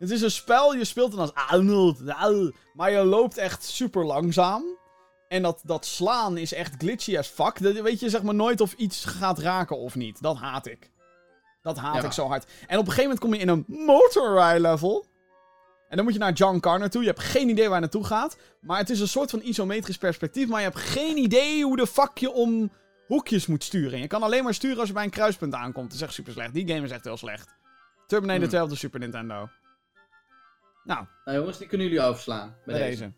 Het 0.00 0.10
is 0.10 0.22
een 0.22 0.30
spel, 0.30 0.74
je 0.74 0.84
speelt 0.84 1.10
dan 1.10 1.20
als 1.20 1.34
Arnold, 1.34 2.08
Arnold, 2.08 2.54
maar 2.74 2.90
je 2.90 3.04
loopt 3.04 3.36
echt 3.36 3.64
super 3.64 4.04
langzaam. 4.04 4.64
En 5.28 5.42
dat, 5.42 5.60
dat 5.64 5.86
slaan 5.86 6.36
is 6.36 6.52
echt 6.52 6.74
glitchy 6.78 7.18
as 7.18 7.26
fuck. 7.28 7.62
Dat, 7.62 7.72
weet 7.80 8.00
je 8.00 8.08
zeg 8.08 8.22
maar 8.22 8.34
nooit 8.34 8.60
of 8.60 8.72
iets 8.72 9.04
gaat 9.04 9.38
raken 9.38 9.78
of 9.78 9.94
niet. 9.94 10.22
Dat 10.22 10.36
haat 10.36 10.66
ik. 10.66 10.90
Dat 11.62 11.76
haat 11.76 11.94
Ja. 11.94 12.02
ik 12.02 12.12
zo 12.12 12.26
hard. 12.26 12.44
En 12.66 12.78
op 12.78 12.86
een 12.86 12.92
gegeven 12.92 13.02
moment 13.02 13.20
kom 13.20 13.34
je 13.34 13.38
in 13.40 13.48
een 13.48 13.64
motorride 13.86 14.60
level. 14.60 15.06
En 15.88 15.96
dan 15.96 16.04
moet 16.04 16.14
je 16.14 16.20
naar 16.20 16.32
John 16.32 16.60
Connor 16.60 16.88
toe. 16.88 17.00
Je 17.02 17.08
hebt 17.08 17.20
geen 17.22 17.48
idee 17.48 17.64
waar 17.64 17.74
je 17.74 17.80
naartoe 17.80 18.04
gaat. 18.04 18.36
Maar 18.60 18.78
het 18.78 18.90
is 18.90 19.00
een 19.00 19.08
soort 19.08 19.30
van 19.30 19.40
isometrisch 19.42 19.98
perspectief. 19.98 20.48
Maar 20.48 20.60
je 20.60 20.66
hebt 20.66 20.78
geen 20.78 21.16
idee 21.16 21.64
hoe 21.64 21.76
de 21.76 21.86
fuck 21.86 22.18
je 22.18 22.30
om 22.32 22.70
hoekjes 23.06 23.46
moet 23.46 23.64
sturen. 23.64 23.92
En 23.92 24.00
je 24.00 24.06
kan 24.06 24.22
alleen 24.22 24.44
maar 24.44 24.54
sturen 24.54 24.78
als 24.78 24.88
je 24.88 24.94
bij 24.94 25.04
een 25.04 25.10
kruispunt 25.10 25.54
aankomt. 25.54 25.86
Dat 25.86 25.94
is 25.96 26.02
echt 26.02 26.12
super 26.14 26.32
slecht. 26.32 26.54
Die 26.54 26.68
game 26.68 26.84
is 26.84 26.90
echt 26.90 27.04
heel 27.04 27.16
slecht. 27.16 27.48
Terminator 28.06 28.40
Hmm. 28.42 28.50
2 28.50 28.62
op 28.62 28.68
de 28.68 28.76
Super 28.76 29.00
Nintendo. 29.00 29.48
Nou, 30.84 31.06
Nou 31.24 31.38
jongens, 31.38 31.58
die 31.58 31.66
kunnen 31.66 31.86
jullie 31.86 32.02
overslaan. 32.02 32.56
Bij, 32.64 32.78
bij 32.78 32.88
deze. 32.88 33.12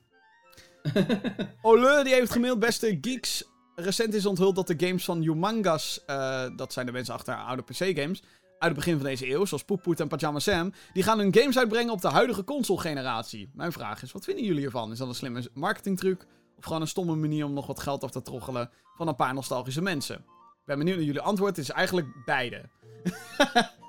deze. 0.83 1.07
Ole, 1.63 2.05
die 2.05 2.15
heeft 2.15 2.33
gemaild. 2.33 2.59
Beste 2.59 2.99
geeks. 3.01 3.45
Recent 3.75 4.15
is 4.15 4.27
onthuld 4.27 4.55
dat 4.55 4.67
de 4.67 4.87
games 4.87 5.05
van 5.05 5.21
Humangas, 5.21 6.05
eh, 6.07 6.45
dat 6.57 6.73
zijn 6.73 6.87
de 6.87 6.93
mensen 6.93 7.15
achter 7.15 7.35
oude 7.35 7.63
PC-games, 7.63 8.23
uit 8.59 8.71
het 8.71 8.75
begin 8.75 8.95
van 8.95 9.05
deze 9.05 9.31
eeuw, 9.31 9.45
zoals 9.45 9.65
Poep 9.65 9.83
Poet 9.83 10.01
en 10.01 10.09
Pajama 10.09 10.39
Sam, 10.39 10.73
die 10.93 11.03
gaan 11.03 11.19
hun 11.19 11.35
games 11.35 11.59
uitbrengen 11.59 11.93
op 11.93 12.01
de 12.01 12.09
huidige 12.09 12.45
console-generatie. 12.45 13.51
Mijn 13.55 13.73
vraag 13.73 14.03
is, 14.03 14.13
wat 14.13 14.25
vinden 14.25 14.45
jullie 14.45 14.65
ervan? 14.65 14.93
Is 14.93 14.99
dat 14.99 15.09
een 15.09 15.15
slimme 15.15 15.49
marketingtruc? 15.55 16.27
Of 16.57 16.65
gewoon 16.65 16.81
een 16.81 16.89
stomme 16.89 17.15
manier 17.15 17.45
om 17.45 17.53
nog 17.53 17.67
wat 17.67 17.81
geld 17.81 18.05
af 18.05 18.11
te 18.11 18.23
troggelen 18.23 18.71
van 18.97 19.09
een 19.09 19.17
paar 19.17 19.35
nostalgische 19.35 19.83
mensen? 19.83 20.17
Ik 20.17 20.65
ben 20.65 20.79
benieuwd 20.79 20.97
naar 20.97 21.07
jullie 21.07 21.21
antwoord. 21.21 21.57
Het 21.57 21.65
is 21.65 21.71
eigenlijk 21.71 22.07
beide. 22.25 22.63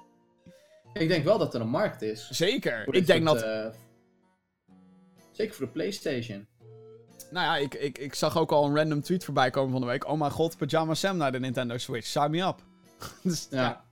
Ik 0.94 1.08
denk 1.08 1.24
wel 1.24 1.38
dat 1.38 1.54
er 1.54 1.62
een 1.62 1.70
markt 1.70 2.02
is. 2.02 2.30
Zeker. 2.30 2.94
Ik 2.94 3.06
denk 3.06 3.28
soort, 3.28 3.40
dat... 3.40 3.50
eh, 3.50 3.80
zeker 5.32 5.56
voor 5.56 5.66
de 5.66 5.72
PlayStation. 5.72 6.48
Nou 7.32 7.46
ja, 7.46 7.58
ik, 7.58 7.74
ik, 7.74 7.98
ik 7.98 8.14
zag 8.16 8.38
ook 8.38 8.52
al 8.52 8.66
een 8.66 8.76
random 8.76 9.02
tweet 9.02 9.24
voorbij 9.24 9.50
komen 9.50 9.72
van 9.72 9.82
de 9.82 9.88
week. 9.88 10.08
Oh 10.08 10.20
mijn 10.20 10.32
god, 10.32 10.58
Pajama 10.58 10.94
Sam 10.94 11.18
naar 11.18 11.32
de 11.32 11.40
Nintendo 11.40 11.78
Switch. 11.78 12.08
Sign 12.08 12.30
me 12.30 12.42
up. 12.42 12.62
dus, 13.24 13.48
ja. 13.50 13.62
Ja. 13.62 13.86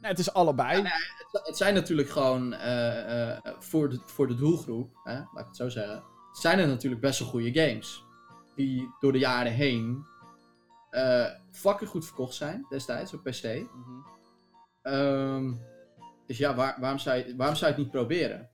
Nee, 0.00 0.10
het 0.10 0.20
is 0.20 0.32
allebei. 0.32 0.76
Ja, 0.76 0.82
nee, 0.82 0.92
Het, 1.32 1.46
het 1.46 1.56
zijn 1.56 1.74
natuurlijk 1.74 2.10
gewoon 2.10 2.52
eh, 2.52 3.30
eh, 3.30 3.38
voor, 3.58 3.88
de, 3.88 4.00
voor 4.04 4.26
de 4.28 4.34
doelgroep, 4.34 5.00
hè, 5.04 5.14
laat 5.14 5.40
ik 5.40 5.46
het 5.46 5.56
zo 5.56 5.68
zeggen. 5.68 6.02
Zijn 6.32 6.58
er 6.58 6.66
natuurlijk 6.66 7.02
best 7.02 7.18
wel 7.18 7.28
goede 7.28 7.52
games. 7.52 8.04
Die 8.56 8.94
door 9.00 9.12
de 9.12 9.18
jaren 9.18 9.52
heen 9.52 10.06
eh 10.90 11.26
fucking 11.50 11.90
goed 11.90 12.04
verkocht 12.04 12.34
zijn 12.34 12.66
destijds 12.68 13.14
op 13.14 13.22
PC. 13.22 13.42
Mhm. 13.42 14.00
Ehm, 14.82 15.52
dus 16.26 16.38
ja, 16.38 16.54
waar- 16.54 16.76
waarom, 16.80 16.98
zou 16.98 17.16
je, 17.16 17.36
waarom 17.36 17.56
zou 17.56 17.70
je 17.70 17.76
het 17.76 17.84
niet 17.84 17.92
proberen? 17.92 18.50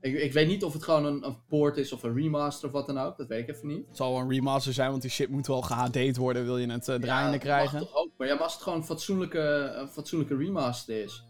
Ik, 0.00 0.14
ik 0.14 0.32
weet 0.32 0.46
niet 0.46 0.64
of 0.64 0.72
het 0.72 0.82
gewoon 0.82 1.04
een, 1.04 1.26
een 1.26 1.38
port 1.48 1.76
is 1.76 1.92
of 1.92 2.02
een 2.02 2.14
remaster 2.14 2.66
of 2.68 2.72
wat 2.74 2.86
dan 2.86 2.98
ook. 2.98 3.16
Dat 3.16 3.28
weet 3.28 3.48
ik 3.48 3.54
even 3.54 3.68
niet. 3.68 3.86
Het 3.86 3.96
zal 3.96 4.12
wel 4.12 4.20
een 4.20 4.28
remaster 4.30 4.72
zijn, 4.72 4.90
want 4.90 5.02
die 5.02 5.10
shit 5.10 5.28
moet 5.28 5.46
wel 5.46 5.62
gehD'd 5.62 6.16
worden, 6.16 6.44
wil 6.44 6.58
je 6.58 6.70
het 6.72 6.88
eh, 6.88 6.96
draaiende 6.96 7.36
Ja, 7.36 7.42
krijgen. 7.42 7.78
Mag 7.78 7.88
toch 7.88 7.96
ook, 7.96 8.10
maar 8.18 8.26
ja, 8.26 8.34
maar 8.34 8.42
als 8.42 8.52
het 8.52 8.62
gewoon 8.62 8.78
een 8.78 8.84
fatsoenlijke, 8.84 9.72
een 9.76 9.88
fatsoenlijke 9.88 10.36
remaster 10.36 11.02
is, 11.02 11.24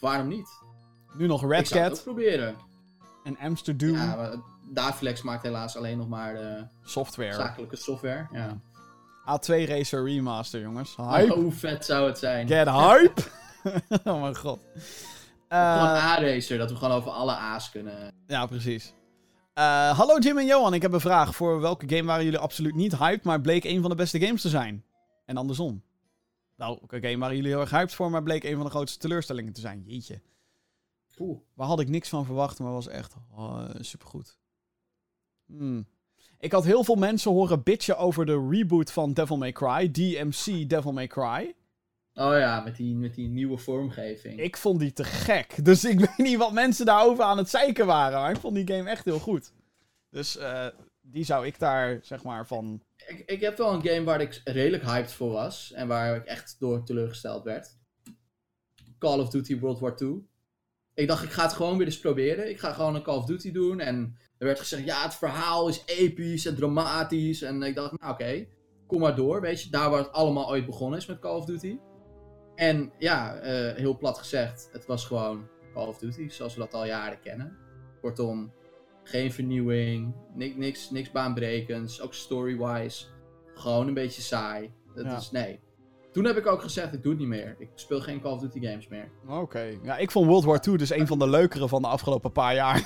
waarom 0.00 0.28
niet? 0.28 0.48
Nu 1.16 1.26
nog 1.26 1.42
ik 1.42 1.50
Red 1.50 1.68
zou 1.68 1.80
het 1.80 1.90
ook 1.90 1.94
Cat 1.96 2.04
proberen. 2.04 2.56
en 3.24 3.38
Amsterdam 3.38 3.92
Ja, 3.92 4.16
maar 4.16 4.34
Davlex 4.72 5.22
maakt 5.22 5.42
helaas 5.42 5.76
alleen 5.76 5.98
nog 5.98 6.08
maar 6.08 6.34
de 6.34 6.66
software. 6.82 7.32
zakelijke 7.32 7.76
software. 7.76 8.26
Ja. 8.32 8.58
A2 9.38 9.68
Racer 9.68 10.04
Remaster, 10.04 10.60
jongens. 10.60 10.96
Hype. 10.96 11.32
Hoe 11.34 11.52
vet 11.52 11.84
zou 11.84 12.06
het 12.06 12.18
zijn? 12.18 12.48
Get 12.48 12.68
hype. 12.68 13.22
oh 14.04 14.20
mijn 14.20 14.36
god. 14.36 14.60
Eh, 15.48 15.72
Gewoon 15.72 15.88
een 15.88 15.96
A-racer, 16.02 16.58
dat 16.58 16.70
we 16.70 16.76
gewoon 16.76 16.96
over 16.96 17.10
alle 17.10 17.32
A's 17.32 17.70
kunnen. 17.70 18.12
ja, 18.26 18.46
precies. 18.46 18.92
Eh, 19.54 19.98
hallo 19.98 20.18
Jim 20.18 20.38
en 20.38 20.46
Johan, 20.46 20.74
ik 20.74 20.82
heb 20.82 20.92
een 20.92 21.00
vraag. 21.00 21.34
Voor 21.36 21.60
welke 21.60 21.88
game 21.88 22.04
waren 22.04 22.24
jullie 22.24 22.38
absoluut 22.38 22.74
niet 22.74 22.96
hyped, 22.96 23.24
maar 23.24 23.40
bleek 23.40 23.64
een 23.64 23.80
van 23.80 23.90
de 23.90 23.96
beste 23.96 24.20
games 24.20 24.40
te 24.42 24.48
zijn? 24.48 24.84
En 25.24 25.36
andersom. 25.36 25.82
Nou, 26.56 26.78
welke 26.78 27.08
game 27.08 27.18
waren 27.18 27.36
jullie 27.36 27.50
heel 27.50 27.60
erg 27.60 27.70
hyped 27.70 27.94
voor, 27.94 28.10
maar 28.10 28.22
bleek 28.22 28.44
een 28.44 28.56
van 28.56 28.64
de 28.64 28.70
grootste 28.70 28.98
teleurstellingen 28.98 29.52
te 29.52 29.60
zijn? 29.60 29.82
Jeetje. 29.86 30.20
Poeh. 31.14 31.38
Waar 31.54 31.66
had 31.66 31.80
ik 31.80 31.88
niks 31.88 32.08
van 32.08 32.24
verwacht, 32.24 32.58
maar 32.58 32.72
was 32.72 32.88
echt 32.88 33.14
oh, 33.34 33.64
supergoed. 33.80 34.38
Hmm. 35.46 35.86
Ik 36.38 36.52
had 36.52 36.64
heel 36.64 36.84
veel 36.84 36.94
mensen 36.94 37.30
horen 37.30 37.62
bitchen 37.62 37.98
over 37.98 38.26
de 38.26 38.46
reboot 38.50 38.92
van 38.92 39.12
Devil 39.12 39.36
May 39.36 39.52
Cry. 39.52 39.90
DMC 39.90 40.68
Devil 40.68 40.92
May 40.92 41.06
Cry. 41.06 41.54
Oh 42.18 42.38
ja, 42.38 42.60
met 42.60 42.76
die, 42.76 42.94
met 42.94 43.14
die 43.14 43.28
nieuwe 43.28 43.58
vormgeving. 43.58 44.40
Ik 44.40 44.56
vond 44.56 44.80
die 44.80 44.92
te 44.92 45.04
gek. 45.04 45.64
Dus 45.64 45.84
ik 45.84 46.00
weet 46.06 46.18
niet 46.18 46.36
wat 46.36 46.52
mensen 46.52 46.86
daarover 46.86 47.24
aan 47.24 47.38
het 47.38 47.50
zeiken 47.50 47.86
waren. 47.86 48.20
Maar 48.20 48.30
ik 48.30 48.40
vond 48.40 48.54
die 48.54 48.76
game 48.76 48.90
echt 48.90 49.04
heel 49.04 49.18
goed. 49.18 49.52
Dus 50.10 50.36
eh, 50.36 50.66
die 51.00 51.24
zou 51.24 51.46
ik 51.46 51.58
daar, 51.58 51.98
zeg 52.02 52.22
maar, 52.22 52.46
van... 52.46 52.82
Ik, 53.06 53.22
ik 53.26 53.40
heb 53.40 53.56
wel 53.56 53.72
een 53.72 53.86
game 53.86 54.04
waar 54.04 54.20
ik 54.20 54.40
redelijk 54.44 54.82
hyped 54.82 55.12
voor 55.12 55.32
was. 55.32 55.72
En 55.72 55.88
waar 55.88 56.16
ik 56.16 56.24
echt 56.24 56.56
door 56.58 56.84
teleurgesteld 56.84 57.44
werd. 57.44 57.78
Call 58.98 59.20
of 59.20 59.30
Duty 59.30 59.58
World 59.58 59.80
War 59.80 59.94
II. 60.00 60.26
Ik 60.94 61.08
dacht, 61.08 61.24
ik 61.24 61.32
ga 61.32 61.42
het 61.42 61.52
gewoon 61.52 61.76
weer 61.76 61.86
eens 61.86 62.00
proberen. 62.00 62.48
Ik 62.50 62.58
ga 62.58 62.72
gewoon 62.72 62.94
een 62.94 63.02
Call 63.02 63.16
of 63.16 63.24
Duty 63.24 63.52
doen. 63.52 63.80
En 63.80 64.16
er 64.38 64.46
werd 64.46 64.58
gezegd, 64.58 64.84
ja, 64.84 65.02
het 65.02 65.14
verhaal 65.14 65.68
is 65.68 65.82
episch 65.86 66.46
en 66.46 66.54
dramatisch. 66.54 67.42
En 67.42 67.62
ik 67.62 67.74
dacht, 67.74 68.00
nou 68.00 68.12
oké, 68.12 68.46
kom 68.86 69.00
maar 69.00 69.16
door, 69.16 69.40
weet 69.40 69.62
je. 69.62 69.70
Daar 69.70 69.90
waar 69.90 70.02
het 70.02 70.12
allemaal 70.12 70.48
ooit 70.48 70.66
begonnen 70.66 70.98
is 70.98 71.06
met 71.06 71.18
Call 71.18 71.36
of 71.36 71.44
Duty. 71.44 71.78
En 72.56 72.92
ja, 72.98 73.34
eh, 73.34 73.74
heel 73.76 73.96
plat 73.96 74.18
gezegd, 74.18 74.68
het 74.72 74.86
was 74.86 75.04
gewoon 75.04 75.48
Call 75.74 75.86
of 75.86 75.98
Duty, 75.98 76.28
zoals 76.28 76.54
we 76.54 76.60
dat 76.60 76.74
al 76.74 76.86
jaren 76.86 77.20
kennen. 77.20 77.56
Kortom, 78.00 78.52
geen 79.02 79.32
vernieuwing, 79.32 80.14
niks, 80.34 80.54
niks, 80.56 80.90
niks 80.90 81.10
baanbrekends, 81.10 82.00
ook 82.00 82.14
story-wise. 82.14 83.04
Gewoon 83.54 83.88
een 83.88 83.94
beetje 83.94 84.22
saai. 84.22 84.72
Dat 84.94 85.04
Ja. 85.04 85.16
is, 85.16 85.30
nee. 85.30 85.60
Toen 86.12 86.24
heb 86.24 86.36
ik 86.36 86.46
ook 86.46 86.62
gezegd, 86.62 86.92
ik 86.92 87.02
doe 87.02 87.10
het 87.12 87.20
niet 87.20 87.28
meer. 87.30 87.56
Ik 87.58 87.68
speel 87.74 88.00
geen 88.00 88.20
Call 88.20 88.32
of 88.32 88.40
Duty 88.40 88.60
games 88.66 88.88
meer. 88.88 89.08
Oké. 89.28 89.78
Ja, 89.82 89.96
ik 89.96 90.10
vond 90.10 90.26
World 90.26 90.44
War 90.44 90.60
II 90.68 90.76
dus 90.76 90.90
een 90.90 91.06
van 91.06 91.18
de 91.18 91.28
leukere 91.28 91.68
van 91.68 91.82
de 91.82 91.88
afgelopen 91.88 92.32
paar 92.32 92.54
jaar. 92.54 92.76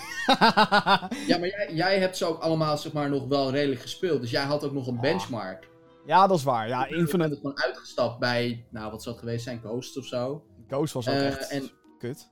Ja, 1.26 1.38
maar 1.38 1.48
jij, 1.48 1.70
jij 1.72 1.98
hebt 1.98 2.16
ze 2.16 2.24
ook 2.24 2.40
allemaal 2.40 2.76
zeg 2.78 2.92
maar, 2.92 3.10
nog 3.10 3.28
wel 3.28 3.50
redelijk 3.50 3.80
gespeeld. 3.80 4.20
Dus 4.20 4.30
jij 4.30 4.42
had 4.44 4.64
ook 4.64 4.72
nog 4.72 4.86
een 4.86 4.94
Ah. 4.94 5.00
benchmark. 5.00 5.68
Ja, 6.06 6.26
dat 6.26 6.36
is 6.38 6.44
waar. 6.44 6.68
Ja, 6.68 6.86
Ik 6.86 6.96
Infinite 6.96 7.30
er 7.30 7.36
gewoon 7.36 7.62
uitgestapt 7.62 8.18
bij, 8.18 8.66
nou 8.70 8.90
wat 8.90 9.02
zou 9.02 9.14
het 9.14 9.24
geweest 9.24 9.44
zijn, 9.44 9.60
Ghost 9.60 9.96
of 9.98 10.04
zo. 10.04 10.44
Ghost 10.68 10.92
was 10.92 11.08
ook 11.08 11.14
Eh, 11.14 11.26
echt 11.26 11.48
en- 11.50 11.70
kut. 11.98 12.28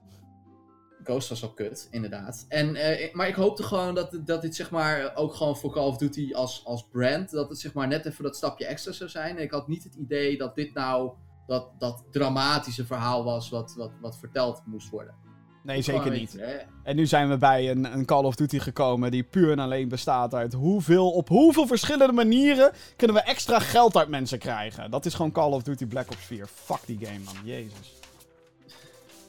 Ghost 1.03 1.29
was 1.29 1.43
al 1.43 1.53
kut, 1.53 1.87
inderdaad. 1.91 2.45
En, 2.49 2.75
eh, 2.75 3.13
maar 3.13 3.27
ik 3.27 3.35
hoopte 3.35 3.63
gewoon 3.63 3.95
dat, 3.95 4.19
dat 4.25 4.41
dit 4.41 4.55
zeg 4.55 4.71
maar 4.71 5.15
ook 5.15 5.33
gewoon 5.33 5.57
voor 5.57 5.71
Call 5.71 5.87
of 5.87 5.97
Duty 5.97 6.33
als, 6.33 6.65
als 6.65 6.87
brand, 6.91 7.31
dat 7.31 7.49
het 7.49 7.59
zeg 7.59 7.73
maar 7.73 7.87
net 7.87 8.05
even 8.05 8.23
dat 8.23 8.35
stapje 8.35 8.65
extra 8.65 8.91
zou 8.91 9.09
zijn. 9.09 9.37
En 9.37 9.43
ik 9.43 9.51
had 9.51 9.67
niet 9.67 9.83
het 9.83 9.95
idee 9.95 10.37
dat 10.37 10.55
dit 10.55 10.73
nou 10.73 11.11
dat, 11.47 11.71
dat 11.79 12.03
dramatische 12.11 12.85
verhaal 12.85 13.23
was 13.23 13.49
wat, 13.49 13.73
wat, 13.75 13.91
wat 14.01 14.17
verteld 14.17 14.61
moest 14.65 14.89
worden. 14.89 15.15
Nee, 15.61 15.81
zeker 15.81 16.11
niet. 16.11 16.33
hè. 16.39 16.57
En 16.83 16.95
nu 16.95 17.05
zijn 17.05 17.29
we 17.29 17.37
bij 17.37 17.69
een, 17.71 17.93
een 17.93 18.05
Call 18.05 18.23
of 18.23 18.35
Duty 18.35 18.59
gekomen 18.59 19.11
die 19.11 19.23
puur 19.23 19.51
en 19.51 19.59
alleen 19.59 19.87
bestaat 19.87 20.33
uit 20.33 20.53
hoeveel, 20.53 21.11
op 21.11 21.27
hoeveel 21.27 21.67
verschillende 21.67 22.13
manieren 22.13 22.71
kunnen 22.95 23.15
we 23.15 23.21
extra 23.21 23.59
geld 23.59 23.97
uit 23.97 24.07
mensen 24.07 24.39
krijgen. 24.39 24.91
Dat 24.91 25.05
is 25.05 25.13
gewoon 25.13 25.31
Call 25.31 25.51
of 25.51 25.63
Duty 25.63 25.85
Black 25.85 26.11
Ops 26.11 26.25
4. 26.25 26.47
Fuck 26.53 26.79
die 26.85 26.97
game, 27.01 27.19
man. 27.25 27.35
Jezus. 27.43 27.93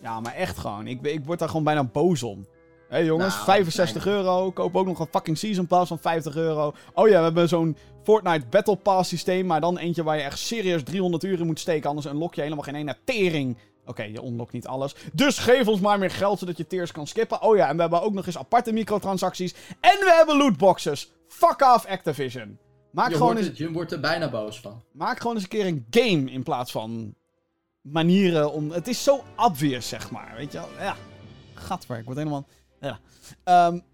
Ja, 0.03 0.21
maar 0.21 0.35
echt 0.35 0.59
gewoon. 0.59 0.87
Ik, 0.87 1.03
ik 1.03 1.25
word 1.25 1.39
daar 1.39 1.49
gewoon 1.49 1.65
bijna 1.65 1.85
boos 1.85 2.23
om. 2.23 2.47
Hé 2.89 2.99
jongens, 2.99 3.35
Nou, 3.35 3.45
65 3.45 4.07
euro. 4.07 4.51
Koop 4.51 4.77
ook 4.77 4.87
nog 4.87 4.99
een 4.99 5.07
fucking 5.11 5.39
Season 5.39 5.67
Pass 5.67 5.89
van 5.89 5.99
50 5.99 6.37
euro. 6.37 6.73
Oh 6.95 7.09
ja, 7.09 7.17
we 7.19 7.23
hebben 7.25 7.49
zo'n 7.49 7.77
Fortnite 8.03 8.47
Battle 8.51 8.77
Pass 8.77 9.09
systeem. 9.09 9.47
Maar 9.47 9.61
dan 9.61 9.79
eentje 9.79 10.03
waar 10.03 10.17
je 10.17 10.23
echt 10.23 10.39
serieus 10.39 10.83
300 10.83 11.25
uur 11.25 11.41
in 11.41 11.47
moet 11.47 11.59
steken. 11.61 11.89
Anders 11.89 12.07
unlock 12.07 12.35
je 12.35 12.41
helemaal 12.43 12.65
geen 12.65 12.75
ene 12.75 12.97
tering. 13.05 13.57
Oké, 13.87 14.03
je 14.03 14.23
unlockt 14.23 14.53
niet 14.53 14.67
alles. 14.67 14.95
Dus 15.13 15.39
geef 15.39 15.69
ons 15.69 15.81
maar 15.81 15.99
meer 15.99 16.11
geld 16.11 16.39
zodat 16.39 16.57
je 16.57 16.67
tiers 16.67 16.93
kan 16.93 17.07
skippen. 17.07 17.43
Oh 17.43 17.57
ja, 17.57 17.69
en 17.69 17.75
we 17.75 17.81
hebben 17.81 18.03
ook 18.03 18.13
nog 18.13 18.27
eens 18.27 18.39
aparte 18.39 18.73
microtransacties. 18.73 19.55
En 19.81 19.99
we 19.99 20.13
hebben 20.17 20.37
lootboxes. 20.37 21.13
Fuck 21.29 21.61
off 21.75 21.87
Activision. 21.87 22.59
Maak 22.91 23.09
Je, 23.09 23.17
gewoon, 23.17 23.33
wordt, 23.33 23.49
eens, 23.49 23.59
je 23.59 23.73
wordt 23.73 23.93
er 23.93 24.01
bijna 24.01 24.31
boos 24.31 24.61
van. 24.61 24.83
maak 24.93 25.19
gewoon 25.21 25.35
eens 25.35 25.43
een 25.43 25.49
keer 25.49 25.67
een 25.67 25.87
game 25.91 26.31
in 26.31 26.43
plaats 26.43 26.73
van 26.73 27.15
manieren 27.81 28.53
om... 28.53 28.71
Het 28.71 28.89
is 28.89 29.03
zo 29.05 29.25
obvious, 29.37 29.89
zeg 29.89 30.11
maar. 30.11 30.33
Weet 30.37 30.53
je 30.53 30.59
wel? 30.59 30.69
Ja. 30.79 30.97
Gadver, 31.55 31.99
ik 31.99 32.05
word 32.05 32.17
helemaal... 32.17 32.47
Ja. 32.81 32.99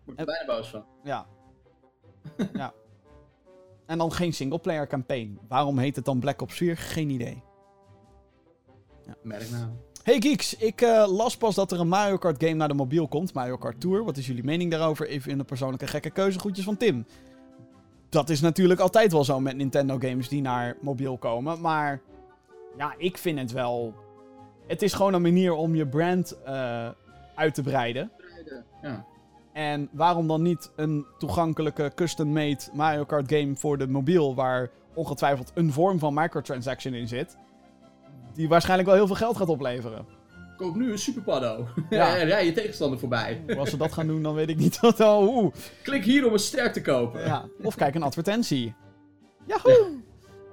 Wordt 0.05 0.21
er 0.21 0.27
bijna 0.27 0.45
boos 0.47 0.69
van. 0.69 0.85
ja. 1.05 1.27
ja. 2.53 2.73
En 3.87 3.99
dan 3.99 4.13
geen 4.13 4.35
singleplayer 4.35 4.87
campaign. 4.87 5.39
Waarom 5.49 5.79
heet 5.79 5.97
het 5.97 6.05
dan 6.05 6.21
Black 6.21 6.43
Ops 6.43 6.55
4? 6.57 6.77
Geen 6.77 7.11
idee. 7.11 7.43
Merknaam. 9.23 9.79
Hey 10.07 10.21
geeks, 10.21 10.57
ik 10.57 10.81
eh, 10.81 11.07
las 11.09 11.37
pas 11.37 11.55
dat 11.55 11.73
er 11.73 11.81
een 11.81 11.89
Mario 11.89 12.17
Kart 12.17 12.43
game 12.43 12.55
naar 12.55 12.69
de 12.69 12.75
mobiel 12.75 13.09
komt. 13.09 13.33
Mario 13.33 13.57
Kart 13.57 13.81
Tour. 13.81 14.05
Wat 14.05 14.17
is 14.17 14.27
jullie 14.27 14.45
mening 14.45 14.71
daarover? 14.71 15.07
Even 15.07 15.31
in 15.31 15.39
de 15.39 15.45
persoonlijke 15.45 15.87
gekke 15.87 16.11
keuzegoedjes 16.11 16.65
van 16.65 16.77
Tim. 16.77 17.07
Dat 18.09 18.31
is 18.31 18.41
natuurlijk 18.41 18.81
altijd 18.81 19.13
wel 19.13 19.25
zo 19.25 19.41
met 19.41 19.57
Nintendo 19.57 19.99
games 19.99 20.29
die 20.29 20.41
naar 20.41 20.77
mobiel 20.81 21.17
komen. 21.17 21.61
Maar 21.61 22.01
ja, 22.77 22.95
ik 22.99 23.19
vind 23.19 23.39
het 23.39 23.53
wel... 23.53 23.95
Het 24.67 24.83
is 24.83 24.93
gewoon 24.93 25.15
een 25.15 25.23
manier 25.23 25.53
om 25.53 25.75
je 25.75 25.87
brand 25.87 26.43
eh, 26.45 26.89
uit 27.35 27.55
te 27.55 27.63
breiden. 27.63 28.11
Ja. 28.83 29.05
En 29.53 29.89
waarom 29.93 30.27
dan 30.27 30.43
niet 30.43 30.71
een 30.77 31.07
toegankelijke 31.19 31.93
custom-made 31.95 32.61
Mario 32.73 33.05
Kart 33.05 33.33
game 33.33 33.57
voor 33.57 33.79
de 33.79 33.89
mobiel... 33.89 34.35
waar 34.35 34.71
ongetwijfeld 34.95 35.53
een 35.55 35.73
vorm 35.73 35.99
van 35.99 36.15
microtransaction 36.15 36.95
in 36.95 37.09
zit... 37.09 37.37
die 38.37 38.49
waarschijnlijk 38.49 38.89
wel 38.89 38.97
heel 38.99 39.07
veel 39.07 39.17
geld 39.17 39.37
gaat 39.37 39.49
opleveren. 39.49 40.07
Koop 40.57 40.75
nu 40.75 40.91
een 40.93 40.99
Super 40.99 41.23
Paddo. 41.23 41.67
Ja. 41.91 42.17
en 42.19 42.27
rij 42.27 42.47
je 42.47 42.53
tegenstander 42.53 42.99
voorbij. 42.99 43.43
Als 43.59 43.71
ze 43.71 43.77
dat 43.77 43.93
gaan 43.93 44.07
doen, 44.07 44.23
dan 44.23 44.35
weet 44.35 44.49
ik 44.49 44.57
niet 44.57 44.81
wat 44.81 45.01
al. 45.01 45.29
Oeh. 45.29 45.55
Klik 45.83 46.05
hier 46.05 46.27
om 46.27 46.33
een 46.33 46.39
ster 46.39 46.73
te 46.73 46.83
kopen. 46.83 47.21
Ja. 47.21 47.45
Of 47.63 47.75
kijk 47.75 47.95
een 47.95 48.03
advertentie. 48.03 48.75
Yahoo! 49.47 49.87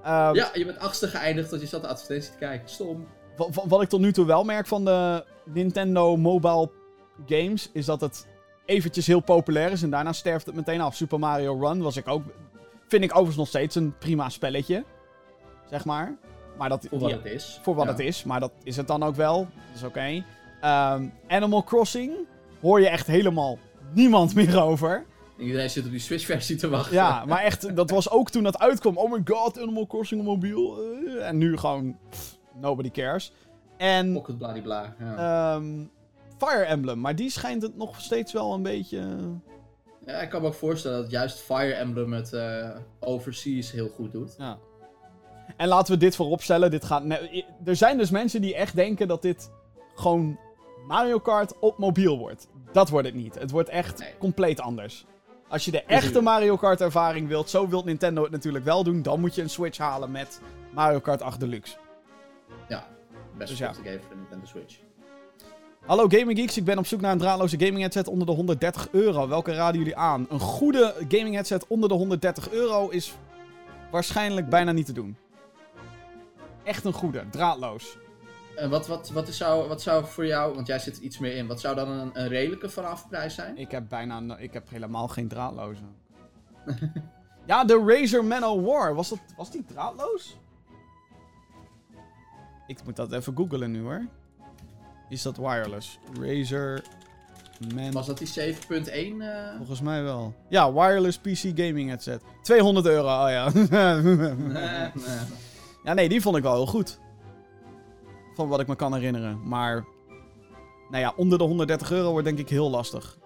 Ehm, 0.03 0.35
Ja, 0.35 0.49
je 0.53 0.65
bent 0.65 0.79
achtste 0.79 1.07
geëindigd 1.07 1.49
want 1.49 1.61
je 1.61 1.67
zat 1.67 1.81
de 1.81 1.87
advertentie 1.87 2.31
te 2.31 2.37
kijken. 2.37 2.69
Stom. 2.69 3.07
wa- 3.37 3.47
wa- 3.53 3.67
wat 3.67 3.81
ik 3.81 3.89
tot 3.89 3.99
nu 3.99 4.11
toe 4.13 4.25
wel 4.25 4.43
merk 4.43 4.67
van 4.67 4.85
de 4.85 5.25
Nintendo 5.45 6.17
mobile 6.17 6.69
games, 7.25 7.69
is 7.73 7.85
dat 7.85 8.01
het 8.01 8.27
eventjes 8.65 9.07
heel 9.07 9.19
populair 9.19 9.71
is 9.71 9.83
en 9.83 9.89
daarna 9.89 10.13
sterft 10.13 10.45
het 10.45 10.55
meteen 10.55 10.81
af. 10.81 10.95
Super 10.95 11.19
Mario 11.19 11.59
Run 11.67 11.81
was 11.81 11.97
ik 11.97 12.07
ook, 12.07 12.23
vind 12.87 13.03
ik 13.03 13.09
overigens 13.11 13.37
nog 13.37 13.47
steeds 13.47 13.75
een 13.75 13.97
prima 13.97 14.29
spelletje, 14.29 14.83
zeg 15.69 15.85
maar. 15.85 16.17
Maar 16.57 16.69
dat, 16.69 16.85
Voor 16.89 16.99
wat 16.99 17.09
ja, 17.09 17.15
het 17.15 17.25
is. 17.25 17.59
voor 17.61 17.75
wat 17.75 17.85
Ja. 17.85 17.91
het 17.91 17.99
is, 17.99 18.23
maar 18.23 18.39
dat 18.39 18.51
is 18.63 18.77
het 18.77 18.87
dan 18.87 19.03
ook 19.03 19.15
wel. 19.15 19.37
Dat 19.37 19.75
is 19.75 19.83
oké. 19.83 20.23
Ehm, 20.61 21.07
Animal 21.27 21.63
Crossing 21.63 22.13
hoor 22.61 22.79
je 22.81 22.87
echt 22.89 23.07
helemaal 23.07 23.57
niemand 23.93 24.35
meer 24.39 24.61
over. 24.61 25.05
Iedereen 25.37 25.69
zit 25.69 25.85
op 25.85 25.91
die 25.91 25.99
Switch-versie 25.99 26.55
te 26.55 26.69
wachten. 26.69 26.93
Ja, 26.95 27.23
maar 27.27 27.43
echt, 27.43 27.75
dat 27.75 27.89
was 27.89 28.09
ook 28.09 28.29
toen 28.29 28.43
dat 28.43 28.59
uitkwam. 28.59 28.97
Oh 28.97 29.11
my 29.11 29.21
god, 29.25 29.59
Animal 29.61 29.87
Crossing 29.87 30.23
mobiel. 30.23 30.77
eh, 30.81 31.27
en 31.27 31.37
nu 31.37 31.57
gewoon, 31.57 31.97
pff, 32.09 32.37
nobody 32.61 32.91
cares. 32.91 33.31
En 33.77 34.13
Pocket 34.13 34.37
bladibla. 34.37 34.95
Ja. 34.99 35.55
ehm, 35.55 35.83
Fire 36.37 36.63
Emblem, 36.63 36.99
maar 36.99 37.15
die 37.15 37.29
schijnt 37.29 37.61
het 37.61 37.77
nog 37.77 38.01
steeds 38.01 38.33
wel 38.33 38.53
een 38.53 38.63
beetje... 38.63 39.17
ja, 40.05 40.13
ik 40.21 40.29
kan 40.29 40.41
me 40.41 40.47
ook 40.47 40.53
voorstellen 40.53 41.01
dat 41.01 41.11
juist 41.11 41.39
Fire 41.39 41.73
Emblem 41.73 42.13
het 42.13 42.33
eh, 42.33 42.69
overseas 42.99 43.71
heel 43.71 43.87
goed 43.87 44.11
doet. 44.11 44.35
Ja. 44.37 44.57
En 45.57 45.67
laten 45.67 45.93
we 45.93 45.99
dit 45.99 46.15
vooropstellen. 46.15 46.71
Dit 46.71 46.85
gaat 46.85 47.03
er 47.65 47.75
zijn 47.75 47.97
dus 47.97 48.09
mensen 48.09 48.41
die 48.41 48.55
echt 48.55 48.75
denken 48.75 49.07
dat 49.07 49.21
dit 49.21 49.51
gewoon 49.95 50.39
Mario 50.87 51.19
Kart 51.19 51.59
op 51.59 51.77
mobiel 51.77 52.17
wordt. 52.17 52.47
Dat 52.71 52.89
wordt 52.89 53.07
het 53.07 53.15
niet. 53.15 53.39
Het 53.39 53.51
wordt 53.51 53.69
echt 53.69 53.99
Nee. 53.99 54.17
compleet 54.17 54.59
anders. 54.61 55.05
Als 55.47 55.65
je 55.65 55.71
de 55.71 55.83
echte 55.83 56.21
Mario 56.21 56.55
Kart 56.55 56.81
ervaring 56.81 57.27
wilt, 57.27 57.49
zo 57.49 57.67
wil 57.67 57.83
Nintendo 57.83 58.21
het 58.23 58.31
natuurlijk 58.31 58.65
wel 58.65 58.83
doen, 58.83 59.01
dan 59.01 59.19
moet 59.19 59.35
je 59.35 59.41
een 59.41 59.49
Switch 59.49 59.77
halen 59.77 60.11
met 60.11 60.41
Mario 60.71 60.99
Kart 60.99 61.21
8 61.21 61.39
Deluxe. 61.39 61.75
Ja, 62.67 62.87
best 63.37 63.49
Dus 63.49 63.59
ja. 63.59 63.73
game 63.73 63.99
voor 63.99 64.09
de 64.09 64.15
Nintendo 64.15 64.45
Switch. 64.45 64.77
Hallo 65.85 66.05
Gaming 66.07 66.39
Geeks, 66.39 66.57
ik 66.57 66.63
ben 66.65 66.77
op 66.77 66.85
zoek 66.85 67.01
naar 67.01 67.11
een 67.11 67.17
draadloze 67.17 67.59
gaming 67.59 67.79
headset 67.79 68.07
onder 68.07 68.27
de 68.27 68.33
130 68.33 68.87
euro. 68.91 69.27
Welke 69.27 69.53
raden 69.53 69.79
jullie 69.79 69.95
aan? 69.95 70.25
Een 70.29 70.39
goede 70.39 70.93
gaming 71.07 71.33
headset 71.33 71.67
onder 71.67 71.89
de 71.89 71.95
130 71.95 72.49
euro 72.51 72.89
is 72.89 73.13
waarschijnlijk 73.91 74.49
bijna 74.49 74.71
niet 74.71 74.85
te 74.85 74.93
doen. 74.93 75.17
Echt 76.63 76.85
een 76.85 76.93
goede, 76.93 77.23
draadloos. 77.29 77.97
En 78.55 78.69
wat, 78.69 78.87
wat, 78.87 79.09
wat, 79.09 79.27
is 79.27 79.37
zou, 79.37 79.67
wat 79.67 79.81
zou 79.81 80.05
voor 80.05 80.25
jou, 80.25 80.55
want 80.55 80.67
jij 80.67 80.79
zit 80.79 80.97
er 80.97 81.03
iets 81.03 81.19
meer 81.19 81.35
in, 81.35 81.47
wat 81.47 81.59
zou 81.59 81.75
dan 81.75 81.89
een, 81.89 82.09
een 82.13 82.27
redelijke 82.27 82.69
vanafprijs 82.69 83.35
zijn? 83.35 83.57
Ik 83.57 83.71
heb 83.71 83.83
bijna, 83.89 84.37
ik 84.37 84.53
heb 84.53 84.69
helemaal 84.69 85.07
geen 85.07 85.27
draadloze. 85.27 85.81
ja, 87.45 87.65
de 87.65 87.83
Razer 87.85 88.25
Manowar, 88.25 88.95
was, 88.95 89.09
dat, 89.09 89.19
was 89.37 89.51
die 89.51 89.65
draadloos? 89.65 90.37
Ik 92.67 92.83
moet 92.85 92.95
dat 92.95 93.11
even 93.11 93.35
googlen 93.35 93.71
nu 93.71 93.81
hoor. 93.81 94.05
Is 95.09 95.21
dat 95.21 95.37
wireless? 95.37 95.99
Razer 96.19 96.83
Man... 97.75 97.91
Was 97.91 98.05
dat 98.05 98.17
die 98.17 98.55
7.1? 98.55 98.91
eh? 99.21 99.55
Volgens 99.57 99.81
mij 99.81 100.03
wel. 100.03 100.33
Ja, 100.49 100.73
wireless 100.73 101.17
PC 101.17 101.37
gaming 101.55 101.89
headset. 101.89 102.21
200 102.41 102.85
euro, 102.85 103.23
oh 103.23 103.29
ja. 103.29 103.49
Nee, 103.53 104.91
nee. 104.93 105.17
Ja, 105.83 105.93
nee, 105.93 106.09
die 106.09 106.21
vond 106.21 106.37
ik 106.37 106.43
wel 106.43 106.53
heel 106.53 106.65
goed. 106.65 106.99
Van 108.33 108.47
wat 108.47 108.59
ik 108.59 108.67
me 108.67 108.75
kan 108.75 108.93
herinneren. 108.93 109.47
Maar 109.47 109.85
nou 110.89 111.03
ja, 111.03 111.13
onder 111.15 111.37
de 111.37 111.43
130 111.43 111.91
euro 111.91 112.11
wordt 112.11 112.25
denk 112.25 112.39
ik 112.39 112.49
heel 112.49 112.69
lastig. 112.69 113.17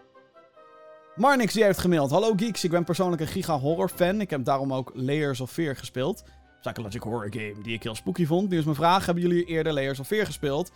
Marnix 1.16 1.54
die 1.54 1.64
heeft 1.64 1.80
gemaild. 1.80 2.12
Hallo 2.12 2.34
geeks, 2.36 2.64
ik 2.64 2.72
ben 2.72 2.84
persoonlijk 2.84 3.22
een 3.22 3.28
giga 3.28 3.60
horror 3.60 3.90
fan. 3.90 4.22
Ik 4.22 4.30
heb 4.30 4.46
daarom 4.46 4.74
ook 4.74 4.92
Layers 4.94 5.40
of 5.40 5.52
Fear 5.52 5.76
gespeeld. 5.76 6.24
Psychologic 6.62 7.02
horror 7.02 7.30
game 7.30 7.62
die 7.64 7.74
ik 7.74 7.84
heel 7.84 7.96
spooky 7.96 8.26
vond. 8.26 8.50
Nu 8.50 8.58
is 8.58 8.64
mijn 8.64 8.76
vraag, 8.76 9.06
hebben 9.06 9.24
jullie 9.24 9.46
eerder 9.46 9.74
Layers 9.74 10.00
of 10.00 10.08
Fear 10.08 10.26
gespeeld? 10.26 10.72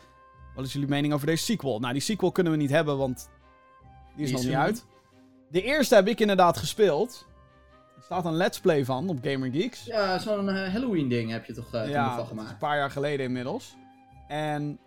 Wat 0.56 0.66
is 0.66 0.74
jullie 0.74 0.88
mening 0.88 1.14
over 1.14 1.28
deze 1.28 1.44
sequel? 1.44 1.80
Nou, 1.80 1.94
die 1.94 2.02
sequel 2.02 2.32
kunnen 2.32 2.54
we 2.54 2.60
niet 2.60 2.70
hebben, 2.70 2.98
want 2.98 3.30
die 4.16 4.24
is 4.24 4.26
Die 4.26 4.32
nog 4.32 4.42
is 4.42 4.48
niet 4.48 4.56
uit. 4.56 4.86
De 5.50 5.62
eerste 5.62 5.96
heb 5.96 6.08
ik 6.08 6.20
inderdaad 6.20 6.58
gespeeld. 6.58 7.28
Er 8.02 8.08
staat 8.08 8.26
een 8.26 8.36
let's 8.38 8.60
play 8.60 8.86
van 8.86 9.10
op 9.10 9.18
Gamer 9.22 9.52
Geeks. 9.52 9.86
Ja, 9.86 10.20
zo'n 10.20 10.50
eh, 10.50 10.72
Halloween 10.74 11.10
ding 11.10 11.32
heb 11.32 11.46
je 11.46 11.54
toch 11.54 11.70
toen 11.70 11.90
Ja, 11.90 12.08
van 12.08 12.16
dat 12.18 12.26
is 12.26 12.32
een 12.32 12.38
gemaakt. 12.38 12.60
paar 12.60 12.78
jaar 12.78 12.92
geleden 12.92 13.26
inmiddels. 13.26 13.76
En 14.28 14.80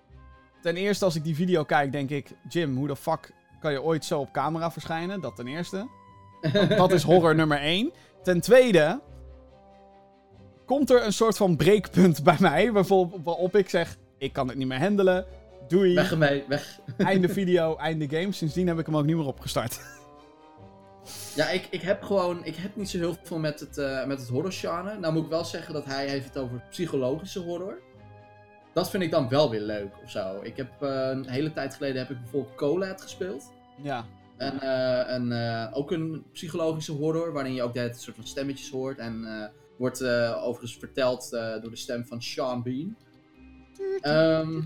ten 0.63 0.77
eerste, 0.77 1.05
als 1.05 1.17
ik 1.17 1.25
die 1.25 1.35
video 1.35 1.65
kijk, 1.65 1.93
denk 1.93 2.11
ik... 2.11 2.31
Jim, 2.49 2.77
hoe 2.77 2.87
de 2.87 2.97
fuck 2.97 3.33
kan 3.61 3.73
je 3.73 3.83
ooit 3.83 4.05
zo 4.05 4.21
op 4.21 4.33
camera 4.33 4.71
verschijnen? 4.71 5.21
Dat 5.21 5.37
ten 5.37 5.47
eerste. 5.47 5.89
Dat, 6.53 6.69
dat 6.69 6.93
is 6.93 7.03
horror 7.11 7.35
nummer 7.35 7.59
één. 7.59 7.93
Ten 8.23 8.41
tweede... 8.41 9.01
Komt 10.67 10.91
er 10.91 11.05
een 11.05 11.13
soort 11.13 11.37
van 11.37 11.57
breekpunt 11.57 12.23
bij 12.23 12.37
mij... 12.41 12.73
Bijvoorbeeld 12.73 13.25
waarop 13.25 13.57
ik 13.57 13.69
zeg... 13.71 13.97
Ik 14.19 14.33
kan 14.33 14.49
het 14.49 14.57
niet 14.57 14.67
meer 14.69 14.81
handelen. 14.81 15.27
Doei. 15.69 15.95
Weg 15.95 16.11
ermee, 16.11 16.45
weg. 16.49 16.81
Einde 16.97 17.29
video, 17.39 17.77
einde 17.77 18.09
game. 18.09 18.33
Sindsdien 18.33 18.67
heb 18.67 18.79
ik 18.79 18.87
hem 18.87 18.97
ook 18.97 19.05
niet 19.05 19.17
meer 19.17 19.27
opgestart. 19.27 19.81
Ja, 21.35 21.49
ik, 21.49 21.67
ik 21.71 21.81
heb 21.81 22.03
gewoon, 22.03 22.45
ik 22.45 22.57
heb 22.57 22.77
niet 22.77 22.91
zo 22.91 22.99
heel 22.99 23.17
veel 23.23 23.39
met 23.39 23.61
het, 23.61 23.79
eh, 23.79 24.07
met 24.07 24.19
het. 24.19 24.31
Nou 25.01 25.13
moet 25.13 25.25
ik 25.25 25.31
wel 25.31 25.45
zeggen 25.45 25.75
dat 25.75 25.85
hij 25.85 26.09
heeft 26.09 26.27
het 26.27 26.39
over 26.39 26.63
psychologische 26.71 27.41
horror. 27.41 27.79
Dat 28.73 28.91
vind 28.91 29.03
ik 29.03 29.11
dan 29.11 29.29
wel 29.29 29.51
weer 29.51 29.61
leuk 29.61 29.93
of 30.05 30.11
zo. 30.11 30.41
Ik 30.43 30.57
heb 30.57 30.83
eh, 30.83 31.09
een 31.11 31.29
hele 31.29 31.53
tijd 31.53 31.75
geleden 31.75 31.99
heb 31.99 32.11
ik 32.11 32.21
bijvoorbeeld 32.21 32.55
Colad 32.55 33.03
gespeeld. 33.03 33.53
Ja. 33.83 34.05
En, 34.37 34.69
een, 35.15 35.33
eh, 35.33 35.77
ook 35.77 35.91
een 35.91 36.25
psychologische 36.33 36.93
horror, 36.93 37.33
waarin 37.33 37.55
je 37.55 37.63
ook 37.63 37.75
de 37.75 37.93
soort 37.97 38.17
van 38.17 38.27
stemmetjes 38.27 38.71
hoort. 38.71 38.99
En 38.99 39.27
wordt 39.77 40.05
overigens 40.35 40.77
verteld 40.79 41.31
door 41.31 41.71
de 41.71 41.77
stem 41.77 42.07
van 42.07 42.23
Sean 42.23 42.63
Bean. 42.63 42.97
Ehm, 44.01 44.63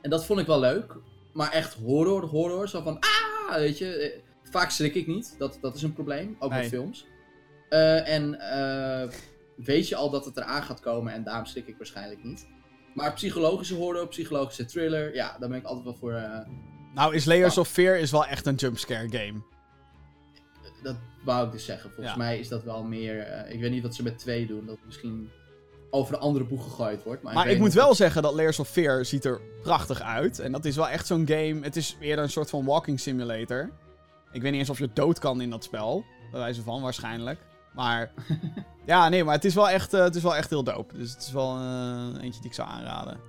en 0.00 0.10
dat 0.10 0.24
vond 0.24 0.40
ik 0.40 0.46
wel 0.46 0.60
leuk. 0.60 0.96
Maar 1.32 1.52
echt 1.52 1.74
horror, 1.74 2.24
horror. 2.24 2.68
Zo 2.68 2.82
van, 2.82 2.98
ah, 2.98 3.54
weet 3.56 3.78
je. 3.78 4.20
Vaak 4.50 4.70
schrik 4.70 4.94
ik 4.94 5.06
niet. 5.06 5.34
Dat, 5.38 5.58
dat 5.60 5.76
is 5.76 5.82
een 5.82 5.92
probleem. 5.92 6.36
Ook 6.38 6.50
Nee. 6.50 6.60
met 6.60 6.68
films. 6.68 7.06
Eh, 7.68 8.08
en 8.08 8.40
eh, 8.40 9.08
weet 9.56 9.88
je 9.88 9.96
al 9.96 10.10
dat 10.10 10.24
het 10.24 10.36
eraan 10.36 10.62
gaat 10.62 10.80
komen 10.80 11.12
en 11.12 11.24
daarom 11.24 11.44
schrik 11.46 11.66
ik 11.66 11.76
waarschijnlijk 11.76 12.24
niet. 12.24 12.46
Maar 12.94 13.12
psychologische 13.12 13.74
horror, 13.74 14.08
psychologische 14.08 14.64
thriller, 14.64 15.14
ja, 15.14 15.36
daar 15.38 15.48
ben 15.48 15.58
ik 15.58 15.64
altijd 15.64 15.84
wel 15.84 15.94
voor. 15.96 16.12
eh, 16.12 16.38
Nou, 16.94 17.14
is 17.14 17.24
Layers 17.24 17.58
of 17.58 17.68
Fear 17.68 17.96
is 17.98 18.10
wel 18.10 18.26
echt 18.26 18.46
een 18.46 18.54
jumpscare 18.54 19.08
game. 19.08 19.42
dat 20.82 20.96
wou 21.24 21.46
ik 21.46 21.52
dus 21.52 21.64
zeggen. 21.64 21.90
Volgens 21.90 22.14
Ja. 22.14 22.22
mij 22.22 22.38
is 22.38 22.48
dat 22.48 22.64
wel 22.64 22.82
meer. 22.84 23.46
ik 23.48 23.60
weet 23.60 23.70
niet 23.70 23.82
wat 23.82 23.94
ze 23.94 24.02
met 24.02 24.18
twee 24.18 24.46
doen. 24.46 24.66
Dat 24.66 24.76
het 24.76 24.86
misschien 24.86 25.30
over 25.90 26.14
een 26.14 26.20
andere 26.20 26.44
boeg 26.44 26.62
gegooid 26.64 27.02
wordt. 27.02 27.22
Maar, 27.22 27.34
Maar 27.34 27.48
ik 27.48 27.58
moet 27.58 27.72
wel 27.72 27.94
zeggen 27.94 28.22
dat 28.22 28.34
Layers 28.34 28.58
of 28.58 28.68
Fear 28.68 29.04
ziet 29.04 29.24
er 29.24 29.40
prachtig 29.62 30.00
uit. 30.02 30.38
En 30.38 30.52
dat 30.52 30.64
is 30.64 30.76
wel 30.76 30.88
echt 30.88 31.06
zo'n 31.06 31.26
game. 31.28 31.58
Het 31.62 31.76
is 31.76 31.96
eerder 32.00 32.24
een 32.24 32.30
soort 32.30 32.50
van 32.50 32.64
walking 32.64 33.00
simulator. 33.00 33.70
Ik 34.32 34.42
weet 34.42 34.50
niet 34.50 34.60
eens 34.60 34.70
of 34.70 34.78
je 34.78 34.90
dood 34.92 35.18
kan 35.18 35.40
in 35.40 35.50
dat 35.50 35.64
spel. 35.64 36.04
Bij 36.30 36.40
wijze 36.40 36.62
van, 36.62 36.82
waarschijnlijk. 36.82 37.40
Maar 37.74 38.12
ja, 38.86 39.08
nee, 39.08 39.24
maar 39.24 39.34
het 39.34 39.44
is 39.44 39.54
wel 39.54 39.68
echt, 39.68 39.94
eh, 39.94 40.02
het 40.02 40.14
is 40.14 40.22
wel 40.22 40.36
echt 40.36 40.50
heel 40.50 40.64
dope. 40.64 40.96
Dus 40.96 41.10
het 41.10 41.22
is 41.22 41.32
wel 41.32 41.56
eh, 41.56 42.22
eentje 42.22 42.40
die 42.40 42.50
ik 42.50 42.54
zou 42.54 42.68
aanraden. 42.68 43.20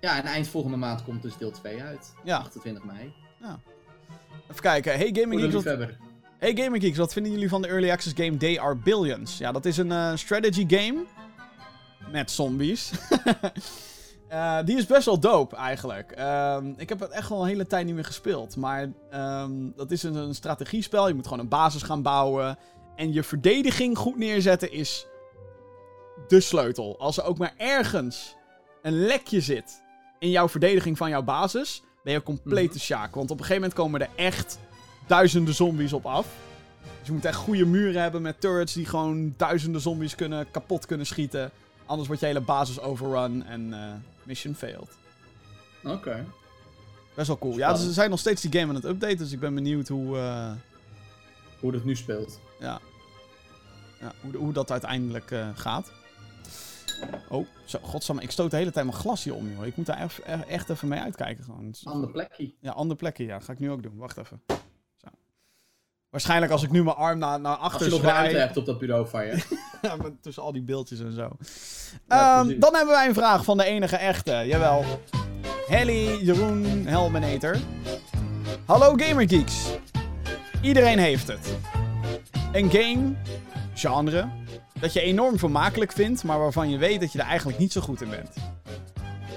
Ja, 0.00 0.16
en 0.16 0.24
eind 0.24 0.48
volgende 0.48 0.76
maand 0.76 1.04
komt 1.04 1.22
dus 1.22 1.36
deel 1.36 1.50
2 1.50 1.82
uit. 1.82 2.14
Ja. 2.24 2.38
28 2.38 2.84
mei. 2.84 3.12
Even 4.50 4.62
kijken. 4.62 4.96
Hey 4.96 5.10
Gaming 5.12 5.40
Geeks, 5.40 5.64
wat, 5.64 5.88
hey 6.38 6.56
Gaming 6.56 6.82
Geeks, 6.82 6.98
wat 6.98 7.12
vinden 7.12 7.32
jullie 7.32 7.48
van 7.48 7.62
de 7.62 7.68
Early 7.68 7.90
Access 7.90 8.14
game 8.16 8.36
They 8.36 8.60
Are 8.60 8.76
Billions? 8.76 9.38
Ja, 9.38 9.52
dat 9.52 9.64
is 9.64 9.76
een 9.76 9.92
eh, 9.92 10.16
strategy 10.16 10.64
game. 10.68 11.04
Met 12.10 12.30
zombies. 12.30 12.90
Eh, 14.28 14.58
die 14.64 14.76
is 14.76 14.86
best 14.86 15.04
wel 15.04 15.20
dope 15.20 15.56
eigenlijk. 15.56 16.10
Ehm, 16.10 16.72
ik 16.76 16.88
heb 16.88 17.00
het 17.00 17.10
echt 17.10 17.30
al 17.30 17.42
een 17.42 17.48
hele 17.48 17.66
tijd 17.66 17.86
niet 17.86 17.94
meer 17.94 18.04
gespeeld. 18.04 18.56
Maar 18.56 18.88
ehm, 19.10 19.52
dat 19.76 19.90
is 19.90 20.02
een, 20.02 20.14
een 20.14 20.34
strategiespel. 20.34 21.08
Je 21.08 21.14
moet 21.14 21.26
gewoon 21.26 21.38
een 21.38 21.48
basis 21.48 21.82
gaan 21.82 22.02
bouwen. 22.02 22.58
En 22.96 23.12
je 23.12 23.22
verdediging 23.22 23.98
goed 23.98 24.16
neerzetten 24.16 24.72
is 24.72 25.06
de 26.28 26.40
sleutel. 26.40 26.98
Als 26.98 27.18
er 27.18 27.24
ook 27.24 27.38
maar 27.38 27.54
ergens 27.56 28.36
een 28.82 29.06
lekje 29.06 29.40
zit 29.40 29.82
in 30.18 30.30
jouw 30.30 30.48
verdediging 30.48 30.96
van 30.96 31.10
jouw 31.10 31.22
basis, 31.22 31.82
ben 32.04 32.12
je 32.12 32.22
compleet 32.22 32.72
de 32.72 32.78
sjaak. 32.78 33.14
Want 33.14 33.30
op 33.30 33.38
een 33.38 33.44
gegeven 33.44 33.62
moment 33.62 33.78
komen 33.78 34.00
er 34.00 34.08
echt 34.14 34.58
duizenden 35.06 35.54
zombies 35.54 35.92
op 35.92 36.06
af. 36.06 36.26
Dus 36.98 37.06
je 37.06 37.12
moet 37.12 37.24
echt 37.24 37.36
goede 37.36 37.66
muren 37.66 38.02
hebben 38.02 38.22
met 38.22 38.40
turrets 38.40 38.72
die 38.72 38.86
gewoon 38.86 39.34
duizenden 39.36 39.80
zombies 39.80 40.14
kunnen, 40.14 40.50
kapot 40.50 40.86
kunnen 40.86 41.06
schieten. 41.06 41.50
Anders 41.88 42.06
wordt 42.08 42.22
je 42.22 42.28
hele 42.28 42.40
basis 42.40 42.80
overrun 42.80 43.46
en 43.46 43.72
eh, 43.72 43.92
mission 44.22 44.54
failed. 44.54 44.88
Oké. 45.84 46.26
Best 47.14 47.26
wel 47.28 47.38
cool. 47.38 47.52
Ja, 47.52 47.58
Spannend. 47.58 47.86
ze 47.86 47.92
zijn 47.92 48.10
nog 48.10 48.18
steeds 48.18 48.42
die 48.42 48.52
game 48.52 48.68
aan 48.68 48.74
het 48.74 48.84
updaten, 48.84 49.18
dus 49.18 49.32
ik 49.32 49.40
ben 49.40 49.54
benieuwd 49.54 49.88
hoe, 49.88 50.18
eh, 50.18 50.52
Hoe 51.60 51.72
dat 51.72 51.84
nu 51.84 51.96
speelt. 51.96 52.40
ja, 52.58 52.80
ja, 54.00 54.12
hoe, 54.20 54.36
hoe 54.36 54.52
dat 54.52 54.70
uiteindelijk 54.70 55.30
eh, 55.30 55.48
gaat. 55.54 55.92
Oh, 57.28 57.46
zo, 57.64 57.78
godsamme, 57.82 58.22
ik 58.22 58.30
stoot 58.30 58.50
de 58.50 58.56
hele 58.56 58.70
tijd 58.70 58.86
mijn 58.86 58.98
glas 58.98 59.24
hier 59.24 59.34
om, 59.34 59.50
joh. 59.52 59.66
Ik 59.66 59.76
moet 59.76 59.86
daar 59.86 59.98
echt, 59.98 60.18
echt 60.48 60.70
even 60.70 60.88
mee 60.88 61.00
uitkijken 61.00 61.44
gewoon. 61.44 61.74
Ander 61.84 62.10
plekje. 62.10 62.54
Ja, 62.60 62.72
andere 62.72 62.98
plekken, 62.98 63.24
ja. 63.24 63.40
Ga 63.40 63.52
ik 63.52 63.58
nu 63.58 63.70
ook 63.70 63.82
doen. 63.82 63.96
Wacht 63.96 64.16
even. 64.16 64.42
Zo. 64.96 65.08
Waarschijnlijk 66.10 66.52
als 66.52 66.62
ik 66.62 66.70
nu 66.70 66.84
mijn 66.84 66.96
arm 66.96 67.18
naar, 67.18 67.40
naar 67.40 67.56
Als 67.56 67.72
achter 67.72 67.86
je 67.86 67.92
nog 67.92 68.00
zwaai... 68.00 68.16
ruimte 68.16 68.38
hebt 68.38 68.56
op 68.56 68.66
dat 68.66 68.78
bureau 68.78 69.08
van 69.08 69.26
je. 69.26 69.32
Tussen 70.20 70.42
al 70.42 70.52
die 70.52 70.62
beeldjes 70.62 71.00
en 71.00 71.12
zo. 71.12 71.28
Ja, 72.08 72.40
Ehm, 72.40 72.58
dan 72.60 72.74
hebben 72.74 72.94
wij 72.94 73.06
een 73.08 73.14
vraag 73.14 73.44
van 73.44 73.56
de 73.56 73.64
enige 73.64 73.96
echte. 73.96 74.32
Jawel. 74.46 74.84
Helly 75.68 76.24
Jeroen 76.24 76.86
Helmenator. 76.86 77.56
Hallo 78.66 78.94
Gamergeeks. 78.96 79.66
Iedereen 80.62 80.98
heeft 80.98 81.28
het. 81.28 81.56
Een 82.52 82.70
game, 82.70 83.14
genre, 83.74 84.28
dat 84.80 84.92
je 84.92 85.00
enorm 85.00 85.38
vermakelijk 85.38 85.92
vindt, 85.92 86.24
maar 86.24 86.38
waarvan 86.38 86.70
je 86.70 86.78
weet 86.78 87.00
dat 87.00 87.12
je 87.12 87.18
er 87.18 87.26
eigenlijk 87.26 87.58
niet 87.58 87.72
zo 87.72 87.80
goed 87.80 88.00
in 88.00 88.10
bent. 88.10 88.30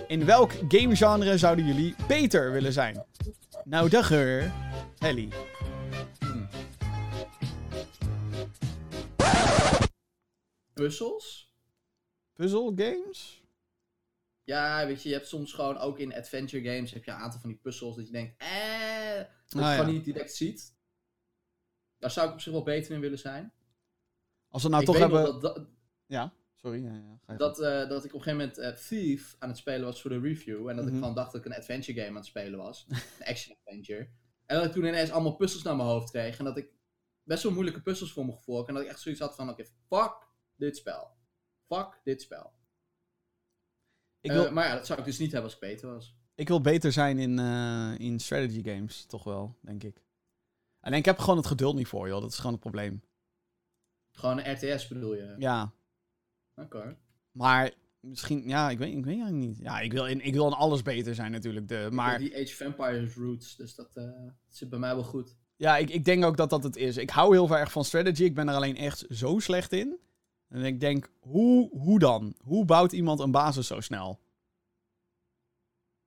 In 0.07 0.25
welk 0.25 0.51
gamegenre 0.67 1.37
zouden 1.37 1.65
jullie 1.65 1.95
beter 2.07 2.51
willen 2.51 2.73
zijn? 2.73 3.03
Nou, 3.63 3.89
dagger. 3.89 4.51
Helly. 4.97 5.29
Puzzels? 10.85 11.53
Puzzle 12.33 12.71
games? 12.75 13.43
Ja, 14.43 14.85
weet 14.85 15.03
je, 15.03 15.09
je 15.09 15.15
hebt 15.15 15.27
soms 15.27 15.53
gewoon 15.53 15.77
ook 15.77 15.99
in 15.99 16.13
adventure 16.15 16.73
games 16.73 16.91
heb 16.91 17.03
je 17.03 17.11
een 17.11 17.17
aantal 17.17 17.39
van 17.39 17.49
die 17.49 17.59
puzzels 17.59 17.95
dat 17.95 18.05
je 18.05 18.11
denkt, 18.11 18.41
eh, 18.41 18.47
dat 19.15 19.27
je 19.47 19.57
Ah, 19.59 19.61
ja. 19.61 19.75
gewoon 19.75 19.93
niet 19.93 20.03
direct 20.05 20.35
ziet. 20.35 20.75
Daar 21.97 22.11
zou 22.11 22.27
ik 22.27 22.33
op 22.33 22.39
zich 22.39 22.51
wel 22.51 22.63
beter 22.63 22.93
in 22.93 22.99
willen 22.99 23.19
zijn. 23.19 23.53
Als 24.49 24.63
we 24.63 24.69
nou 24.69 24.81
ik 24.81 24.87
toch 24.87 24.97
hebben... 24.97 25.21
nog 25.23 25.39
dat, 25.39 25.55
dat, 25.55 25.67
Ja, 26.05 26.33
sorry. 26.55 26.83
Ja, 26.83 26.93
ja, 26.93 27.17
ga 27.25 27.31
je 27.31 27.37
dat, 27.37 27.59
eh, 27.59 27.89
dat 27.89 28.03
ik 28.05 28.13
op 28.13 28.19
een 28.19 28.23
gegeven 28.23 28.37
moment 28.37 28.57
eh, 28.57 28.71
Thief 28.87 29.35
aan 29.39 29.49
het 29.49 29.57
spelen 29.57 29.85
was 29.85 30.01
voor 30.01 30.09
de 30.09 30.19
review. 30.19 30.67
En 30.69 30.75
dat 30.75 30.85
Mhm. 30.85 30.93
ik 30.95 31.01
van 31.01 31.13
dacht 31.15 31.31
dat 31.31 31.45
ik 31.45 31.51
een 31.51 31.57
adventure 31.57 31.97
game 31.97 32.09
aan 32.09 32.15
het 32.15 32.25
spelen 32.25 32.59
was. 32.59 32.85
een 32.89 33.25
action 33.25 33.55
adventure. 33.57 34.09
En 34.45 34.55
dat 34.57 34.65
ik 34.65 34.71
toen 34.71 34.85
ineens 34.85 35.11
allemaal 35.11 35.35
puzzels 35.35 35.63
naar 35.63 35.75
mijn 35.75 35.87
hoofd 35.89 36.09
kreeg. 36.11 36.37
En 36.37 36.45
dat 36.45 36.57
ik 36.57 36.73
best 37.23 37.43
wel 37.43 37.51
moeilijke 37.51 37.81
puzzels 37.81 38.11
voor 38.13 38.25
me 38.25 38.31
gevoel. 38.31 38.67
En 38.67 38.73
dat 38.73 38.83
ik 38.83 38.89
echt 38.89 38.99
zoiets 38.99 39.21
had 39.21 39.35
van, 39.35 39.49
oké, 39.49 39.65
fuck 39.87 40.29
dit 40.61 40.77
spel. 40.77 41.11
Fuck 41.67 41.99
dit 42.03 42.21
spel. 42.21 42.51
Ik 44.21 44.31
Eh, 44.31 44.37
wil, 44.37 44.51
maar 44.51 44.65
ja, 44.67 44.75
dat 44.75 44.85
zou 44.85 44.99
ik 44.99 45.05
dus 45.05 45.17
niet 45.19 45.31
hebben 45.31 45.49
als 45.51 45.59
ik 45.61 45.67
beter 45.67 45.89
was. 45.93 46.15
ik 46.35 46.47
wil 46.47 46.61
beter 46.61 46.91
zijn 46.91 47.17
in, 47.19 47.39
eh, 47.39 47.93
in 47.97 48.19
strategy 48.19 48.63
games, 48.63 49.05
toch 49.05 49.23
wel, 49.23 49.57
denk 49.61 49.83
ik. 49.83 50.03
Alleen 50.79 50.99
ik 50.99 51.05
heb 51.05 51.17
gewoon 51.19 51.37
het 51.37 51.47
geduld 51.47 51.75
niet 51.75 51.87
voor, 51.87 52.07
joh. 52.07 52.21
Dat 52.21 52.29
is 52.31 52.35
gewoon 52.37 52.51
het 52.51 52.61
probleem. 52.61 53.01
Gewoon 54.11 54.37
een 54.39 54.53
RTS 54.53 54.87
bedoel 54.87 55.13
je? 55.15 55.35
Ja, 55.37 55.73
Oké. 56.55 56.97
maar 57.31 57.71
misschien... 57.99 58.47
Ja, 58.47 58.69
ik 58.69 58.77
weet, 58.77 58.93
ik 58.97 59.05
weet 59.05 59.19
eigenlijk 59.19 59.47
niet. 59.47 59.57
Ja, 59.57 59.79
ik 59.79 59.91
wil, 59.91 60.05
in, 60.07 60.21
ik 60.25 60.33
wil 60.33 60.47
in 60.47 60.53
alles 60.53 60.81
beter 60.81 61.15
zijn 61.15 61.31
natuurlijk. 61.31 61.67
De, 61.67 61.87
Maar... 61.91 62.17
Die 62.19 62.33
Age 62.35 62.43
of 62.53 62.59
Empires 62.59 63.15
roots, 63.15 63.55
dus 63.55 63.75
dat 63.75 63.95
eh, 63.95 64.27
zit 64.47 64.69
bij 64.69 64.79
mij 64.79 64.95
wel 64.95 65.03
goed. 65.03 65.37
ja, 65.55 65.77
ik, 65.77 65.89
ik 65.89 66.05
denk 66.05 66.23
ook 66.25 66.37
dat 66.37 66.49
dat 66.49 66.63
het 66.63 66.75
is. 66.75 66.97
Ik 66.97 67.09
hou 67.09 67.33
heel 67.33 67.57
erg 67.57 67.71
van 67.71 67.85
strategy. 67.85 68.23
Ik 68.23 68.35
ben 68.35 68.47
er 68.49 68.55
alleen 68.55 68.77
echt 68.77 69.05
zo 69.09 69.39
slecht 69.39 69.71
in. 69.73 69.99
En 70.51 70.63
ik 70.65 70.79
denk, 70.79 71.09
hoe, 71.19 71.69
hoe 71.79 71.99
dan? 71.99 72.35
Hoe 72.43 72.65
bouwt 72.65 72.91
iemand 72.91 73.19
een 73.19 73.31
basis 73.31 73.67
zo 73.67 73.79
snel? 73.79 74.19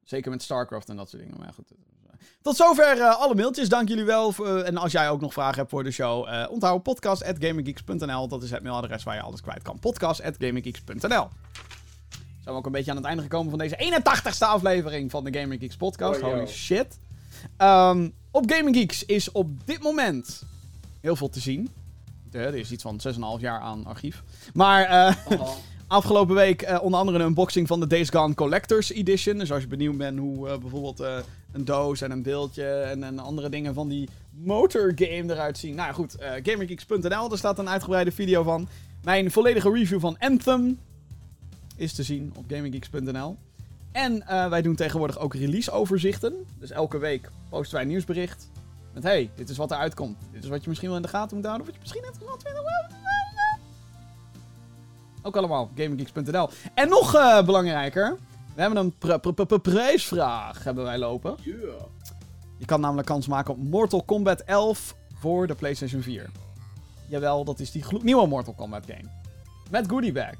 Zeker 0.03 0.31
met 0.31 0.43
StarCraft 0.43 0.89
en 0.89 0.97
dat 0.97 1.11
soort 1.11 1.23
dingen. 1.23 1.39
Maar 1.39 1.53
goed. 1.55 1.73
Tot 2.43 2.57
zover 2.57 3.01
eh, 3.01 3.17
alle 3.21 3.35
mailtjes. 3.35 3.69
Dank 3.69 3.89
jullie 3.89 4.05
wel. 4.05 4.33
voor- 4.33 4.59
en 4.59 4.77
als 4.77 4.93
jij 4.93 5.11
ook 5.11 5.21
nog 5.21 5.33
vragen 5.33 5.57
hebt 5.59 5.71
voor 5.71 5.85
de 5.85 5.91
show, 5.91 6.29
eh 6.29 6.51
onthoud 6.51 6.83
podcast.gaminggeeks.nl. 6.83 8.29
Dat 8.29 8.43
is 8.43 8.51
het 8.51 8.63
mailadres 8.63 9.03
waar 9.03 9.15
je 9.15 9.23
alles 9.23 9.41
kwijt 9.41 9.63
kan. 9.63 9.79
Podcast.gaminggeeks.nl. 9.79 10.99
Zijn 11.09 11.29
we 12.45 12.51
ook 12.51 12.67
een 12.67 12.73
beetje 12.73 12.91
aan 12.91 12.97
het 12.97 13.07
einde 13.07 13.23
gekomen 13.23 13.51
van 13.51 13.59
deze 13.59 13.77
81ste 13.77 14.47
aflevering 14.47 15.11
van 15.11 15.25
de 15.25 15.39
Gaming 15.39 15.61
Geeks 15.61 15.77
podcast. 15.77 16.23
Oh. 16.23 16.27
Holy 16.33 16.47
shit. 16.47 16.99
Ehm, 17.57 18.11
op 18.31 18.51
Gaming 18.53 18.77
Geeks 18.77 19.05
is 19.05 19.33
op 19.33 19.67
dit 19.67 19.83
moment 19.83 20.43
heel 21.01 21.17
veel 21.17 21.29
te 21.29 21.41
zien. 21.41 21.69
Er 22.35 22.55
is 22.55 22.71
iets 22.71 22.83
van 22.83 23.01
6,5 23.37 23.41
jaar 23.41 23.61
aan 23.61 23.87
archief. 23.87 24.23
Maar 24.55 24.85
eh, 24.85 25.39
Oh, 25.41 25.57
Afgelopen 25.87 26.35
week 26.35 26.63
eh, 26.63 26.83
onder 26.83 27.01
andere 27.01 27.19
een 27.19 27.25
unboxing 27.25 27.67
van 27.67 27.81
de 27.81 27.87
Days 27.87 28.09
Gone 28.09 28.35
Collector's 28.35 28.91
Edition. 28.91 29.39
Dus 29.39 29.53
als 29.53 29.63
je 29.63 29.69
benieuwd 29.69 29.97
bent 29.97 30.19
hoe 30.19 30.49
eh, 30.49 30.59
bijvoorbeeld 30.59 30.99
een 31.53 31.65
doos 31.65 32.01
en 32.01 32.11
een 32.11 32.23
beeldje 32.23 32.65
en, 32.65 33.03
en 33.03 33.19
andere 33.19 33.49
dingen 33.49 33.75
van 33.75 33.89
die 33.89 34.09
motorgame 34.31 35.33
eruit 35.33 35.59
zien. 35.59 35.75
Nou 35.75 35.89
ja, 35.89 35.95
goed, 35.95 36.17
GamerGeeks.nl, 36.43 37.29
daar 37.29 37.39
staat 37.39 37.59
een 37.59 37.69
uitgebreide 37.69 38.13
video 38.13 38.43
van. 38.43 38.69
Mijn 39.03 39.31
volledige 39.31 39.71
review 39.71 40.01
van 40.01 40.17
Anthem 40.19 40.79
is 41.77 41.93
te 41.93 42.03
zien 42.03 42.33
op 42.37 42.45
GamerGeeks.nl. 42.49 43.37
En 43.93 44.25
wij 44.51 44.63
doen 44.63 44.75
tegenwoordig 44.75 45.19
ook 45.19 45.35
release-overzichten. 45.35 46.35
Dus 46.59 46.71
elke 46.71 46.99
week 46.99 47.31
posten 47.49 47.75
wij 47.75 47.83
een 47.83 47.91
nieuwsbericht. 47.91 48.49
Met 48.95 49.03
hey, 49.03 49.31
dit 49.35 49.49
is 49.49 49.57
wat 49.57 49.71
er 49.71 49.77
uitkomt. 49.77 50.17
Dit 50.33 50.43
is 50.43 50.49
wat 50.49 50.63
je 50.63 50.69
misschien 50.69 50.89
wel 50.89 50.97
in 50.99 51.03
de 51.05 51.09
gaten 51.09 51.37
moet 51.37 51.47
houden. 51.47 51.67
Of 51.69 51.73
wat 51.73 51.83
je 51.91 52.01
misschien 52.01 52.29
net 52.29 52.39
20 52.41 52.63
ook 55.25 55.37
allemaal 55.37 55.71
GamingGeeks.nl. 55.77 56.49
En 56.75 56.89
nog 56.89 57.15
eh, 57.15 57.45
belangrijker, 57.45 58.17
we 58.55 58.61
hebben 58.61 58.79
een 58.79 58.95
pr- 58.99 59.15
pr- 59.31 59.45
pr- 59.45 59.55
prijsvraag 59.59 60.65
hebben 60.65 60.85
wij 60.85 60.99
lopen. 60.99 61.37
yeah. 61.43 61.59
Je 62.59 62.65
kan 62.65 62.81
namelijk 62.81 63.07
kans 63.07 63.27
maken 63.27 63.55
op 63.55 63.59
Mortal 63.59 64.03
Kombat 64.03 64.41
11 64.41 64.95
voor 65.15 65.47
de 65.47 65.55
PlayStation 65.55 66.03
4. 66.03 66.31
Jawel, 67.09 67.45
dat 67.45 67.61
is 67.61 67.71
die 67.71 67.83
gloednieuwe 67.83 68.27
Mortal 68.27 68.55
Kombat 68.55 68.85
game. 68.87 69.09
Met 69.71 69.89
goodie 69.89 70.13
bag. 70.13 70.35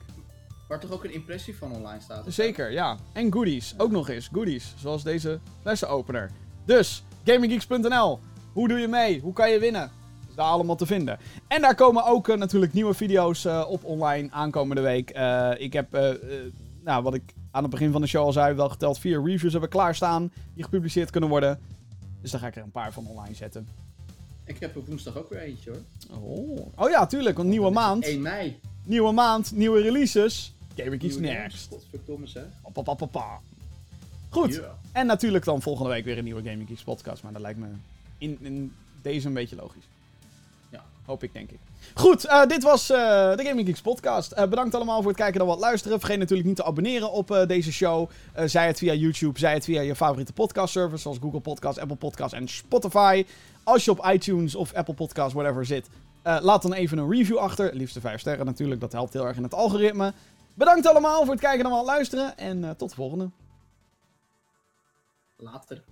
Waar 0.69 0.81
toch 0.81 0.91
ook 0.93 1.05
een 1.05 1.13
impressie 1.13 1.57
van 1.57 1.73
online 1.73 2.01
staat? 2.01 2.25
Zeker, 2.29 2.71
ja. 2.73 2.97
En 3.13 3.33
goodies. 3.33 3.75
Ook 3.77 3.91
nog 3.91 4.09
eens. 4.09 4.29
Goodies. 4.33 4.75
Zoals 4.79 5.03
deze 5.03 5.41
flessenopener. 5.61 6.31
Dus, 6.65 7.05
GamingGeeks.nl. 7.25 8.21
Hoe 8.55 8.69
doe 8.69 8.79
je 8.79 8.89
mee? 8.89 9.21
Hoe 9.21 9.33
kan 9.33 9.51
je 9.51 9.59
winnen? 9.59 9.91
Is 10.29 10.35
daar 10.35 10.47
allemaal 10.47 10.77
te 10.77 10.87
vinden. 10.87 11.19
En 11.49 11.61
daar 11.61 11.75
komen 11.75 12.05
ook 12.05 12.29
eh, 12.29 12.37
natuurlijk 12.37 12.73
nieuwe 12.73 12.95
video's 12.95 13.45
eh, 13.45 13.65
op 13.69 13.85
online 13.85 14.29
aankomende 14.31 14.83
week. 14.83 15.11
Eh, 15.11 15.51
ik 15.57 15.73
heb, 15.73 15.93
nou, 16.85 17.03
wat 17.03 17.15
ik 17.15 17.23
aan 17.51 17.63
het 17.63 17.71
begin 17.71 17.93
van 17.93 18.01
de 18.01 18.07
show 18.07 18.25
al 18.25 18.33
zei, 18.33 18.55
wel 18.55 18.69
geteld 18.69 18.99
vier 18.99 19.25
reviews 19.25 19.53
hebben 19.53 19.71
klaarstaan. 19.71 20.33
Die 20.55 20.65
gepubliceerd 20.65 21.11
kunnen 21.11 21.31
worden. 21.31 21.61
Dus 22.21 22.31
daar 22.31 22.41
ga 22.41 22.47
ik 22.47 22.57
er 22.57 22.63
een 22.63 22.71
paar 22.71 22.93
van 22.93 23.07
online 23.07 23.35
zetten. 23.35 23.69
Ik 24.45 24.61
heb 24.61 24.77
er 24.77 24.85
woensdag 24.85 25.17
ook 25.17 25.31
weer 25.31 25.41
eentje 25.41 25.71
hoor. 25.71 26.21
Oh, 26.21 26.67
oh 26.75 26.91
ja, 26.91 27.07
tuurlijk. 27.07 27.37
Want 27.37 27.49
nieuwe 27.49 27.71
maand. 27.71 28.05
1 28.05 28.23
mei. 28.23 28.59
Nieuwe 28.85 29.13
maand, 29.13 29.53
nieuwe 29.53 29.81
releases. 29.81 30.55
GamingGeeks 30.77 31.17
Nieuwe 31.17 31.37
next. 31.37 31.69
Godverdomme 31.71 32.27
zeg. 32.27 32.45
Goed. 34.29 34.55
Yeah. 34.55 34.71
En 34.93 35.07
natuurlijk 35.07 35.45
dan 35.45 35.63
volgende 35.63 35.91
week 35.91 36.05
weer 36.05 36.19
een 36.19 36.25
nieuwe 36.25 36.43
Gaming 36.43 36.69
Geeks 36.69 36.83
podcast. 36.83 37.23
Maar 37.23 37.33
dat 37.33 37.43
lijkt 37.43 37.59
me 37.59 37.67
in, 38.25 38.39
in 38.41 38.75
deze 39.03 39.27
een 39.27 39.35
beetje 39.35 39.57
logisch. 39.57 39.85
Ja. 40.71 40.85
Hoop 41.05 41.23
ik, 41.23 41.33
denk 41.33 41.51
ik. 41.51 41.59
Goed, 41.95 42.25
eh, 42.25 42.47
dit 42.47 42.63
was 42.63 42.91
eh, 42.91 42.97
de 43.37 43.45
Gaming 43.45 43.67
Geeks 43.67 43.81
podcast. 43.81 44.33
Eh, 44.33 44.49
bedankt 44.49 44.75
allemaal 44.75 44.99
voor 45.01 45.11
het 45.11 45.21
kijken 45.21 45.41
en 45.41 45.47
wat 45.47 45.59
luisteren. 45.59 45.99
Vergeet 45.99 46.19
natuurlijk 46.19 46.49
niet 46.49 46.57
te 46.57 46.65
abonneren 46.65 47.13
op 47.13 47.31
eh, 47.31 47.47
deze 47.47 47.73
show. 47.73 48.11
Eh, 48.33 48.45
zij 48.47 48.67
het 48.67 48.79
via 48.79 48.93
YouTube, 48.95 49.39
zij 49.39 49.53
het 49.55 49.65
via 49.65 49.81
je 49.81 49.95
favoriete 49.97 50.33
podcast 50.33 50.73
servers. 50.73 51.03
Zoals 51.03 51.19
Google 51.21 51.41
Podcast, 51.41 51.79
Apple 51.79 51.97
Podcast 51.97 52.35
en 52.35 52.49
Spotify. 52.49 53.27
Als 53.65 53.85
je 53.85 53.91
op 53.91 54.07
iTunes 54.13 54.55
of 54.55 54.73
Apple 54.75 54.95
Podcast, 54.95 55.35
whatever 55.35 55.67
zit. 55.67 55.89
eh, 56.23 56.39
laat 56.41 56.63
dan 56.63 56.73
even 56.73 56.99
een 56.99 57.11
review 57.11 57.37
achter. 57.37 57.75
Liefst 57.75 57.99
5 58.01 58.21
sterren 58.21 58.47
natuurlijk. 58.47 58.81
Dat 58.81 58.93
helpt 58.93 59.13
heel 59.13 59.27
erg 59.27 59.37
in 59.37 59.43
het 59.43 59.55
algoritme. 59.55 60.13
Bedankt 60.55 60.87
allemaal 60.87 61.23
voor 61.25 61.33
het 61.33 61.43
kijken 61.43 61.65
en 61.65 61.71
wat 61.71 61.85
luisteren. 61.85 62.37
En 62.39 62.65
eh, 62.65 62.71
tot 62.71 62.89
de 62.89 62.95
volgende. 62.95 63.31
Later. 65.37 65.83